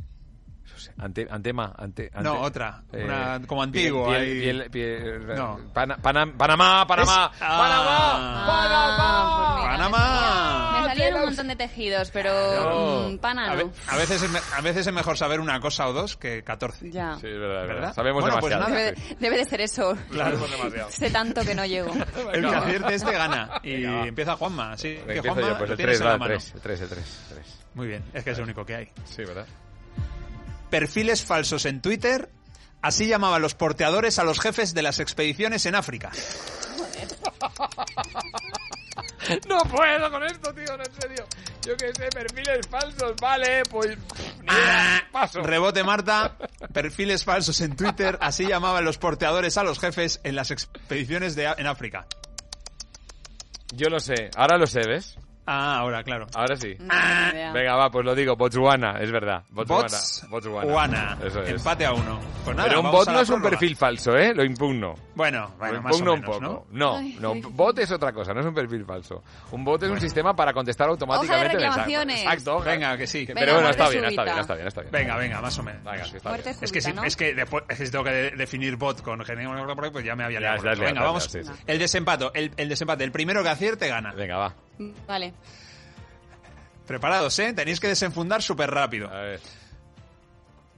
Ante, 0.99 1.27
antema, 1.31 1.73
ante, 1.77 2.11
ante- 2.13 2.23
No, 2.23 2.41
otra. 2.41 2.83
eh, 2.93 3.05
Una 3.05 3.41
como 3.47 3.63
antiguo. 3.63 4.09
piel- 4.09 4.17
ahí. 4.21 4.41
piel- 4.41 4.71
piel- 4.71 5.37
No. 5.37 5.59
Pana- 5.73 5.97
Pana- 5.99 6.33
Panamá, 6.37 6.87
Panamá, 6.87 7.31
Es- 7.33 7.39
Panamá, 7.39 8.43
Ah, 8.45 9.63
mira, 9.63 9.71
Panamá. 9.73 10.81
Me 10.83 10.89
salían 10.89 11.15
un 11.15 11.25
montón 11.27 11.49
de 11.49 11.57
tejidos, 11.57 12.11
pero 12.11 12.33
No. 12.33 13.09
mm, 13.11 13.19
pana 13.19 13.53
A, 13.53 13.55
ve- 13.57 13.65
no. 13.65 13.73
a 13.89 13.97
veces 13.97 14.23
es 14.23 14.31
me- 14.31 14.41
a 14.57 14.61
veces 14.61 14.87
es 14.87 14.93
mejor 14.93 15.17
saber 15.17 15.41
una 15.41 15.61
cosa 15.61 15.89
o 15.89 15.93
dos 15.93 16.17
que 16.17 16.43
14. 16.43 16.91
Ya. 16.91 17.15
Sí, 17.21 17.27
es 17.29 17.39
verdad, 17.39 17.63
verdad. 17.63 17.75
¿Verdad? 17.75 17.95
Sabemos 17.95 18.23
Bueno, 18.23 18.39
pues 18.41 18.51
demasiado. 18.55 18.75
nada. 18.79 18.85
Debe, 18.93 19.01
sí. 19.09 19.17
debe 19.21 19.37
de 19.39 19.45
ser 19.45 19.61
eso. 19.61 19.97
Claro. 20.11 20.37
Sabemos 20.39 20.51
demasiado. 20.51 20.91
Sé 20.91 21.11
tanto 21.11 21.43
que 21.43 21.55
no 21.55 21.65
llego. 21.65 21.93
El 22.33 22.49
que 22.49 22.55
acierte 22.57 22.95
este 22.95 23.13
gana. 23.13 23.61
Y 23.63 23.85
empieza 23.85 24.37
Juanma. 24.37 24.77
Que 24.77 25.21
yo, 25.23 25.35
pues 25.35 25.71
el 25.71 25.77
tienes 25.77 25.99
3, 25.99 26.01
en 26.01 26.05
la 26.05 26.11
va, 26.11 26.15
el 26.15 26.19
mano. 26.21 26.35
3, 26.35 26.53
el 26.55 26.61
3, 26.61 26.81
el 26.83 26.89
3, 26.89 27.21
3. 27.31 27.59
Muy 27.75 27.87
bien, 27.87 28.05
es 28.13 28.23
que 28.25 28.31
es 28.31 28.39
el 28.39 28.45
único 28.45 28.67
que 28.67 28.75
hay. 28.75 28.89
Sí, 29.05 29.25
¿verdad? 29.25 29.47
Perfiles 30.73 31.23
falsos 31.23 31.67
en 31.67 31.83
Twitter. 31.83 32.31
Así 32.81 33.07
llamaban 33.07 33.43
los 33.43 33.55
porteadores 33.55 34.19
a 34.19 34.25
los 34.25 34.41
jefes 34.41 34.73
de 34.73 34.81
las 34.81 35.01
expediciones 35.01 35.67
en 35.67 35.75
África. 35.75 36.11
No 39.49 39.59
puedo 39.61 40.11
con 40.11 40.25
esto, 40.25 40.53
tío, 40.53 40.77
no, 40.77 40.83
en 40.83 41.01
serio. 41.01 41.25
Yo 41.65 41.77
que 41.77 41.95
sé, 41.95 42.09
perfiles 42.09 42.67
falsos, 42.69 43.15
vale, 43.21 43.63
pues... 43.71 43.97
idea, 44.43 45.09
paso. 45.13 45.43
Rebote 45.43 45.85
Marta. 45.85 46.37
Perfiles 46.73 47.25
falsos 47.25 47.61
en 47.61 47.77
Twitter. 47.77 48.19
Así 48.21 48.47
llamaban 48.47 48.85
los 48.85 48.99
porteadores 48.99 49.57
a 49.57 49.63
los 49.63 49.79
jefes 49.79 50.21
en 50.25 50.35
las 50.35 50.51
expediciones 50.51 51.37
de, 51.37 51.45
en 51.57 51.67
África. 51.69 52.07
Yo 53.75 53.89
lo 53.89 54.01
sé, 54.01 54.31
ahora 54.37 54.59
lo 54.59 54.67
sé, 54.67 54.81
¿ves? 54.87 55.17
Ah, 55.47 55.79
ahora, 55.79 56.03
claro. 56.05 56.27
Ahora 56.35 56.57
sí. 56.57 56.77
Venga, 56.79 57.77
va, 57.77 57.91
pues 57.91 58.05
lo 58.05 58.15
digo, 58.15 58.37
Botswana, 58.37 58.99
es 59.01 59.11
verdad. 59.11 59.43
Botswana. 59.51 59.83
Bots. 59.83 60.27
Botswana. 60.31 61.19
Eso 61.25 61.43
es. 61.43 61.51
Empate 61.51 61.85
a 61.87 61.93
uno. 61.93 62.21
Pues 62.45 62.57
nada, 62.57 62.69
Pero 62.69 62.81
un 62.81 62.91
bot 62.91 63.09
no 63.09 63.21
es 63.21 63.29
un 63.31 63.43
perfil 63.43 63.77
falso, 63.77 64.17
¿eh? 64.17 64.35
Lo 64.35 64.45
impugno. 64.45 64.95
Bueno, 65.15 65.53
bueno, 65.59 65.75
Lo 65.75 65.83
más 65.83 65.93
o 65.93 65.99
impugno 65.99 66.17
menos, 66.17 66.29
un 66.29 66.33
poco. 66.49 66.65
¿no? 66.71 66.93
No, 66.93 66.97
Ay, 66.97 67.17
no, 67.21 67.33
ay. 67.33 67.43
bot 67.51 67.79
es 67.79 67.91
otra 67.93 68.13
cosa, 68.13 68.33
no 68.35 68.41
es 68.41 68.47
un 68.47 68.55
perfil 68.55 68.85
falso. 68.85 69.23
Un 69.53 69.65
bot 69.65 69.83
es 69.83 69.91
un 69.91 70.01
sistema 70.01 70.35
para 70.35 70.53
contestar 70.53 70.89
automáticamente. 70.89 71.57
mensajes. 71.57 71.77
reclamaciones. 71.77 72.21
Exacto. 72.23 72.61
Venga, 72.61 72.97
que 72.97 73.07
sí. 73.07 73.27
Venga, 73.27 73.41
Pero 73.41 73.55
bueno, 73.55 73.69
está 73.71 73.89
bien, 73.89 74.05
está 74.07 74.25
bien, 74.25 74.39
está 74.39 74.55
bien, 74.55 74.67
está 74.69 74.81
bien. 74.81 74.93
Venga, 74.93 75.17
venga, 75.17 75.41
más 75.41 75.59
o 75.59 75.63
menos. 75.63 75.85
Venga, 75.85 76.05
sí, 76.05 76.17
está 76.17 76.29
Muerte 76.31 76.51
bien. 76.51 76.65
Es 76.65 76.73
que, 76.73 76.81
si, 76.81 76.95
es 77.05 77.17
que 77.17 77.35
después 77.35 77.65
es 77.69 77.79
que 77.79 77.89
tengo 77.91 78.05
que 78.05 78.11
de- 78.11 78.31
definir 78.33 78.77
bot 78.77 79.03
con 79.03 79.19
pues 79.93 80.05
ya 80.05 80.17
me 80.17 80.25
había 80.25 80.41
liado. 80.41 80.63
Venga, 80.79 81.03
vamos. 81.03 81.33
El 81.67 81.79
desempate, 81.79 82.31
el, 82.35 82.53
el 82.57 82.69
desempate. 82.69 83.05
El 83.05 83.13
primero 83.13 83.43
que 83.43 83.49
acierte 83.49 83.89
gana. 83.89 84.13
Venga, 84.13 84.37
va. 84.37 84.55
Vale. 85.07 85.33
Preparados, 86.87 87.39
¿eh? 87.39 87.53
Tenéis 87.53 87.81
que 87.81 87.89
desenfundar 87.89 88.43
súper 88.43 88.71
rápido. 88.71 89.09
A 89.09 89.21
ver. 89.21 89.41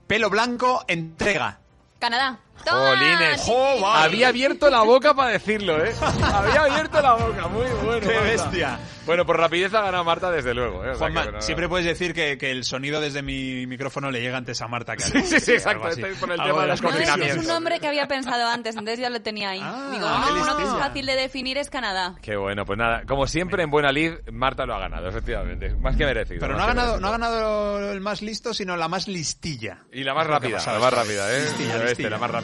Pelo 0.07 0.29
blanco, 0.31 0.85
entrega. 0.87 1.59
Canadá. 1.99 2.39
Jolines. 2.65 3.51
Había 3.85 4.29
abierto 4.29 4.71
la 4.71 4.83
boca 4.83 5.15
para 5.15 5.31
decirlo, 5.31 5.85
¿eh? 5.85 5.93
Había 6.23 6.63
abierto 6.63 7.01
la 7.03 7.15
boca, 7.15 7.49
muy 7.49 7.67
bueno. 7.85 8.01
¡Qué 8.01 8.15
Marta. 8.15 8.23
bestia! 8.23 8.79
Bueno, 9.07 9.27
por 9.27 9.37
rapidez 9.39 9.75
ha 9.75 9.83
ganado 9.83 10.03
Marta, 10.03 10.31
desde 10.31 10.55
luego, 10.55 10.83
¿eh? 10.83 10.89
O 10.91 10.95
sea 10.95 10.99
Juanma, 10.99 11.21
que, 11.21 11.27
bueno, 11.29 11.43
siempre 11.43 11.69
puedes 11.69 11.85
decir 11.85 12.15
que, 12.15 12.39
que 12.39 12.51
el 12.51 12.65
sonido 12.65 13.03
desde 13.03 13.21
mi 13.21 13.67
micrófono 13.67 14.11
le 14.11 14.23
llega 14.23 14.39
antes 14.39 14.63
a 14.63 14.67
Marta 14.69 14.97
que 14.97 15.05
a 15.05 15.07
Sí, 15.07 15.21
sí, 15.25 15.41
sí, 15.41 15.53
exacto. 15.53 15.89
Estoy 15.89 16.15
por 16.15 16.31
el 16.33 16.41
tema 16.41 16.63
de 16.63 16.69
los 16.69 16.81
No, 16.83 16.89
es, 16.89 16.95
confinamientos. 16.95 17.37
es 17.37 17.43
un 17.43 17.49
nombre 17.49 17.81
que 17.81 17.87
había 17.87 18.09
pensado 18.09 18.49
antes, 18.49 18.75
entonces 18.77 18.99
ya 19.01 19.11
lo 19.11 19.21
tenía 19.21 19.51
ahí. 19.51 19.61
Ah, 19.63 19.91
Digo, 19.93 20.09
no, 20.09 20.43
uno 20.43 20.57
que 20.57 20.63
es 20.63 20.71
fácil 20.71 21.05
de 21.05 21.17
definir 21.17 21.59
es 21.59 21.69
Canadá. 21.69 22.15
Qué 22.23 22.37
bueno, 22.37 22.65
pues 22.65 22.79
nada, 22.79 23.03
como 23.07 23.27
siempre 23.27 23.63
en 23.63 23.71
Buena 23.71 23.93
Lid, 23.93 24.13
Marta 24.33 24.65
lo 24.65 24.75
ha 24.75 24.79
ganado, 24.79 25.07
efectivamente. 25.07 25.75
Más 25.77 25.97
que 25.97 26.07
merecido. 26.07 26.41
Pero 26.41 26.57
no 26.57 26.63
ha 26.63 26.67
ganado, 26.69 26.99
merecido. 26.99 27.01
no 27.01 27.09
ha 27.09 27.19
ganado 27.19 27.93
el 27.93 28.01
más 28.01 28.23
listo, 28.23 28.55
sino 28.55 28.75
la 28.77 28.89
más 28.89 29.07
listilla. 29.07 29.81
Y 29.93 30.03
la 30.03 30.15
más 30.15 30.27
rápida, 30.27 30.63
la 30.65 30.79
más 30.79 30.95
rápida, 30.95 31.31
¿eh? 31.37 31.43
Listilla, 31.43 31.77
ves, 31.77 31.89
listilla. 31.91 32.11
la 32.11 32.19
más 32.19 32.31
rápida. 32.31 32.44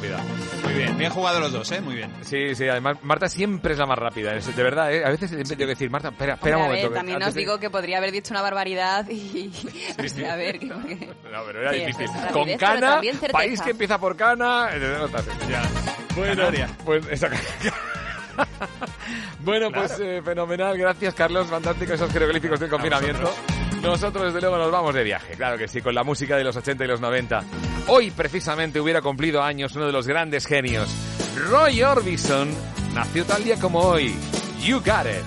Muy 0.65 0.75
bien, 0.75 0.97
bien 0.97 1.11
jugado 1.11 1.41
los 1.41 1.53
dos, 1.53 1.71
¿eh? 1.73 1.81
Muy 1.81 1.97
bien. 1.97 2.11
Sí, 2.23 2.55
sí, 2.55 2.69
además 2.69 2.99
Marta 3.03 3.29
siempre 3.29 3.73
es 3.75 3.79
la 3.79 3.87
más 3.87 3.99
rápida, 3.99 4.35
es- 4.35 4.55
de 4.55 4.63
verdad, 4.63 4.93
¿eh? 4.93 5.05
A 5.05 5.11
veces 5.11 5.31
tengo 5.31 5.57
que 5.57 5.67
decir, 5.67 5.91
Marta, 5.91 6.09
espera, 6.09 6.35
espera 6.35 6.57
Hombre, 6.57 6.57
un 6.57 6.71
a 6.71 6.75
ver, 6.75 6.83
momento. 6.85 6.91
que 6.91 6.97
también 6.99 7.17
antes 7.17 7.29
os 7.29 7.35
de- 7.35 7.41
digo 7.41 7.59
que 7.59 7.71
podría 7.71 7.99
haber 7.99 8.13
dicho 8.13 8.33
una 8.33 8.43
barbaridad 8.43 9.09
y... 9.09 9.51
sí. 9.53 10.25
a 10.31 10.37
ver, 10.37 10.59
que... 10.59 10.67
No, 10.67 11.45
pero 11.47 11.61
era 11.63 11.73
Sí, 11.73 11.79
difícil. 11.81 12.05
es 12.07 12.13
rapidez, 12.15 12.33
Con 12.33 12.57
Cana, 12.59 13.01
país 13.33 13.61
que 13.63 13.71
empieza 13.71 13.99
por 13.99 14.17
Cana... 14.17 14.69
eh, 14.73 14.79
no 14.81 15.07
está, 15.07 15.23
Ya. 15.49 15.63
Bueno, 16.17 16.37
Canarias. 16.37 16.71
pues... 16.85 17.07
esa- 17.11 17.31
bueno, 19.41 19.71
pues 19.71 19.99
eh, 20.01 20.23
fenomenal. 20.25 20.77
Gracias, 20.79 21.15
Carlos. 21.15 21.47
Fantástico 21.49 21.93
esos 21.93 22.11
jeroglíficos 22.13 22.59
del 22.61 22.71
confinamiento. 22.71 23.33
Nosotros, 23.83 24.27
desde 24.27 24.41
luego, 24.41 24.59
nos 24.59 24.71
vamos 24.71 24.95
de 24.95 25.03
viaje. 25.03 25.35
Claro 25.35 25.57
que 25.57 25.67
sí, 25.69 25.81
con 25.81 25.95
la 25.95 26.05
música 26.05 26.37
de 26.37 26.45
los 26.45 26.57
80 26.57 26.85
y 26.85 26.89
los 26.89 27.01
90. 27.01 27.43
Hoy, 27.89 28.11
precisamente, 28.11 28.81
hubiera 28.81 29.01
cumplido 29.01 29.43
años 29.43 29.75
uno 29.75 29.87
de 29.87 29.93
los 29.93 30.07
grandes 30.07 30.47
genios. 30.47 30.89
Roy 31.49 31.83
Orbison 31.83 32.51
nació 32.95 33.25
tal 33.25 33.43
día 33.43 33.57
como 33.57 33.81
hoy. 33.81 34.15
You 34.63 34.81
got 34.81 35.07
it. 35.07 35.25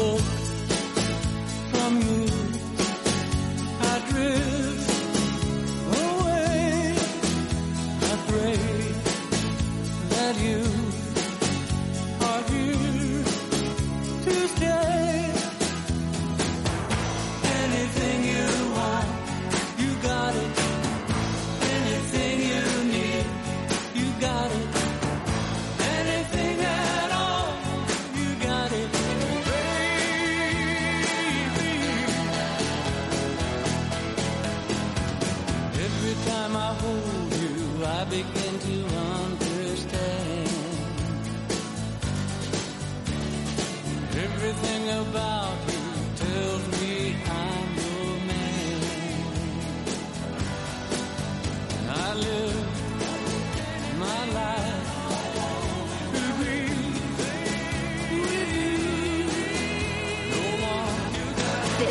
walk 0.00 0.20
from 1.72 2.00
you. 2.02 2.29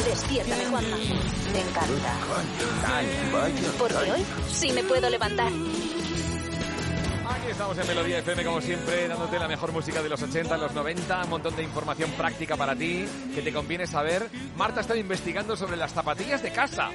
Despiértame, 0.10 0.66
Juanma. 0.66 0.98
Me 0.98 1.62
encanta. 1.62 2.14
Porque 3.78 4.12
hoy 4.12 4.26
sí 4.52 4.72
me 4.72 4.84
puedo 4.84 5.10
levantar. 5.10 5.52
Estamos 7.50 7.78
en 7.80 7.88
Melodía 7.88 8.20
FM, 8.20 8.46
como 8.46 8.62
siempre, 8.62 9.08
dándote 9.08 9.40
la 9.40 9.48
mejor 9.48 9.72
música 9.72 10.04
de 10.04 10.08
los 10.08 10.22
80, 10.22 10.56
los 10.58 10.72
90, 10.74 11.24
un 11.24 11.30
montón 11.30 11.56
de 11.56 11.64
información 11.64 12.12
práctica 12.12 12.56
para 12.56 12.76
ti 12.76 13.06
que 13.34 13.42
te 13.42 13.52
conviene 13.52 13.88
saber. 13.88 14.30
Marta 14.56 14.82
está 14.82 14.96
investigando 14.96 15.58
sobre 15.58 15.76
las 15.76 15.92
zapatillas 15.92 16.44
de 16.44 16.52
casa. 16.52 16.90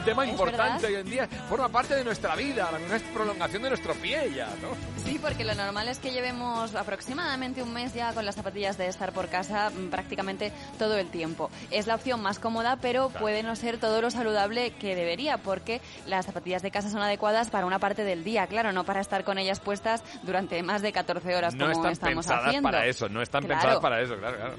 Un 0.00 0.06
tema 0.06 0.24
¿Es 0.24 0.30
importante 0.30 0.86
verdad? 0.86 0.90
hoy 0.90 0.94
en 0.96 1.10
día. 1.10 1.28
Forma 1.48 1.68
parte 1.68 1.94
de 1.94 2.04
nuestra 2.04 2.34
vida, 2.34 2.70
una 2.70 2.98
prolongación 3.12 3.62
de 3.62 3.68
nuestro 3.68 3.92
pie 3.94 4.32
ya, 4.34 4.46
¿no? 4.62 4.70
Sí, 5.04 5.18
porque 5.20 5.44
lo 5.44 5.54
normal 5.54 5.88
es 5.88 5.98
que 5.98 6.10
llevemos 6.10 6.74
aproximadamente 6.74 7.62
un 7.62 7.72
mes 7.72 7.92
ya 7.92 8.12
con 8.14 8.24
las 8.24 8.34
zapatillas 8.34 8.78
de 8.78 8.86
estar 8.88 9.12
por 9.12 9.28
casa 9.28 9.68
mm, 9.70 9.90
prácticamente 9.90 10.52
todo 10.78 10.96
el 10.96 11.10
tiempo. 11.10 11.50
Es 11.70 11.86
la 11.86 11.96
opción 11.96 12.22
más 12.22 12.38
cómoda, 12.38 12.78
pero 12.80 13.10
puede 13.10 13.42
no 13.42 13.54
ser 13.56 13.76
todo 13.78 14.00
lo 14.00 14.10
saludable 14.10 14.70
que 14.72 14.96
debería, 14.96 15.36
porque 15.36 15.82
las 16.06 16.24
zapatillas 16.24 16.62
de 16.62 16.70
casa 16.70 16.88
son 16.88 17.02
adecuadas 17.02 17.50
para 17.50 17.66
una 17.66 17.78
parte 17.78 18.02
del 18.02 18.24
día, 18.24 18.46
claro, 18.46 18.72
no 18.72 18.84
para 18.84 19.00
estar 19.02 19.22
con 19.24 19.36
ellas 19.38 19.60
puestas 19.60 20.02
durante 20.22 20.62
más 20.62 20.80
de 20.80 20.92
14 20.92 21.34
horas 21.36 21.54
No 21.54 21.66
como 21.66 21.72
están 21.72 21.92
estamos 21.92 22.24
pensadas 22.26 22.46
haciendo. 22.46 22.66
para 22.70 22.86
eso, 22.86 23.08
no 23.10 23.20
están 23.20 23.42
Claro. 23.44 23.60
pensadas 23.60 23.80
para 23.82 24.00
eso, 24.00 24.16
claro, 24.16 24.36
claro. 24.38 24.54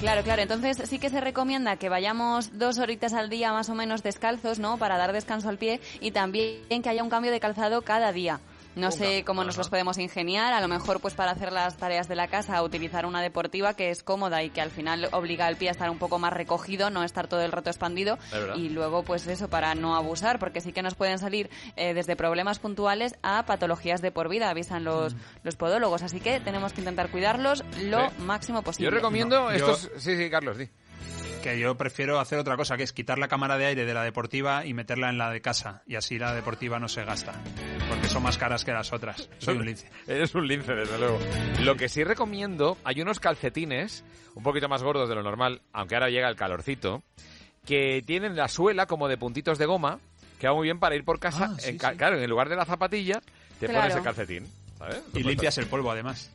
Claro, 0.00 0.22
claro. 0.22 0.42
Entonces 0.42 0.82
sí 0.88 0.98
que 0.98 1.08
se 1.08 1.20
recomienda 1.22 1.76
que 1.76 1.88
vayamos 1.88 2.58
dos 2.58 2.78
horitas 2.78 3.14
al 3.14 3.30
día 3.30 3.50
más 3.52 3.70
o 3.70 3.74
menos 3.74 4.02
descalzos, 4.02 4.58
¿no? 4.58 4.75
Para 4.78 4.96
dar 4.98 5.12
descanso 5.12 5.48
al 5.48 5.58
pie 5.58 5.80
y 6.00 6.10
también 6.10 6.82
que 6.82 6.88
haya 6.88 7.02
un 7.02 7.10
cambio 7.10 7.30
de 7.32 7.40
calzado 7.40 7.82
cada 7.82 8.12
día. 8.12 8.40
No 8.74 8.90
sé 8.90 9.24
cómo 9.24 9.42
nos 9.42 9.56
los 9.56 9.70
podemos 9.70 9.96
ingeniar, 9.96 10.52
a 10.52 10.60
lo 10.60 10.68
mejor 10.68 11.00
pues 11.00 11.14
para 11.14 11.30
hacer 11.30 11.50
las 11.50 11.78
tareas 11.78 12.08
de 12.08 12.14
la 12.14 12.28
casa 12.28 12.62
utilizar 12.62 13.06
una 13.06 13.22
deportiva 13.22 13.72
que 13.72 13.88
es 13.88 14.02
cómoda 14.02 14.42
y 14.42 14.50
que 14.50 14.60
al 14.60 14.70
final 14.70 15.08
obliga 15.12 15.46
al 15.46 15.56
pie 15.56 15.70
a 15.70 15.72
estar 15.72 15.88
un 15.88 15.96
poco 15.98 16.18
más 16.18 16.30
recogido, 16.34 16.90
no 16.90 17.02
estar 17.02 17.26
todo 17.26 17.40
el 17.40 17.52
rato 17.52 17.70
expandido 17.70 18.18
y 18.54 18.68
luego 18.68 19.02
pues 19.02 19.26
eso 19.28 19.48
para 19.48 19.74
no 19.74 19.96
abusar 19.96 20.38
porque 20.38 20.60
sí 20.60 20.72
que 20.74 20.82
nos 20.82 20.94
pueden 20.94 21.18
salir 21.18 21.48
eh, 21.76 21.94
desde 21.94 22.16
problemas 22.16 22.58
puntuales 22.58 23.14
a 23.22 23.46
patologías 23.46 24.02
de 24.02 24.10
por 24.10 24.28
vida, 24.28 24.50
avisan 24.50 24.84
los, 24.84 25.14
Mm. 25.14 25.18
los 25.44 25.56
podólogos, 25.56 26.02
así 26.02 26.20
que 26.20 26.38
tenemos 26.40 26.74
que 26.74 26.82
intentar 26.82 27.08
cuidarlos 27.10 27.64
lo 27.84 28.10
Sí. 28.10 28.16
máximo 28.18 28.60
posible. 28.60 28.90
Yo 28.90 28.94
recomiendo 28.94 29.40
No, 29.40 29.56
yo- 29.56 29.70
estos... 29.72 29.90
Sí, 29.96 30.18
sí, 30.18 30.28
Carlos, 30.28 30.58
di. 30.58 30.68
Que 31.46 31.60
yo 31.60 31.76
prefiero 31.76 32.18
hacer 32.18 32.40
otra 32.40 32.56
cosa, 32.56 32.76
que 32.76 32.82
es 32.82 32.92
quitar 32.92 33.18
la 33.20 33.28
cámara 33.28 33.56
de 33.56 33.66
aire 33.66 33.84
de 33.84 33.94
la 33.94 34.02
deportiva 34.02 34.66
y 34.66 34.74
meterla 34.74 35.10
en 35.10 35.16
la 35.16 35.30
de 35.30 35.40
casa. 35.40 35.80
Y 35.86 35.94
así 35.94 36.18
la 36.18 36.34
deportiva 36.34 36.80
no 36.80 36.88
se 36.88 37.04
gasta. 37.04 37.34
Porque 37.88 38.08
son 38.08 38.24
más 38.24 38.36
caras 38.36 38.64
que 38.64 38.72
las 38.72 38.92
otras. 38.92 39.30
Soy 39.38 39.56
un 39.56 39.64
lince. 39.64 39.88
Eres 40.08 40.34
un 40.34 40.48
lince, 40.48 40.74
desde 40.74 40.98
luego. 40.98 41.20
Lo 41.60 41.76
que 41.76 41.88
sí 41.88 42.02
recomiendo, 42.02 42.76
hay 42.82 43.00
unos 43.00 43.20
calcetines 43.20 44.02
un 44.34 44.42
poquito 44.42 44.68
más 44.68 44.82
gordos 44.82 45.08
de 45.08 45.14
lo 45.14 45.22
normal, 45.22 45.62
aunque 45.72 45.94
ahora 45.94 46.10
llega 46.10 46.28
el 46.28 46.34
calorcito, 46.34 47.04
que 47.64 48.02
tienen 48.04 48.34
la 48.34 48.48
suela 48.48 48.86
como 48.86 49.06
de 49.06 49.16
puntitos 49.16 49.56
de 49.56 49.66
goma, 49.66 50.00
que 50.40 50.48
va 50.48 50.54
muy 50.54 50.64
bien 50.64 50.80
para 50.80 50.96
ir 50.96 51.04
por 51.04 51.20
casa. 51.20 51.50
Ah, 51.52 51.56
sí, 51.60 51.68
en 51.70 51.78
sí. 51.80 51.86
Claro, 51.96 52.18
en 52.20 52.28
lugar 52.28 52.48
de 52.48 52.56
la 52.56 52.64
zapatilla, 52.64 53.20
te 53.60 53.66
Claro. 53.66 53.82
pones 53.82 53.96
el 53.96 54.02
calcetín. 54.02 54.46
¿Sabes? 54.78 55.02
Y 55.14 55.22
limpias 55.22 55.58
el 55.58 55.66
polvo, 55.66 55.90
además. 55.90 56.30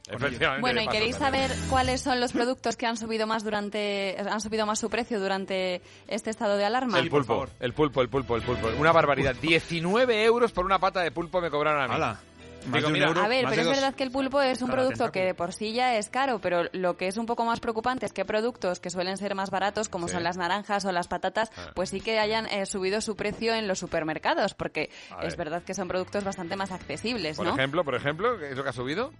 Bueno, 0.60 0.82
¿y 0.82 0.88
queréis 0.88 1.16
saber 1.16 1.52
cuáles 1.70 2.02
son 2.02 2.20
los 2.20 2.32
productos 2.32 2.76
que 2.76 2.86
han 2.86 2.98
subido 2.98 3.28
más 3.28 3.44
durante 3.44 4.18
han 4.20 4.42
subido 4.42 4.66
más 4.66 4.80
su 4.80 4.90
precio 4.90 5.20
durante 5.20 5.82
este 6.08 6.30
estado 6.30 6.58
de 6.58 6.66
alarma? 6.66 7.00
El 7.00 7.10
pulpo, 7.10 7.48
el 7.60 7.74
pulpo, 7.74 8.02
el 8.02 8.10
pulpo, 8.10 8.36
el 8.36 8.42
pulpo. 8.42 8.70
Una 8.78 8.92
barbaridad. 8.92 9.36
19 9.36 10.24
euros 10.24 10.52
por 10.52 10.66
una 10.66 10.80
pata 10.80 11.02
de 11.02 11.12
pulpo 11.12 11.42
me 11.42 11.50
cobraron 11.50 11.84
a 11.84 11.88
mí. 11.88 12.18
Digo, 12.66 12.90
mira, 12.90 13.08
euro. 13.08 13.22
A 13.22 13.28
ver, 13.28 13.46
pero 13.50 13.62
es 13.62 13.68
dos. 13.68 13.76
verdad 13.76 13.96
que 13.96 14.04
el 14.04 14.12
pulpo 14.12 14.42
es 14.42 14.62
un 14.62 14.68
cada 14.70 14.82
producto 14.82 15.12
que 15.12 15.24
de 15.26 15.34
por 15.34 15.54
sí 15.54 15.74
ya 15.74 15.96
es 15.98 16.10
caro, 16.10 16.40
pero 16.40 16.64
lo 16.74 16.98
que 16.98 17.08
es 17.08 17.18
un 17.18 17.26
poco 17.26 17.44
más 17.46 17.60
preocupante 17.60 18.06
es 18.06 18.14
que 18.14 18.26
productos 18.26 18.80
que 18.80 18.90
suelen 18.90 19.18
ser 19.18 19.36
más 19.36 19.50
baratos, 19.50 19.90
como 19.90 20.08
Sí. 20.08 20.14
son 20.14 20.24
las 20.24 20.38
naranjas 20.38 20.86
o 20.86 20.92
las 20.92 21.08
patatas, 21.08 21.52
Ah. 21.58 21.72
pues 21.76 21.90
sí 21.90 22.02
que 22.02 22.20
hayan 22.20 22.46
eh, 22.48 22.66
subido 22.66 23.02
su 23.02 23.16
precio 23.16 23.54
en 23.54 23.68
los 23.68 23.80
supermercados, 23.80 24.54
porque 24.54 24.90
A 25.12 25.24
es 25.26 25.36
ver. 25.36 25.46
verdad 25.46 25.64
que 25.64 25.74
son 25.74 25.88
productos 25.88 26.24
bastante 26.24 26.56
más 26.56 26.72
accesibles, 26.72 27.38
Por 27.38 27.48
¿no? 27.48 27.54
ejemplo, 27.56 27.84
por 27.84 27.96
ejemplo, 27.96 28.38
¿qué 28.38 28.52
es 28.52 28.58
lo 28.58 28.64
que 28.64 28.70
ha 28.70 28.74
subido? 28.74 29.12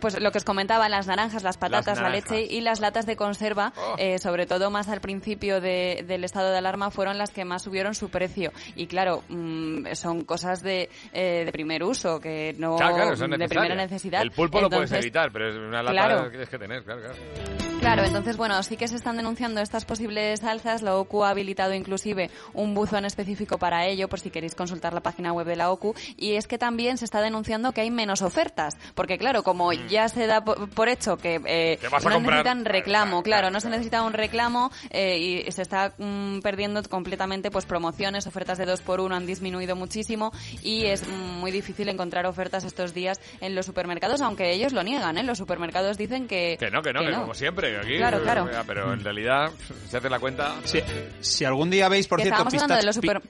Pues 0.00 0.20
lo 0.20 0.32
que 0.32 0.38
os 0.38 0.44
comentaba, 0.44 0.88
las 0.88 1.06
naranjas, 1.06 1.42
las 1.42 1.56
patatas, 1.58 2.00
la 2.00 2.08
leche 2.10 2.42
y 2.42 2.60
las 2.60 2.80
latas 2.80 3.06
de 3.06 3.16
conserva, 3.16 3.72
Oh. 3.76 3.94
eh, 3.98 4.18
sobre 4.18 4.46
todo 4.46 4.70
más 4.70 4.88
al 4.88 5.00
principio 5.00 5.60
de- 5.60 6.04
del 6.06 6.24
estado 6.24 6.50
de 6.50 6.58
alarma, 6.58 6.90
fueron 6.90 7.18
las 7.18 7.30
que 7.30 7.44
más 7.44 7.62
subieron 7.62 7.94
su 7.94 8.08
precio. 8.10 8.52
Y 8.76 8.86
claro, 8.86 9.22
mm, 9.28 9.86
son 9.94 10.24
cosas 10.24 10.62
de, 10.62 10.88
eh, 11.12 11.42
de 11.44 11.52
primer 11.52 11.82
uso, 11.84 12.18
que 12.20 12.54
no 12.58 12.76
Claro, 12.76 12.94
claro, 12.96 13.16
son 13.16 13.30
de 13.30 13.48
primera 13.48 13.74
necesidad. 13.74 14.22
El 14.22 14.30
pulpo 14.32 14.60
lo 14.60 14.70
puedes 14.70 14.92
evitar, 14.92 15.30
pero 15.32 15.48
es 15.50 15.56
una 15.56 15.82
lata 15.82 15.92
claro. 15.92 16.24
que 16.24 16.30
tienes 16.30 16.48
que 16.48 16.58
tener, 16.58 16.82
claro, 16.84 17.00
claro. 17.02 17.69
Claro, 17.80 18.04
entonces, 18.04 18.36
bueno, 18.36 18.62
sí 18.62 18.76
que 18.76 18.86
se 18.88 18.96
están 18.96 19.16
denunciando 19.16 19.60
estas 19.62 19.86
posibles 19.86 20.44
alzas. 20.44 20.82
La 20.82 20.96
OCU 20.96 21.24
ha 21.24 21.30
habilitado 21.30 21.72
inclusive 21.72 22.30
un 22.52 22.74
buzón 22.74 23.06
específico 23.06 23.56
para 23.56 23.86
ello, 23.86 24.06
por 24.06 24.20
si 24.20 24.30
queréis 24.30 24.54
consultar 24.54 24.92
la 24.92 25.00
página 25.00 25.32
web 25.32 25.46
de 25.46 25.56
la 25.56 25.70
OCU. 25.70 25.94
Y 26.18 26.34
es 26.34 26.46
que 26.46 26.58
también 26.58 26.98
se 26.98 27.06
está 27.06 27.22
denunciando 27.22 27.72
que 27.72 27.80
hay 27.80 27.90
menos 27.90 28.20
ofertas. 28.20 28.76
Porque, 28.94 29.16
claro, 29.16 29.42
como 29.42 29.72
ya 29.72 30.10
se 30.10 30.26
da 30.26 30.44
po- 30.44 30.66
por 30.68 30.90
hecho 30.90 31.16
que 31.16 31.40
eh, 31.46 31.78
Que 31.80 31.88
no 31.88 32.20
necesitan 32.20 32.64
reclamo, 32.66 33.22
claro, 33.22 33.50
no 33.50 33.60
se 33.60 33.70
necesita 33.70 34.02
un 34.02 34.12
reclamo 34.12 34.70
eh, 34.90 35.16
y 35.46 35.50
se 35.50 35.62
está 35.62 35.94
mm, 35.96 36.40
perdiendo 36.40 36.82
completamente 36.82 37.50
pues 37.50 37.64
promociones, 37.64 38.26
ofertas 38.26 38.58
de 38.58 38.66
dos 38.66 38.82
por 38.82 39.00
uno 39.00 39.16
han 39.16 39.24
disminuido 39.26 39.74
muchísimo 39.74 40.32
y 40.62 40.84
es 40.84 41.08
mm, 41.08 41.40
muy 41.40 41.50
difícil 41.50 41.88
encontrar 41.88 42.26
ofertas 42.26 42.64
estos 42.64 42.92
días 42.92 43.18
en 43.40 43.54
los 43.54 43.64
supermercados, 43.64 44.20
aunque 44.20 44.52
ellos 44.52 44.74
lo 44.74 44.82
niegan, 44.82 45.16
¿eh? 45.16 45.22
Los 45.22 45.38
supermercados 45.38 45.96
dicen 45.96 46.28
que... 46.28 46.56
Que 46.60 46.70
no, 46.70 46.82
que 46.82 46.92
no, 46.92 47.00
que, 47.00 47.12
como 47.12 47.32
siempre, 47.34 47.69
aquí. 47.78 47.96
Claro, 47.96 48.22
claro. 48.22 48.48
eh, 48.50 48.62
Pero 48.66 48.92
en 48.92 49.02
realidad, 49.04 49.50
se 49.88 49.96
hace 49.96 50.10
la 50.10 50.18
cuenta. 50.18 50.54
Si, 50.64 50.80
si 51.20 51.44
algún 51.44 51.70
día 51.70 51.88
veis, 51.88 52.06
por 52.08 52.18
Que 52.18 52.24
cierto, 52.24 52.42
estábamos 52.42 52.54
hablando 52.62 52.76
de 52.76 52.86
los 52.86 52.98
pi- 52.98 53.08
super- 53.08 53.22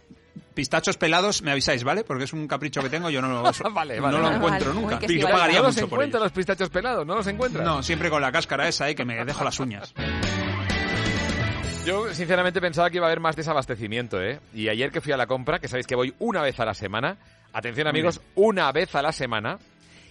pistachos 0.55 0.97
pelados, 0.97 1.43
me 1.43 1.51
avisáis, 1.53 1.85
¿vale? 1.85 2.05
Porque 2.05 2.25
es 2.25 2.33
un 2.33 2.47
capricho 2.49 2.83
que 2.83 2.91
tengo, 2.91 3.09
yo 3.11 3.21
no 3.23 3.29
lo, 3.29 3.43
Vale, 3.73 3.97
no 3.97 4.03
vale, 4.03 4.19
lo 4.19 4.23
vale. 4.23 4.37
encuentro 4.37 4.69
Vale. 4.75 4.81
nunca. 4.81 4.99
Uy, 5.07 5.19
yo 5.19 5.25
vale. 5.25 5.35
pagaría 5.35 5.59
¿No 5.61 5.67
los 5.67 5.75
mucho 5.77 5.89
por 5.89 5.97
encuentran 5.99 6.21
ello. 6.21 6.25
los 6.25 6.33
pistachos 6.33 6.69
pelados? 6.71 7.07
¿No 7.07 7.15
los 7.15 7.27
encuentran? 7.27 7.65
No, 7.65 7.83
siempre 7.83 8.11
con 8.11 8.21
la 8.23 8.33
cáscara 8.33 8.69
esa, 8.69 8.89
¿eh? 8.89 8.95
Que 8.95 9.05
me 9.05 9.25
dejo 9.25 9.45
las 9.45 9.59
uñas. 9.61 9.95
Yo, 11.87 12.13
sinceramente, 12.13 12.61
pensaba 12.61 12.91
que 12.91 12.99
iba 12.99 13.07
a 13.07 13.09
haber 13.09 13.21
más 13.21 13.37
desabastecimiento, 13.37 14.23
¿eh? 14.23 14.39
Y 14.55 14.69
ayer 14.69 14.91
que 14.93 15.01
fui 15.01 15.13
a 15.13 15.17
la 15.17 15.27
compra, 15.27 15.59
que 15.59 15.67
sabéis 15.67 15.87
que 15.87 15.95
voy 15.97 16.15
una 16.19 16.43
vez 16.43 16.61
a 16.61 16.65
la 16.67 16.75
semana, 16.75 17.17
atención 17.55 17.87
amigos, 17.87 18.21
una 18.35 18.71
vez 18.71 18.95
a 18.95 19.03
la 19.03 19.13
semana, 19.13 19.59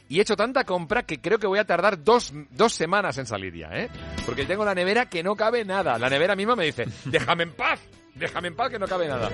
y 0.10 0.18
he 0.18 0.22
hecho 0.24 0.36
tanta 0.36 0.64
compra 0.64 1.04
que 1.04 1.22
creo 1.22 1.38
que 1.38 1.48
voy 1.48 1.60
a 1.60 1.66
tardar 1.66 2.04
dos, 2.04 2.34
dos 2.50 2.74
semanas 2.74 3.18
en 3.20 3.28
salir 3.28 3.56
ya, 3.56 3.70
¿eh? 3.72 3.90
Porque 4.26 4.44
tengo 4.44 4.66
la 4.66 4.74
nevera 4.74 5.06
que 5.06 5.24
no 5.24 5.36
cabe 5.36 5.64
nada. 5.64 6.00
La 6.00 6.10
nevera 6.10 6.36
misma 6.36 6.56
me 6.56 6.66
dice, 6.66 6.88
déjame 7.06 7.44
en 7.44 7.54
paz, 7.54 7.80
déjame 8.16 8.48
en 8.50 8.56
paz 8.56 8.72
que 8.72 8.80
no 8.80 8.88
cabe 8.88 9.08
nada. 9.08 9.30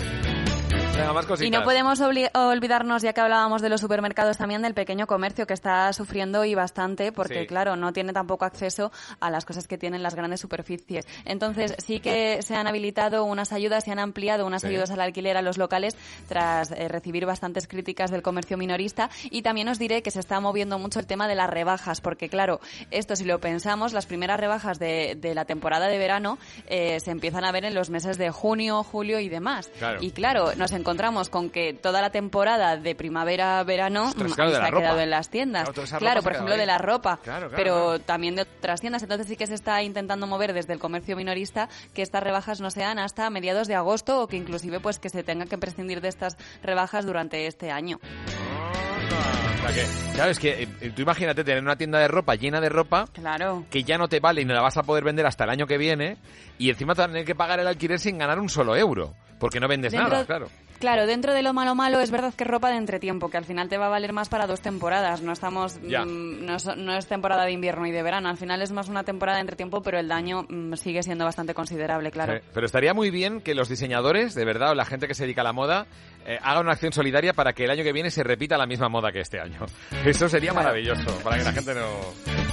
Venga, 0.96 1.14
más 1.14 1.26
cositas. 1.26 1.48
Y 1.48 1.52
no 1.52 1.64
podemos 1.64 2.00
olvidarnos, 2.02 3.02
ya 3.02 3.14
que 3.14 3.22
hablábamos 3.22 3.62
de 3.62 3.70
los 3.70 3.82
supermercados, 3.82 4.38
también 4.38 4.62
del 4.62 4.74
pequeño 4.74 5.08
comercio 5.08 5.46
que 5.46 5.54
está 5.54 5.92
sufriendo 5.94 6.46
y 6.46 6.56
bastante, 6.56 7.12
porque 7.12 7.42
Sí. 7.42 7.48
claro, 7.48 7.76
no 7.76 7.92
tiene 7.94 8.14
tampoco 8.14 8.46
acceso 8.46 8.92
a 9.20 9.30
las 9.30 9.46
cosas 9.46 9.68
que 9.68 9.78
tienen 9.78 10.02
las 10.04 10.16
grandes 10.16 10.40
superficies. 10.40 11.06
Entonces, 11.26 11.76
sí 11.86 12.00
que 12.00 12.42
se 12.42 12.56
han 12.56 12.68
habilitado 12.68 13.26
unas 13.26 13.52
ayudas, 13.52 13.84
se 13.84 13.92
han 13.92 14.00
ampliado 14.00 14.46
unas 14.46 14.62
Sí. 14.62 14.68
ayudas 14.70 14.90
al 14.92 15.02
alquiler 15.02 15.36
a 15.38 15.42
los 15.42 15.58
locales 15.58 15.98
tras 16.28 16.72
eh, 16.72 16.88
recibir 16.88 17.26
bastantes 17.26 17.68
críticas 17.68 18.10
del 18.12 18.22
comercio 18.22 18.58
minorista. 18.58 19.10
Y 19.30 19.42
también 19.42 19.68
os 19.68 19.80
diré 19.80 20.02
que 20.02 20.12
se 20.12 20.20
está 20.20 20.40
moviendo 20.40 20.80
mucho 20.80 21.00
el 21.00 21.08
tema 21.08 21.28
de 21.28 21.36
las 21.36 21.50
rebajas, 21.50 22.00
porque 22.02 22.30
claro, 22.30 22.62
esto 22.92 23.16
si 23.16 23.26
lo 23.26 23.40
pensamos, 23.40 23.92
las 23.94 24.06
primeras 24.06 24.40
rebajas 24.40 24.80
de, 24.80 25.16
de 25.20 25.36
la 25.36 25.46
temporada 25.46 25.88
de 25.88 25.98
verano 25.98 26.38
eh, 26.68 27.00
se 27.02 27.12
empiezan 27.12 27.44
a 27.44 27.52
ver 27.52 27.66
en 27.66 27.76
los 27.76 27.90
meses 27.90 28.18
de 28.18 28.30
junio, 28.32 28.84
julio 28.84 29.20
y 29.20 29.30
demás. 29.30 29.70
Claro. 29.78 30.00
Y 30.02 30.12
claro, 30.12 30.56
nos 30.56 30.72
encontramos 30.86 31.30
con 31.30 31.50
que 31.50 31.74
toda 31.74 32.00
la 32.00 32.12
temporada 32.12 32.78
de 32.78 32.94
primavera-verano 32.94 34.14
claro, 34.14 34.52
se 34.52 34.62
ha 34.62 34.70
quedado 34.72 35.00
en 35.00 35.10
las 35.10 35.30
tiendas. 35.32 35.68
Claro, 35.98 36.22
por 36.22 36.34
ejemplo, 36.34 36.56
de 36.56 36.66
la 36.68 36.78
ropa, 36.78 37.20
Claro, 37.24 37.50
pero 37.56 38.00
también 38.00 38.36
de 38.36 38.44
otras 38.44 38.82
tiendas. 38.82 39.02
Entonces 39.02 39.26
sí 39.28 39.36
que 39.36 39.48
se 39.48 39.56
está 39.56 39.82
intentando 39.82 40.28
mover 40.28 40.54
desde 40.54 40.74
el 40.74 40.80
comercio 40.80 41.16
minorista 41.16 41.70
que 41.96 42.04
estas 42.04 42.22
rebajas 42.22 42.62
no 42.62 42.70
sean 42.70 43.00
hasta 43.00 43.28
mediados 43.32 43.68
de 43.68 43.74
agosto 43.74 44.22
o 44.22 44.28
que 44.28 44.38
inclusive 44.38 44.80
pues 44.80 45.00
que 45.00 45.10
se 45.10 45.24
tenga 45.24 45.46
que 45.48 45.58
prescindir 45.58 46.02
de 46.02 46.10
estas 46.10 46.38
rebajas 46.62 47.04
durante 47.06 47.48
este 47.48 47.72
año. 47.72 48.00
O 48.00 49.68
sea 49.68 49.74
que, 49.74 50.14
claro, 50.14 50.32
es 50.32 50.40
que 50.40 50.64
eh, 50.82 50.92
tú 50.96 51.02
imagínate 51.02 51.44
tener 51.44 51.64
una 51.64 51.76
tienda 51.76 51.98
de 51.98 52.08
ropa 52.08 52.36
llena 52.36 52.62
de 52.62 52.70
ropa 52.70 53.08
Claro. 53.12 53.66
que 53.72 53.84
ya 53.84 53.98
no 53.98 54.08
te 54.08 54.20
vale 54.20 54.42
y 54.42 54.46
no 54.46 54.54
la 54.54 54.62
vas 54.62 54.78
a 54.78 54.84
poder 54.84 55.04
vender 55.04 55.26
hasta 55.26 55.46
el 55.46 55.50
año 55.50 55.66
que 55.66 55.80
viene 55.80 56.18
y 56.60 56.70
encima 56.70 56.94
tener 56.94 57.26
que 57.26 57.34
pagar 57.34 57.60
el 57.60 57.66
alquiler 57.68 58.00
sin 58.00 58.20
ganar 58.20 58.40
un 58.40 58.50
solo 58.50 58.76
euro, 58.76 59.16
porque 59.40 59.60
no 59.60 59.68
vendes 59.68 59.92
Dentro- 59.92 60.10
nada, 60.12 60.26
claro. 60.26 60.48
Claro, 60.80 61.06
dentro 61.08 61.34
de 61.34 61.42
lo 61.42 61.54
malo 61.54 61.76
malo 61.76 62.00
es 62.00 62.12
verdad 62.12 62.34
que 62.34 62.44
es 62.44 62.50
ropa 62.50 62.70
de 62.70 62.78
entretiempo, 62.78 63.30
que 63.30 63.38
al 63.38 63.46
final 63.46 63.70
te 63.70 63.78
va 63.78 63.88
a 63.88 63.90
valer 63.90 64.14
más 64.14 64.30
para 64.30 64.46
dos 64.48 64.62
temporadas. 64.62 65.22
No 65.22 65.32
estamos, 65.32 65.78
mm, 65.82 66.46
no, 66.46 66.56
es, 66.56 66.66
no 66.78 66.96
es 66.98 67.08
temporada 67.08 67.46
de 67.46 67.52
invierno 67.52 67.86
y 67.86 67.92
de 67.92 68.04
verano. 68.04 68.30
Al 68.30 68.38
final 68.38 68.62
es 68.62 68.72
más 68.72 68.90
una 68.90 69.04
temporada 69.04 69.38
de 69.38 69.42
entretiempo, 69.42 69.82
pero 69.82 70.00
el 70.00 70.08
daño 70.08 70.46
mm, 70.48 70.74
sigue 70.74 71.02
siendo 71.04 71.26
bastante 71.26 71.54
considerable, 71.54 72.12
claro. 72.12 72.38
Sí, 72.38 72.44
Pero 72.54 72.66
estaría 72.66 72.94
muy 72.94 73.10
bien 73.10 73.42
que 73.42 73.56
los 73.56 73.70
diseñadores, 73.70 74.36
de 74.36 74.46
verdad, 74.46 74.72
o 74.72 74.76
la 74.76 74.86
gente 74.86 75.08
que 75.08 75.14
se 75.14 75.24
dedica 75.24 75.42
a 75.42 75.46
la 75.46 75.54
moda, 75.54 75.88
eh, 76.26 76.38
hagan 76.42 76.64
una 76.64 76.74
acción 76.74 76.92
solidaria 76.92 77.34
para 77.34 77.54
que 77.54 77.64
el 77.64 77.72
año 77.72 77.84
que 77.84 77.94
viene 77.94 78.12
se 78.12 78.24
repita 78.24 78.58
la 78.58 78.66
misma 78.66 78.90
moda 78.90 79.12
que 79.12 79.22
este 79.22 79.40
año. 79.40 79.66
Eso 80.06 80.28
sería 80.30 80.52
Claro. 80.52 80.66
maravilloso, 80.68 81.18
para 81.24 81.38
que 81.38 81.44
la 81.44 81.52
gente 81.54 81.74
no... 81.76 81.88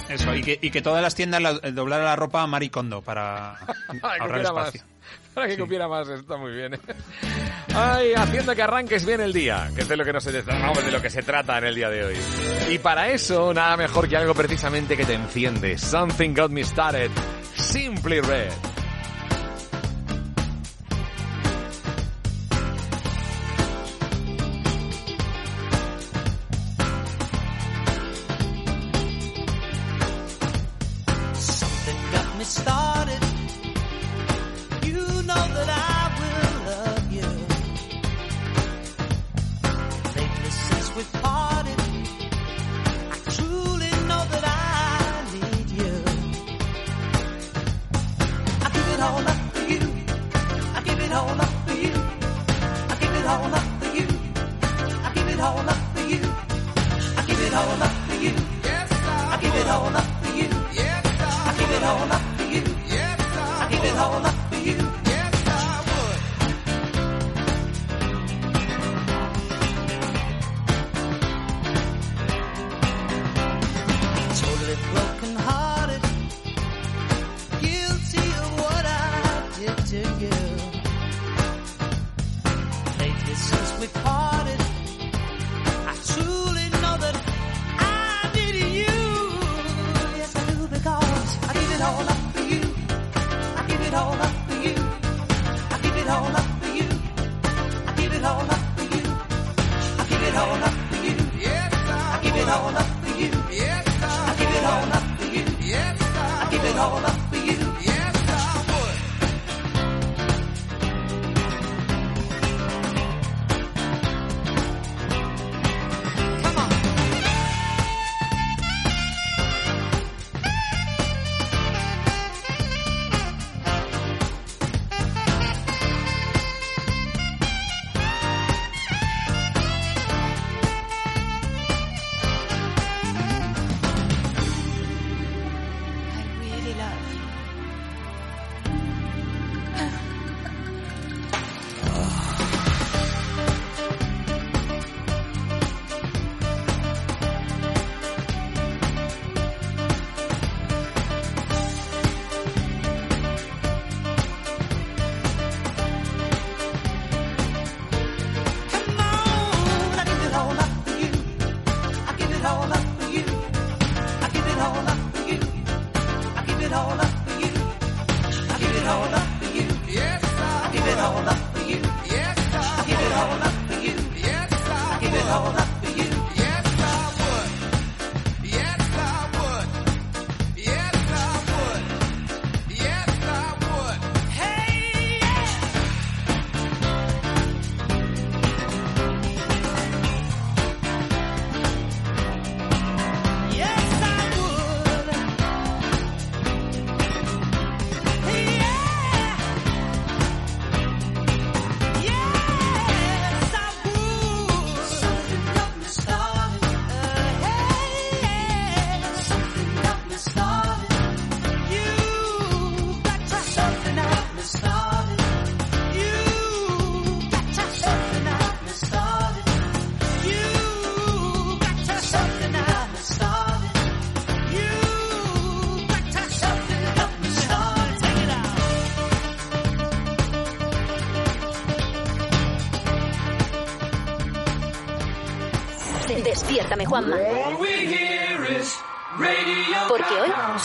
Eso, 0.08 0.34
y 0.34 0.42
que, 0.42 0.58
y 0.60 0.70
que 0.70 0.82
todas 0.82 1.02
las 1.02 1.14
tiendas 1.14 1.40
la, 1.40 1.50
eh, 1.62 1.72
doblaran 1.72 2.06
la 2.06 2.16
ropa 2.16 2.42
a 2.42 2.46
Maricondo 2.46 3.02
para 3.02 3.56
ahorrar 4.20 4.52
más. 4.52 4.84
Para 5.34 5.48
que 5.48 5.56
cupiera 5.56 5.88
más, 5.88 6.08
está 6.08 6.36
muy 6.36 6.52
bien. 6.52 6.78
Ay, 7.74 8.12
haciendo 8.14 8.54
que 8.54 8.62
arranques 8.62 9.06
bien 9.06 9.20
el 9.20 9.32
día, 9.32 9.70
que 9.74 9.82
es 9.82 9.88
de 9.88 9.96
lo 9.96 10.04
que, 10.04 10.12
no 10.12 10.20
se, 10.20 10.42
vamos, 10.42 10.84
de 10.84 10.90
lo 10.90 11.00
que 11.00 11.08
se 11.08 11.22
trata 11.22 11.56
en 11.58 11.64
el 11.64 11.74
día 11.74 11.88
de 11.88 12.04
hoy. 12.04 12.16
Y 12.70 12.78
para 12.78 13.08
eso, 13.08 13.54
nada 13.54 13.76
mejor 13.76 14.08
que 14.08 14.16
algo 14.16 14.34
precisamente 14.34 14.96
que 14.96 15.06
te 15.06 15.14
enciende. 15.14 15.78
Something 15.78 16.34
got 16.34 16.50
me 16.50 16.64
started. 16.64 17.10
Simply 17.54 18.20
Red. 18.20 18.52
Something 31.34 31.96
got 32.12 32.36
me 32.36 32.44
started. 32.44 32.91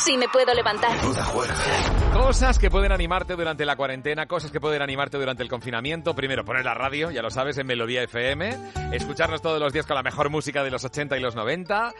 Sí 0.08 0.18
me 0.18 0.30
puedo 0.30 0.54
levantar. 0.54 0.92
Cosas 2.28 2.60
que 2.60 2.70
pueden 2.70 2.92
animarte 2.92 3.38
durante 3.38 3.66
la 3.66 3.78
cuarentena, 3.78 4.26
cosas 4.26 4.52
que 4.52 4.60
pueden 4.60 4.82
animarte 4.82 5.18
durante 5.18 5.44
el 5.44 5.50
confinamiento. 5.50 6.14
Primero, 6.14 6.44
poner 6.44 6.66
la 6.66 6.74
radio, 6.74 7.10
ya 7.10 7.22
lo 7.22 7.30
sabes, 7.30 7.58
en 7.58 7.66
Melodía 7.66 8.04
FM. 8.04 8.54
Escucharnos 8.92 9.42
todos 9.42 9.62
los 9.62 9.72
días 9.72 9.86
con 9.86 9.96
la 9.96 10.04
mejor 10.04 10.30
música 10.30 10.62
de 10.62 10.70
los 10.70 10.84
80 10.84 11.18
y 11.18 11.22
los 11.22 11.38
90. 11.38 11.94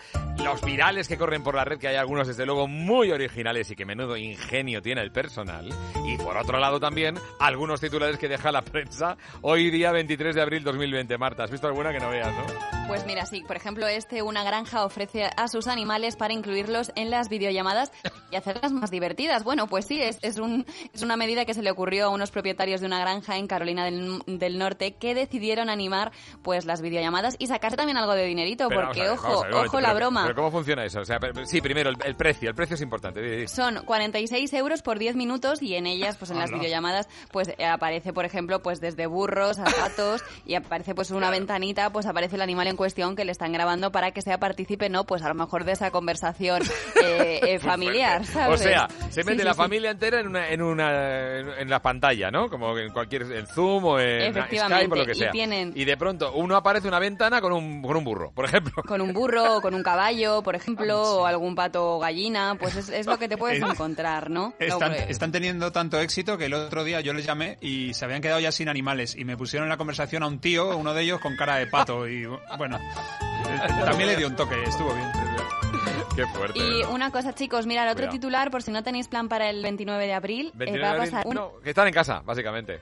Los 0.44 0.62
virales 0.64 1.08
que 1.08 1.18
corren 1.18 1.44
por 1.44 1.56
la 1.56 1.64
red, 1.64 1.80
que 1.80 1.88
hay 1.88 1.96
algunos 1.96 2.28
desde 2.28 2.46
luego 2.46 2.68
muy 2.68 3.10
originales 3.10 3.72
y 3.72 3.76
que 3.78 3.86
menudo 3.86 4.18
ingenio 4.18 4.82
tiene 4.82 5.02
el 5.02 5.14
personal. 5.14 5.70
Y 6.06 6.18
por 6.18 6.36
otro 6.36 6.60
lado 6.60 6.78
también, 6.78 7.18
algunos 7.40 7.80
titulares 7.80 8.18
que 8.18 8.28
deja 8.28 8.52
la 8.52 8.64
prensa 8.64 9.16
hoy 9.42 9.72
día 9.72 9.94
23 9.94 10.36
de 10.36 10.42
abril 10.42 10.62
2020. 10.66 11.18
Marta, 11.18 11.46
¿has 11.46 11.52
visto 11.52 11.68
alguna 11.68 11.94
que 11.94 12.00
no 12.00 12.10
veas, 12.10 12.36
no? 12.36 12.88
Pues 12.88 13.06
mira, 13.06 13.26
sí, 13.26 13.44
por 13.46 13.58
ejemplo, 13.58 13.86
este, 13.88 14.22
una 14.22 14.44
granja 14.44 14.86
ofrece 14.86 15.30
a 15.36 15.48
sus 15.50 15.68
animales 15.68 16.16
para 16.16 16.34
incluirlos 16.34 16.92
en 16.96 17.10
las 17.10 17.28
videollamadas 17.28 17.92
y 18.32 18.38
hacerlas 18.38 18.72
más 18.72 18.92
divertidas. 18.92 19.44
Bueno, 19.44 19.68
pues 19.68 19.86
sí, 19.86 20.02
es, 20.02 20.17
es, 20.22 20.38
un, 20.38 20.66
es 20.94 21.02
una 21.02 21.18
medida 21.18 21.46
que 21.46 21.54
se 21.54 21.62
le 21.62 21.72
ocurrió 21.72 22.06
a 22.06 22.10
unos 22.10 22.32
propietarios 22.32 22.82
de 22.82 22.88
una 22.88 23.00
granja 23.00 23.38
en 23.38 23.48
Carolina 23.48 23.86
del, 23.86 24.22
del 24.28 24.58
Norte 24.58 24.96
que 24.96 25.16
decidieron 25.16 25.70
animar 25.70 26.12
pues 26.44 26.66
las 26.66 26.82
videollamadas 26.82 27.36
y 27.40 27.48
sacarse 27.48 27.78
también 27.78 27.98
algo 27.98 28.14
de 28.14 28.26
dinerito, 28.26 28.68
Pero 28.70 28.82
porque 28.86 29.02
ver, 29.02 29.12
ojo, 29.12 29.44
ver, 29.44 29.54
ojo 29.54 29.80
la 29.80 29.88
pero- 29.90 29.98
broma. 29.98 30.24
Pero 30.24 30.36
¿cómo 30.36 30.52
funciona 30.52 30.86
eso? 30.86 31.00
O 31.02 31.06
sea, 31.06 31.20
pero- 31.20 31.46
sí, 31.46 31.62
primero, 31.62 31.90
el, 31.90 31.98
el 32.06 32.16
precio. 32.16 32.50
El 32.50 32.56
precio 32.56 32.76
es 32.76 32.82
importante. 32.82 33.48
Son 33.48 33.84
46 33.86 34.54
euros 34.54 34.82
por 34.82 35.00
10 35.00 35.16
minutos 35.16 35.62
y 35.62 35.76
en 35.76 35.88
ellas, 35.88 36.18
pues 36.18 36.32
en 36.32 36.40
las 36.40 36.50
Hola. 36.50 36.60
videollamadas, 36.60 37.08
pues 37.32 37.50
eh, 37.58 37.66
aparece, 37.66 38.14
por 38.14 38.26
ejemplo, 38.26 38.62
pues 38.62 38.80
desde 38.80 39.08
burros 39.08 39.60
a 39.60 39.64
gatos 39.66 40.24
y 40.46 40.56
aparece 40.56 40.96
pues 40.96 41.12
una 41.12 41.30
ventanita, 41.30 41.90
pues 41.92 42.06
aparece 42.06 42.36
el 42.36 42.42
animal 42.42 42.68
en 42.68 42.76
cuestión 42.78 43.16
que 43.16 43.26
le 43.26 43.32
están 43.32 43.52
grabando 43.54 43.92
para 43.92 44.12
que 44.12 44.22
sea 44.22 44.40
partícipe, 44.40 44.90
¿no? 44.90 45.06
Pues 45.06 45.22
a 45.24 45.28
lo 45.30 45.36
mejor 45.36 45.64
de 45.64 45.74
esa 45.74 45.92
conversación 45.92 46.62
eh, 47.04 47.40
eh, 47.44 47.60
familiar, 47.60 48.22
O 48.22 48.26
¿sabes? 48.26 48.62
sea, 48.62 48.88
se 49.10 49.24
mete 49.24 49.40
sí, 49.40 49.46
la 49.46 49.54
sí. 49.54 49.58
familia 49.58 49.92
entera 49.92 50.07
en 50.16 50.28
una, 50.28 50.50
en 50.50 50.62
una 50.62 51.40
en 51.60 51.70
la 51.70 51.82
pantalla, 51.82 52.32
¿no? 52.32 52.50
Como 52.50 52.78
en 52.78 52.92
cualquier 52.92 53.24
en 53.24 53.48
Zoom 53.48 53.86
o 53.86 54.00
en 54.00 54.34
Skype 54.34 54.88
o 54.92 54.96
lo 54.96 55.06
que 55.06 55.12
y 55.12 55.16
sea. 55.16 55.32
tienen- 55.32 55.72
Y 55.76 55.86
de 55.86 55.98
pronto 55.98 56.32
uno 56.34 56.56
aparece 56.56 56.88
en 56.88 56.94
una 56.94 57.00
ventana 57.00 57.42
con 57.42 57.54
un, 57.54 57.82
con 57.82 57.96
un 57.98 58.04
burro, 58.04 58.32
por 58.32 58.46
ejemplo. 58.46 58.84
Con 58.84 59.02
un 59.02 59.14
burro 59.14 59.58
o 59.58 59.62
con 59.62 59.74
un 59.74 59.84
caballo, 59.84 60.42
por 60.44 60.56
ejemplo, 60.56 61.02
o 61.02 61.26
algún 61.26 61.56
pato 61.56 61.96
o 61.96 62.00
gallina, 62.00 62.56
pues 62.60 62.76
es, 62.76 62.90
es 62.90 63.06
lo 63.06 63.18
que 63.18 63.28
te 63.28 63.38
puedes 63.38 63.62
Eh, 63.62 63.66
encontrar, 63.66 64.30
¿no? 64.30 64.54
Están, 64.60 64.94
que- 64.94 65.12
están 65.12 65.32
teniendo 65.32 65.72
tanto 65.72 66.00
éxito 66.00 66.38
que 66.38 66.46
el 66.46 66.54
otro 66.54 66.84
día 66.84 67.02
yo 67.02 67.14
les 67.14 67.26
llamé 67.26 67.58
y 67.62 67.94
se 67.94 68.06
habían 68.06 68.22
quedado 68.22 68.40
ya 68.40 68.52
sin 68.52 68.70
animales 68.70 69.16
y 69.16 69.26
me 69.26 69.38
pusieron 69.38 69.66
en 69.68 69.70
la 69.70 69.78
conversación 69.78 70.24
a 70.24 70.28
un 70.28 70.40
tío, 70.40 70.76
uno 70.78 70.94
de 70.94 71.04
ellos 71.04 71.20
con 71.20 71.36
cara 71.36 71.56
de 71.58 71.68
pato 71.68 72.08
y 72.08 72.26
bueno, 72.58 72.78
eh, 72.78 73.60
también 73.86 74.10
le 74.10 74.16
dio 74.16 74.28
un 74.28 74.36
toque, 74.36 74.56
estuvo 74.64 74.94
bien. 74.94 75.97
Qué 76.16 76.26
fuerte. 76.28 76.60
Y 76.60 76.84
una 76.92 77.12
cosa, 77.12 77.34
chicos, 77.34 77.66
mira, 77.66 77.84
el 77.84 77.90
otro 77.90 78.04
Cuidado. 78.06 78.12
titular, 78.14 78.52
por 78.52 78.64
si 78.64 78.72
no 78.72 78.84
tenéis 78.84 79.08
plan 79.08 79.30
para 79.30 79.50
el 79.50 79.62
29 79.62 80.06
de 80.08 80.14
abril, 80.14 80.48
eh, 80.48 80.52
29 80.56 80.82
va 80.84 80.90
a 80.90 80.94
de 80.94 80.98
abril, 81.00 81.12
pasar 81.12 81.28
un- 81.28 81.36
no, 81.36 81.60
que 81.64 81.70
están 81.70 81.88
en 81.88 81.94
casa, 81.94 82.22
básicamente. 82.26 82.80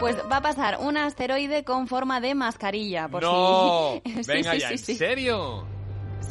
Pues 0.00 0.16
va 0.30 0.38
a 0.38 0.42
pasar 0.42 0.78
un 0.80 0.96
asteroide 0.96 1.62
con 1.64 1.86
forma 1.86 2.20
de 2.20 2.34
mascarilla. 2.34 3.08
Por 3.08 3.22
no, 3.22 4.00
si... 4.04 4.12
Venga 4.26 4.52
sí, 4.52 4.58
ya, 4.58 4.68
sí, 4.68 4.72
¿en 4.74 4.78
sí. 4.78 4.94
serio? 4.96 5.66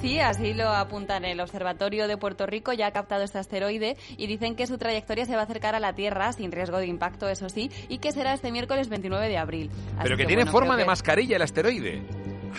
Sí, 0.02 0.20
así 0.20 0.54
lo 0.54 0.68
apuntan. 0.70 1.24
El 1.24 1.40
Observatorio 1.40 2.10
de 2.10 2.18
Puerto 2.18 2.46
Rico 2.46 2.74
ya 2.74 2.88
ha 2.88 2.92
captado 2.92 3.24
este 3.24 3.38
asteroide 3.38 3.96
y 4.18 4.28
dicen 4.28 4.56
que 4.58 4.68
su 4.68 4.78
trayectoria 4.78 5.26
se 5.26 5.36
va 5.36 5.42
a 5.42 5.44
acercar 5.46 5.76
a 5.76 5.80
la 5.80 5.94
Tierra, 5.94 6.34
sin 6.34 6.52
riesgo 6.52 6.78
de 6.80 6.88
impacto, 6.88 7.30
eso 7.30 7.48
sí, 7.48 7.72
y 7.88 8.00
que 8.00 8.12
será 8.12 8.34
este 8.34 8.52
miércoles 8.52 8.90
29 8.90 9.30
de 9.30 9.38
abril. 9.38 9.70
Así 9.94 10.00
Pero 10.04 10.18
que, 10.18 10.26
tiene 10.26 10.44
bueno, 10.44 10.52
forma 10.52 10.76
de 10.76 10.82
que- 10.84 10.88
mascarilla 10.88 11.38
el 11.38 11.42
asteroide. 11.44 12.02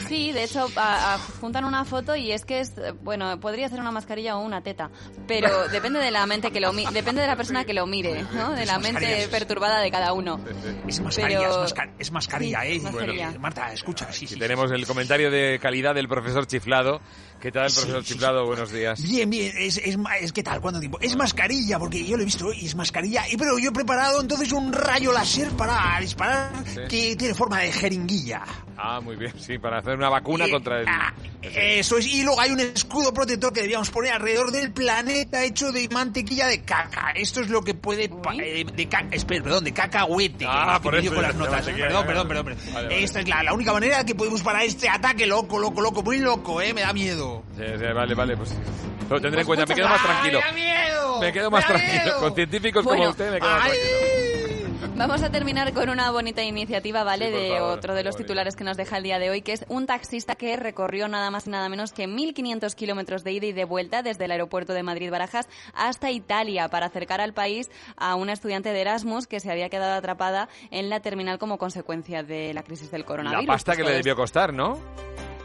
Sí, 0.08 0.32
de 0.32 0.44
hecho, 0.44 0.68
a- 0.76 1.14
a- 1.14 1.18
juntan 1.18 1.64
una 1.64 1.84
foto 1.84 2.16
y 2.16 2.32
es 2.32 2.44
que 2.44 2.60
es, 2.60 2.72
bueno, 3.02 3.38
podría 3.40 3.68
ser 3.68 3.80
una 3.80 3.90
mascarilla 3.90 4.36
o 4.36 4.40
una 4.40 4.62
teta, 4.62 4.90
pero 5.26 5.48
depende 5.68 6.00
de 6.00 6.10
la 6.10 6.26
mente 6.26 6.50
que 6.50 6.60
lo 6.60 6.72
mi- 6.72 6.86
depende 6.92 7.20
de 7.22 7.26
la 7.26 7.36
persona 7.36 7.64
que 7.64 7.74
lo 7.74 7.86
mire, 7.86 8.24
¿no? 8.34 8.52
De 8.52 8.66
la 8.66 8.78
mente 8.78 9.28
perturbada 9.30 9.80
de 9.80 9.90
cada 9.90 10.12
uno. 10.12 10.40
Es 10.86 11.00
mascarilla, 11.00 11.38
Pero- 11.40 11.64
es, 11.64 11.74
masca- 11.74 11.92
es 11.98 12.10
mascarilla, 12.12 12.62
Sí, 12.62 12.68
¿eh? 12.76 12.80
mascarilla. 12.80 13.24
Bueno, 13.26 13.40
Marta, 13.40 13.72
escucha, 13.72 14.12
sí, 14.12 14.26
tenemos 14.38 14.70
el 14.70 14.86
comentario 14.86 15.30
de 15.30 15.58
calidad 15.60 15.94
del 15.94 16.08
profesor 16.08 16.46
Chiflado. 16.46 17.00
¿Qué 17.44 17.52
tal, 17.52 17.70
profesor 17.70 18.00
Sí, 18.02 18.08
sí, 18.08 18.14
Chiflado? 18.14 18.46
Buenos 18.46 18.72
días. 18.72 19.02
Bien, 19.02 19.28
bien, 19.28 19.52
es, 19.58 19.76
es, 19.76 19.98
ma- 19.98 20.16
es 20.16 20.32
¿qué 20.32 20.42
tal? 20.42 20.62
¿Cuánto 20.62 20.80
tiempo? 20.80 20.98
Es 21.02 21.14
mascarilla, 21.14 21.78
porque 21.78 22.02
yo 22.02 22.16
lo 22.16 22.22
he 22.22 22.24
visto 22.24 22.50
y 22.54 22.64
es 22.64 22.74
mascarilla, 22.74 23.28
y 23.30 23.36
pero 23.36 23.58
yo 23.58 23.68
he 23.68 23.72
preparado 23.72 24.22
entonces 24.22 24.50
un 24.52 24.72
rayo 24.72 25.12
láser 25.12 25.50
para 25.50 26.00
disparar 26.00 26.52
Sí. 26.66 26.80
que 26.88 27.16
tiene 27.16 27.34
forma 27.34 27.58
de 27.60 27.70
jeringuilla. 27.70 28.42
Ah, 28.78 28.98
muy 29.02 29.16
bien, 29.16 29.32
sí, 29.38 29.58
para 29.58 29.78
hacer 29.78 29.94
una 29.94 30.08
vacuna 30.08 30.46
Eh, 30.46 30.50
contra 30.50 30.80
el... 30.80 30.86
Eso 31.42 31.98
es, 31.98 32.06
y 32.06 32.22
luego 32.24 32.40
hay 32.40 32.50
un 32.50 32.60
escudo 32.60 33.12
protector 33.12 33.52
que 33.52 33.60
debíamos 33.60 33.90
poner 33.90 34.12
alrededor 34.14 34.50
del 34.50 34.72
planeta 34.72 35.44
hecho 35.44 35.70
de 35.70 35.86
mantequilla 35.90 36.46
de 36.46 36.62
caca. 36.62 37.10
Esto 37.14 37.42
es 37.42 37.50
lo 37.50 37.60
que 37.62 37.74
puede... 37.74 38.04
eh, 38.42 38.64
de 38.74 38.88
caca, 38.88 39.08
espera, 39.14 39.42
perdón, 39.44 39.64
de 39.64 39.74
cacahuete. 39.74 40.46
Ah, 40.48 40.80
por 40.82 40.94
eso, 40.96 41.12
con 41.12 41.22
las 41.22 41.34
notas. 41.34 41.66
Perdón, 41.66 42.06
perdón, 42.06 42.26
perdón. 42.26 42.44
perdón. 42.46 42.64
Vale, 42.72 42.86
vale. 42.88 43.04
Esta 43.04 43.20
es 43.20 43.28
la, 43.28 43.42
la 43.42 43.52
única 43.52 43.72
manera 43.74 44.02
que 44.04 44.14
podemos 44.14 44.40
parar 44.42 44.62
este 44.64 44.88
ataque 44.88 45.26
loco, 45.26 45.58
loco, 45.58 45.82
loco, 45.82 46.02
muy 46.02 46.18
loco, 46.18 46.62
¿eh? 46.62 46.72
Me 46.72 46.80
da 46.80 46.92
miedo. 46.94 47.33
Sí, 47.56 47.62
sí, 47.78 47.84
vale, 47.94 48.14
vale, 48.14 48.36
pues 48.36 48.54
lo 49.10 49.20
tendré 49.20 49.40
en 49.42 49.46
Pues 49.46 49.58
cuenta. 49.58 49.66
Me 49.66 49.74
quedo 49.74 49.88
más 49.88 50.00
¡Ay, 50.00 50.06
tranquilo. 50.06 50.38
me 50.40 50.46
da 50.46 50.52
miedo! 50.52 51.20
Me 51.20 51.32
quedo 51.32 51.50
más 51.50 51.66
tranquilo. 51.66 52.02
miedo! 52.04 52.20
Con 52.20 52.34
científicos 52.34 52.84
como 52.84 52.96
Bueno. 52.96 53.10
usted 53.10 53.30
me 53.32 53.40
quedo 53.40 53.50
más 53.50 53.64
Ay. 53.64 53.70
tranquilo. 53.72 54.14
Vamos 54.96 55.22
a 55.24 55.30
terminar 55.30 55.72
con 55.72 55.88
una 55.88 56.12
bonita 56.12 56.42
iniciativa, 56.44 57.02
¿vale? 57.02 57.26
Sí, 57.26 57.32
de 57.32 57.48
favor, 57.56 57.78
otro 57.78 57.94
de 57.96 58.04
los 58.04 58.16
titulares 58.16 58.54
que 58.54 58.62
nos 58.62 58.76
deja 58.76 58.96
el 58.98 59.02
día 59.02 59.18
de 59.18 59.28
hoy, 59.28 59.42
que 59.42 59.52
es 59.52 59.64
un 59.68 59.86
taxista 59.86 60.36
que 60.36 60.54
recorrió 60.56 61.08
nada 61.08 61.32
más 61.32 61.48
y 61.48 61.50
nada 61.50 61.68
menos 61.68 61.92
que 61.92 62.06
1.500 62.06 62.72
kilómetros 62.76 63.24
de 63.24 63.32
ida 63.32 63.46
y 63.46 63.52
de 63.52 63.64
vuelta 63.64 64.02
desde 64.02 64.26
el 64.26 64.30
aeropuerto 64.30 64.72
de 64.72 64.84
Madrid-Barajas 64.84 65.48
hasta 65.74 66.12
Italia 66.12 66.68
para 66.68 66.86
acercar 66.86 67.20
al 67.20 67.32
país 67.32 67.70
a 67.96 68.14
una 68.14 68.34
estudiante 68.34 68.72
de 68.72 68.80
Erasmus 68.82 69.26
que 69.26 69.40
se 69.40 69.50
había 69.50 69.68
quedado 69.68 69.94
atrapada 69.94 70.48
en 70.70 70.88
la 70.90 71.00
terminal 71.00 71.38
como 71.38 71.58
consecuencia 71.58 72.22
de 72.22 72.54
la 72.54 72.62
crisis 72.62 72.92
del 72.92 73.00
La 73.00 73.06
coronavirus. 73.06 73.46
pasta 73.46 73.74
que 73.74 73.82
le 73.82 73.94
debió 73.94 74.14
costar, 74.14 74.54
¿no? 74.54 74.78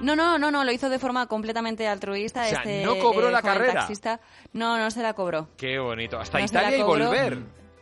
No, 0.01 0.15
no, 0.15 0.37
no, 0.37 0.51
no, 0.51 0.63
lo 0.63 0.71
hizo 0.71 0.89
de 0.89 0.99
forma 0.99 1.27
completamente 1.27 1.87
altruista. 1.87 2.41
O 2.41 2.45
sea, 2.45 2.59
este, 2.59 2.83
¿no 2.83 2.97
cobró 2.97 3.29
eh, 3.29 3.31
la 3.31 3.41
carrera? 3.41 3.73
taxista. 3.73 4.19
No, 4.53 4.77
no 4.77 4.89
se 4.91 5.01
la 5.01 5.13
cobró. 5.13 5.47
Qué 5.57 5.79
bonito. 5.79 6.19
Hasta 6.19 6.39
No 6.39 6.45
Italia 6.45 6.77
y 6.77 6.81
volver. 6.81 7.39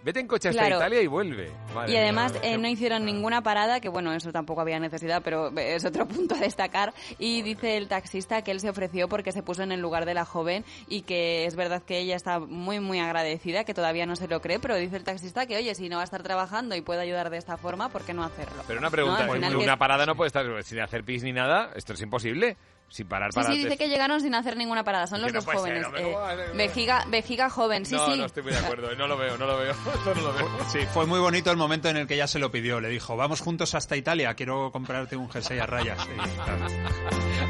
Vete 0.07 0.21
en 0.21 0.27
coche 0.27 0.47
hasta 0.47 0.61
Claro. 0.61 0.77
Italia 0.77 1.01
y 1.01 1.07
vuelve. 1.07 1.51
Madre 1.75 1.91
Y 1.91 1.97
además 1.97 2.31
mía, 2.31 2.41
eh, 2.43 2.57
no 2.57 2.69
hicieron 2.69 3.03
ninguna 3.03 3.41
parada, 3.41 3.81
que 3.81 3.89
bueno, 3.89 4.13
eso 4.13 4.31
tampoco 4.31 4.61
había 4.61 4.79
necesidad, 4.79 5.21
pero 5.21 5.49
es 5.57 5.83
otro 5.83 6.07
punto 6.07 6.33
a 6.33 6.37
destacar. 6.37 6.93
Y 7.19 7.41
dice 7.41 7.75
el 7.75 7.89
taxista 7.89 8.41
que 8.41 8.51
él 8.51 8.61
se 8.61 8.69
ofreció 8.69 9.09
porque 9.09 9.33
se 9.33 9.43
puso 9.43 9.63
en 9.63 9.73
el 9.73 9.81
lugar 9.81 10.05
de 10.05 10.13
la 10.13 10.23
joven 10.23 10.63
y 10.87 11.01
que 11.01 11.45
es 11.45 11.57
verdad 11.57 11.83
que 11.83 11.99
ella 11.99 12.15
está 12.15 12.39
muy, 12.39 12.79
muy 12.79 12.99
agradecida, 12.99 13.65
que 13.65 13.73
todavía 13.73 14.05
no 14.05 14.15
se 14.15 14.29
lo 14.29 14.39
cree, 14.39 14.59
pero 14.59 14.77
dice 14.77 14.95
el 14.95 15.03
taxista 15.03 15.45
que, 15.45 15.57
oye, 15.57 15.75
si 15.75 15.89
no 15.89 15.97
va 15.97 16.03
a 16.03 16.05
estar 16.05 16.23
trabajando 16.23 16.73
y 16.77 16.79
puede 16.79 17.01
ayudar 17.01 17.29
de 17.29 17.39
esta 17.39 17.57
forma, 17.57 17.89
¿por 17.89 18.03
qué 18.03 18.13
no 18.13 18.23
hacerlo? 18.23 18.63
Pero 18.65 18.79
una 18.79 18.89
pregunta, 18.89 19.27
una 19.29 19.77
parada 19.77 20.05
no 20.05 20.15
puede 20.15 20.27
estar 20.27 20.45
sin 20.63 20.79
hacer 20.79 21.03
pis 21.03 21.21
ni 21.23 21.33
nada. 21.33 21.71
Esto 21.75 21.91
es 21.91 22.01
imposible. 22.01 22.55
Sin 22.89 23.05
parar 23.07 23.31
Sí, 23.33 23.35
para... 23.35 23.51
sí, 23.51 23.57
dice 23.63 23.77
que 23.77 23.89
llegaron 23.89 24.21
sin 24.21 24.33
hacer 24.33 24.55
ninguna 24.55 24.83
parada. 24.83 25.07
Son 25.07 25.21
los 25.21 25.31
no 25.33 25.35
dos 25.39 25.43
ser, 25.45 25.55
jóvenes. 25.55 25.85
eh, 25.97 26.03
¿cómo 26.03 26.19
va 26.19 26.31
a 26.31 26.35
ser? 26.37 26.55
vejiga, 26.55 27.05
vejiga 27.09 27.49
joven, 27.49 27.85
sí, 27.85 27.95
no, 27.95 28.05
sí. 28.05 28.17
no 28.17 28.25
estoy 28.25 28.43
muy 28.43 28.53
de 28.53 28.59
acuerdo. 28.59 28.95
No 28.95 29.07
lo 29.07 29.17
veo, 29.17 29.37
no 29.37 29.45
lo 29.45 29.57
veo. 29.57 29.71
Esto 29.73 30.15
no 30.15 30.21
lo 30.21 30.33
veo. 30.33 30.49
Sí, 30.69 30.79
fue 30.93 31.05
muy 31.05 31.19
bonito 31.19 31.51
el 31.51 31.57
momento 31.57 31.89
en 31.89 31.97
el 31.97 32.07
que 32.07 32.13
ella 32.15 32.27
se 32.27 32.39
lo 32.39 32.49
pidió. 32.49 32.79
Le 32.79 32.87
dijo, 32.89 33.17
vamos 33.17 33.41
juntos 33.41 33.75
hasta 33.75 33.97
Italia, 33.97 34.33
quiero 34.35 34.71
comprarte 34.71 35.17
un 35.17 35.29
jersey 35.29 35.59
a 35.59 35.65
rayas. 35.65 35.99
Y, 36.05 36.15
claro. 36.35 36.67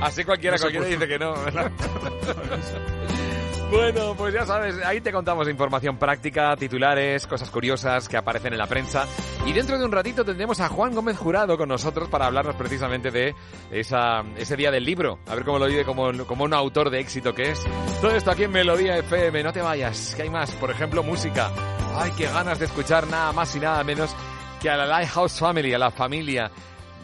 Así 0.01 0.23
cualquiera, 0.23 0.57
No 0.57 0.61
cualquiera 0.61 0.85
dice 0.87 1.07
que 1.07 1.19
no. 1.19 1.33
¿verdad? 1.33 1.71
Bueno, 3.69 4.15
pues 4.15 4.33
ya 4.33 4.45
sabes, 4.45 4.77
ahí 4.85 5.01
te 5.01 5.11
contamos 5.11 5.49
información 5.49 5.97
práctica, 5.97 6.55
titulares, 6.55 7.27
cosas 7.27 7.49
curiosas 7.49 8.07
que 8.07 8.15
aparecen 8.15 8.53
en 8.53 8.59
la 8.59 8.67
prensa. 8.67 9.05
Y 9.45 9.51
dentro 9.51 9.77
de 9.77 9.83
un 9.83 9.91
ratito 9.91 10.23
tendremos 10.23 10.61
a 10.61 10.69
Juan 10.69 10.95
Gómez 10.95 11.17
Jurado 11.17 11.57
con 11.57 11.67
nosotros 11.67 12.07
para 12.07 12.27
hablarnos 12.27 12.55
precisamente 12.55 13.11
de 13.11 13.35
ese 13.69 14.55
día 14.55 14.71
del 14.71 14.85
libro. 14.85 15.19
A 15.27 15.35
ver 15.35 15.43
cómo 15.43 15.59
lo 15.59 15.67
vive 15.67 15.83
como, 15.83 16.11
como 16.25 16.45
un 16.45 16.53
autor 16.53 16.89
de 16.89 17.01
éxito 17.01 17.33
que 17.33 17.51
es. 17.51 17.65
Todo 17.99 18.11
esto 18.11 18.31
aquí 18.31 18.45
en 18.45 18.51
Melodía 18.51 18.97
FM. 18.99 19.43
No 19.43 19.51
te 19.51 19.61
vayas, 19.61 20.15
que 20.15 20.21
hay 20.23 20.29
más. 20.29 20.49
Por 20.51 20.71
ejemplo, 20.71 21.03
música. 21.03 21.51
Ay, 21.93 22.11
qué 22.17 22.25
ganas 22.25 22.59
de 22.59 22.65
escuchar 22.65 23.05
nada 23.07 23.33
más 23.33 23.53
y 23.53 23.59
nada 23.59 23.83
menos 23.83 24.15
que 24.61 24.69
a 24.69 24.77
la 24.77 24.85
Lighthouse 24.85 25.39
Family, 25.39 25.73
a 25.73 25.79
la 25.79 25.91
familia 25.91 26.49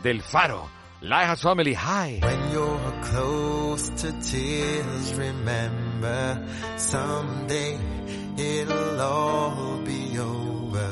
del 0.01 0.21
Faro. 0.21 0.82
Lighthouse 1.03 1.41
Family, 1.41 1.73
hi. 1.73 2.19
When 2.21 2.51
you're 2.51 2.93
close 3.01 3.89
to 3.89 4.13
tears, 4.21 5.13
remember 5.15 6.47
someday 6.77 7.77
it'll 8.37 9.01
all 9.01 9.79
be 9.83 10.17
over. 10.17 10.87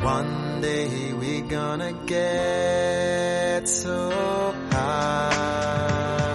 One 0.00 0.62
day 0.62 1.12
we're 1.12 1.46
gonna 1.46 1.92
get 2.06 3.68
so 3.68 4.10
high. 4.70 6.33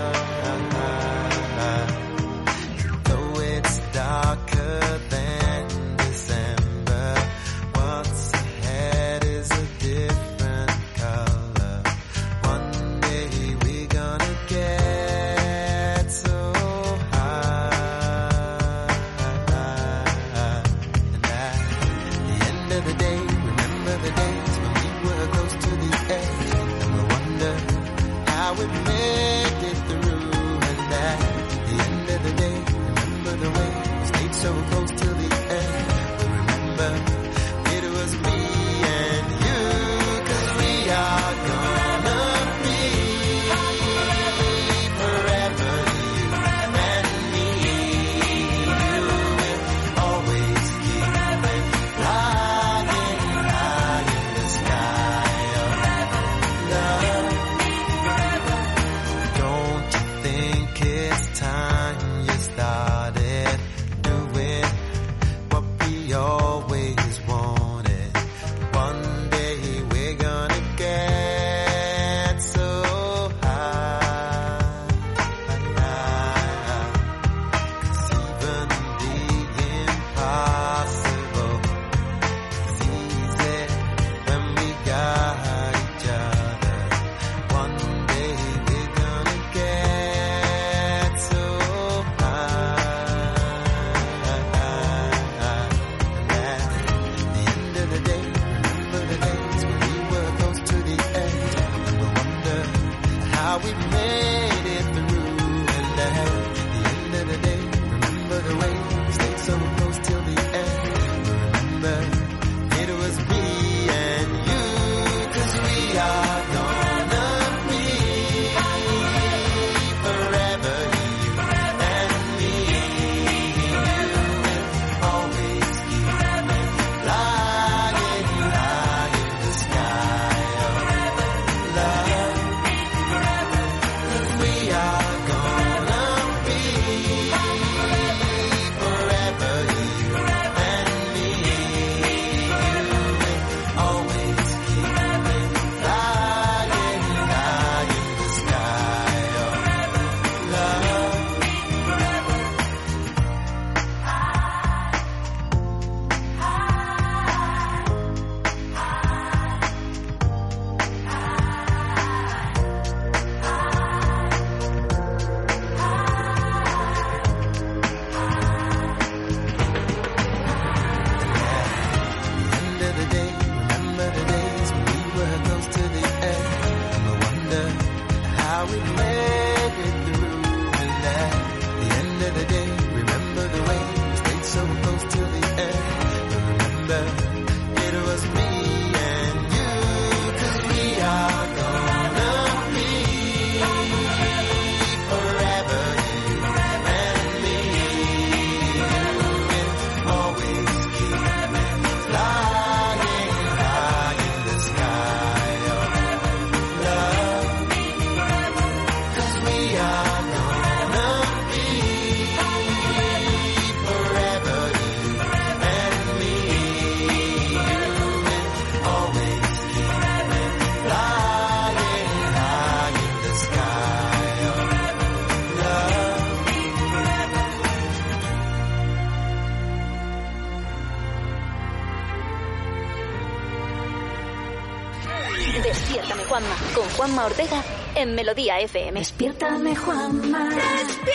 Juanma 237.10 237.26
Ortega 237.26 237.64
en 237.96 238.14
Melodía 238.14 238.60
FM. 238.60 239.00
Despiértame, 239.00 239.76
Juanma. 239.76 240.50
Despiértame. 240.50 241.10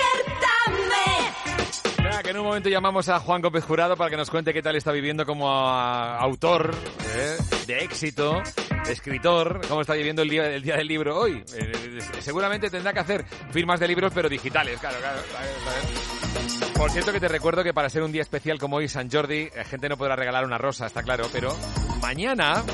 Venga, 1.99 2.23
que 2.23 2.31
en 2.31 2.39
un 2.39 2.47
momento 2.47 2.69
llamamos 2.69 3.09
a 3.09 3.21
Juan 3.21 3.41
Gómez 3.41 3.63
Jurado 3.63 3.97
para 3.97 4.11
que 4.11 4.17
nos 4.17 4.29
cuente 4.29 4.53
qué 4.53 4.61
tal 4.61 4.75
está 4.75 4.91
viviendo 4.91 5.25
como 5.25 5.49
ah, 5.49 6.19
autor 6.19 6.75
¿eh? 7.15 7.37
de 7.69 7.79
éxito, 7.85 8.43
escritor, 8.89 9.61
cómo 9.69 9.83
está 9.83 9.95
viviendo 9.95 10.23
el 10.23 10.31
día, 10.31 10.51
el 10.51 10.65
día 10.65 10.77
del 10.77 10.89
libro 10.89 11.17
hoy. 11.17 11.45
Eh, 11.55 11.73
eh, 11.73 12.01
seguramente 12.19 12.71
tendrá 12.71 12.93
que 12.93 12.99
hacer 12.99 13.25
firmas 13.53 13.79
de 13.79 13.87
libros, 13.87 14.11
pero 14.13 14.29
digitales, 14.29 14.81
claro, 14.81 14.99
claro. 14.99 15.21
claro, 15.31 15.49
claro. 15.63 16.75
Por 16.75 16.91
cierto 16.91 17.13
que 17.13 17.21
te 17.21 17.29
recuerdo 17.29 17.63
que 17.63 17.73
para 17.73 17.89
ser 17.89 18.03
un 18.03 18.11
día 18.11 18.23
especial 18.23 18.59
como 18.59 18.79
hoy, 18.79 18.89
San 18.89 19.09
Jordi, 19.09 19.49
la 19.55 19.65
gente 19.65 19.89
no 19.89 19.97
podrá 19.97 20.17
regalar 20.17 20.45
una 20.45 20.59
rosa, 20.59 20.87
está 20.87 21.05
claro, 21.05 21.29
pero 21.33 21.57
mañana 22.01 22.65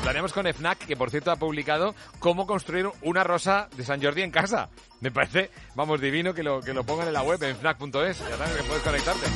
hablaremos 0.00 0.32
con 0.32 0.46
FNAC, 0.46 0.86
que 0.86 0.96
por 0.96 1.10
cierto 1.10 1.30
ha 1.30 1.36
publicado 1.36 1.94
cómo 2.18 2.46
construir 2.46 2.88
una 3.02 3.22
rosa 3.22 3.68
de 3.76 3.84
San 3.84 4.02
Jordi 4.02 4.22
en 4.22 4.30
casa. 4.30 4.68
Me 5.00 5.10
parece, 5.10 5.50
vamos, 5.74 6.00
divino 6.00 6.34
que 6.34 6.42
lo, 6.42 6.60
que 6.60 6.72
lo 6.74 6.84
pongan 6.84 7.08
en 7.08 7.12
la 7.12 7.22
web, 7.22 7.42
en 7.42 7.56
FNAC.es, 7.56 8.18
ya 8.18 8.36
sabes 8.36 8.56
que 8.56 8.62
puedes 8.64 8.82
conectarte. 8.82 9.26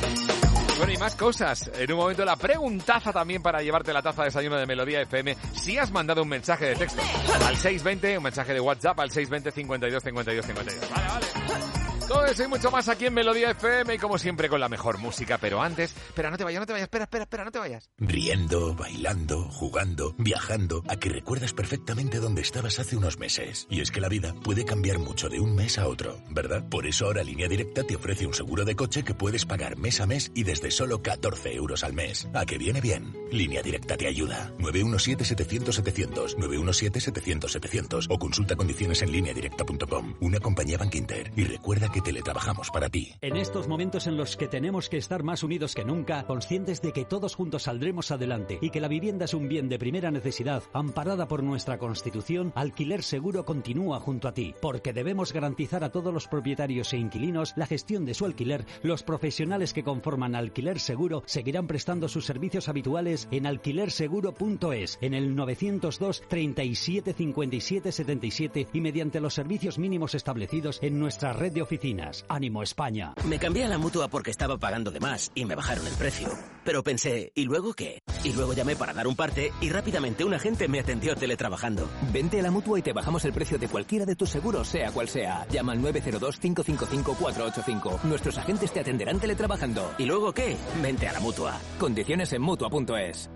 Bueno, 0.77 0.91
y 0.91 0.97
más 0.97 1.15
cosas. 1.15 1.71
En 1.73 1.91
un 1.91 1.99
momento 1.99 2.25
la 2.25 2.35
preguntaza 2.35 3.13
también 3.13 3.41
para 3.41 3.61
llevarte 3.61 3.93
la 3.93 4.01
taza 4.01 4.23
de 4.23 4.27
desayuno 4.27 4.57
de 4.57 4.65
Melodía 4.65 5.01
FM. 5.01 5.37
Si 5.53 5.77
has 5.77 5.91
mandado 5.91 6.23
un 6.23 6.29
mensaje 6.29 6.65
de 6.65 6.75
texto 6.75 7.01
al 7.45 7.55
620, 7.55 8.17
un 8.17 8.23
mensaje 8.23 8.53
de 8.53 8.59
WhatsApp 8.59 8.99
al 8.99 9.11
620 9.11 9.51
52 9.51 10.03
52 10.03 10.45
52. 10.45 10.89
Vale, 10.89 11.07
vale. 11.07 11.94
Todo 12.07 12.23
eso 12.25 12.47
mucho 12.47 12.69
más 12.69 12.87
aquí 12.87 13.07
en 13.07 13.13
Melodía 13.15 13.49
FM 13.51 13.95
y 13.95 13.97
como 13.97 14.19
siempre 14.19 14.47
con 14.47 14.59
la 14.59 14.69
mejor 14.69 14.99
música. 14.99 15.39
Pero 15.39 15.61
antes, 15.61 15.91
espera, 15.91 16.29
no 16.29 16.37
te 16.37 16.43
vayas, 16.43 16.59
no 16.59 16.65
te 16.67 16.73
vayas, 16.73 16.85
espera, 16.85 17.05
espera, 17.05 17.23
espera, 17.23 17.45
no 17.45 17.51
te 17.51 17.57
vayas. 17.57 17.89
Riendo, 17.97 18.75
bailando, 18.75 19.49
jugando, 19.49 20.13
viajando, 20.19 20.83
a 20.87 20.97
que 20.97 21.09
recuerdas 21.09 21.53
perfectamente 21.53 22.19
dónde 22.19 22.43
estabas 22.43 22.77
hace 22.77 22.95
unos 22.95 23.17
meses. 23.17 23.65
Y 23.71 23.81
es 23.81 23.89
que 23.89 24.01
la 24.01 24.09
vida 24.09 24.35
puede 24.43 24.65
cambiar 24.65 24.99
mucho 24.99 25.29
de 25.29 25.39
un 25.39 25.55
mes 25.55 25.79
a 25.79 25.87
otro, 25.87 26.19
¿verdad? 26.29 26.63
Por 26.69 26.85
eso 26.85 27.07
ahora 27.07 27.23
Línea 27.23 27.47
Directa 27.47 27.83
te 27.83 27.95
ofrece 27.95 28.27
un 28.27 28.33
seguro 28.33 28.65
de 28.65 28.75
coche 28.75 29.03
que 29.03 29.15
puedes 29.15 29.45
pagar 29.45 29.75
mes 29.77 29.99
a 29.99 30.05
mes 30.05 30.31
y 30.35 30.43
desde 30.43 30.69
solo 30.69 31.01
14 31.01 31.55
euros 31.55 31.83
al 31.83 31.93
mes. 31.93 32.27
¿A 32.35 32.45
que 32.45 32.59
viene 32.59 32.81
bien? 32.81 33.17
Línea 33.31 33.63
Directa 33.63 33.97
te 33.97 34.07
ayuda. 34.07 34.51
917-700-700, 34.59 36.35
917-700-700 36.35 38.07
o 38.09 38.19
consulta 38.19 38.55
condiciones 38.55 39.01
en 39.01 39.11
lineadirecta.com. 39.11 40.15
Una 40.21 40.39
compañía 40.39 40.77
Bank 40.77 40.93
Inter. 40.93 41.31
Y 41.35 41.45
recuerda 41.45 41.89
que 41.95 42.01
teletrabajamos 42.01 42.71
para 42.71 42.89
ti. 42.89 43.13
En 43.21 43.37
estos 43.37 43.69
momentos 43.69 44.05
en 44.05 44.17
los 44.17 44.35
que 44.35 44.49
tenemos 44.49 44.89
que 44.89 44.97
estar 44.97 45.23
más 45.23 45.43
unidos 45.43 45.73
que 45.73 45.85
nunca, 45.85 46.25
conscientes 46.25 46.81
de 46.81 46.91
que 46.91 47.05
todos 47.05 47.35
juntos 47.35 47.63
saldremos 47.63 48.11
adelante 48.11 48.59
y 48.61 48.69
que 48.69 48.81
la 48.81 48.89
vivienda 48.89 49.23
es 49.23 49.33
un 49.33 49.47
bien 49.47 49.69
de 49.69 49.79
primera 49.79 50.11
necesidad, 50.11 50.61
amparada 50.73 51.29
por 51.29 51.41
nuestra 51.41 51.77
Constitución, 51.77 52.51
Alquiler 52.53 53.01
Seguro 53.01 53.45
continúa 53.45 54.01
junto 54.01 54.27
a 54.27 54.33
ti, 54.33 54.53
porque 54.61 54.91
debemos 54.91 55.31
garantizar 55.31 55.85
a 55.85 55.89
todos 55.89 56.13
los 56.13 56.27
propietarios 56.27 56.91
e 56.91 56.97
inquilinos 56.97 57.53
la 57.55 57.65
gestión 57.65 58.03
de 58.03 58.13
su 58.13 58.25
alquiler. 58.25 58.65
Los 58.83 59.03
profesionales 59.03 59.71
que 59.71 59.85
conforman 59.85 60.35
Alquiler 60.35 60.81
Seguro 60.81 61.23
seguirán 61.27 61.65
prestando 61.65 62.09
sus 62.09 62.25
servicios 62.25 62.67
habituales 62.67 63.29
en 63.31 63.45
alquilerseguro.es, 63.45 64.97
en 64.99 65.13
el 65.13 65.33
902 65.33 66.23
37 66.27 67.13
57 67.13 67.91
77 67.93 68.67
y 68.73 68.81
mediante 68.81 69.21
los 69.21 69.33
servicios 69.33 69.79
mínimos 69.79 70.13
establecidos 70.13 70.79
en 70.81 70.99
nuestra 70.99 71.31
red 71.31 71.53
de 71.53 71.61
oficinas. 71.61 71.84
Ánimo 72.29 72.63
España. 72.63 73.13
Me 73.25 73.37
cambié 73.37 73.63
a 73.63 73.69
la 73.69 73.77
mutua 73.77 74.07
porque 74.07 74.31
estaba 74.31 74.57
pagando 74.57 74.89
de 74.89 74.99
más 74.99 75.31
y 75.35 75.45
me 75.45 75.53
bajaron 75.53 75.85
el 75.85 75.93
precio. 75.93 76.29
Pero 76.63 76.83
pensé, 76.83 77.31
¿y 77.35 77.43
luego 77.43 77.75
qué? 77.75 78.01
Y 78.23 78.33
luego 78.33 78.53
llamé 78.53 78.75
para 78.75 78.91
dar 78.91 79.05
un 79.05 79.15
parte 79.15 79.51
y 79.61 79.69
rápidamente 79.69 80.23
un 80.23 80.33
agente 80.33 80.67
me 80.67 80.79
atendió 80.79 81.15
teletrabajando. 81.15 81.87
Vente 82.11 82.39
a 82.39 82.43
la 82.43 82.49
mutua 82.49 82.79
y 82.79 82.81
te 82.81 82.91
bajamos 82.91 83.23
el 83.25 83.33
precio 83.33 83.59
de 83.59 83.67
cualquiera 83.67 84.03
de 84.03 84.15
tus 84.15 84.31
seguros, 84.31 84.67
sea 84.67 84.91
cual 84.91 85.07
sea. 85.07 85.45
Llama 85.51 85.73
al 85.73 85.81
902-555-485. 85.81 88.01
Nuestros 88.05 88.39
agentes 88.39 88.73
te 88.73 88.79
atenderán 88.79 89.19
teletrabajando. 89.19 89.93
¿Y 89.99 90.05
luego 90.05 90.33
qué? 90.33 90.57
Vente 90.81 91.07
a 91.07 91.13
la 91.13 91.19
mutua. 91.19 91.53
Condiciones 91.77 92.33
en 92.33 92.41
mutua.es. 92.41 93.29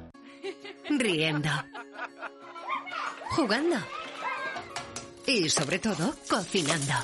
Riendo. 0.90 1.52
Jugando. 3.30 3.76
Y 5.28 5.48
sobre 5.50 5.78
todo, 5.78 6.16
cocinando. 6.28 6.96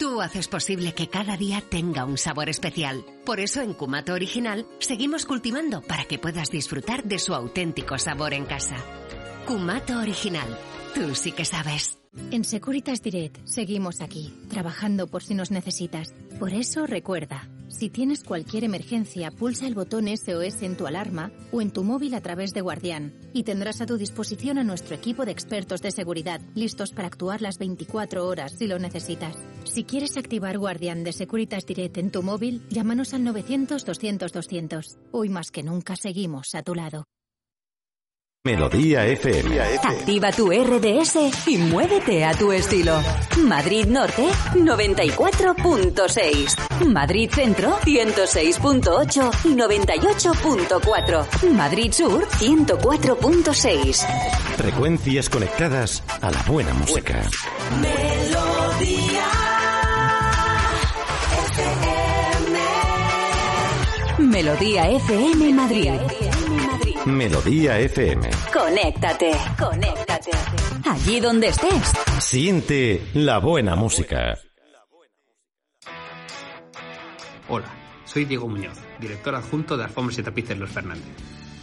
Tú 0.00 0.22
haces 0.22 0.48
posible 0.48 0.94
que 0.94 1.08
cada 1.08 1.36
día 1.36 1.60
tenga 1.60 2.06
un 2.06 2.16
sabor 2.16 2.48
especial. 2.48 3.04
Por 3.26 3.38
eso 3.38 3.60
en 3.60 3.74
Kumato 3.74 4.14
Original 4.14 4.66
seguimos 4.78 5.26
cultivando 5.26 5.82
para 5.82 6.06
que 6.06 6.18
puedas 6.18 6.50
disfrutar 6.50 7.04
de 7.04 7.18
su 7.18 7.34
auténtico 7.34 7.98
sabor 7.98 8.32
en 8.32 8.46
casa. 8.46 8.76
Kumato 9.46 9.98
Original. 9.98 10.48
Tú 10.94 11.14
sí 11.14 11.32
que 11.32 11.44
sabes. 11.44 11.98
En 12.30 12.44
Securitas 12.44 13.02
Direct 13.02 13.46
seguimos 13.46 14.00
aquí, 14.00 14.32
trabajando 14.48 15.06
por 15.06 15.22
si 15.22 15.34
nos 15.34 15.50
necesitas. 15.50 16.14
Por 16.38 16.54
eso 16.54 16.86
recuerda, 16.86 17.50
Si 17.68 17.88
tienes 17.88 18.24
cualquier 18.24 18.64
emergencia, 18.64 19.30
pulsa 19.30 19.66
el 19.68 19.74
botón 19.74 20.08
SOS 20.08 20.62
en 20.62 20.76
tu 20.76 20.88
alarma 20.88 21.30
o 21.52 21.60
en 21.60 21.70
tu 21.70 21.84
móvil 21.84 22.14
a 22.14 22.20
través 22.20 22.52
de 22.52 22.62
Guardián 22.62 23.14
y 23.32 23.44
tendrás 23.44 23.80
a 23.80 23.86
tu 23.86 23.96
disposición 23.96 24.58
a 24.58 24.64
nuestro 24.64 24.96
equipo 24.96 25.24
de 25.24 25.30
expertos 25.30 25.80
de 25.80 25.92
seguridad, 25.92 26.40
listos 26.54 26.90
para 26.90 27.06
actuar 27.06 27.42
las 27.42 27.58
24 27.58 28.26
horas 28.26 28.54
si 28.58 28.66
lo 28.66 28.78
necesitas. 28.80 29.36
Si 29.64 29.84
quieres 29.84 30.16
activar 30.16 30.58
Guardián 30.58 31.04
de 31.04 31.12
Securitas 31.12 31.66
Direct 31.66 31.98
en 31.98 32.10
tu 32.10 32.22
móvil, 32.22 32.62
llámanos 32.70 33.12
al 33.14 33.22
900-200-200. 33.22 34.96
Hoy 35.12 35.28
más 35.28 35.50
que 35.50 35.62
nunca 35.62 35.96
seguimos 35.96 36.54
a 36.54 36.62
tu 36.62 36.74
lado. 36.74 37.04
Melodía 38.42 39.06
FM. 39.06 39.60
Activa 39.60 40.32
tu 40.32 40.50
RDS 40.50 41.46
y 41.46 41.58
muévete 41.58 42.24
a 42.24 42.32
tu 42.32 42.52
estilo. 42.52 42.98
Madrid 43.44 43.84
Norte 43.84 44.30
94.6. 44.54 46.86
Madrid 46.86 47.28
Centro 47.30 47.76
106.8 47.80 49.30
y 49.44 49.54
98.4. 49.54 51.52
Madrid 51.52 51.92
Sur 51.92 52.26
104.6. 52.26 54.06
Frecuencias 54.56 55.28
conectadas 55.28 56.02
a 56.22 56.30
la 56.30 56.42
buena 56.44 56.72
música. 56.72 57.20
Melodía 57.78 58.49
Melodía 64.40 64.88
FM 64.88 65.52
Madrid. 65.52 65.90
Melodía 67.04 67.78
FM. 67.78 68.30
Conéctate, 68.50 69.32
conéctate. 69.58 70.30
Allí 70.90 71.20
donde 71.20 71.48
estés. 71.48 71.92
Siente 72.20 73.02
la 73.12 73.36
buena 73.36 73.76
música. 73.76 74.38
Hola, 77.50 77.66
soy 78.06 78.24
Diego 78.24 78.48
Muñoz, 78.48 78.78
director 78.98 79.34
adjunto 79.34 79.76
de 79.76 79.84
Alfombras 79.84 80.18
y 80.18 80.22
Tapices 80.22 80.56
Los 80.56 80.70
Fernández. 80.70 81.04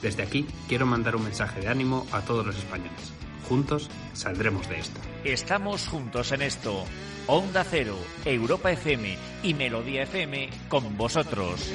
Desde 0.04 0.22
aquí 0.22 0.46
quiero 0.70 0.86
mandar 0.86 1.16
un 1.16 1.24
mensaje 1.24 1.62
de 1.62 1.70
ánimo 1.70 2.06
a 2.12 2.22
todos 2.22 2.46
los 2.46 2.58
españoles. 2.58 3.12
Juntos 3.50 3.90
saldremos 4.14 4.70
de 4.70 4.78
esto. 4.82 5.00
Estamos 5.24 5.88
juntos 5.88 6.32
en 6.32 6.44
esto. 6.44 6.84
Onda 7.26 7.64
Cero, 7.64 7.98
Europa 8.24 8.72
FM 8.72 9.18
y 9.42 9.56
Melodía 9.56 10.04
FM 10.04 10.52
con 10.70 10.96
vosotros. 10.96 11.72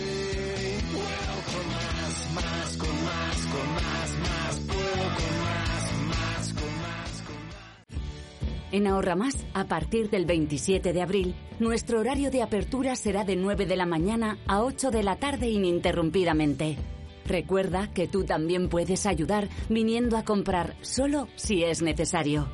En 8.73 8.87
Ahorra 8.87 9.17
Más, 9.17 9.37
a 9.53 9.65
partir 9.65 10.09
del 10.09 10.25
27 10.25 10.95
de 10.95 11.03
abril, 11.03 11.35
nuestro 11.61 12.01
horario 12.01 12.31
de 12.31 12.41
apertura 12.41 12.97
será 12.97 13.23
de 13.23 13.37
9 13.37 13.67
de 13.67 13.77
la 13.77 13.85
mañana 13.85 14.39
a 14.47 14.63
8 14.63 14.91
de 14.91 15.03
la 15.03 15.17
tarde 15.17 15.51
ininterrumpidamente. 15.51 16.79
Recuerda 17.27 17.93
que 17.93 18.09
tú 18.09 18.25
también 18.25 18.71
puedes 18.71 19.05
ayudar 19.05 19.51
viniendo 19.69 20.17
a 20.17 20.25
comprar 20.25 20.75
solo 20.81 21.29
si 21.37 21.63
es 21.63 21.83
necesario. 21.83 22.49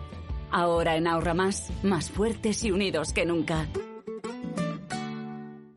Ahora 0.51 0.97
en 0.97 1.07
Ahorra 1.07 1.35
Más, 1.35 1.71
más 1.85 2.11
fuertes 2.11 2.65
y 2.65 2.73
unidos 2.73 3.13
que 3.13 3.25
nunca. 3.25 3.69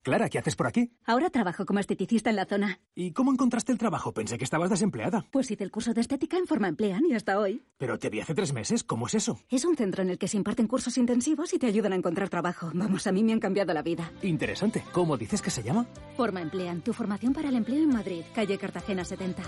Clara, 0.03 0.29
¿qué 0.29 0.39
haces 0.39 0.55
por 0.55 0.65
aquí? 0.65 0.91
Ahora 1.05 1.29
trabajo 1.29 1.63
como 1.65 1.79
esteticista 1.79 2.31
en 2.31 2.35
la 2.35 2.45
zona. 2.45 2.79
¿Y 2.95 3.11
cómo 3.11 3.31
encontraste 3.31 3.71
el 3.71 3.77
trabajo? 3.77 4.13
Pensé 4.13 4.39
que 4.39 4.43
estabas 4.43 4.71
desempleada. 4.71 5.25
Pues 5.29 5.51
hice 5.51 5.63
el 5.63 5.69
curso 5.69 5.93
de 5.93 6.01
estética 6.01 6.37
en 6.37 6.47
Forma 6.47 6.67
Emplean 6.67 7.05
y 7.05 7.13
hasta 7.13 7.37
hoy. 7.37 7.63
Pero 7.77 7.99
te 7.99 8.09
vi 8.09 8.19
hace 8.19 8.33
tres 8.33 8.51
meses. 8.51 8.83
¿Cómo 8.83 9.05
es 9.05 9.13
eso? 9.13 9.39
Es 9.49 9.63
un 9.63 9.75
centro 9.75 10.01
en 10.01 10.09
el 10.09 10.17
que 10.17 10.27
se 10.27 10.37
imparten 10.37 10.65
cursos 10.67 10.97
intensivos 10.97 11.53
y 11.53 11.59
te 11.59 11.67
ayudan 11.67 11.93
a 11.93 11.97
encontrar 11.97 12.29
trabajo. 12.29 12.71
Vamos, 12.73 13.05
a 13.05 13.11
mí 13.11 13.23
me 13.23 13.33
han 13.33 13.39
cambiado 13.39 13.75
la 13.75 13.83
vida. 13.83 14.11
Interesante. 14.23 14.83
¿Cómo 14.91 15.17
dices 15.17 15.39
que 15.39 15.51
se 15.51 15.61
llama? 15.61 15.85
Forma 16.17 16.41
Emplean, 16.41 16.81
tu 16.81 16.93
formación 16.93 17.33
para 17.33 17.49
el 17.49 17.55
empleo 17.55 17.83
en 17.83 17.89
Madrid, 17.89 18.23
calle 18.33 18.57
Cartagena 18.57 19.05
70. 19.05 19.43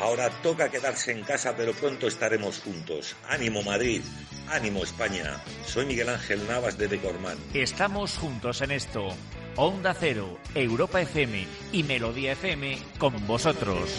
Ahora 0.00 0.30
toca 0.42 0.70
quedarse 0.70 1.12
en 1.12 1.22
casa, 1.22 1.54
pero 1.54 1.74
pronto 1.74 2.06
estaremos 2.06 2.60
juntos. 2.60 3.14
Ánimo 3.28 3.62
Madrid, 3.62 4.00
ánimo 4.48 4.82
España. 4.82 5.42
Soy 5.66 5.84
Miguel 5.84 6.08
Ángel 6.08 6.46
Navas 6.48 6.78
de 6.78 6.88
Decorman. 6.88 7.36
Estamos 7.52 8.16
juntos 8.16 8.62
en 8.62 8.70
esto. 8.70 9.08
Onda 9.56 9.92
Cero, 9.92 10.38
Europa 10.54 11.02
FM 11.02 11.46
y 11.72 11.82
Melodía 11.82 12.32
FM 12.32 12.78
con 12.98 13.26
vosotros. 13.26 13.90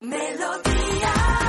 Melodía 0.00 1.45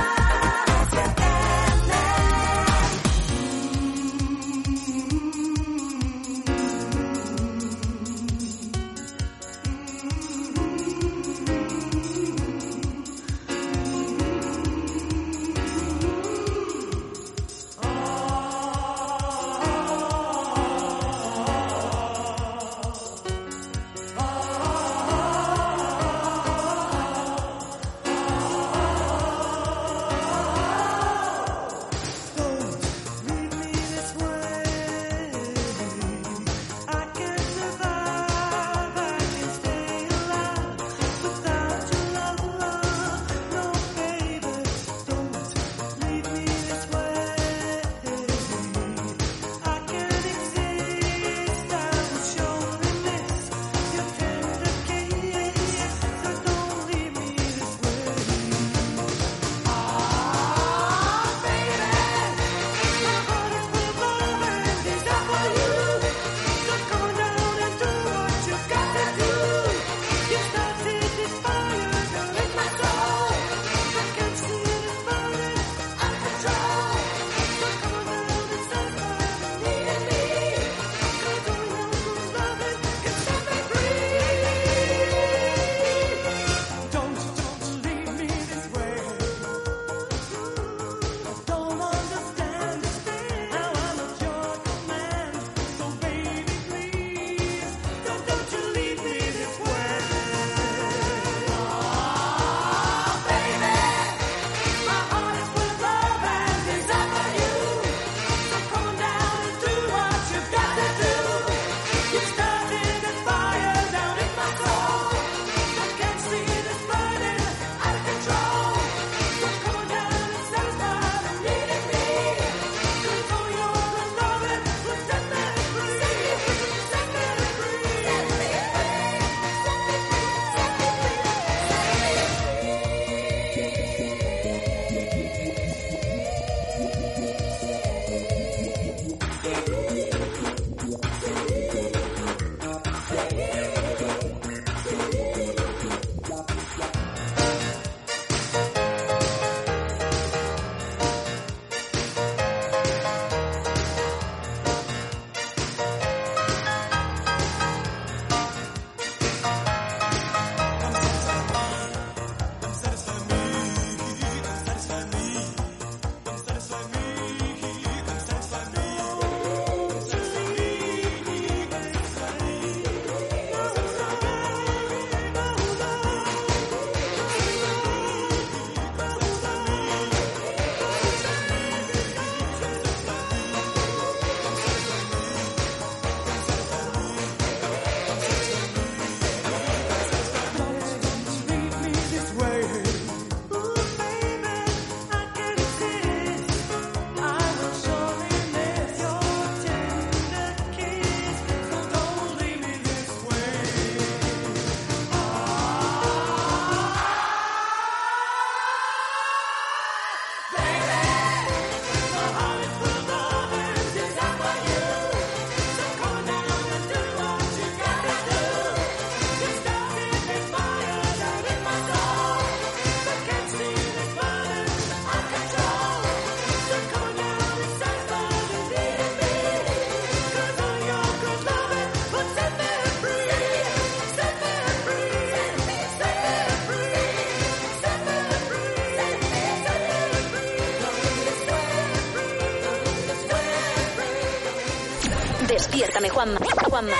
Juanma. 246.78 246.96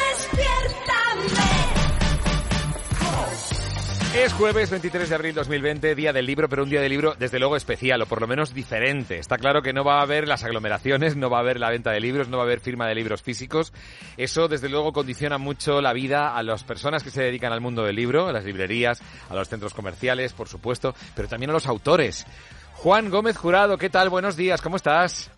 Es 4.16 4.32
jueves 4.32 4.70
23 4.70 5.08
de 5.08 5.14
abril 5.14 5.34
2020, 5.36 5.94
día 5.94 6.12
del 6.12 6.26
libro, 6.26 6.48
pero 6.48 6.64
un 6.64 6.70
día 6.70 6.80
del 6.80 6.90
libro 6.90 7.14
desde 7.16 7.38
luego 7.38 7.54
especial, 7.54 8.02
o 8.02 8.06
por 8.06 8.20
lo 8.20 8.26
menos 8.26 8.52
diferente. 8.52 9.18
Está 9.18 9.38
claro 9.38 9.62
que 9.62 9.72
no 9.72 9.84
va 9.84 10.00
a 10.00 10.02
haber 10.02 10.26
las 10.26 10.42
aglomeraciones, 10.42 11.14
no 11.14 11.30
va 11.30 11.36
a 11.36 11.40
haber 11.42 11.60
la 11.60 11.70
venta 11.70 11.92
de 11.92 12.00
libros, 12.00 12.28
no 12.28 12.38
va 12.38 12.42
a 12.42 12.46
haber 12.46 12.58
firma 12.58 12.88
de 12.88 12.96
libros 12.96 13.22
físicos. 13.22 13.72
Eso 14.16 14.48
desde 14.48 14.68
luego 14.68 14.92
condiciona 14.92 15.38
mucho 15.38 15.80
la 15.80 15.92
vida 15.92 16.34
a 16.34 16.42
las 16.42 16.64
personas 16.64 17.04
que 17.04 17.10
se 17.10 17.22
dedican 17.22 17.52
al 17.52 17.60
mundo 17.60 17.84
del 17.84 17.94
libro, 17.94 18.26
a 18.26 18.32
las 18.32 18.44
librerías, 18.44 19.00
a 19.28 19.34
los 19.36 19.48
centros 19.48 19.74
comerciales, 19.74 20.32
por 20.32 20.48
supuesto, 20.48 20.92
pero 21.14 21.28
también 21.28 21.50
a 21.50 21.52
los 21.54 21.68
autores. 21.68 22.26
Juan 22.74 23.10
Gómez 23.10 23.36
Jurado, 23.36 23.78
¿qué 23.78 23.90
tal? 23.90 24.08
Buenos 24.08 24.34
días, 24.34 24.60
¿cómo 24.60 24.74
estás? 24.74 25.30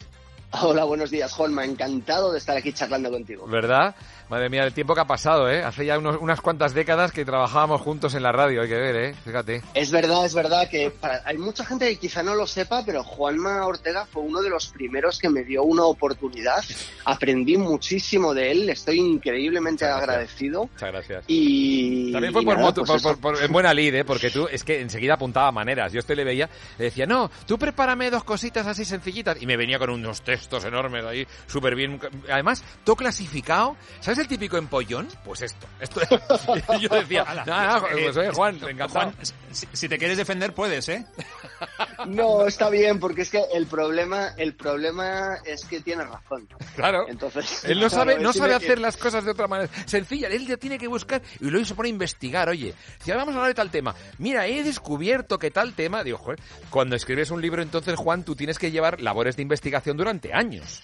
Hola, 0.53 0.85
buenos 0.85 1.11
días, 1.11 1.33
Juanma. 1.33 1.65
Encantado 1.65 2.33
de 2.33 2.39
estar 2.39 2.57
aquí 2.57 2.73
charlando 2.73 3.11
contigo. 3.11 3.47
¿Verdad? 3.47 3.95
Madre 4.31 4.49
mía, 4.49 4.63
el 4.65 4.73
tiempo 4.73 4.95
que 4.95 5.01
ha 5.01 5.07
pasado, 5.07 5.51
¿eh? 5.51 5.65
Hace 5.65 5.85
ya 5.85 5.99
unos- 5.99 6.19
unas 6.21 6.41
cuantas 6.41 6.73
décadas 6.73 7.11
que 7.11 7.25
trabajábamos 7.25 7.81
juntos 7.81 8.15
en 8.15 8.23
la 8.23 8.31
radio, 8.31 8.63
hay 8.63 8.69
que 8.69 8.79
ver, 8.79 8.95
¿eh? 8.97 9.15
Fíjate. 9.25 9.61
Es 9.75 9.91
verdad, 9.91 10.25
es 10.25 10.35
verdad 10.35 10.69
que 10.71 10.91
para- 10.93 11.21
hay 11.25 11.37
mucha 11.37 11.65
gente 11.65 11.89
que 11.89 11.97
quizá 11.97 12.23
no 12.23 12.37
lo 12.37 12.47
sepa, 12.47 12.85
pero 12.87 13.03
Juanma 13.03 13.67
Ortega 13.67 14.07
fue 14.07 14.23
uno 14.23 14.41
de 14.41 14.49
los 14.49 14.69
primeros 14.69 15.19
que 15.19 15.29
me 15.29 15.43
dio 15.43 15.65
una 15.65 15.83
oportunidad. 15.83 16.63
Aprendí 17.07 17.57
muchísimo 17.57 18.33
de 18.33 18.53
él, 18.53 18.69
estoy 18.71 19.01
increíblemente 19.01 19.85
agradecido. 19.85 20.67
Muchas 20.73 20.93
gracias. 20.93 21.25
Y 21.27 22.13
También 22.13 22.33
fue 22.33 22.43
y 22.43 22.45
por, 22.45 22.57
nada, 22.57 22.69
motu- 22.71 22.75
pues 22.87 22.89
por- 22.89 22.97
eso. 22.99 23.09
por- 23.21 23.35
por- 23.35 23.43
en 23.43 23.51
buena 23.53 23.75
lid, 23.75 23.95
¿eh? 23.97 24.05
Porque 24.05 24.31
tú, 24.31 24.47
es 24.47 24.63
que 24.63 24.81
enseguida 24.81 25.15
apuntaba 25.15 25.51
maneras. 25.51 25.93
Yo 25.93 25.99
este 25.99 26.15
le 26.15 26.23
veía, 26.23 26.49
le 26.79 26.85
decía, 26.85 27.05
no, 27.05 27.33
tú 27.49 27.59
prepárame 27.59 28.11
dos 28.13 28.23
cositas 28.23 28.65
así 28.69 28.85
sencillitas. 28.85 29.43
Y 29.43 29.47
me 29.47 29.57
venía 29.57 29.81
con 29.81 29.91
unos 29.91 30.23
textos 30.23 30.65
enormes 30.65 31.05
ahí, 31.05 31.27
súper 31.49 31.75
bien. 31.75 31.99
Además, 32.31 32.63
todo 32.85 32.95
clasificado. 32.95 33.77
¿Sabes 33.99 34.20
el 34.21 34.29
típico 34.29 34.57
empollón? 34.57 35.09
Pues 35.25 35.43
esto. 35.43 35.67
esto 35.81 36.01
yo 36.81 36.89
decía, 36.89 37.23
Ala, 37.23 37.45
nada, 37.45 37.79
eh, 37.93 38.03
pues 38.05 38.17
oye, 38.17 38.31
Juan, 38.33 38.57
encantado. 38.57 38.91
Juan, 38.91 39.15
si, 39.51 39.67
si 39.73 39.89
te 39.89 39.99
quieres 39.99 40.17
defender, 40.17 40.55
puedes, 40.55 40.89
¿eh? 40.89 41.05
No, 42.07 42.47
está 42.47 42.71
bien, 42.71 42.99
porque 42.99 43.23
es 43.23 43.31
que 43.31 43.43
el 43.53 43.67
problema, 43.67 44.29
el 44.39 44.55
problema 44.55 45.37
es 45.45 45.65
que 45.67 45.81
tienes 45.81 46.09
razón. 46.09 46.49
Claro. 46.75 47.07
Entonces, 47.09 47.65
Él 47.65 47.81
no 47.81 47.91
sabe, 47.91 48.15
no 48.19 48.33
tiene 48.33 48.49
sabe 48.49 48.59
que- 48.59 48.67
hacer 48.67 48.79
las 48.79 48.97
cosas 48.97 49.25
de 49.25 49.31
otra 49.33 49.47
manera 49.47 49.71
sencilla. 49.87 50.29
Él 50.29 50.47
ya 50.47 50.57
tiene 50.57 50.79
que 50.79 50.89
buscar 50.89 51.21
y 51.41 51.45
luego 51.51 51.65
se 51.67 51.75
pone 51.75 51.89
a 51.89 51.91
investigar. 51.91 52.49
Oye, 52.49 52.75
si 53.03 53.11
ahora 53.11 53.25
vamos 53.25 53.35
a 53.35 53.39
hablar 53.39 53.51
de 53.51 53.55
tal 53.57 53.71
tema, 53.71 53.95
mira, 54.19 54.47
he 54.47 54.63
descubierto 54.63 55.39
que 55.39 55.51
tal 55.51 55.75
tema. 55.75 56.03
Digo, 56.03 56.19
joder, 56.19 56.41
cuando 56.71 56.97
escribes 56.97 57.31
un 57.31 57.43
libro, 57.43 57.61
entonces, 57.63 57.95
Juan, 57.97 58.25
tú 58.25 58.35
tienes 58.35 58.59
que 58.59 58.71
llevar 58.71 59.01
labores 59.01 59.37
de 59.37 59.43
investigación 59.43 59.97
durante 59.97 60.33
años. 60.33 60.83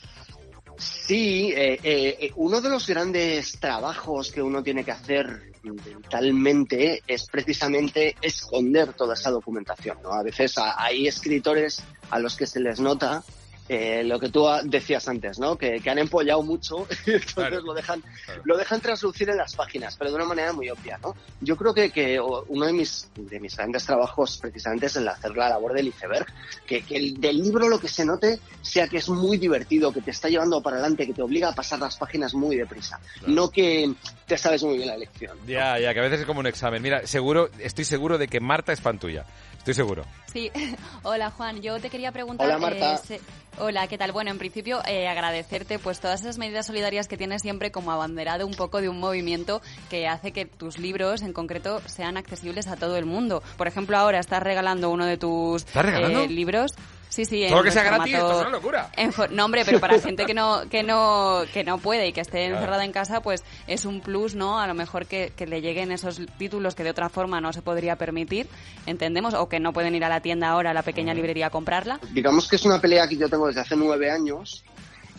Sí, 0.78 1.52
eh, 1.56 1.78
eh, 1.82 2.16
eh, 2.20 2.32
uno 2.36 2.60
de 2.60 2.68
los 2.68 2.86
grandes 2.86 3.58
trabajos 3.58 4.30
que 4.30 4.42
uno 4.42 4.62
tiene 4.62 4.84
que 4.84 4.92
hacer 4.92 5.52
mentalmente 5.62 7.02
es 7.06 7.26
precisamente 7.26 8.14
esconder 8.20 8.92
toda 8.92 9.14
esa 9.14 9.30
documentación. 9.30 9.98
¿no? 10.02 10.12
A 10.12 10.22
veces 10.22 10.54
hay 10.58 11.08
escritores 11.08 11.82
a 12.10 12.18
los 12.18 12.36
que 12.36 12.46
se 12.46 12.60
les 12.60 12.78
nota 12.78 13.24
eh, 13.68 14.02
lo 14.04 14.20
que 14.20 14.28
tú 14.28 14.46
decías 14.64 15.08
antes, 15.08 15.38
¿no? 15.38 15.56
Que, 15.56 15.80
que 15.80 15.90
han 15.90 15.98
empollado 15.98 16.42
mucho 16.42 16.86
y 17.06 17.10
entonces 17.12 17.34
Claro. 17.34 17.60
lo 17.60 17.74
dejan 17.74 18.02
lo 18.44 18.56
dejan 18.56 18.80
traslucir 18.80 19.28
en 19.30 19.36
las 19.36 19.54
páginas, 19.54 19.96
pero 19.96 20.10
de 20.10 20.16
una 20.16 20.24
manera 20.24 20.52
muy 20.52 20.70
obvia, 20.70 20.98
¿no? 21.02 21.14
Yo 21.40 21.56
creo 21.56 21.74
que, 21.74 21.90
que 21.90 22.20
uno 22.20 22.66
de 22.66 22.72
mis, 22.72 23.08
de 23.16 23.40
mis 23.40 23.56
grandes 23.56 23.84
trabajos 23.84 24.38
precisamente 24.38 24.86
es 24.86 24.96
el 24.96 25.08
hacer 25.08 25.36
la 25.36 25.48
labor 25.48 25.72
del 25.74 25.88
iceberg, 25.88 26.26
que, 26.66 26.82
que 26.82 26.96
el 26.96 27.20
del 27.20 27.38
libro 27.42 27.68
lo 27.68 27.80
que 27.80 27.88
se 27.88 28.04
note 28.04 28.38
sea 28.62 28.88
que 28.88 28.98
es 28.98 29.08
muy 29.08 29.36
divertido, 29.36 29.92
que 29.92 30.00
te 30.00 30.10
está 30.10 30.28
llevando 30.28 30.60
para 30.62 30.76
adelante, 30.76 31.06
que 31.06 31.14
te 31.14 31.22
obliga 31.22 31.48
a 31.48 31.52
pasar 31.54 31.78
las 31.80 31.96
páginas 31.96 32.34
muy 32.34 32.56
deprisa, 32.56 33.00
no 33.26 33.50
que 33.50 33.92
te 34.26 34.38
sabes 34.38 34.62
muy 34.62 34.76
bien 34.76 34.88
la 34.88 34.96
lección. 34.96 35.36
Ya, 35.46 35.78
ya, 35.78 35.92
que 35.92 36.00
a 36.00 36.02
veces 36.02 36.20
es 36.20 36.26
como 36.26 36.40
un 36.40 36.46
examen. 36.46 36.82
Mira, 36.82 37.06
seguro, 37.06 37.48
estoy 37.58 37.84
seguro 37.84 38.18
de 38.18 38.28
que 38.28 38.40
Marta 38.40 38.72
es 38.72 38.80
fan 38.80 38.98
tuya. 38.98 39.24
Estoy 39.66 39.74
seguro. 39.74 40.04
Sí, 40.32 40.52
hola 41.02 41.30
Juan, 41.32 41.60
yo 41.60 41.80
te 41.80 41.90
quería 41.90 42.12
preguntar... 42.12 42.46
Hola, 42.46 42.56
Marta. 42.58 42.94
eh, 42.94 42.98
se- 43.04 43.20
Hola, 43.58 43.88
¿qué 43.88 43.96
tal? 43.98 44.12
Bueno, 44.12 44.30
en 44.30 44.38
principio 44.38 44.80
eh, 44.86 45.08
agradecerte 45.08 45.78
pues 45.80 45.98
todas 45.98 46.20
esas 46.20 46.36
medidas 46.38 46.66
solidarias 46.66 47.08
que 47.08 47.16
tienes 47.16 47.40
siempre 47.42 47.72
como 47.72 47.90
abanderado 47.90 48.46
un 48.46 48.52
poco 48.54 48.80
de 48.82 48.88
un 48.90 49.00
movimiento 49.00 49.60
que 49.90 50.06
hace 50.06 50.30
que 50.30 50.44
tus 50.44 50.78
libros 50.78 51.22
en 51.22 51.32
concreto 51.32 51.80
sean 51.86 52.16
accesibles 52.18 52.66
a 52.68 52.76
todo 52.76 52.96
el 52.98 53.06
mundo. 53.06 53.42
Por 53.56 53.66
ejemplo, 53.66 53.96
ahora 53.96 54.20
estás 54.20 54.42
regalando 54.42 54.90
uno 54.90 55.04
de 55.06 55.16
tus 55.16 55.64
¿Estás 55.64 55.86
regalando? 55.86 56.20
eh, 56.20 56.28
libros. 56.28 56.74
Sí, 57.08 57.24
sí, 57.24 57.44
en 57.44 57.48
Todo 57.50 57.58
lo 57.60 57.64
que 57.64 57.70
sea 57.70 57.84
gratis, 57.84 58.14
esto 58.14 58.32
es 58.32 58.40
una 58.40 58.50
locura. 58.50 58.90
en 58.96 59.10
no, 59.30 59.44
hombre, 59.46 59.64
pero 59.64 59.80
para 59.80 59.98
gente 60.00 60.26
que 60.26 60.34
no, 60.34 60.68
que 60.68 60.82
no, 60.82 61.42
que 61.52 61.64
no 61.64 61.78
puede 61.78 62.08
y 62.08 62.12
que 62.12 62.20
esté 62.20 62.38
Claro. 62.46 62.56
encerrada 62.56 62.84
en 62.84 62.92
casa, 62.92 63.20
pues 63.22 63.42
es 63.66 63.84
un 63.86 64.00
plus, 64.00 64.34
¿no? 64.34 64.58
A 64.60 64.66
lo 64.66 64.74
mejor 64.74 65.06
que, 65.06 65.32
que 65.36 65.46
le 65.46 65.62
lleguen 65.62 65.92
esos 65.92 66.20
títulos 66.38 66.74
que 66.74 66.84
de 66.84 66.90
otra 66.90 67.08
forma 67.08 67.40
no 67.40 67.52
se 67.52 67.62
podría 67.62 67.96
permitir, 67.96 68.46
entendemos, 68.84 69.32
o 69.34 69.48
que 69.48 69.60
no 69.60 69.72
pueden 69.72 69.94
ir 69.94 70.04
a 70.04 70.08
la 70.08 70.20
tienda 70.20 70.48
ahora, 70.48 70.72
a 70.72 70.74
la 70.74 70.82
pequeña 70.82 71.14
librería 71.14 71.46
a 71.46 71.50
comprarla. 71.50 72.00
digamos 72.12 72.48
que 72.48 72.56
es 72.56 72.64
una 72.64 72.80
pelea 72.80 73.08
que 73.08 73.16
yo 73.16 73.28
tengo 73.28 73.46
desde 73.46 73.60
hace 73.62 73.76
nueve 73.76 74.10
años 74.10 74.62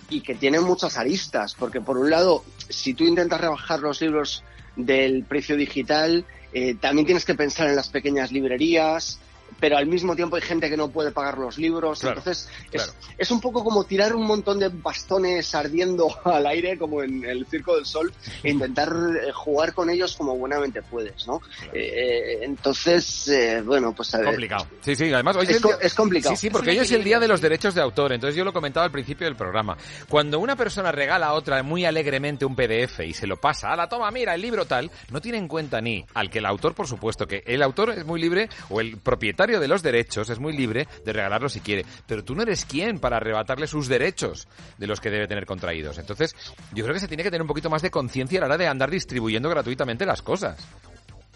y 0.09 0.21
que 0.21 0.35
tiene 0.35 0.59
muchas 0.59 0.97
aristas, 0.97 1.55
porque 1.57 1.81
por 1.81 1.97
un 1.97 2.09
lado, 2.09 2.43
si 2.69 2.93
tú 2.93 3.03
intentas 3.05 3.41
rebajar 3.41 3.79
los 3.79 3.99
libros 4.01 4.43
del 4.75 5.23
precio 5.23 5.57
digital, 5.57 6.25
eh, 6.53 6.75
también 6.75 7.05
tienes 7.05 7.25
que 7.25 7.33
pensar 7.35 7.67
en 7.67 7.75
las 7.75 7.89
pequeñas 7.89 8.31
librerías, 8.31 9.19
pero 9.59 9.77
al 9.77 9.85
mismo 9.87 10.15
tiempo 10.15 10.35
hay 10.35 10.41
gente 10.41 10.69
que 10.69 10.77
no 10.77 10.89
puede 10.89 11.11
pagar 11.11 11.37
los 11.37 11.57
libros, 11.57 11.99
Claro, 11.99 12.17
entonces 12.17 12.49
es, 12.65 12.69
claro. 12.71 12.91
es 13.17 13.31
un 13.31 13.41
poco 13.41 13.63
como 13.63 13.83
tirar 13.83 14.15
un 14.15 14.25
montón 14.25 14.59
de 14.59 14.69
bastones 14.69 15.53
ardiendo 15.55 16.07
al 16.25 16.45
aire, 16.47 16.77
como 16.77 17.01
en 17.03 17.23
el 17.25 17.45
Circo 17.47 17.75
del 17.75 17.85
Sol, 17.85 18.13
e 18.43 18.51
intentar 18.51 18.89
eh, 18.89 19.31
jugar 19.33 19.73
con 19.73 19.89
ellos 19.89 20.15
como 20.15 20.35
buenamente 20.37 20.81
puedes, 20.81 21.27
¿no? 21.27 21.41
Eh, 21.73 22.39
entonces, 22.41 23.27
eh, 23.29 23.61
bueno, 23.61 23.93
pues 23.93 24.13
a 24.15 24.17
ver. 24.19 24.27
Complicado. 24.27 24.67
Sí, 24.81 24.95
sí, 24.95 25.13
además 25.13 25.35
hoy 25.37 25.43
Es 25.43 25.55
el 25.55 25.61
día- 25.61 25.75
co- 25.75 25.81
es 25.81 25.93
complicado. 25.93 26.35
Sí, 26.35 26.41
sí, 26.41 26.49
porque 26.49 26.71
hoy 26.71 26.79
es 26.79 26.91
el 26.91 27.03
día 27.03 27.19
de 27.19 27.27
los 27.27 27.41
derechos 27.41 27.73
de 27.75 27.81
autor. 27.81 28.13
Entonces 28.13 28.35
yo 28.35 28.43
lo 28.43 28.53
comentaba 28.53 28.85
al 28.85 28.91
principio 28.91 29.25
del 29.25 29.35
programa. 29.35 29.77
Cuando 30.09 30.39
una 30.39 30.55
persona 30.55 30.91
regala 30.91 31.27
a 31.27 31.33
otra 31.33 31.61
muy 31.63 31.85
alegremente 31.85 32.45
un 32.45 32.55
PDF 32.55 32.99
y 33.05 33.13
se 33.13 33.27
lo 33.27 33.37
pasa, 33.37 33.71
a 33.71 33.75
la 33.75 33.87
toma, 33.87 34.09
mira, 34.11 34.33
el 34.35 34.41
libro 34.41 34.65
tal, 34.65 34.91
no 35.11 35.21
tiene 35.21 35.37
en 35.37 35.47
cuenta 35.47 35.81
ni 35.81 36.05
al 36.13 36.29
que 36.29 36.39
el 36.39 36.45
autor, 36.45 36.73
por 36.73 36.87
supuesto, 36.87 37.27
que 37.27 37.43
el 37.45 37.61
autor 37.63 37.91
es 37.91 38.05
muy 38.05 38.19
libre, 38.19 38.49
o 38.69 38.81
el 38.81 38.97
propietario 38.97 39.46
de 39.59 39.67
los 39.67 39.81
derechos 39.81 40.29
es 40.29 40.39
muy 40.39 40.55
libre 40.55 40.87
de 41.05 41.13
regalarlo 41.13 41.47
si 41.49 41.61
quiere. 41.61 41.85
Pero 42.05 42.23
tú 42.23 42.35
no 42.35 42.43
eres 42.43 42.65
quien 42.65 42.99
para 42.99 43.17
arrebatarle 43.17 43.67
sus 43.67 43.87
derechos 43.87 44.47
de 44.77 44.87
los 44.87 44.99
que 44.99 45.09
debe 45.09 45.27
tener 45.27 45.45
contraídos. 45.45 45.97
Entonces, 45.97 46.35
yo 46.73 46.83
creo 46.83 46.93
que 46.93 46.99
se 46.99 47.07
tiene 47.07 47.23
que 47.23 47.29
tener 47.31 47.41
un 47.41 47.47
poquito 47.47 47.69
más 47.69 47.81
de 47.81 47.89
conciencia 47.91 48.39
a 48.39 48.41
la 48.41 48.45
hora 48.47 48.57
de 48.57 48.67
andar 48.67 48.91
distribuyendo 48.91 49.49
gratuitamente 49.49 50.05
las 50.05 50.21
cosas. 50.21 50.57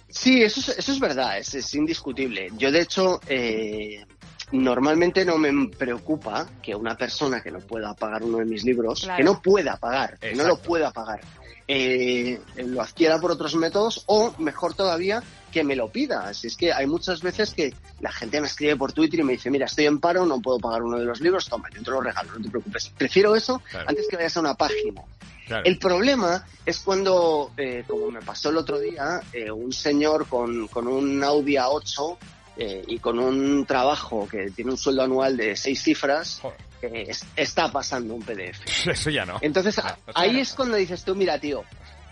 Sí, 0.09 0.43
eso 0.43 0.59
es, 0.59 0.77
eso 0.77 0.91
es 0.91 0.99
verdad, 0.99 1.37
es, 1.37 1.53
es 1.55 1.73
indiscutible. 1.73 2.49
Yo, 2.57 2.69
de 2.69 2.81
hecho, 2.81 3.21
eh, 3.27 4.05
normalmente 4.51 5.23
no 5.23 5.37
me 5.37 5.69
preocupa 5.69 6.47
que 6.61 6.75
una 6.75 6.95
persona 6.97 7.41
que 7.41 7.51
no 7.51 7.59
pueda 7.59 7.93
pagar 7.93 8.23
uno 8.23 8.39
de 8.39 8.45
mis 8.45 8.63
libros, 8.65 9.01
Claro. 9.01 9.17
que 9.17 9.23
no 9.23 9.41
pueda 9.41 9.77
pagar, 9.77 10.17
que 10.19 10.33
no 10.35 10.43
lo 10.45 10.57
pueda 10.57 10.91
pagar, 10.91 11.21
eh, 11.67 12.41
lo 12.57 12.81
adquiera 12.81 13.19
por 13.19 13.31
otros 13.31 13.55
métodos 13.55 14.03
o, 14.07 14.33
mejor 14.39 14.73
todavía, 14.73 15.23
que 15.51 15.63
me 15.63 15.75
lo 15.75 15.89
pida. 15.89 16.27
Así 16.29 16.47
es 16.47 16.55
que 16.57 16.73
hay 16.73 16.87
muchas 16.87 17.21
veces 17.21 17.53
que 17.53 17.73
la 17.99 18.11
gente 18.11 18.39
me 18.41 18.47
escribe 18.47 18.75
por 18.77 18.93
Twitter 18.93 19.19
y 19.19 19.23
me 19.23 19.33
dice, 19.33 19.49
mira, 19.51 19.65
estoy 19.65 19.85
en 19.85 19.99
paro, 19.99 20.25
no 20.25 20.41
puedo 20.41 20.57
pagar 20.59 20.81
uno 20.81 20.97
de 20.97 21.05
los 21.05 21.19
libros, 21.21 21.47
toma, 21.47 21.69
yo 21.73 21.83
te 21.83 21.91
lo 21.91 22.01
regalo, 22.01 22.31
no 22.33 22.41
te 22.43 22.49
preocupes. 22.49 22.91
Prefiero 22.97 23.35
eso 23.35 23.61
Claro. 23.69 23.89
antes 23.89 24.07
que 24.09 24.15
vayas 24.15 24.35
a 24.37 24.39
una 24.39 24.53
página. 24.55 25.01
Claro. 25.45 25.65
El 25.65 25.77
problema 25.77 26.45
es 26.65 26.79
cuando, 26.79 27.51
eh, 27.57 27.83
como 27.87 28.09
me 28.09 28.21
pasó 28.21 28.49
el 28.49 28.57
otro 28.57 28.79
día, 28.79 29.19
eh, 29.33 29.51
un 29.51 29.73
señor 29.73 30.27
con, 30.27 30.67
con 30.69 30.87
un 30.87 31.21
Audi 31.23 31.55
A8 31.55 32.17
eh, 32.57 32.83
y 32.87 32.99
con 32.99 33.19
un 33.19 33.65
trabajo 33.65 34.27
que 34.29 34.51
tiene 34.51 34.71
un 34.71 34.77
sueldo 34.77 35.03
anual 35.03 35.35
de 35.35 35.55
seis 35.57 35.81
cifras, 35.83 36.41
es- 36.81 37.25
está 37.35 37.71
pasando 37.71 38.13
un 38.15 38.21
PDF. 38.23 38.59
Eso 38.89 39.09
ya 39.09 39.25
no. 39.25 39.37
Entonces, 39.41 39.79
ahí 40.15 40.39
es 40.39 40.53
cuando 40.53 40.77
dices 40.77 41.03
tú, 41.03 41.15
mira, 41.15 41.37
tío, 41.39 41.63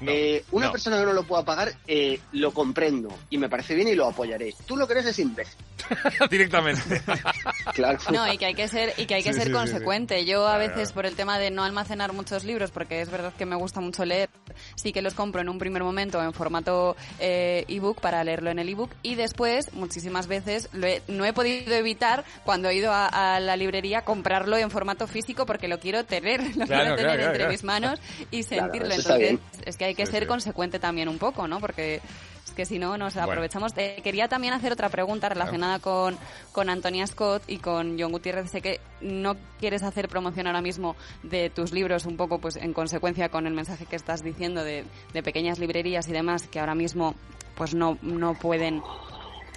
eh, 0.02 0.44
una 0.52 0.68
no. 0.68 0.72
persona 0.72 0.98
que 1.00 1.06
no 1.06 1.14
lo 1.14 1.24
pueda 1.24 1.44
pagar, 1.44 1.74
eh, 1.88 2.19
lo 2.34 2.52
comprendo 2.53 3.10
y 3.30 3.38
me 3.38 3.50
parece 3.50 3.76
bien 3.76 3.88
y 3.88 3.95
lo 3.95 4.08
apoyaré. 4.08 4.53
Tú 4.66 4.78
lo 4.78 4.86
que 4.88 4.94
eres 4.94 5.06
es 5.08 5.19
imbécil. 5.19 5.56
Directamente. 6.30 7.02
claro. 7.74 7.98
No, 8.11 8.32
y 8.32 8.38
que 8.38 8.45
hay 8.48 8.53
que 8.53 8.68
ser, 8.68 8.94
y 8.98 9.06
que 9.06 9.16
hay 9.16 9.24
que 9.24 9.32
Sí, 9.34 9.40
ser 9.40 9.48
sí, 9.48 9.53
sí, 9.53 9.58
consecuente. 9.58 10.26
Yo 10.26 10.48
a 10.48 10.56
Claro, 10.58 10.69
veces, 10.69 10.92
por 10.94 11.06
el 11.06 11.16
tema 11.16 11.40
de 11.40 11.52
no 11.52 11.64
almacenar 11.64 12.14
muchos 12.14 12.44
libros, 12.44 12.72
porque 12.72 13.02
es 13.02 13.10
verdad 13.10 13.34
que 13.38 13.45
me 13.45 13.56
gusta 13.56 13.80
mucho 13.82 14.06
leer, 14.06 14.30
sí 14.76 14.92
que 14.92 15.02
los 15.02 15.14
compro 15.14 15.42
en 15.42 15.50
un 15.50 15.58
primer 15.58 15.84
momento 15.84 16.22
en 16.22 16.34
formato 16.34 16.95
eh, 17.19 17.66
ebook 17.68 18.02
para 18.02 18.24
leerlo 18.24 18.50
en 18.52 18.60
el 18.60 18.69
ebook 18.69 18.92
y 19.03 19.16
después, 19.16 19.74
muchísimas 19.74 20.28
veces, 20.28 20.69
lo 20.74 20.88
he- 20.88 21.02
no 21.08 21.26
he 21.26 21.34
podido 21.34 21.74
evitar, 21.76 22.24
cuando 22.44 22.69
he 22.69 22.76
ido 22.76 22.92
a, 22.92 23.08
a 23.36 23.40
la 23.40 23.56
librería, 23.56 24.02
comprarlo 24.03 24.58
en 24.58 24.69
formato 24.72 25.08
físico 25.08 25.45
porque 25.45 25.68
lo 25.68 25.80
quiero 25.80 26.03
tener, 26.06 26.42
lo 26.58 26.66
Claro, 26.66 26.68
quiero 26.68 26.95
tener 26.95 26.98
claro, 27.16 27.24
entre 27.24 27.38
claro. 27.38 27.52
mis 27.52 27.64
manos 27.64 28.00
y 28.32 28.44
sentirlo. 28.44 28.94
Entonces, 28.94 29.40
es 29.66 29.78
que 29.78 29.86
hay 29.86 29.89
que 29.95 30.06
Sí, 30.06 30.11
ser 30.14 30.24
sí. 30.24 30.27
consecuente 30.27 30.80
también 30.80 31.08
un 31.09 31.18
poco, 31.18 31.48
¿no? 31.48 31.59
Porque 31.59 32.01
Es 32.45 32.56
que 32.56 32.66
si 32.66 32.80
no, 32.80 32.98
nos 32.98 33.14
Bueno. 33.14 33.30
aprovechamos. 33.32 33.74
Quería 33.74 34.27
también 34.27 34.53
hacer 34.53 34.72
otra 34.74 34.90
pregunta 34.90 35.30
relacionada 35.30 35.77
con, 35.80 36.18
con 36.51 36.69
Antonia 36.69 37.06
Scott 37.06 37.43
y 37.48 37.58
con 37.59 38.00
John 38.00 38.11
Gutiérrez. 38.11 38.50
Sé 38.50 38.61
que 38.61 38.80
no 39.01 39.35
quieres 39.59 39.84
hacer 39.84 40.08
promoción 40.09 40.48
ahora 40.48 40.61
mismo 40.61 40.95
de 41.22 41.51
tus 41.51 41.72
libros, 41.72 42.06
un 42.08 42.18
poco 42.18 42.40
pues 42.40 42.56
en 42.56 42.74
consecuencia 42.74 43.30
con 43.30 43.45
el 43.45 43.53
mensaje 43.53 43.85
que 43.85 43.95
estás 43.95 44.24
diciendo 44.24 44.64
de, 44.64 44.84
de 45.14 45.24
pequeñas 45.24 45.59
librerías 45.59 46.08
y 46.08 46.11
demás 46.11 46.48
que 46.48 46.59
ahora 46.59 46.74
mismo 46.74 47.14
pues 47.56 47.76
no, 47.76 48.00
no 48.01 48.34
pueden 48.34 48.82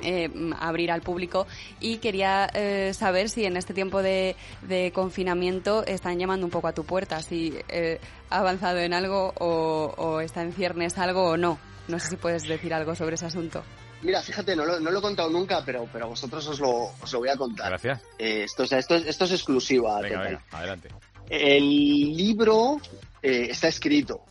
eh, 0.02 0.30
abrir 0.58 0.90
al 0.90 1.02
público 1.02 1.46
y 1.80 1.98
quería 1.98 2.48
eh, 2.54 2.92
saber 2.94 3.28
si 3.28 3.44
en 3.44 3.56
este 3.56 3.74
tiempo 3.74 4.02
de, 4.02 4.36
de 4.62 4.92
confinamiento 4.92 5.84
están 5.86 6.18
llamando 6.18 6.46
un 6.46 6.50
poco 6.50 6.68
a 6.68 6.72
tu 6.72 6.84
puerta, 6.84 7.20
si 7.22 7.54
eh, 7.68 7.98
ha 8.30 8.38
avanzado 8.38 8.78
en 8.78 8.94
algo 8.94 9.32
o, 9.38 9.94
o 9.96 10.20
está 10.20 10.42
en 10.42 10.52
ciernes 10.52 10.96
algo 10.98 11.24
o 11.30 11.36
no. 11.36 11.58
No 11.88 11.98
sé 11.98 12.10
si 12.10 12.16
puedes 12.16 12.44
decir 12.44 12.72
algo 12.72 12.94
sobre 12.94 13.16
ese 13.16 13.26
asunto. 13.26 13.62
Mira, 14.02 14.20
fíjate, 14.22 14.56
no 14.56 14.64
lo, 14.64 14.80
no 14.80 14.90
lo 14.90 14.98
he 14.98 15.02
contado 15.02 15.30
nunca, 15.30 15.62
pero, 15.64 15.86
pero 15.92 16.06
a 16.06 16.08
vosotros 16.08 16.46
os 16.48 16.58
lo, 16.60 16.90
os 17.00 17.12
lo 17.12 17.18
voy 17.20 17.28
a 17.28 17.36
contar. 17.36 17.68
Gracias. 17.70 18.00
Eh, 18.18 18.44
esto, 18.44 18.64
o 18.64 18.66
sea, 18.66 18.78
esto, 18.78 18.94
es- 18.96 19.06
esto 19.06 19.24
es 19.26 19.32
exclusiva. 19.32 20.00
Venga, 20.00 20.22
venga, 20.22 20.44
adelante. 20.50 20.88
El 21.28 22.16
libro 22.16 22.80
eh, 23.22 23.46
está 23.50 23.68
escrito. 23.68 24.22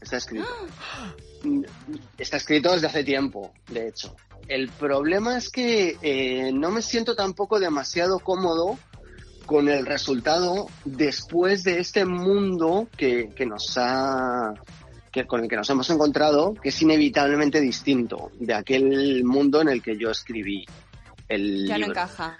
Está 0.00 0.18
escrito. 0.18 0.46
Está 2.18 2.36
escrito 2.36 2.72
desde 2.72 2.88
hace 2.88 3.04
tiempo, 3.04 3.52
de 3.68 3.88
hecho. 3.88 4.16
El 4.46 4.68
problema 4.68 5.36
es 5.36 5.50
que 5.50 5.96
eh, 6.00 6.52
no 6.52 6.70
me 6.70 6.80
siento 6.82 7.14
tampoco 7.14 7.58
demasiado 7.58 8.18
cómodo 8.20 8.78
con 9.44 9.68
el 9.68 9.84
resultado 9.86 10.68
después 10.84 11.64
de 11.64 11.80
este 11.80 12.04
mundo 12.04 12.88
que, 12.96 13.30
que 13.34 13.46
nos 13.46 13.76
ha 13.76 14.54
que, 15.10 15.26
con 15.26 15.42
el 15.42 15.48
que 15.48 15.56
nos 15.56 15.68
hemos 15.70 15.88
encontrado, 15.90 16.54
que 16.54 16.68
es 16.68 16.82
inevitablemente 16.82 17.60
distinto 17.60 18.30
de 18.38 18.52
aquel 18.54 19.24
mundo 19.24 19.62
en 19.62 19.68
el 19.70 19.82
que 19.82 19.96
yo 19.96 20.10
escribí 20.10 20.66
el 21.28 21.66
Ya 21.66 21.78
no 21.78 21.86
encaja. 21.86 22.38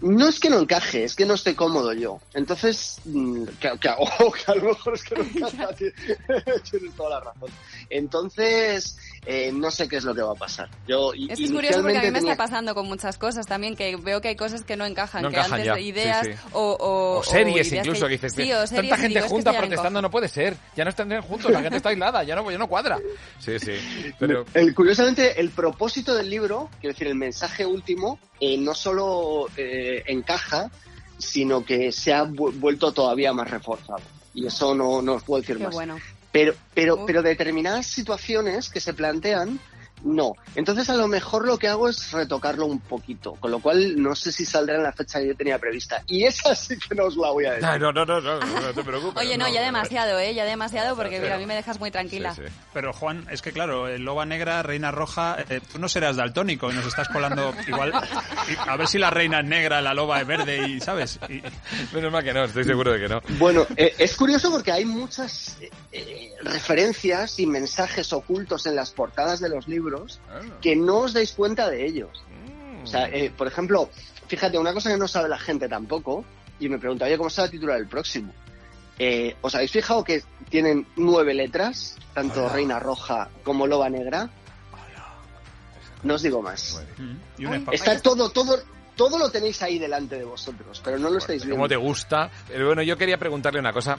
No 0.00 0.28
es 0.28 0.38
que 0.38 0.48
no 0.48 0.60
encaje, 0.60 1.02
es 1.02 1.16
que 1.16 1.26
no 1.26 1.34
esté 1.34 1.56
cómodo 1.56 1.92
yo. 1.92 2.20
Entonces, 2.34 3.00
mm, 3.04 3.44
que, 3.60 3.70
que- 3.80 3.88
a 3.88 4.54
lo 4.54 4.68
mejor 4.68 4.94
es 4.94 5.02
que 5.02 5.14
no 5.16 5.22
encaja, 5.34 5.74
ti- 5.74 5.86
tienes 6.70 6.94
toda 6.94 7.10
la 7.10 7.20
razón. 7.20 7.50
Entonces, 7.90 8.96
eh, 9.30 9.52
no 9.52 9.70
sé 9.70 9.86
qué 9.90 9.96
es 9.98 10.04
lo 10.04 10.14
que 10.14 10.22
va 10.22 10.32
a 10.32 10.34
pasar. 10.34 10.70
Yo 10.86 11.12
i- 11.12 11.30
Es 11.30 11.36
que 11.38 11.44
es 11.44 11.52
curioso 11.52 11.82
porque 11.82 11.98
a 11.98 12.00
mí 12.00 12.06
me 12.10 12.12
tenía- 12.18 12.32
está 12.32 12.42
pasando 12.44 12.74
con 12.74 12.86
muchas 12.88 13.18
cosas 13.18 13.46
también, 13.46 13.76
que 13.76 13.94
veo 13.96 14.22
que 14.22 14.28
hay 14.28 14.36
cosas 14.36 14.62
que 14.64 14.74
no 14.74 14.86
encajan, 14.86 15.20
No 15.22 15.28
que 15.28 15.36
encajan 15.36 15.52
antes 15.52 15.66
ya, 15.66 15.74
de 15.74 15.80
ideas 15.82 16.26
sí, 16.26 16.32
sí. 16.32 16.38
O, 16.54 16.62
o, 16.80 17.18
O 17.18 17.22
series 17.22 17.68
ideas 17.70 17.86
incluso, 17.86 18.06
que 18.06 18.12
dices, 18.12 18.32
sí, 18.32 18.50
o 18.50 18.66
series, 18.66 18.70
tanta 18.88 18.96
gente 18.96 19.08
digo, 19.08 19.18
es 19.20 19.24
que 19.24 19.28
junta 19.28 19.52
protestando 19.58 20.00
no 20.00 20.10
puede 20.10 20.28
ser, 20.28 20.56
ya 20.74 20.84
no 20.84 20.90
están 20.90 21.20
juntos, 21.20 21.50
la 21.52 21.60
gente 21.60 21.76
está 21.76 21.90
aislada, 21.90 22.22
ya 22.24 22.36
no, 22.36 22.50
ya 22.50 22.56
no 22.56 22.68
cuadra. 22.68 22.98
Sí, 23.38 23.58
sí, 23.58 23.72
pero... 24.18 24.46
El, 24.54 24.74
curiosamente, 24.74 25.38
el 25.38 25.50
propósito 25.50 26.14
del 26.14 26.30
libro, 26.30 26.70
quiero 26.80 26.94
decir, 26.94 27.08
el 27.08 27.14
mensaje 27.14 27.66
último, 27.66 28.18
eh, 28.40 28.56
no 28.56 28.74
solo 28.74 29.48
eh, 29.58 30.04
encaja, 30.06 30.70
sino 31.18 31.64
que 31.66 31.92
se 31.92 32.14
ha 32.14 32.24
vu- 32.24 32.52
vuelto 32.58 32.92
todavía 32.92 33.32
más 33.34 33.50
reforzado. 33.50 34.00
Y 34.32 34.46
eso 34.46 34.74
no, 34.74 35.02
no 35.02 35.14
os 35.14 35.22
puedo 35.24 35.40
decir 35.42 35.58
Qué 35.58 35.64
más. 35.64 35.74
bueno. 35.74 35.98
Pero, 36.38 36.54
pero, 36.72 37.04
pero 37.04 37.20
determinadas 37.20 37.88
situaciones 37.88 38.68
que 38.68 38.78
se 38.78 38.94
plantean, 38.94 39.58
no. 40.04 40.34
Entonces 40.54 40.88
a 40.90 40.94
lo 40.96 41.08
mejor 41.08 41.46
lo 41.46 41.58
que 41.58 41.68
hago 41.68 41.88
es 41.88 42.10
retocarlo 42.12 42.66
un 42.66 42.80
poquito, 42.80 43.32
con 43.34 43.50
lo 43.50 43.60
cual 43.60 44.00
no 44.00 44.14
sé 44.14 44.32
si 44.32 44.44
saldrá 44.44 44.76
en 44.76 44.82
la 44.82 44.92
fecha 44.92 45.18
que 45.20 45.28
yo 45.28 45.36
tenía 45.36 45.58
prevista. 45.58 46.02
Y 46.06 46.24
esa 46.24 46.54
sí 46.54 46.76
que 46.78 46.94
no 46.94 47.04
os 47.04 47.16
la 47.16 47.30
voy 47.30 47.46
a 47.46 47.52
decir. 47.52 47.68
No, 47.80 47.92
no, 47.92 48.04
no, 48.04 48.20
no, 48.20 48.20
no, 48.20 48.60
no 48.60 48.72
te 48.74 48.82
preocupes. 48.84 49.22
Oye, 49.22 49.36
no, 49.38 49.48
ya 49.48 49.62
demasiado, 49.62 50.18
¿eh? 50.18 50.34
Ya 50.34 50.44
demasiado 50.44 50.96
porque 50.96 51.20
mira, 51.20 51.34
a 51.36 51.38
mí 51.38 51.46
me 51.46 51.54
dejas 51.54 51.78
muy 51.78 51.90
tranquila. 51.90 52.34
Pero 52.72 52.92
Juan, 52.92 53.26
es 53.30 53.42
que 53.42 53.52
claro, 53.52 53.88
loba 53.98 54.24
negra, 54.26 54.62
reina 54.62 54.90
roja, 54.90 55.36
eh, 55.48 55.60
tú 55.72 55.78
no 55.78 55.88
serás 55.88 56.16
daltónico 56.16 56.70
y 56.70 56.74
nos 56.74 56.86
estás 56.86 57.08
colando 57.08 57.54
igual. 57.66 57.92
y 58.48 58.68
a 58.68 58.76
ver 58.76 58.86
si 58.88 58.98
la 58.98 59.10
reina 59.10 59.40
es 59.40 59.46
negra, 59.46 59.80
la 59.80 59.94
loba 59.94 60.20
es 60.20 60.26
verde 60.26 60.68
y, 60.68 60.80
¿sabes? 60.80 61.18
Y- 61.28 61.42
Menos 61.94 62.12
mal 62.12 62.22
que 62.24 62.32
no, 62.32 62.44
estoy 62.44 62.64
seguro 62.64 62.92
de 62.92 63.00
que 63.00 63.08
no. 63.08 63.20
Bueno, 63.38 63.66
eh, 63.76 63.94
es 63.98 64.14
curioso 64.16 64.50
porque 64.50 64.72
hay 64.72 64.84
muchas 64.84 65.56
eh, 65.60 65.70
eh, 65.92 66.32
referencias 66.42 67.38
y 67.38 67.46
mensajes 67.46 68.12
ocultos 68.12 68.66
en 68.66 68.76
las 68.76 68.90
portadas 68.90 69.40
de 69.40 69.48
los 69.48 69.66
libros 69.68 69.87
que 70.60 70.76
no 70.76 70.98
os 70.98 71.12
dais 71.12 71.32
cuenta 71.32 71.68
de 71.70 71.84
ellos. 71.86 72.10
O 72.82 72.86
sea, 72.86 73.08
eh, 73.08 73.30
por 73.36 73.46
ejemplo, 73.46 73.90
fíjate, 74.28 74.58
una 74.58 74.72
cosa 74.72 74.90
que 74.90 74.96
no 74.98 75.08
sabe 75.08 75.28
la 75.28 75.38
gente 75.38 75.68
tampoco, 75.68 76.24
y 76.60 76.68
me 76.68 76.78
pregunta, 76.78 77.04
oye, 77.04 77.16
¿cómo 77.18 77.30
se 77.30 77.40
va 77.40 77.46
a 77.46 77.50
titular 77.50 77.78
el 77.78 77.86
próximo? 77.86 78.32
Eh, 78.98 79.36
¿Os 79.42 79.54
habéis 79.54 79.70
fijado 79.70 80.02
que 80.02 80.22
tienen 80.48 80.86
nueve 80.96 81.32
letras, 81.34 81.96
tanto 82.14 82.48
Reina 82.48 82.78
Roja 82.80 83.28
como 83.44 83.66
Loba 83.66 83.88
Negra? 83.88 84.28
No 86.02 86.14
os 86.14 86.22
digo 86.22 86.40
más. 86.42 86.80
y 87.38 87.44
un 87.44 87.54
espa- 87.54 87.74
Está 87.74 88.00
todo, 88.00 88.30
todo, 88.30 88.58
todo 88.96 89.18
lo 89.18 89.30
tenéis 89.30 89.60
ahí 89.62 89.78
delante 89.78 90.16
de 90.16 90.24
vosotros, 90.24 90.80
pero 90.84 90.98
no 90.98 91.10
lo 91.10 91.18
estáis 91.18 91.42
viendo. 91.42 91.56
¿Cómo 91.56 91.68
te 91.68 91.76
gusta? 91.76 92.30
Pero 92.48 92.66
bueno, 92.66 92.82
yo 92.82 92.96
quería 92.96 93.18
preguntarle 93.18 93.58
una 93.60 93.72
cosa. 93.72 93.98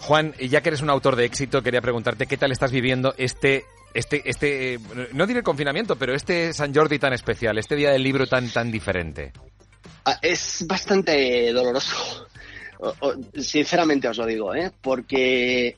Juan, 0.00 0.34
y 0.38 0.48
ya 0.48 0.60
que 0.60 0.68
eres 0.70 0.82
un 0.82 0.90
autor 0.90 1.16
de 1.16 1.24
éxito, 1.24 1.62
quería 1.62 1.80
preguntarte 1.80 2.26
qué 2.26 2.36
tal 2.36 2.52
estás 2.52 2.70
viviendo 2.70 3.14
este, 3.16 3.64
este, 3.98 4.22
este, 4.28 4.78
no 5.12 5.26
diré 5.26 5.42
confinamiento, 5.42 5.96
pero 5.96 6.14
este 6.14 6.52
San 6.52 6.74
Jordi 6.74 6.98
tan 6.98 7.12
especial, 7.12 7.58
este 7.58 7.76
día 7.76 7.90
del 7.90 8.02
libro 8.02 8.26
tan, 8.26 8.48
tan 8.50 8.70
diferente. 8.70 9.32
Ah, 10.04 10.18
Es 10.22 10.64
bastante 10.66 11.52
doloroso. 11.52 12.26
Sinceramente 13.38 14.08
os 14.08 14.16
lo 14.18 14.26
digo, 14.26 14.54
¿eh? 14.54 14.70
Porque, 14.82 15.76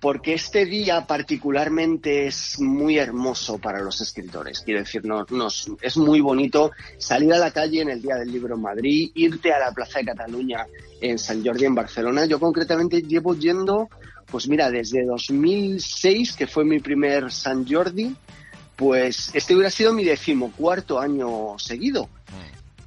porque 0.00 0.34
este 0.34 0.66
día 0.66 1.06
particularmente 1.06 2.26
es 2.26 2.60
muy 2.60 2.98
hermoso 2.98 3.58
para 3.58 3.80
los 3.80 4.00
escritores. 4.00 4.60
Quiero 4.60 4.80
decir, 4.80 5.04
no- 5.04 5.26
nos, 5.30 5.70
es 5.80 5.96
muy 5.96 6.20
bonito 6.20 6.70
salir 6.98 7.32
a 7.32 7.38
la 7.38 7.50
calle 7.50 7.80
en 7.82 7.90
el 7.90 8.02
Día 8.02 8.16
del 8.16 8.30
Libro 8.30 8.54
en 8.54 8.62
Madrid, 8.62 9.10
irte 9.14 9.52
a 9.52 9.58
la 9.58 9.72
Plaza 9.72 9.98
de 10.00 10.06
Cataluña 10.06 10.66
en 11.00 11.18
San 11.18 11.44
Jordi 11.44 11.64
en 11.64 11.74
Barcelona. 11.74 12.26
Yo 12.26 12.38
concretamente 12.38 13.02
llevo 13.02 13.34
yendo, 13.34 13.88
pues 14.30 14.48
mira, 14.48 14.70
desde 14.70 15.04
2006, 15.04 16.36
que 16.36 16.46
fue 16.46 16.64
mi 16.64 16.78
primer 16.78 17.30
San 17.32 17.66
Jordi, 17.66 18.14
pues 18.76 19.30
este 19.34 19.54
hubiera 19.54 19.70
sido 19.70 19.92
mi 19.92 20.04
decimocuarto 20.04 20.98
año 20.98 21.58
seguido. 21.58 22.08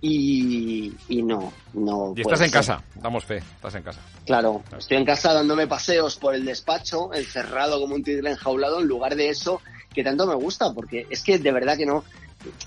Y, 0.01 0.93
y 1.07 1.23
no, 1.23 1.53
no. 1.73 2.13
Y 2.13 2.21
estás 2.21 2.41
en 2.41 2.47
ser. 2.47 2.59
casa, 2.59 2.83
damos 2.95 3.23
fe, 3.23 3.37
estás 3.37 3.75
en 3.75 3.83
casa. 3.83 4.01
Claro, 4.25 4.61
estoy 4.77 4.97
en 4.97 5.05
casa 5.05 5.33
dándome 5.33 5.65
paseos 5.65 6.17
por 6.17 6.35
el 6.35 6.43
despacho, 6.43 7.13
encerrado 7.13 7.79
como 7.79 7.95
un 7.95 8.03
tigre 8.03 8.31
enjaulado, 8.31 8.81
en 8.81 8.87
lugar 8.87 9.15
de 9.15 9.29
eso 9.29 9.61
que 9.93 10.03
tanto 10.03 10.27
me 10.27 10.35
gusta, 10.35 10.73
porque 10.73 11.07
es 11.09 11.21
que 11.21 11.39
de 11.39 11.51
verdad 11.51 11.77
que 11.77 11.85
no. 11.85 12.03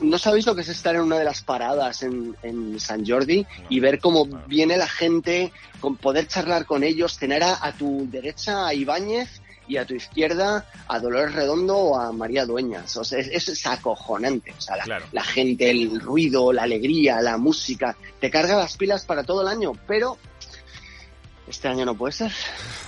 No 0.00 0.18
sabéis 0.18 0.46
lo 0.46 0.54
que 0.54 0.62
es 0.62 0.68
estar 0.68 0.94
en 0.94 1.02
una 1.02 1.18
de 1.18 1.24
las 1.24 1.42
paradas 1.42 2.02
en, 2.02 2.36
en 2.42 2.80
San 2.80 3.06
Jordi 3.06 3.46
y 3.68 3.80
ver 3.80 3.98
cómo 4.00 4.26
viene 4.46 4.76
la 4.76 4.88
gente, 4.88 5.52
con 5.80 5.96
poder 5.96 6.26
charlar 6.28 6.64
con 6.66 6.82
ellos, 6.82 7.18
tener 7.18 7.42
a, 7.42 7.58
a 7.64 7.72
tu 7.72 8.08
derecha 8.10 8.66
a 8.66 8.74
Ibáñez 8.74 9.42
y 9.68 9.78
a 9.78 9.84
tu 9.84 9.94
izquierda 9.94 10.64
a 10.86 11.00
Dolores 11.00 11.34
Redondo 11.34 11.76
o 11.76 11.98
a 12.00 12.12
María 12.12 12.46
Dueñas. 12.46 12.96
O 12.96 13.04
sea, 13.04 13.18
es, 13.18 13.48
es- 13.48 13.66
acojonante. 13.66 14.54
O 14.56 14.60
sea, 14.60 14.76
la, 14.76 14.84
la 15.12 15.24
gente, 15.24 15.70
el 15.70 16.00
ruido, 16.00 16.52
la 16.52 16.62
alegría, 16.62 17.20
la 17.20 17.36
música, 17.36 17.96
te 18.20 18.30
carga 18.30 18.56
las 18.56 18.76
pilas 18.76 19.04
para 19.04 19.24
todo 19.24 19.42
el 19.42 19.48
año, 19.48 19.72
pero 19.88 20.18
este 21.48 21.68
año 21.68 21.84
no 21.84 21.94
puede 21.94 22.12
ser. 22.12 22.32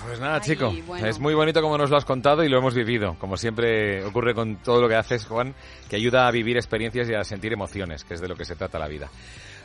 Pues 0.07 0.19
nada, 0.21 0.41
chico, 0.41 0.73
es 1.05 1.19
muy 1.19 1.35
bonito 1.35 1.61
como 1.63 1.79
nos 1.79 1.91
lo 1.91 1.97
has 1.97 2.05
contado 2.05 2.43
y 2.45 2.49
lo 2.49 2.59
hemos 2.59 2.75
vivido. 2.75 3.17
Como 3.19 3.37
siempre 3.37 4.05
ocurre 4.05 4.35
con 4.35 4.57
todo 4.57 4.81
lo 4.81 4.89
que 4.89 4.97
haces, 4.97 5.27
Juan, 5.27 5.55
que 5.89 5.97
ayuda 5.97 6.27
a 6.27 6.31
vivir 6.31 6.57
experiencias 6.57 7.09
y 7.09 7.15
a 7.15 7.23
sentir 7.25 7.53
emociones, 7.53 8.05
que 8.05 8.15
es 8.15 8.21
de 8.21 8.29
lo 8.29 8.35
que 8.37 8.45
se 8.45 8.57
trata 8.57 8.79
la 8.79 8.89
vida. 8.89 9.09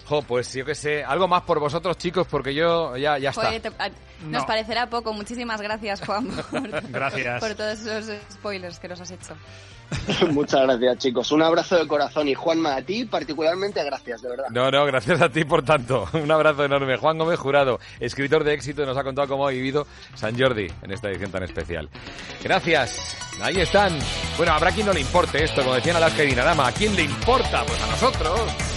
Jo, 0.05 0.21
pues 0.21 0.53
yo 0.53 0.65
que 0.65 0.75
sé, 0.75 1.01
algo 1.03 1.29
más 1.29 1.43
por 1.43 1.59
vosotros, 1.61 1.97
chicos, 1.97 2.27
porque 2.29 2.53
yo 2.53 2.97
ya, 2.97 3.17
ya 3.17 3.29
está. 3.29 3.45
Joder, 3.45 3.61
te- 3.61 3.67
a- 3.69 3.89
nos 4.27 4.41
No. 4.41 4.45
parecerá 4.45 4.87
poco. 4.89 5.13
Muchísimas 5.13 5.61
gracias, 5.61 6.01
Juan, 6.05 6.27
por, 6.51 6.69
Gracias. 6.91 7.39
por 7.39 7.55
todos 7.55 7.79
esos 7.85 8.13
spoilers 8.33 8.79
que 8.79 8.89
nos 8.89 8.99
has 8.99 9.11
hecho. 9.11 9.33
Muchas 10.31 10.61
gracias, 10.61 10.97
chicos. 10.97 11.31
Un 11.31 11.41
abrazo 11.41 11.77
de 11.77 11.87
corazón 11.87 12.27
y 12.27 12.33
Juanma, 12.33 12.75
a 12.75 12.81
ti 12.81 13.05
particularmente 13.05 13.83
gracias, 13.83 14.21
de 14.21 14.29
verdad. 14.29 14.45
No, 14.51 14.71
no, 14.71 14.85
gracias 14.85 15.21
a 15.21 15.29
ti 15.29 15.43
por 15.43 15.63
tanto. 15.63 16.07
Un 16.13 16.31
abrazo 16.31 16.65
enorme. 16.65 16.97
Juan 16.97 17.17
Gómez 17.17 17.39
Jurado, 17.39 17.79
escritor 17.99 18.43
de 18.43 18.53
éxito, 18.53 18.85
nos 18.85 18.97
ha 18.97 19.03
contado 19.03 19.27
cómo 19.27 19.47
ha 19.47 19.51
vivido 19.51 19.87
San 20.15 20.37
Jordi 20.37 20.67
en 20.81 20.91
esta 20.91 21.09
edición 21.09 21.31
tan 21.31 21.43
especial. 21.43 21.89
Gracias. 22.43 23.17
Ahí 23.41 23.59
están. 23.59 23.97
Bueno, 24.37 24.53
habrá 24.53 24.71
quien 24.71 24.85
no 24.85 24.93
le 24.93 25.01
importe 25.01 25.43
esto, 25.43 25.61
como 25.61 25.75
decían 25.75 25.95
Alaska 25.95 26.23
y 26.23 26.27
Dinarama. 26.27 26.67
¿A 26.67 26.71
quién 26.71 26.95
le 26.95 27.03
importa? 27.03 27.63
Pues 27.65 27.81
a 27.81 27.87
nosotros. 27.87 28.72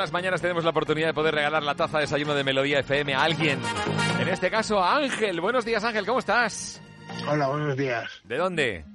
Las 0.00 0.12
mañanas 0.12 0.40
tenemos 0.40 0.64
la 0.64 0.70
oportunidad 0.70 1.08
de 1.08 1.12
poder 1.12 1.34
regalar 1.34 1.62
la 1.62 1.74
taza 1.74 1.98
de 1.98 2.04
desayuno 2.04 2.34
de 2.34 2.42
Melodía 2.42 2.78
FM 2.78 3.12
a 3.12 3.22
alguien. 3.22 3.60
En 4.18 4.28
este 4.28 4.50
caso 4.50 4.82
a 4.82 4.96
Ángel. 4.96 5.42
Buenos 5.42 5.66
días 5.66 5.84
Ángel, 5.84 6.06
¿cómo 6.06 6.20
estás? 6.20 6.80
Hola, 7.28 7.48
buenos 7.48 7.76
días. 7.76 8.10
¿De 8.24 8.38
dónde? 8.38 8.86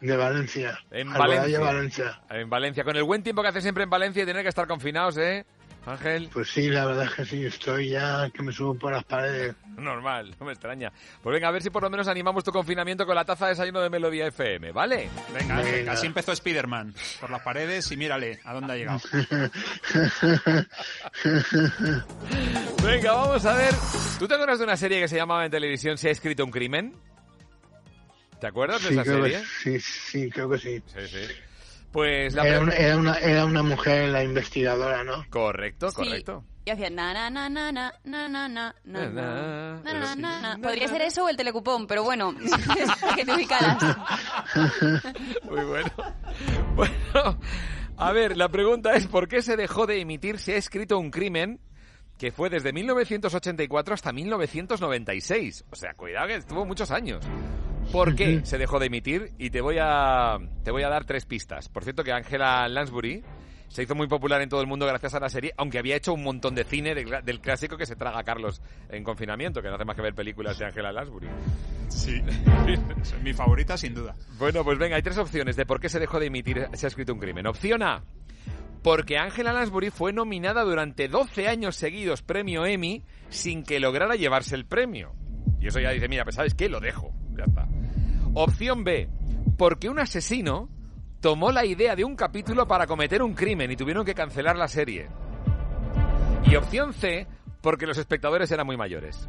De 0.00 0.16
Valencia. 0.16 0.78
En 0.92 1.12
Valencia. 1.12 1.58
Valencia. 1.58 2.20
En 2.30 2.48
Valencia. 2.48 2.84
Con 2.84 2.94
el 2.94 3.02
buen 3.02 3.24
tiempo 3.24 3.42
que 3.42 3.48
hace 3.48 3.62
siempre 3.62 3.82
en 3.82 3.90
Valencia 3.90 4.22
y 4.22 4.26
tener 4.26 4.42
que 4.42 4.48
estar 4.48 4.68
confinados, 4.68 5.18
¿eh? 5.18 5.44
Ángel. 5.86 6.30
Pues 6.32 6.48
sí, 6.50 6.68
la 6.68 6.86
verdad 6.86 7.06
es 7.06 7.14
que 7.14 7.24
sí, 7.24 7.44
estoy 7.44 7.88
ya 7.88 8.30
que 8.30 8.44
me 8.44 8.52
subo 8.52 8.74
por 8.74 8.92
las 8.92 9.02
paredes. 9.02 9.56
Normal, 9.76 10.34
no 10.38 10.46
me 10.46 10.52
extraña. 10.52 10.92
Pues 11.22 11.34
venga, 11.34 11.48
a 11.48 11.50
ver 11.50 11.62
si 11.62 11.70
por 11.70 11.82
lo 11.82 11.90
menos 11.90 12.08
animamos 12.08 12.44
tu 12.44 12.52
confinamiento 12.52 13.06
con 13.06 13.14
la 13.14 13.24
taza 13.24 13.46
de 13.46 13.50
desayuno 13.52 13.80
de 13.80 13.90
Melodía 13.90 14.26
FM, 14.28 14.72
¿vale? 14.72 15.08
Venga, 15.32 15.92
así 15.92 16.06
empezó 16.06 16.32
Spider-Man. 16.32 16.94
Por 17.20 17.30
las 17.30 17.42
paredes 17.42 17.90
y 17.92 17.96
mírale 17.96 18.40
a 18.44 18.54
dónde 18.54 18.72
ha 18.72 18.76
llegado. 18.76 19.00
Venga, 22.84 23.12
vamos 23.12 23.44
a 23.44 23.54
ver. 23.54 23.74
¿Tú 24.18 24.28
te 24.28 24.34
acuerdas 24.34 24.58
de 24.58 24.64
una 24.64 24.76
serie 24.76 25.00
que 25.00 25.08
se 25.08 25.16
llamaba 25.16 25.44
en 25.44 25.50
televisión 25.50 25.98
Se 25.98 26.08
ha 26.08 26.12
escrito 26.12 26.44
un 26.44 26.50
crimen? 26.50 26.94
¿Te 28.40 28.46
acuerdas 28.48 28.82
de 28.82 28.90
esa 28.90 29.02
que, 29.04 29.10
serie? 29.10 29.42
sí, 29.62 29.80
sí, 29.80 30.30
creo 30.30 30.50
que 30.50 30.58
sí. 30.58 30.82
Sí, 30.86 31.08
sí. 31.08 31.26
Pues 31.92 32.34
la 32.34 32.46
Era 32.46 32.60
una, 32.60 32.72
era, 32.74 32.96
una, 32.96 33.14
era 33.18 33.44
una 33.44 33.62
mujer 33.62 34.08
la 34.08 34.24
investigadora, 34.24 35.04
¿no? 35.04 35.24
Correcto, 35.30 35.90
Sí. 35.90 35.96
Y 36.66 36.70
hacía 36.70 36.88
na 36.88 37.12
na 37.12 37.28
na 37.28 37.48
na 37.50 37.70
na 37.70 37.92
na 38.04 38.28
na 38.28 38.28
na 38.28 38.48
na 38.48 38.74
Na, 38.84 39.08
na 39.08 39.82
na 39.82 40.14
na 40.16 40.40
na. 40.40 40.58
Podría 40.62 40.88
ser 40.88 41.02
eso 41.02 41.24
o 41.24 41.28
el 41.28 41.36
telecupón, 41.36 41.86
pero 41.86 42.02
bueno, 42.04 42.34
que 43.16 43.24
te 43.24 43.34
ubicaras. 43.34 43.82
Muy 45.44 45.64
bueno. 45.64 45.90
Bueno, 46.74 47.38
a 47.98 48.12
ver, 48.12 48.38
la 48.38 48.48
pregunta 48.48 48.94
es 48.94 49.06
¿por 49.06 49.28
qué 49.28 49.42
se 49.42 49.56
dejó 49.56 49.86
de 49.86 50.00
emitir 50.00 50.38
Se 50.38 50.54
ha 50.54 50.56
escrito 50.56 50.98
un 50.98 51.10
crimen 51.10 51.60
que 52.16 52.32
fue 52.32 52.48
desde 52.48 52.72
1984 52.72 53.94
hasta 53.94 54.12
1996? 54.12 55.66
O 55.70 55.76
sea, 55.76 55.92
cuidado 55.92 56.28
que 56.28 56.36
estuvo 56.36 56.64
muchos 56.64 56.90
años. 56.90 57.24
¿Por 57.92 58.14
qué 58.14 58.40
se 58.44 58.56
dejó 58.56 58.78
de 58.78 58.86
emitir? 58.86 59.32
Y 59.36 59.50
te 59.50 59.60
voy 59.60 59.76
a 59.80 60.38
te 60.62 60.70
voy 60.70 60.82
a 60.82 60.88
dar 60.88 61.04
tres 61.04 61.26
pistas. 61.26 61.68
Por 61.68 61.84
cierto 61.84 62.02
que 62.04 62.12
Angela 62.12 62.66
Lansbury 62.68 63.22
se 63.68 63.82
hizo 63.82 63.94
muy 63.94 64.06
popular 64.06 64.40
en 64.42 64.48
todo 64.48 64.60
el 64.60 64.66
mundo 64.66 64.86
gracias 64.86 65.14
a 65.14 65.20
la 65.20 65.28
serie, 65.28 65.52
aunque 65.56 65.78
había 65.78 65.96
hecho 65.96 66.12
un 66.14 66.22
montón 66.22 66.54
de 66.54 66.64
cine 66.64 66.94
de- 66.94 67.22
del 67.24 67.40
clásico 67.40 67.76
que 67.76 67.86
se 67.86 67.96
traga 67.96 68.22
Carlos 68.22 68.62
en 68.88 69.02
confinamiento, 69.04 69.60
que 69.62 69.68
no 69.68 69.74
hace 69.74 69.84
más 69.84 69.96
que 69.96 70.02
ver 70.02 70.14
películas 70.14 70.58
de 70.58 70.66
Angela 70.66 70.92
Lansbury. 70.92 71.28
Sí, 71.88 72.20
mi 73.22 73.32
favorita 73.32 73.76
sin 73.76 73.94
duda. 73.94 74.14
Bueno, 74.38 74.64
pues 74.64 74.78
venga, 74.78 74.96
hay 74.96 75.02
tres 75.02 75.18
opciones 75.18 75.56
de 75.56 75.66
por 75.66 75.80
qué 75.80 75.88
se 75.88 75.98
dejó 76.00 76.18
de 76.20 76.26
emitir 76.26 76.68
Se 76.74 76.86
ha 76.86 76.88
escrito 76.88 77.12
un 77.12 77.18
crimen. 77.20 77.46
Opción 77.46 77.82
A, 77.82 78.02
porque 78.82 79.16
Angela 79.18 79.52
Lansbury 79.52 79.90
fue 79.90 80.12
nominada 80.12 80.62
durante 80.62 81.08
12 81.08 81.48
años 81.48 81.76
seguidos 81.76 82.22
premio 82.22 82.66
Emmy 82.66 83.02
sin 83.30 83.62
que 83.64 83.80
lograra 83.80 84.14
llevarse 84.14 84.54
el 84.54 84.66
premio. 84.66 85.12
Y 85.60 85.68
eso 85.68 85.80
ya 85.80 85.90
dice, 85.90 86.08
mira, 86.08 86.24
pues 86.24 86.36
¿sabes 86.36 86.54
qué? 86.54 86.68
Lo 86.68 86.80
dejo. 86.80 87.12
Ya 87.36 87.44
está. 87.44 87.66
Opción 88.34 88.84
B, 88.84 89.08
porque 89.56 89.88
un 89.88 89.98
asesino 89.98 90.68
tomó 91.24 91.50
la 91.50 91.64
idea 91.64 91.96
de 91.96 92.04
un 92.04 92.16
capítulo 92.16 92.68
para 92.68 92.86
cometer 92.86 93.22
un 93.22 93.32
crimen 93.32 93.70
y 93.70 93.76
tuvieron 93.76 94.04
que 94.04 94.14
cancelar 94.14 94.58
la 94.58 94.68
serie. 94.68 95.08
Y 96.44 96.54
opción 96.54 96.92
C, 96.92 97.26
porque 97.62 97.86
los 97.86 97.96
espectadores 97.96 98.50
eran 98.50 98.66
muy 98.66 98.76
mayores. 98.76 99.26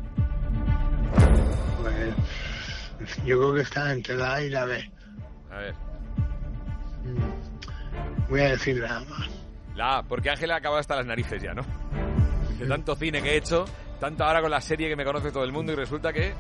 Pues 1.81 3.15
yo 3.23 3.37
creo 3.37 3.53
que 3.53 3.61
está 3.61 3.93
entre 3.93 4.17
la 4.17 4.33
A 4.33 4.41
y 4.41 4.49
la 4.49 4.65
B. 4.65 4.91
A 5.49 5.55
ver. 5.55 5.73
Voy 8.27 8.41
a 8.41 8.49
decir 8.49 8.77
la 8.77 8.97
A 8.97 8.99
más. 9.05 9.29
La 9.73 9.97
A, 9.99 10.03
porque 10.03 10.29
Ángela 10.29 10.55
ha 10.55 10.57
acabado 10.57 10.81
hasta 10.81 10.97
las 10.97 11.05
narices 11.05 11.41
ya, 11.41 11.53
¿no? 11.53 11.65
De 12.59 12.67
tanto 12.67 12.97
cine 12.97 13.21
que 13.21 13.35
he 13.35 13.37
hecho, 13.37 13.63
tanto 14.01 14.25
ahora 14.25 14.41
con 14.41 14.51
la 14.51 14.59
serie 14.59 14.89
que 14.89 14.97
me 14.97 15.05
conoce 15.05 15.31
todo 15.31 15.45
el 15.45 15.53
mundo 15.53 15.71
y 15.71 15.75
resulta 15.75 16.11
que 16.11 16.33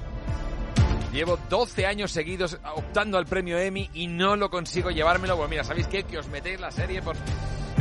llevo 1.15 1.39
12 1.49 1.87
años 1.87 2.11
seguidos 2.11 2.59
optando 2.75 3.17
al 3.17 3.25
premio 3.25 3.57
Emmy 3.57 3.89
y 3.93 4.07
no 4.07 4.35
lo 4.35 4.49
consigo 4.49 4.91
llevármelo. 4.91 5.37
Pues 5.37 5.49
mira, 5.49 5.63
¿sabéis 5.63 5.87
qué? 5.87 6.03
Que 6.03 6.19
os 6.19 6.27
metéis 6.27 6.59
la 6.59 6.71
serie 6.71 7.01
por... 7.01 7.15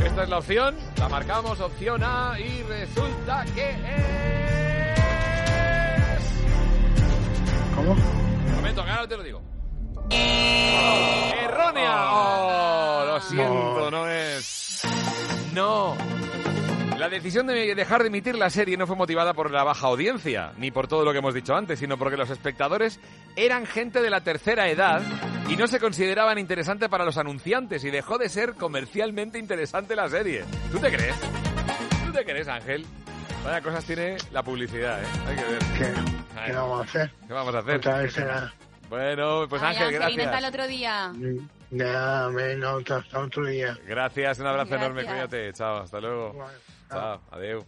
Esta 0.03 0.23
es 0.23 0.29
la 0.29 0.39
opción, 0.39 0.75
la 0.97 1.09
marcamos, 1.09 1.59
opción 1.59 2.01
A, 2.03 2.39
y 2.39 2.63
resulta 2.63 3.45
que 3.53 3.69
es... 3.69 3.77
¿Cómo? 7.75 7.91
Un 7.91 8.55
momento, 8.55 8.81
ahora 8.81 9.07
te 9.07 9.17
lo 9.17 9.23
digo. 9.23 9.41
¡Errónea! 10.09 12.11
Oh, 12.11 13.05
lo 13.05 13.21
siento, 13.21 13.91
no 13.91 14.09
es... 14.09 14.81
No. 15.53 15.95
La 16.97 17.09
decisión 17.09 17.45
de 17.47 17.75
dejar 17.75 18.01
de 18.01 18.07
emitir 18.07 18.35
la 18.35 18.49
serie 18.49 18.77
no 18.77 18.87
fue 18.87 18.95
motivada 18.95 19.33
por 19.33 19.51
la 19.51 19.63
baja 19.63 19.87
audiencia, 19.87 20.53
ni 20.57 20.71
por 20.71 20.87
todo 20.87 21.03
lo 21.03 21.11
que 21.11 21.17
hemos 21.17 21.33
dicho 21.33 21.53
antes, 21.53 21.77
sino 21.79 21.97
porque 21.97 22.15
los 22.15 22.29
espectadores 22.29 22.99
eran 23.35 23.65
gente 23.65 24.01
de 24.01 24.09
la 24.09 24.21
tercera 24.21 24.69
edad 24.69 25.01
y 25.49 25.57
no 25.57 25.67
se 25.67 25.79
consideraban 25.79 26.39
interesante 26.39 26.87
para 26.87 27.03
los 27.03 27.17
anunciantes 27.17 27.83
y 27.83 27.91
dejó 27.91 28.17
de 28.17 28.29
ser 28.29 28.53
comercialmente 28.53 29.37
interesante 29.37 29.95
la 29.95 30.09
serie. 30.09 30.45
¿Tú 30.71 30.79
te 30.79 30.89
crees? 30.89 31.15
¿Tú 32.05 32.11
te 32.13 32.23
crees, 32.23 32.47
Ángel? 32.47 32.85
Vaya 33.43 33.61
cosas 33.61 33.83
tiene 33.83 34.15
la 34.31 34.41
publicidad, 34.41 35.03
¿eh? 35.03 35.07
Hay 35.27 35.35
que 35.35 35.43
ver. 35.43 35.59
¿Qué, 36.47 36.53
vamos 36.53 36.79
a 36.79 36.83
hacer? 36.83 37.11
¿Qué 37.27 37.33
vamos 37.33 37.55
a 37.55 37.59
hacer? 37.59 37.75
Otra 37.75 37.97
vez 37.97 38.13
será. 38.13 38.53
Bueno, 38.89 39.45
pues 39.49 39.61
Ay, 39.61 39.75
Ángel, 39.75 39.93
gracias. 39.93 40.33
al 40.33 40.45
otro 40.45 40.67
día. 40.67 41.11
Ya, 41.71 42.29
menos 42.31 42.89
hasta 42.89 43.19
otro 43.19 43.45
día. 43.45 43.77
Gracias, 43.85 44.39
un 44.39 44.47
abrazo 44.47 44.69
Gracias. 44.69 44.89
enorme, 44.91 45.05
cuídate. 45.05 45.53
Chao, 45.53 45.81
hasta 45.81 45.99
luego. 45.99 46.47
Chao, 46.89 47.21
adeu. 47.31 47.65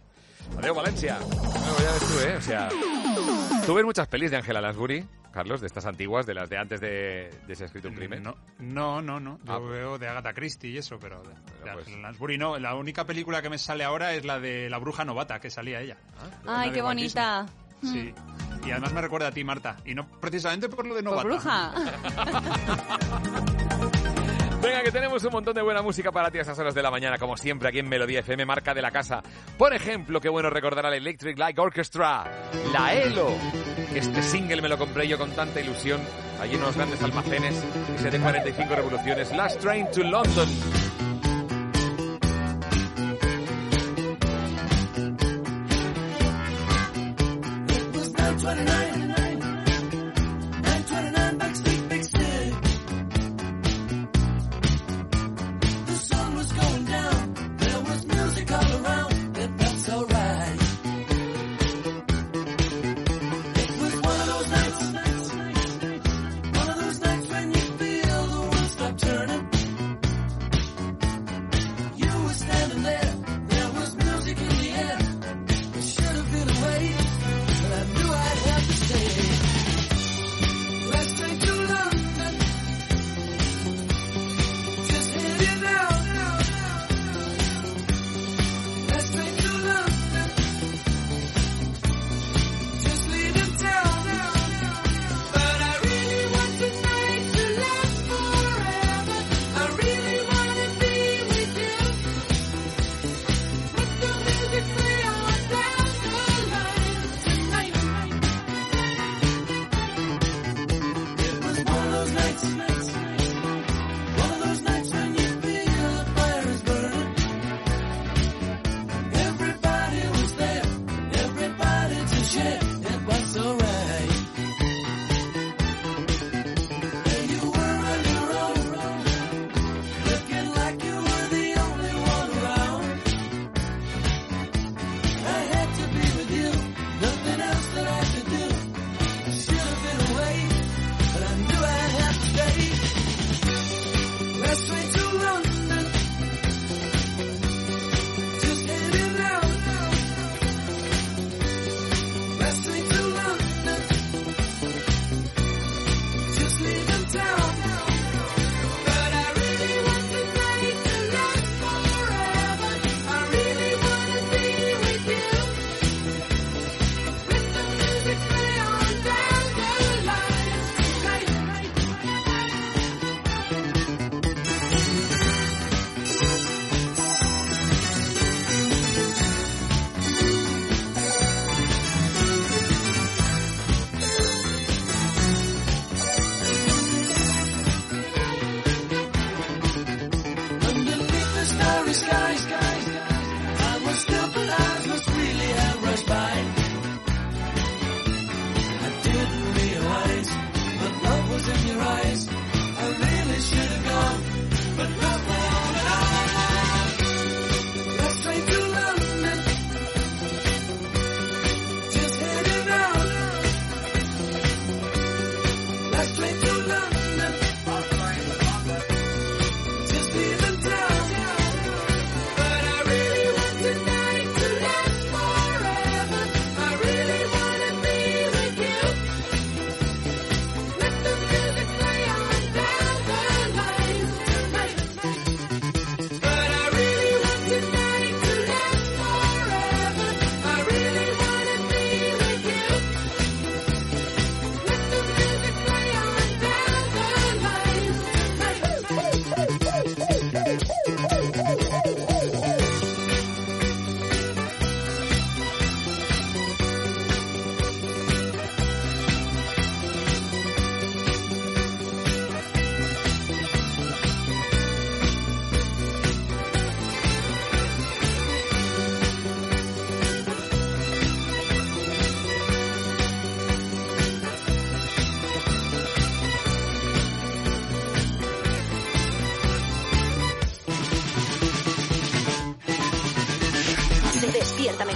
Adeu, 0.58 0.74
Valencia. 0.74 1.18
Bueno, 1.20 1.78
ya 1.80 1.92
ves 1.92 2.00
tú, 2.08 2.20
¿eh? 2.28 2.36
O 2.36 2.42
sea, 2.42 2.68
¿tú 3.66 3.74
ves 3.74 3.84
muchas 3.84 4.08
pelis 4.08 4.30
de 4.30 4.36
Angela 4.38 4.60
Lansbury, 4.60 5.04
Carlos, 5.32 5.60
de 5.60 5.66
estas 5.66 5.84
antiguas, 5.86 6.24
de 6.26 6.34
las 6.34 6.48
de 6.48 6.56
antes 6.56 6.80
de, 6.80 7.30
de 7.46 7.54
Se 7.56 7.64
ha 7.64 7.66
escrito 7.66 7.88
un 7.88 7.94
crimen? 7.94 8.22
No, 8.22 8.34
no, 8.58 9.02
no, 9.02 9.20
no. 9.20 9.38
Yo 9.44 9.52
Ah, 9.52 9.58
veo 9.58 9.98
de 9.98 10.08
Agatha 10.08 10.32
Christie 10.32 10.70
y 10.70 10.78
eso, 10.78 10.98
pero 10.98 11.22
de, 11.22 11.28
de 11.30 11.72
pues- 11.74 11.86
Angela 11.86 12.02
Lansbury 12.02 12.38
no. 12.38 12.58
La 12.58 12.74
única 12.76 13.04
película 13.04 13.42
que 13.42 13.50
me 13.50 13.58
sale 13.58 13.84
ahora 13.84 14.14
es 14.14 14.24
la 14.24 14.38
de 14.40 14.70
La 14.70 14.78
Bruja 14.78 15.04
Novata, 15.04 15.38
que 15.40 15.50
salía 15.50 15.80
ella. 15.80 15.96
Ah, 16.46 16.60
Ay, 16.62 16.70
qué 16.72 16.80
bonita. 16.82 17.46
Sí. 17.82 18.12
Y 18.64 18.70
además 18.72 18.92
me 18.92 19.00
recuerda 19.00 19.28
a 19.28 19.32
ti, 19.32 19.44
Marta. 19.44 19.76
Y 19.84 19.94
no 19.94 20.06
precisamente 20.20 20.68
por 20.68 20.86
lo 20.86 20.94
de 20.94 21.02
Por 21.02 21.26
Novata. 21.26 21.72
bruja. 21.72 21.72
Venga, 24.68 24.82
que 24.82 24.92
tenemos 24.92 25.24
un 25.24 25.32
montón 25.32 25.54
de 25.54 25.62
buena 25.62 25.80
música 25.80 26.12
para 26.12 26.30
ti 26.30 26.36
a 26.36 26.42
esas 26.42 26.58
horas 26.58 26.74
de 26.74 26.82
la 26.82 26.90
mañana, 26.90 27.16
como 27.16 27.38
siempre, 27.38 27.70
aquí 27.70 27.78
en 27.78 27.88
Melodía 27.88 28.20
FM, 28.20 28.44
marca 28.44 28.74
de 28.74 28.82
la 28.82 28.90
casa. 28.90 29.22
Por 29.56 29.72
ejemplo, 29.72 30.20
qué 30.20 30.28
bueno 30.28 30.50
recordar 30.50 30.84
al 30.84 30.92
Electric 30.92 31.38
Light 31.38 31.58
Orchestra, 31.58 32.30
la 32.70 32.92
ELO. 32.92 33.34
Este 33.94 34.22
single 34.22 34.60
me 34.60 34.68
lo 34.68 34.76
compré 34.76 35.08
yo 35.08 35.16
con 35.16 35.30
tanta 35.30 35.62
ilusión, 35.62 36.02
allí 36.38 36.56
en 36.56 36.60
unos 36.60 36.76
grandes 36.76 37.02
almacenes, 37.02 37.64
45 38.20 38.74
revoluciones, 38.74 39.34
Last 39.34 39.58
Train 39.58 39.90
to 39.90 40.02
London. 40.02 40.87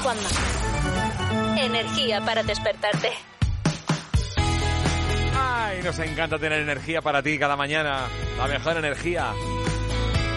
Juanma. 0.03 0.29
Energía 1.59 2.21
para 2.21 2.43
despertarte. 2.43 3.11
Ay, 5.35 5.81
nos 5.85 5.99
encanta 6.01 6.39
tener 6.39 6.61
energía 6.61 7.01
para 7.01 7.23
ti 7.23 7.39
cada 7.39 7.57
mañana. 7.57 8.09
La 8.37 8.49
mejor 8.49 8.77
energía. 8.79 9.33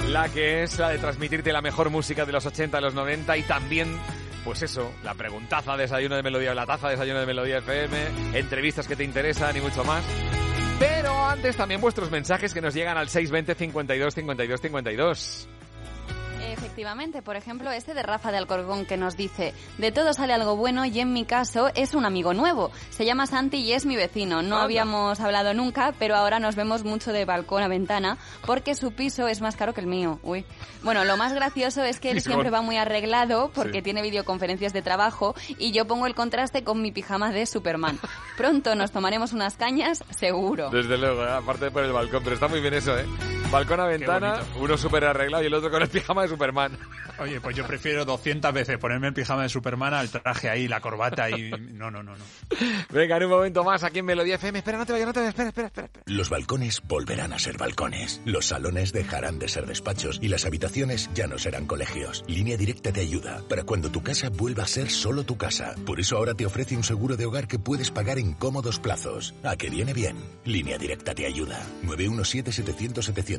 La 0.10 0.30
que 0.30 0.64
es 0.64 0.77
la 0.77 0.90
de 0.90 1.00
transmitirte 1.00 1.52
la 1.52 1.61
mejor 1.61 1.90
música 1.90 2.26
de 2.26 2.32
los 2.32 2.45
80, 2.45 2.77
de 2.77 2.82
los 2.82 2.94
90 2.94 3.38
y 3.38 3.42
también, 3.44 4.00
pues 4.44 4.61
eso, 4.61 4.94
la 5.03 5.16
preguntaza, 5.16 5.76
desayuno 5.76 6.16
de 6.16 6.22
melodía, 6.22 6.53
la 6.53 6.68
taza, 6.68 6.90
desayuno 6.90 7.19
de 7.19 7.26
melodía 7.26 7.58
FM, 7.58 8.38
entrevistas 8.38 8.88
que 8.88 8.95
te 8.95 9.03
interesan 9.03 9.58
y 9.58 9.61
mucho 9.61 9.84
más. 9.84 10.03
Pero 10.77 11.26
antes 11.26 11.56
también 11.56 11.82
vuestros 11.82 12.11
mensajes 12.11 12.53
que 12.53 12.61
nos 12.61 12.76
llegan 12.76 12.98
al 12.98 13.10
620 13.10 13.56
52 13.56 14.14
52 14.14 14.61
52. 14.61 15.44
Efectivamente, 16.95 17.22
por 17.24 17.35
ejemplo, 17.35 17.72
este 17.72 17.93
de 17.93 18.03
Rafa 18.03 18.32
de 18.32 18.38
Alcorcón 18.38 18.85
que 18.85 18.95
nos 18.95 19.17
dice, 19.17 19.53
de 19.77 19.91
todo 19.91 20.14
sale 20.14 20.32
algo 20.32 20.56
bueno 20.56 20.85
y 20.85 20.98
en 21.01 21.11
mi 21.11 21.25
caso 21.25 21.69
es 21.75 21.93
un 21.93 22.06
amigo 22.06 22.33
nuevo. 22.33 22.72
Se 22.90 23.03
llama 23.03 23.27
Santi 23.27 23.57
y 23.57 23.74
es 23.74 23.85
mi 23.85 23.98
vecino. 23.98 24.41
No 24.41 24.56
habíamos 24.59 25.19
hablado 25.19 25.53
nunca, 25.53 25.93
pero 25.99 26.15
ahora 26.15 26.40
nos 26.40 26.56
vemos 26.56 26.85
mucho 26.85 27.11
de 27.11 27.25
balcón 27.25 27.64
a 27.64 27.67
ventana 27.67 28.17
porque 28.45 28.75
su 28.75 28.93
piso 28.93 29.27
es 29.27 29.41
más 29.41 29.57
caro 29.57 29.74
que 29.74 29.82
el 29.82 29.88
mío. 29.88 30.19
Uy. 30.24 30.45
Bueno, 30.83 31.03
lo 31.03 31.17
más 31.17 31.33
gracioso 31.33 31.83
es 31.83 31.99
que 31.99 32.11
él 32.11 32.22
siempre 32.22 32.49
va 32.49 32.61
muy 32.61 32.77
arreglado 32.77 33.51
porque 33.53 33.80
Sí. 33.80 33.82
tiene 33.82 34.01
videoconferencias 34.01 34.72
de 34.72 34.82
trabajo 34.82 35.35
y 35.57 35.74
yo 35.74 35.85
pongo 35.88 36.07
el 36.07 36.15
contraste 36.15 36.64
con 36.64 36.82
mi 36.82 36.93
pijama 36.93 37.32
de 37.33 37.45
Superman. 37.45 37.99
Pronto 38.38 38.74
nos 38.75 38.91
tomaremos 38.91 39.33
unas 39.33 39.57
cañas, 39.57 40.01
seguro. 40.11 40.69
Desde 40.69 40.98
luego, 40.98 41.25
¿eh? 41.25 41.32
aparte 41.33 41.72
por 41.72 41.83
el 41.83 41.91
balcón, 41.91 42.24
pero 42.24 42.35
está 42.35 42.48
muy 42.48 42.61
bien 42.61 42.74
eso, 42.74 42.98
¿eh? 42.98 43.06
Balcón 43.51 43.80
a 43.80 43.85
ventana, 43.85 44.41
uno 44.59 44.77
súper 44.77 45.06
arreglado 45.06 45.43
y 45.43 45.48
el 45.48 45.53
otro 45.53 45.69
con 45.72 45.82
el 45.82 45.88
pijama 45.88 46.24
de 46.24 46.27
Superman. 46.27 46.77
Oye, 47.19 47.40
pues 47.40 47.56
yo 47.56 47.65
prefiero 47.65 48.03
200 48.03 48.53
veces 48.53 48.77
ponerme 48.77 49.07
el 49.07 49.14
pijama 49.14 49.43
de 49.43 49.49
Superman 49.49 49.93
al 49.93 50.09
traje 50.09 50.49
ahí, 50.49 50.67
la 50.67 50.82
corbata 50.82 51.30
y... 51.30 51.51
No, 51.75 51.91
no, 51.91 52.03
no, 52.03 52.15
no. 52.15 52.24
Venga, 52.90 53.17
en 53.17 53.24
un 53.24 53.30
momento 53.30 53.64
más 53.64 53.83
aquí 53.83 53.99
en 53.99 54.06
Melodía 54.06 54.35
FM. 54.35 54.59
Espera, 54.59 54.77
no 54.77 54.85
te 54.85 54.93
vayas, 54.93 55.07
no 55.07 55.14
te 55.14 55.19
vayas, 55.19 55.33
espera, 55.33 55.49
espera, 55.49 55.67
espera. 55.67 56.03
Los 56.07 56.30
balcones 56.30 56.82
volverán 56.85 57.32
a 57.32 57.40
ser 57.40 57.57
balcones. 57.57 58.22
Los 58.25 58.48
salones 58.48 58.91
dejarán 58.91 59.40
de 59.40 59.48
ser 59.48 59.65
despachos 59.65 60.19
y 60.22 60.27
las 60.27 60.45
habitaciones 60.45 61.09
ya 61.14 61.27
no 61.27 61.38
serán 61.38 61.67
colegios. 61.67 62.25
Línea 62.27 62.57
Directa 62.57 62.91
te 62.91 63.01
ayuda 63.01 63.41
para 63.48 63.64
cuando 63.64 63.90
tu 63.90 64.03
casa 64.03 64.30
vuelva 64.30 64.64
a 64.64 64.67
ser 64.67 64.90
solo 64.90 65.24
tu 65.24 65.38
casa. 65.38 65.75
Por 65.85 65.99
eso 65.99 66.17
ahora 66.17 66.33
te 66.33 66.45
ofrece 66.45 66.75
un 66.75 66.83
seguro 66.83 67.15
de 67.15 67.25
hogar 67.25 67.48
que 67.48 67.59
puedes 67.59 67.91
pagar 67.91 68.19
en 68.19 68.33
cómodos 68.33 68.80
plazos. 68.80 69.33
¿A 69.43 69.56
que 69.56 69.69
viene 69.69 69.93
bien? 69.93 70.17
Línea 70.43 70.77
Directa 70.77 71.14
te 71.14 71.25
ayuda. 71.25 71.61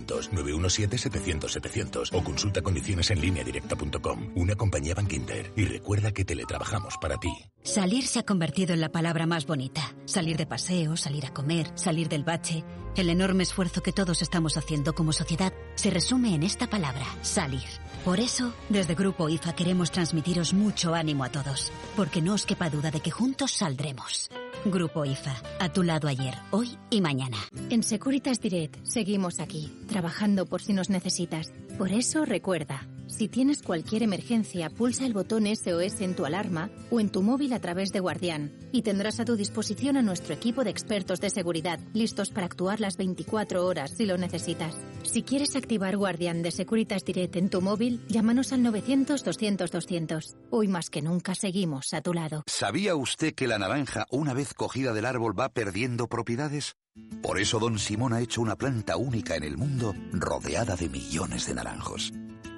917-700-700. 0.06 1.46
917-700-700. 1.46 2.10
O 2.12 2.22
consulta 2.22 2.62
condiciones 2.62 3.10
en 3.10 3.20
línea 3.20 3.44
directa.com. 3.44 4.32
Una 4.36 4.54
compañía 4.54 4.94
Bankinter. 4.94 5.52
Y 5.56 5.64
recuerda 5.64 6.12
que 6.12 6.24
teletrabajamos 6.24 6.96
para 7.00 7.16
ti. 7.16 7.30
Salir 7.62 8.06
se 8.06 8.20
ha 8.20 8.22
convertido 8.24 8.74
en 8.74 8.80
la 8.80 8.90
palabra 8.90 9.26
más 9.26 9.46
bonita. 9.46 9.94
Salir 10.04 10.36
de 10.36 10.46
paseo, 10.46 10.96
salir 10.96 11.26
a 11.26 11.34
comer, 11.34 11.70
salir 11.74 12.08
del 12.08 12.24
bache. 12.24 12.64
El 12.96 13.10
enorme 13.10 13.42
esfuerzo 13.42 13.82
que 13.82 13.92
todos 13.92 14.22
estamos 14.22 14.56
haciendo 14.56 14.94
como 14.94 15.12
sociedad 15.12 15.52
se 15.74 15.90
resume 15.90 16.34
en 16.34 16.42
esta 16.42 16.66
palabra, 16.66 17.04
salir. 17.20 17.68
Por 18.06 18.20
eso, 18.20 18.54
desde 18.70 18.94
Grupo 18.94 19.28
IFA 19.28 19.54
queremos 19.54 19.90
transmitiros 19.90 20.54
mucho 20.54 20.94
ánimo 20.94 21.22
a 21.22 21.28
todos, 21.28 21.70
porque 21.94 22.22
no 22.22 22.32
os 22.32 22.46
quepa 22.46 22.70
duda 22.70 22.90
de 22.90 23.00
que 23.00 23.10
juntos 23.10 23.50
saldremos. 23.50 24.30
Grupo 24.64 25.04
IFA, 25.04 25.36
a 25.60 25.70
tu 25.70 25.82
lado 25.82 26.08
ayer, 26.08 26.36
hoy 26.52 26.78
y 26.88 27.02
mañana. 27.02 27.36
En 27.68 27.82
Securitas 27.82 28.40
Direct 28.40 28.82
seguimos 28.86 29.40
aquí, 29.40 29.70
trabajando 29.88 30.46
por 30.46 30.62
si 30.62 30.72
nos 30.72 30.88
necesitas. 30.88 31.52
Por 31.76 31.92
eso 31.92 32.24
recuerda, 32.24 32.88
si 33.08 33.28
tienes 33.28 33.62
cualquier 33.62 34.02
emergencia, 34.02 34.68
pulsa 34.70 35.06
el 35.06 35.12
botón 35.12 35.46
SOS 35.46 36.00
en 36.00 36.14
tu 36.14 36.26
alarma 36.26 36.70
o 36.90 37.00
en 37.00 37.08
tu 37.08 37.22
móvil 37.22 37.52
a 37.52 37.60
través 37.60 37.90
de 37.90 38.00
Guardián 38.00 38.52
y 38.72 38.82
tendrás 38.82 39.20
a 39.20 39.24
tu 39.24 39.36
disposición 39.36 39.96
a 39.96 40.02
nuestro 40.02 40.34
equipo 40.34 40.64
de 40.64 40.70
expertos 40.70 41.20
de 41.20 41.30
seguridad, 41.30 41.78
listos 41.92 42.30
para 42.30 42.46
actuar 42.46 42.80
las 42.80 42.96
24 42.96 43.64
horas 43.64 43.92
si 43.96 44.06
lo 44.06 44.18
necesitas. 44.18 44.74
Si 45.04 45.22
quieres 45.22 45.56
activar 45.56 45.96
Guardián 45.96 46.42
de 46.42 46.50
Securitas 46.50 47.04
Direct 47.04 47.36
en 47.36 47.48
tu 47.48 47.60
móvil, 47.60 48.00
llámanos 48.08 48.52
al 48.52 48.60
900-200-200. 48.60 50.36
Hoy 50.50 50.68
más 50.68 50.90
que 50.90 51.02
nunca 51.02 51.34
seguimos 51.34 51.94
a 51.94 52.00
tu 52.00 52.12
lado. 52.12 52.42
¿Sabía 52.46 52.96
usted 52.96 53.34
que 53.34 53.46
la 53.46 53.58
naranja, 53.58 54.06
una 54.10 54.34
vez 54.34 54.52
cogida 54.52 54.92
del 54.92 55.06
árbol, 55.06 55.38
va 55.38 55.48
perdiendo 55.48 56.08
propiedades? 56.08 56.74
Por 57.22 57.38
eso 57.38 57.58
Don 57.58 57.78
Simón 57.78 58.12
ha 58.12 58.20
hecho 58.20 58.40
una 58.40 58.56
planta 58.56 58.96
única 58.96 59.36
en 59.36 59.44
el 59.44 59.56
mundo, 59.56 59.94
rodeada 60.12 60.76
de 60.76 60.88
millones 60.88 61.46
de 61.46 61.54
naranjos. 61.54 62.12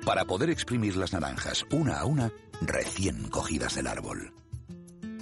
Para 0.08 0.24
poder 0.24 0.48
exprimir 0.48 0.96
las 0.96 1.12
naranjas 1.12 1.66
una 1.70 1.98
a 1.98 2.06
una, 2.06 2.32
recién 2.62 3.28
cogidas 3.28 3.74
del 3.74 3.88
árbol. 3.88 4.32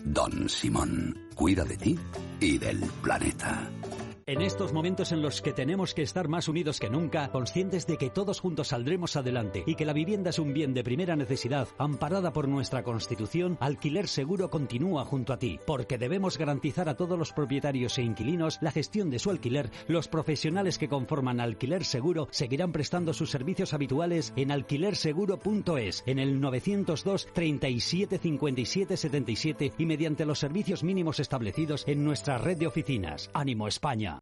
Don 0.05 0.49
Simón, 0.49 1.27
cuida 1.35 1.65
de 1.65 1.77
ti 1.77 1.99
y 2.39 2.57
del 2.57 2.79
planeta. 3.03 3.69
En 4.29 4.43
estos 4.43 4.73
momentos 4.73 5.13
en 5.13 5.23
los 5.23 5.41
que 5.41 5.53
tenemos 5.53 5.95
que 5.95 6.03
estar 6.03 6.27
más 6.27 6.49
unidos 6.49 6.81
que 6.81 6.91
nunca, 6.91 7.29
conscientes 7.31 7.87
de 7.87 7.97
que 7.97 8.11
todos 8.11 8.41
juntos 8.41 8.67
saldremos 8.67 9.15
adelante 9.15 9.63
y 9.69 9.77
que 9.77 9.85
la 9.85 9.93
vivienda 9.93 10.31
es 10.31 10.41
un 10.41 10.53
bien 10.53 10.75
de 10.75 10.83
primera 10.83 11.15
necesidad, 11.15 11.69
amparada 11.79 12.33
por 12.33 12.49
nuestra 12.49 12.83
Constitución, 12.83 13.57
Alquiler 13.61 14.09
Seguro 14.09 14.51
continúa 14.51 15.05
junto 15.05 15.33
a 15.33 15.39
ti, 15.39 15.61
porque 15.65 15.97
debemos 15.97 16.39
garantizar 16.39 16.89
a 16.89 16.97
todos 16.97 17.17
los 17.17 17.33
propietarios 17.33 17.99
e 17.99 18.03
inquilinos 18.03 18.59
la 18.63 18.73
gestión 18.73 19.11
de 19.11 19.21
su 19.21 19.31
alquiler. 19.31 19.71
Los 19.87 20.09
profesionales 20.09 20.77
que 20.79 20.89
conforman 20.89 21.39
Alquiler 21.39 21.85
Seguro 21.85 22.27
seguirán 22.33 22.73
prestando 22.73 23.13
sus 23.13 23.31
servicios 23.31 23.75
habituales 23.75 24.33
en 24.35 24.51
alquilerseguro.es, 24.51 26.03
en 26.05 26.19
el 26.19 26.41
902 26.41 27.29
37 27.33 28.19
57 28.19 28.97
77 28.97 29.73
y 29.79 29.87
mediante 29.87 30.27
los 30.27 30.41
servicios 30.41 30.83
mínimos 30.83 31.21
establecidos 31.21 31.85
en 31.87 32.03
nuestra 32.03 32.39
red 32.39 32.57
de 32.57 32.67
oficinas. 32.67 33.31
Ánimo 33.33 33.69
España. 33.69 34.16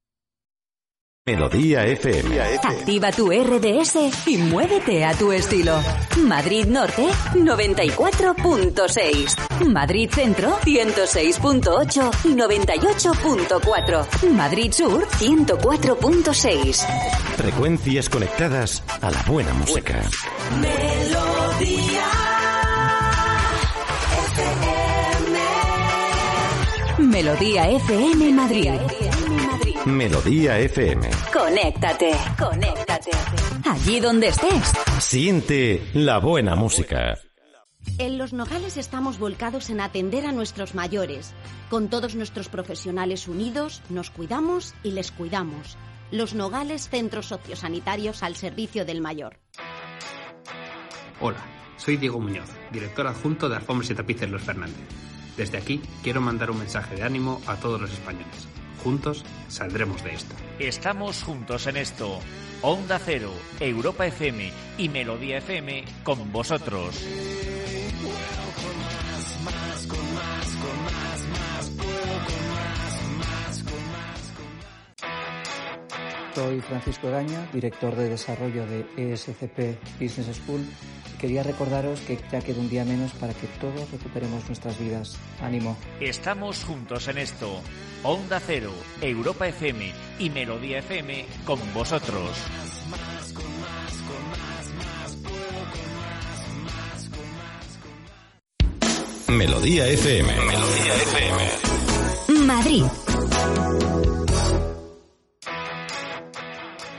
Melodía 1.26 1.86
FM. 1.86 2.38
Activa 2.62 3.10
tu 3.10 3.32
RDS 3.32 3.96
y 4.26 4.36
muévete 4.36 5.06
a 5.06 5.14
tu 5.14 5.32
estilo. 5.32 5.80
Madrid 6.22 6.66
Norte 6.66 7.06
94.6. 7.32 9.66
Madrid 9.66 10.10
Centro 10.12 10.58
106.8 10.58 12.10
y 12.24 12.34
98.4. 12.34 14.32
Madrid 14.32 14.70
Sur 14.70 15.06
104.6. 15.06 16.86
Frecuencias 17.38 18.10
conectadas 18.10 18.82
a 19.00 19.10
la 19.10 19.22
buena 19.22 19.54
música. 19.54 20.02
Melodía 26.98 27.70
FM 27.70 28.30
Madrid. 28.32 28.72
Melodía 29.86 30.58
FM. 30.60 31.10
Conéctate, 31.30 32.12
conéctate. 32.38 33.10
Allí 33.70 34.00
donde 34.00 34.28
estés. 34.28 34.72
Siente 34.98 35.90
la 35.92 36.18
buena 36.18 36.54
música. 36.54 37.18
En 37.98 38.16
Los 38.16 38.32
Nogales 38.32 38.78
estamos 38.78 39.18
volcados 39.18 39.68
en 39.68 39.80
atender 39.80 40.24
a 40.24 40.32
nuestros 40.32 40.74
mayores. 40.74 41.34
Con 41.68 41.88
todos 41.88 42.14
nuestros 42.14 42.48
profesionales 42.48 43.28
unidos, 43.28 43.82
nos 43.90 44.10
cuidamos 44.10 44.74
y 44.82 44.92
les 44.92 45.12
cuidamos. 45.12 45.76
Los 46.10 46.32
Nogales 46.32 46.88
Centros 46.88 47.26
Sociosanitarios 47.26 48.22
al 48.22 48.36
servicio 48.36 48.86
del 48.86 49.02
mayor. 49.02 49.38
Hola, 51.20 51.44
soy 51.76 51.98
Diego 51.98 52.20
Muñoz, 52.20 52.48
director 52.72 53.06
adjunto 53.06 53.50
de 53.50 53.56
Alfombras 53.56 53.90
y 53.90 53.94
Tapices 53.94 54.30
Los 54.30 54.42
Fernández. 54.42 54.88
Desde 55.36 55.58
aquí 55.58 55.82
quiero 56.02 56.22
mandar 56.22 56.50
un 56.50 56.58
mensaje 56.58 56.96
de 56.96 57.02
ánimo 57.02 57.42
a 57.46 57.56
todos 57.56 57.78
los 57.78 57.92
españoles. 57.92 58.48
Juntos 58.84 59.24
saldremos 59.48 60.04
de 60.04 60.12
esto. 60.12 60.34
Estamos 60.58 61.22
juntos 61.22 61.66
en 61.66 61.78
esto. 61.78 62.20
Onda 62.60 62.98
Cero, 62.98 63.30
Europa 63.58 64.06
FM 64.06 64.52
y 64.76 64.90
Melodía 64.90 65.38
FM 65.38 65.86
con 66.02 66.30
vosotros. 66.30 67.02
Soy 76.34 76.60
Francisco 76.60 77.10
Gaña, 77.10 77.48
director 77.54 77.96
de 77.96 78.10
desarrollo 78.10 78.66
de 78.66 78.84
ESCP 78.98 79.78
Business 79.98 80.36
School. 80.36 80.60
Quería 81.24 81.42
recordaros 81.42 82.00
que 82.00 82.18
ya 82.30 82.42
queda 82.42 82.60
un 82.60 82.68
día 82.68 82.84
menos 82.84 83.12
para 83.12 83.32
que 83.32 83.46
todos 83.58 83.90
recuperemos 83.90 84.46
nuestras 84.46 84.78
vidas. 84.78 85.16
Ánimo. 85.40 85.74
Estamos 85.98 86.62
juntos 86.64 87.08
en 87.08 87.16
esto. 87.16 87.62
Onda 88.02 88.38
Cero, 88.40 88.70
Europa 89.00 89.48
FM 89.48 89.90
y 90.18 90.28
Melodía 90.28 90.80
FM 90.80 91.24
con 91.46 91.58
vosotros. 91.72 92.28
Melodía 99.28 99.86
FM. 99.86 100.30
Melodía 100.30 100.94
FM. 101.06 102.44
Madrid. 102.44 102.84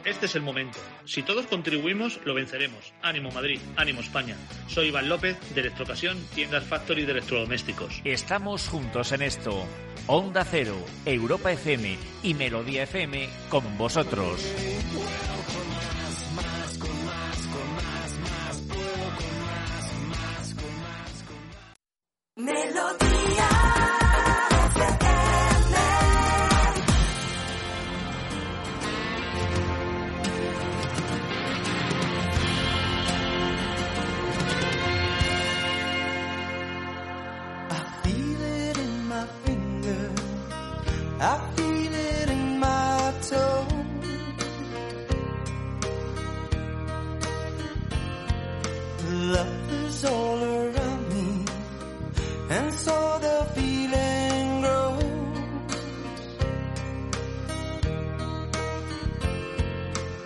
Este 0.06 0.27
es 0.27 0.35
el 0.35 0.43
momento. 0.43 0.77
Si 1.06 1.24
todos 1.24 1.48
contribuimos, 1.48 2.19
lo 2.25 2.35
venceremos. 2.35 2.93
Ánimo 3.01 3.32
Madrid, 3.32 3.59
ánimo 3.75 4.01
España. 4.01 4.38
Soy 4.67 4.90
Iván 4.90 5.09
López 5.09 5.35
de 5.56 5.61
Electrocasión, 5.61 6.24
tiendas 6.35 6.64
Factory 6.64 7.06
de 7.06 7.14
electrodomésticos. 7.14 8.01
Estamos 8.03 8.67
juntos 8.67 9.11
en 9.14 9.24
esto. 9.24 9.66
Onda 10.06 10.45
Cero, 10.45 10.75
Europa 11.06 11.51
FM 11.51 11.98
y 12.22 12.34
Melodía 12.35 12.84
FM 12.84 13.27
con 13.50 13.77
vosotros. 13.80 14.40
Melodía. 22.35 23.84
I 41.19 41.38
feel 41.56 41.94
it 41.94 42.30
in 42.30 42.60
my 42.60 43.14
toe. 43.22 43.68
Love 49.08 49.72
is 49.85 50.06
all 50.06 50.44
around 50.44 51.10
me, 51.14 51.45
and 52.50 52.74
so 52.74 53.19
the 53.22 53.48
feeling 53.56 54.61
grows. 54.61 55.03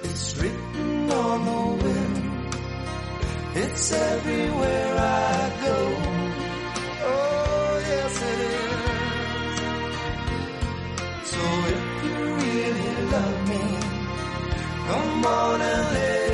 It's 0.04 0.38
written 0.38 1.12
on 1.12 1.46
the 1.46 1.84
wind. 1.84 2.56
It's 3.56 3.92
everywhere 3.92 4.98
I 4.98 5.52
go. 5.66 6.09
Love 13.12 13.50
me, 13.50 13.62
come 14.88 15.26
on 15.26 15.62
and 15.62 15.94
let 15.94 16.29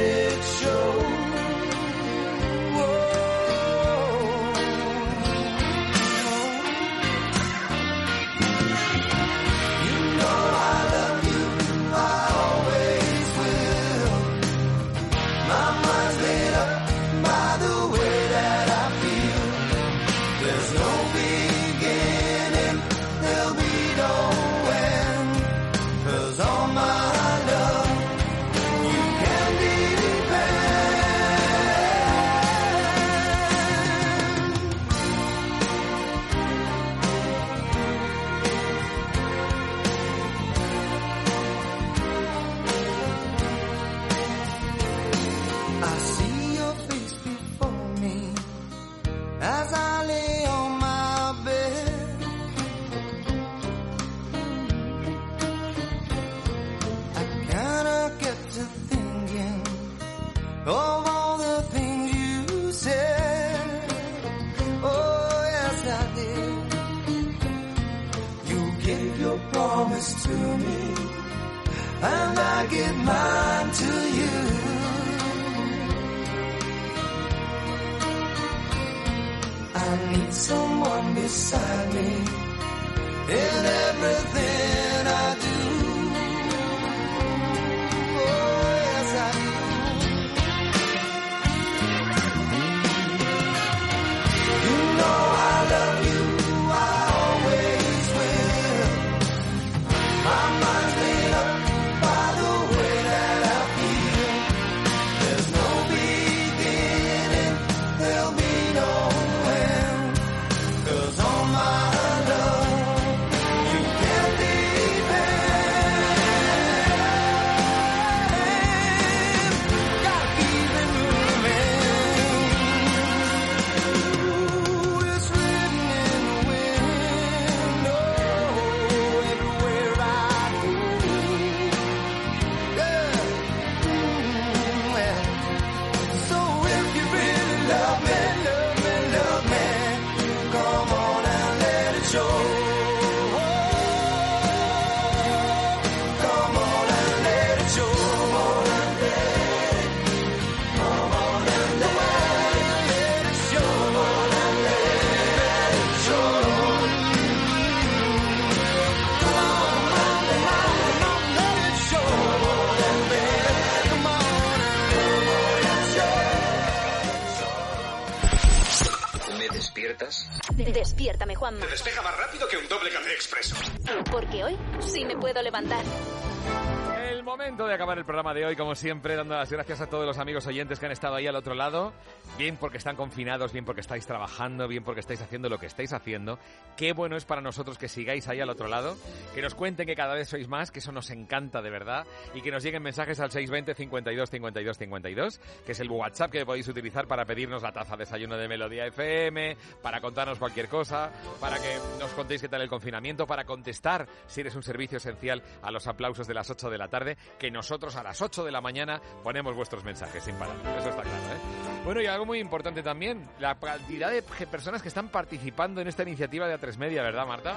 siempre, 178.76 179.16
dando 179.16 179.36
las 179.36 179.52
gracias 179.52 179.82
a 179.82 179.88
todos 179.88 180.06
los 180.06 180.18
amigos 180.18 180.46
oyentes 180.48 180.80
que 180.80 180.86
han 180.86 180.92
estado 180.92 181.16
ahí 181.16 181.28
al 181.28 181.36
otro 181.36 181.56
lado. 181.56 181.94
Bien 182.38 182.58
porque 182.58 182.78
están 182.78 182.96
confinados, 182.96 183.52
bien 183.54 183.66
porque 183.66 183.82
estáis 183.82 184.06
trabajando, 184.06 184.68
bien 184.68 184.84
porque 184.84 185.00
estáis 185.00 185.22
haciendo 185.22 185.50
lo 185.50 185.58
que 185.58 185.66
estáis 185.66 185.94
haciendo. 185.94 186.40
Qué 186.78 186.94
bueno 186.94 187.16
es 187.16 187.26
para 187.26 187.42
nosotros 187.42 187.78
que 187.78 187.88
sigáis 187.88 188.28
ahí 188.28 188.42
al 188.42 188.50
otro 188.50 188.68
lado, 188.68 188.98
que 189.34 189.42
nos 189.42 189.56
cuenten 189.56 189.88
que 189.88 189.96
cada 189.96 190.14
vez 190.14 190.30
sois 190.30 190.48
más, 190.48 190.72
que 190.72 190.80
eso 190.80 190.92
nos 190.92 191.10
encanta 191.10 191.62
de 191.62 191.70
verdad, 191.70 192.06
y 192.34 192.42
que 192.42 192.52
nos 192.52 192.64
lleguen 192.64 192.84
mensajes 192.84 193.20
al 193.20 193.32
620 193.32 193.76
52 193.76 194.30
52 194.30 194.78
52, 194.78 195.40
que 195.66 195.72
es 195.72 195.80
el 195.80 195.90
WhatsApp 195.90 196.32
que 196.32 196.46
podéis 196.46 196.68
utilizar 196.68 197.08
para 197.08 197.26
pedirnos 197.26 197.62
la 197.62 197.72
taza 197.72 197.96
de 197.96 198.06
desayuno 198.06 198.38
de 198.38 198.48
Melodía 198.48 198.86
FM, 198.86 199.58
para 199.82 200.02
contarnos 200.02 200.40
cualquier 200.40 200.68
cosa, 200.68 201.12
para 201.40 201.58
que 201.58 201.78
nos 202.00 202.12
contéis 202.12 202.42
qué 202.42 202.50
tal 202.50 202.62
el 202.62 202.70
confinamiento, 202.70 203.26
para 203.26 203.46
contestar 203.46 204.08
si 204.28 204.42
eres 204.42 204.56
un 204.56 204.64
servicio 204.64 204.98
esencial 204.98 205.42
a 205.62 205.72
los 205.72 205.88
aplausos 205.88 206.28
de 206.28 206.34
las 206.34 206.50
8 206.50 206.70
de 206.70 206.78
la 206.78 206.88
tarde. 206.88 207.18
que 207.40 207.52
nosotros 207.52 207.96
a 207.96 208.04
las 208.04 208.22
8 208.22 208.44
de 208.44 208.52
la 208.52 208.62
mañana 208.66 209.00
ponemos 209.24 209.56
vuestros 209.56 209.84
mensajes 209.84 210.24
sin 210.24 210.36
parar. 210.36 210.56
Eso 210.80 210.90
está 210.90 211.04
claro, 211.04 211.18
¿eh? 211.18 211.84
Bueno, 211.86 212.02
y 212.02 212.08
algo 212.08 212.26
muy 212.26 212.40
importante 212.40 212.82
también, 212.82 213.30
la 213.40 213.54
cantidad 213.60 214.10
de 214.10 214.24
personas 214.24 214.82
que 214.82 214.88
están 214.88 215.10
participando 215.10 215.82
en 215.82 215.88
esta 215.88 216.02
iniciativa 216.02 216.48
de 216.48 216.60
A3 216.60 216.78
Media, 216.78 217.04
¿verdad, 217.04 217.28
Marta? 217.28 217.56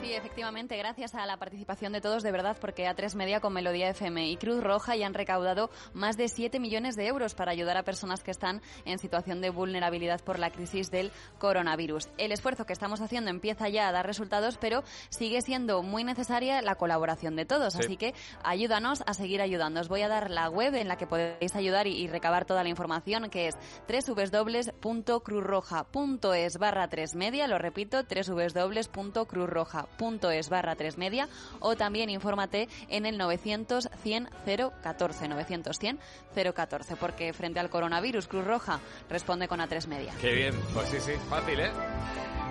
Sí, 0.00 0.14
efectivamente, 0.14 0.76
gracias 0.78 1.14
a 1.14 1.26
la 1.26 1.36
participación 1.36 1.92
de 1.92 2.00
todos, 2.00 2.22
de 2.22 2.32
verdad, 2.32 2.56
porque 2.58 2.86
A3 2.86 3.14
Media 3.14 3.40
con 3.40 3.52
Melodía 3.52 3.90
FM 3.90 4.26
y 4.30 4.38
Cruz 4.38 4.64
Roja 4.64 4.96
ya 4.96 5.06
han 5.06 5.12
recaudado 5.12 5.70
más 5.92 6.16
de 6.16 6.28
7 6.28 6.58
millones 6.60 6.96
de 6.96 7.06
euros 7.06 7.34
para 7.34 7.52
ayudar 7.52 7.76
a 7.76 7.82
personas 7.82 8.22
que 8.22 8.30
están 8.30 8.62
en 8.86 8.98
situación 8.98 9.42
de 9.42 9.50
vulnerabilidad 9.50 10.22
por 10.22 10.38
la 10.38 10.50
crisis 10.50 10.90
del 10.90 11.12
coronavirus. 11.38 12.08
El 12.16 12.32
esfuerzo 12.32 12.64
que 12.64 12.72
estamos 12.72 13.02
haciendo 13.02 13.30
empieza 13.30 13.68
ya 13.68 13.86
a 13.88 13.92
dar 13.92 14.06
resultados, 14.06 14.56
pero 14.56 14.82
sigue 15.10 15.42
siendo 15.42 15.82
muy 15.82 16.04
necesaria 16.04 16.62
la 16.62 16.76
colaboración 16.76 17.36
de 17.36 17.44
todos. 17.44 17.74
Sí. 17.74 17.80
Así 17.80 17.96
que 17.98 18.14
ayúdanos 18.44 19.02
a 19.06 19.12
seguir 19.12 19.42
ayudando. 19.42 19.80
Os 19.80 19.88
voy 19.88 20.00
a 20.00 20.08
dar 20.08 20.21
la 20.30 20.50
web 20.50 20.74
en 20.74 20.88
la 20.88 20.96
que 20.96 21.06
podéis 21.06 21.54
ayudar 21.54 21.86
y, 21.86 21.92
y 21.92 22.08
recabar 22.08 22.44
toda 22.44 22.62
la 22.62 22.68
información, 22.68 23.30
que 23.30 23.48
es 23.48 23.56
www.cruzroja.es 23.88 26.58
barra 26.58 26.88
3 26.88 27.14
media. 27.14 27.46
Lo 27.46 27.58
repito, 27.58 28.02
www.cruzroja.es 28.02 30.48
barra 30.48 30.76
3 30.76 30.98
media. 30.98 31.28
O 31.60 31.76
también 31.76 32.10
infórmate 32.10 32.68
en 32.88 33.06
el 33.06 33.16
900 33.18 33.88
100 34.02 34.28
014. 34.82 35.28
900 35.28 35.78
100 35.78 35.98
014. 36.54 36.96
Porque 36.96 37.32
frente 37.32 37.60
al 37.60 37.70
coronavirus, 37.70 38.28
Cruz 38.28 38.44
Roja 38.44 38.80
responde 39.08 39.48
con 39.48 39.60
A3 39.60 39.86
media. 39.86 40.12
Qué 40.20 40.32
bien, 40.32 40.54
pues 40.74 40.88
sí, 40.88 41.00
sí, 41.00 41.12
fácil, 41.28 41.60
¿eh? 41.60 41.70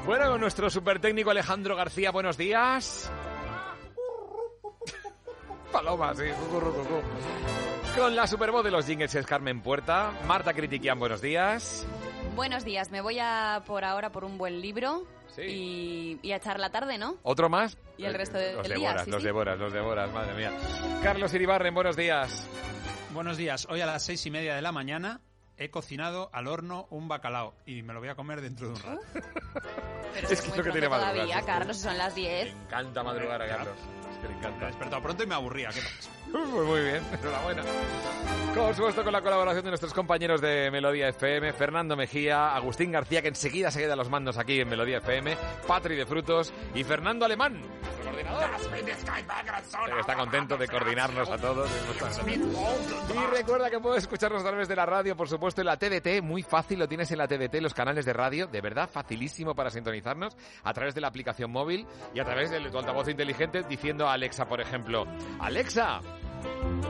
Bueno, 0.06 0.38
nuestro 0.38 0.70
super 0.70 1.00
técnico 1.00 1.30
Alejandro 1.30 1.76
García, 1.76 2.12
buenos 2.12 2.38
días. 2.38 3.12
Paloma, 5.72 6.14
sí. 6.16 6.24
Con 7.98 8.16
la 8.16 8.28
supervoz 8.28 8.64
de 8.64 8.72
los 8.72 8.86
jingles 8.86 9.14
es 9.16 9.26
Carmen 9.26 9.62
Puerta. 9.62 10.12
Marta 10.26 10.54
Critiquian, 10.54 11.00
buenos 11.00 11.22
días. 11.22 11.86
Buenos 12.36 12.64
días, 12.64 12.92
me 12.92 13.02
voy 13.02 13.20
a 13.20 13.62
por 13.66 13.84
ahora 13.84 14.12
por 14.12 14.24
un 14.24 14.38
buen 14.38 14.62
libro 14.62 15.06
y, 15.38 16.18
y 16.22 16.32
a 16.32 16.38
echar 16.38 16.60
la 16.60 16.70
tarde, 16.72 16.98
¿no? 16.98 17.18
¿Otro 17.24 17.50
más? 17.50 17.78
Y 17.98 18.06
el 18.06 18.14
resto 18.14 18.38
del 18.38 18.56
Los 18.56 18.66
día, 18.68 18.76
devoras, 18.76 19.04
sí, 19.06 19.12
los 19.12 19.22
sí. 19.22 19.26
devoras, 19.28 19.60
los 19.60 19.74
devoras, 19.74 20.12
madre 20.14 20.34
mía. 20.34 20.52
Carlos 21.04 21.34
Iribarren, 21.34 21.74
buenos 21.74 21.96
días. 21.98 22.48
Buenos 23.14 23.36
días. 23.38 23.68
Hoy 23.70 23.82
a 23.82 23.86
las 23.86 24.04
seis 24.04 24.26
y 24.26 24.32
media 24.32 24.56
de 24.56 24.62
la 24.62 24.72
mañana 24.72 25.20
he 25.58 25.70
cocinado 25.70 26.30
al 26.34 26.48
horno 26.48 26.88
un 26.90 27.08
bacalao 27.10 27.54
y 27.66 27.82
me 27.84 27.94
lo 27.94 28.00
voy 28.00 28.10
a 28.10 28.16
comer 28.16 28.40
dentro 28.42 28.68
de 28.68 28.74
un 28.76 28.82
rato. 28.82 29.02
Pero 30.14 30.28
Es 30.30 30.42
que 30.42 30.48
es 30.50 30.58
lo 30.58 30.64
que 30.64 30.72
tiene 30.72 30.88
madrugar, 30.90 31.14
todavía, 31.16 31.40
sí. 31.40 31.46
Carlos, 31.46 31.78
son 31.78 31.98
las 31.98 32.16
10. 32.16 32.56
Me 32.56 32.62
encanta 32.64 33.04
madrugar 33.04 33.42
a 33.42 33.48
Carlos. 33.48 33.76
Que 34.22 34.28
encanta. 34.28 34.60
Me 34.60 34.64
he 34.64 34.68
despertado 34.68 35.02
pronto 35.02 35.24
y 35.24 35.28
me 35.28 35.36
aburría. 35.36 35.70
¿Qué 35.70 35.82
pasa? 35.82 36.21
Pues 36.52 36.66
muy 36.66 36.82
bien, 36.82 37.02
enhorabuena. 37.12 37.64
Por 38.56 38.76
supuesto, 38.76 39.04
con 39.04 39.14
la 39.14 39.22
colaboración 39.22 39.64
de 39.64 39.72
nuestros 39.72 39.94
compañeros 39.94 40.42
de 40.42 40.70
Melodía 40.72 41.08
FM, 41.10 41.54
Fernando 41.54 41.96
Mejía, 41.96 42.54
Agustín 42.54 42.92
García, 42.92 43.22
que 43.22 43.30
enseguida 43.30 43.72
se 43.72 43.80
queda 43.80 43.96
los 43.96 44.10
mandos 44.10 44.38
aquí 44.38 44.60
en 44.60 44.68
Melodía 44.68 44.98
FM, 44.98 45.38
Patri 45.66 45.96
de 45.96 46.06
Frutos 46.06 46.54
y 46.76 46.84
Fernando 46.84 47.24
Alemán, 47.26 47.62
nuestro 47.82 48.04
coordinador. 48.04 48.50
Está 50.00 50.16
contento 50.16 50.58
de 50.58 50.68
coordinarnos 50.68 51.30
a 51.30 51.38
todos. 51.38 51.70
Y 53.14 53.36
recuerda 53.36 53.70
que 53.70 53.80
puedes 53.80 54.04
escucharnos 54.04 54.42
a 54.42 54.48
través 54.48 54.68
de 54.68 54.76
la 54.76 54.86
radio, 54.86 55.16
por 55.16 55.30
supuesto, 55.30 55.62
en 55.62 55.68
la 55.68 55.78
TDT. 55.78 56.22
Muy 56.22 56.44
fácil, 56.44 56.80
lo 56.80 56.88
tienes 56.90 57.10
en 57.12 57.20
la 57.20 57.28
TDT, 57.28 57.62
los 57.62 57.74
canales 57.74 58.06
de 58.06 58.14
radio. 58.14 58.48
De 58.48 58.60
verdad, 58.60 58.90
facilísimo 58.90 59.56
para 59.56 59.70
sintonizarnos 59.70 60.36
a 60.64 60.74
través 60.74 60.94
de 60.94 61.02
la 61.02 61.08
aplicación 61.08 61.52
móvil 61.52 61.88
y 62.14 62.20
a 62.20 62.26
través 62.26 62.52
de 62.52 62.60
tu 62.70 62.78
altavoz 62.78 63.08
inteligente 63.08 63.64
diciendo 63.64 64.10
a 64.10 64.14
Alexa, 64.14 64.46
por 64.46 64.60
ejemplo, 64.60 65.06
Alexa, 65.40 66.02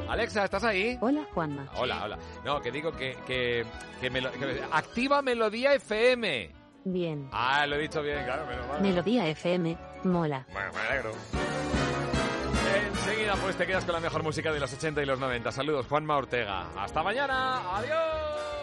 Alexa, 0.10 0.44
¿estás 0.46 0.64
ahí? 0.64 0.98
Hola, 1.02 1.26
Juanma. 1.34 1.68
Hola, 1.76 2.04
hola. 2.04 2.18
No, 2.44 2.60
que 2.62 2.72
digo 2.72 2.92
que, 2.92 3.16
que, 3.26 3.66
que, 4.02 4.12
melo- 4.12 4.32
que- 4.32 4.62
activa 4.72 5.22
Melodía 5.22 5.74
FM. 5.76 6.52
Bien. 6.84 7.30
Ah, 7.32 7.66
lo 7.68 7.76
he 7.76 7.80
dicho 7.80 8.02
bien, 8.02 8.24
claro, 8.26 8.46
menos 8.48 8.68
mal. 8.68 8.82
Melodía 8.82 9.28
FM, 9.28 9.78
mola. 10.04 10.46
Bueno, 10.52 10.72
me 10.74 10.80
alegro. 10.80 11.12
Enseguida 12.92 13.36
pues 13.36 13.56
te 13.56 13.66
quedas 13.68 13.84
con 13.86 13.94
la 13.94 14.00
mejor 14.00 14.24
música 14.24 14.52
de 14.52 14.60
los 14.60 14.72
80 14.74 15.02
y 15.02 15.06
los 15.06 15.20
90. 15.20 15.52
Saludos, 15.52 15.86
Juanma 15.88 16.18
Ortega. 16.18 16.68
Hasta 16.78 17.04
mañana. 17.04 17.78
Adiós. 17.78 18.61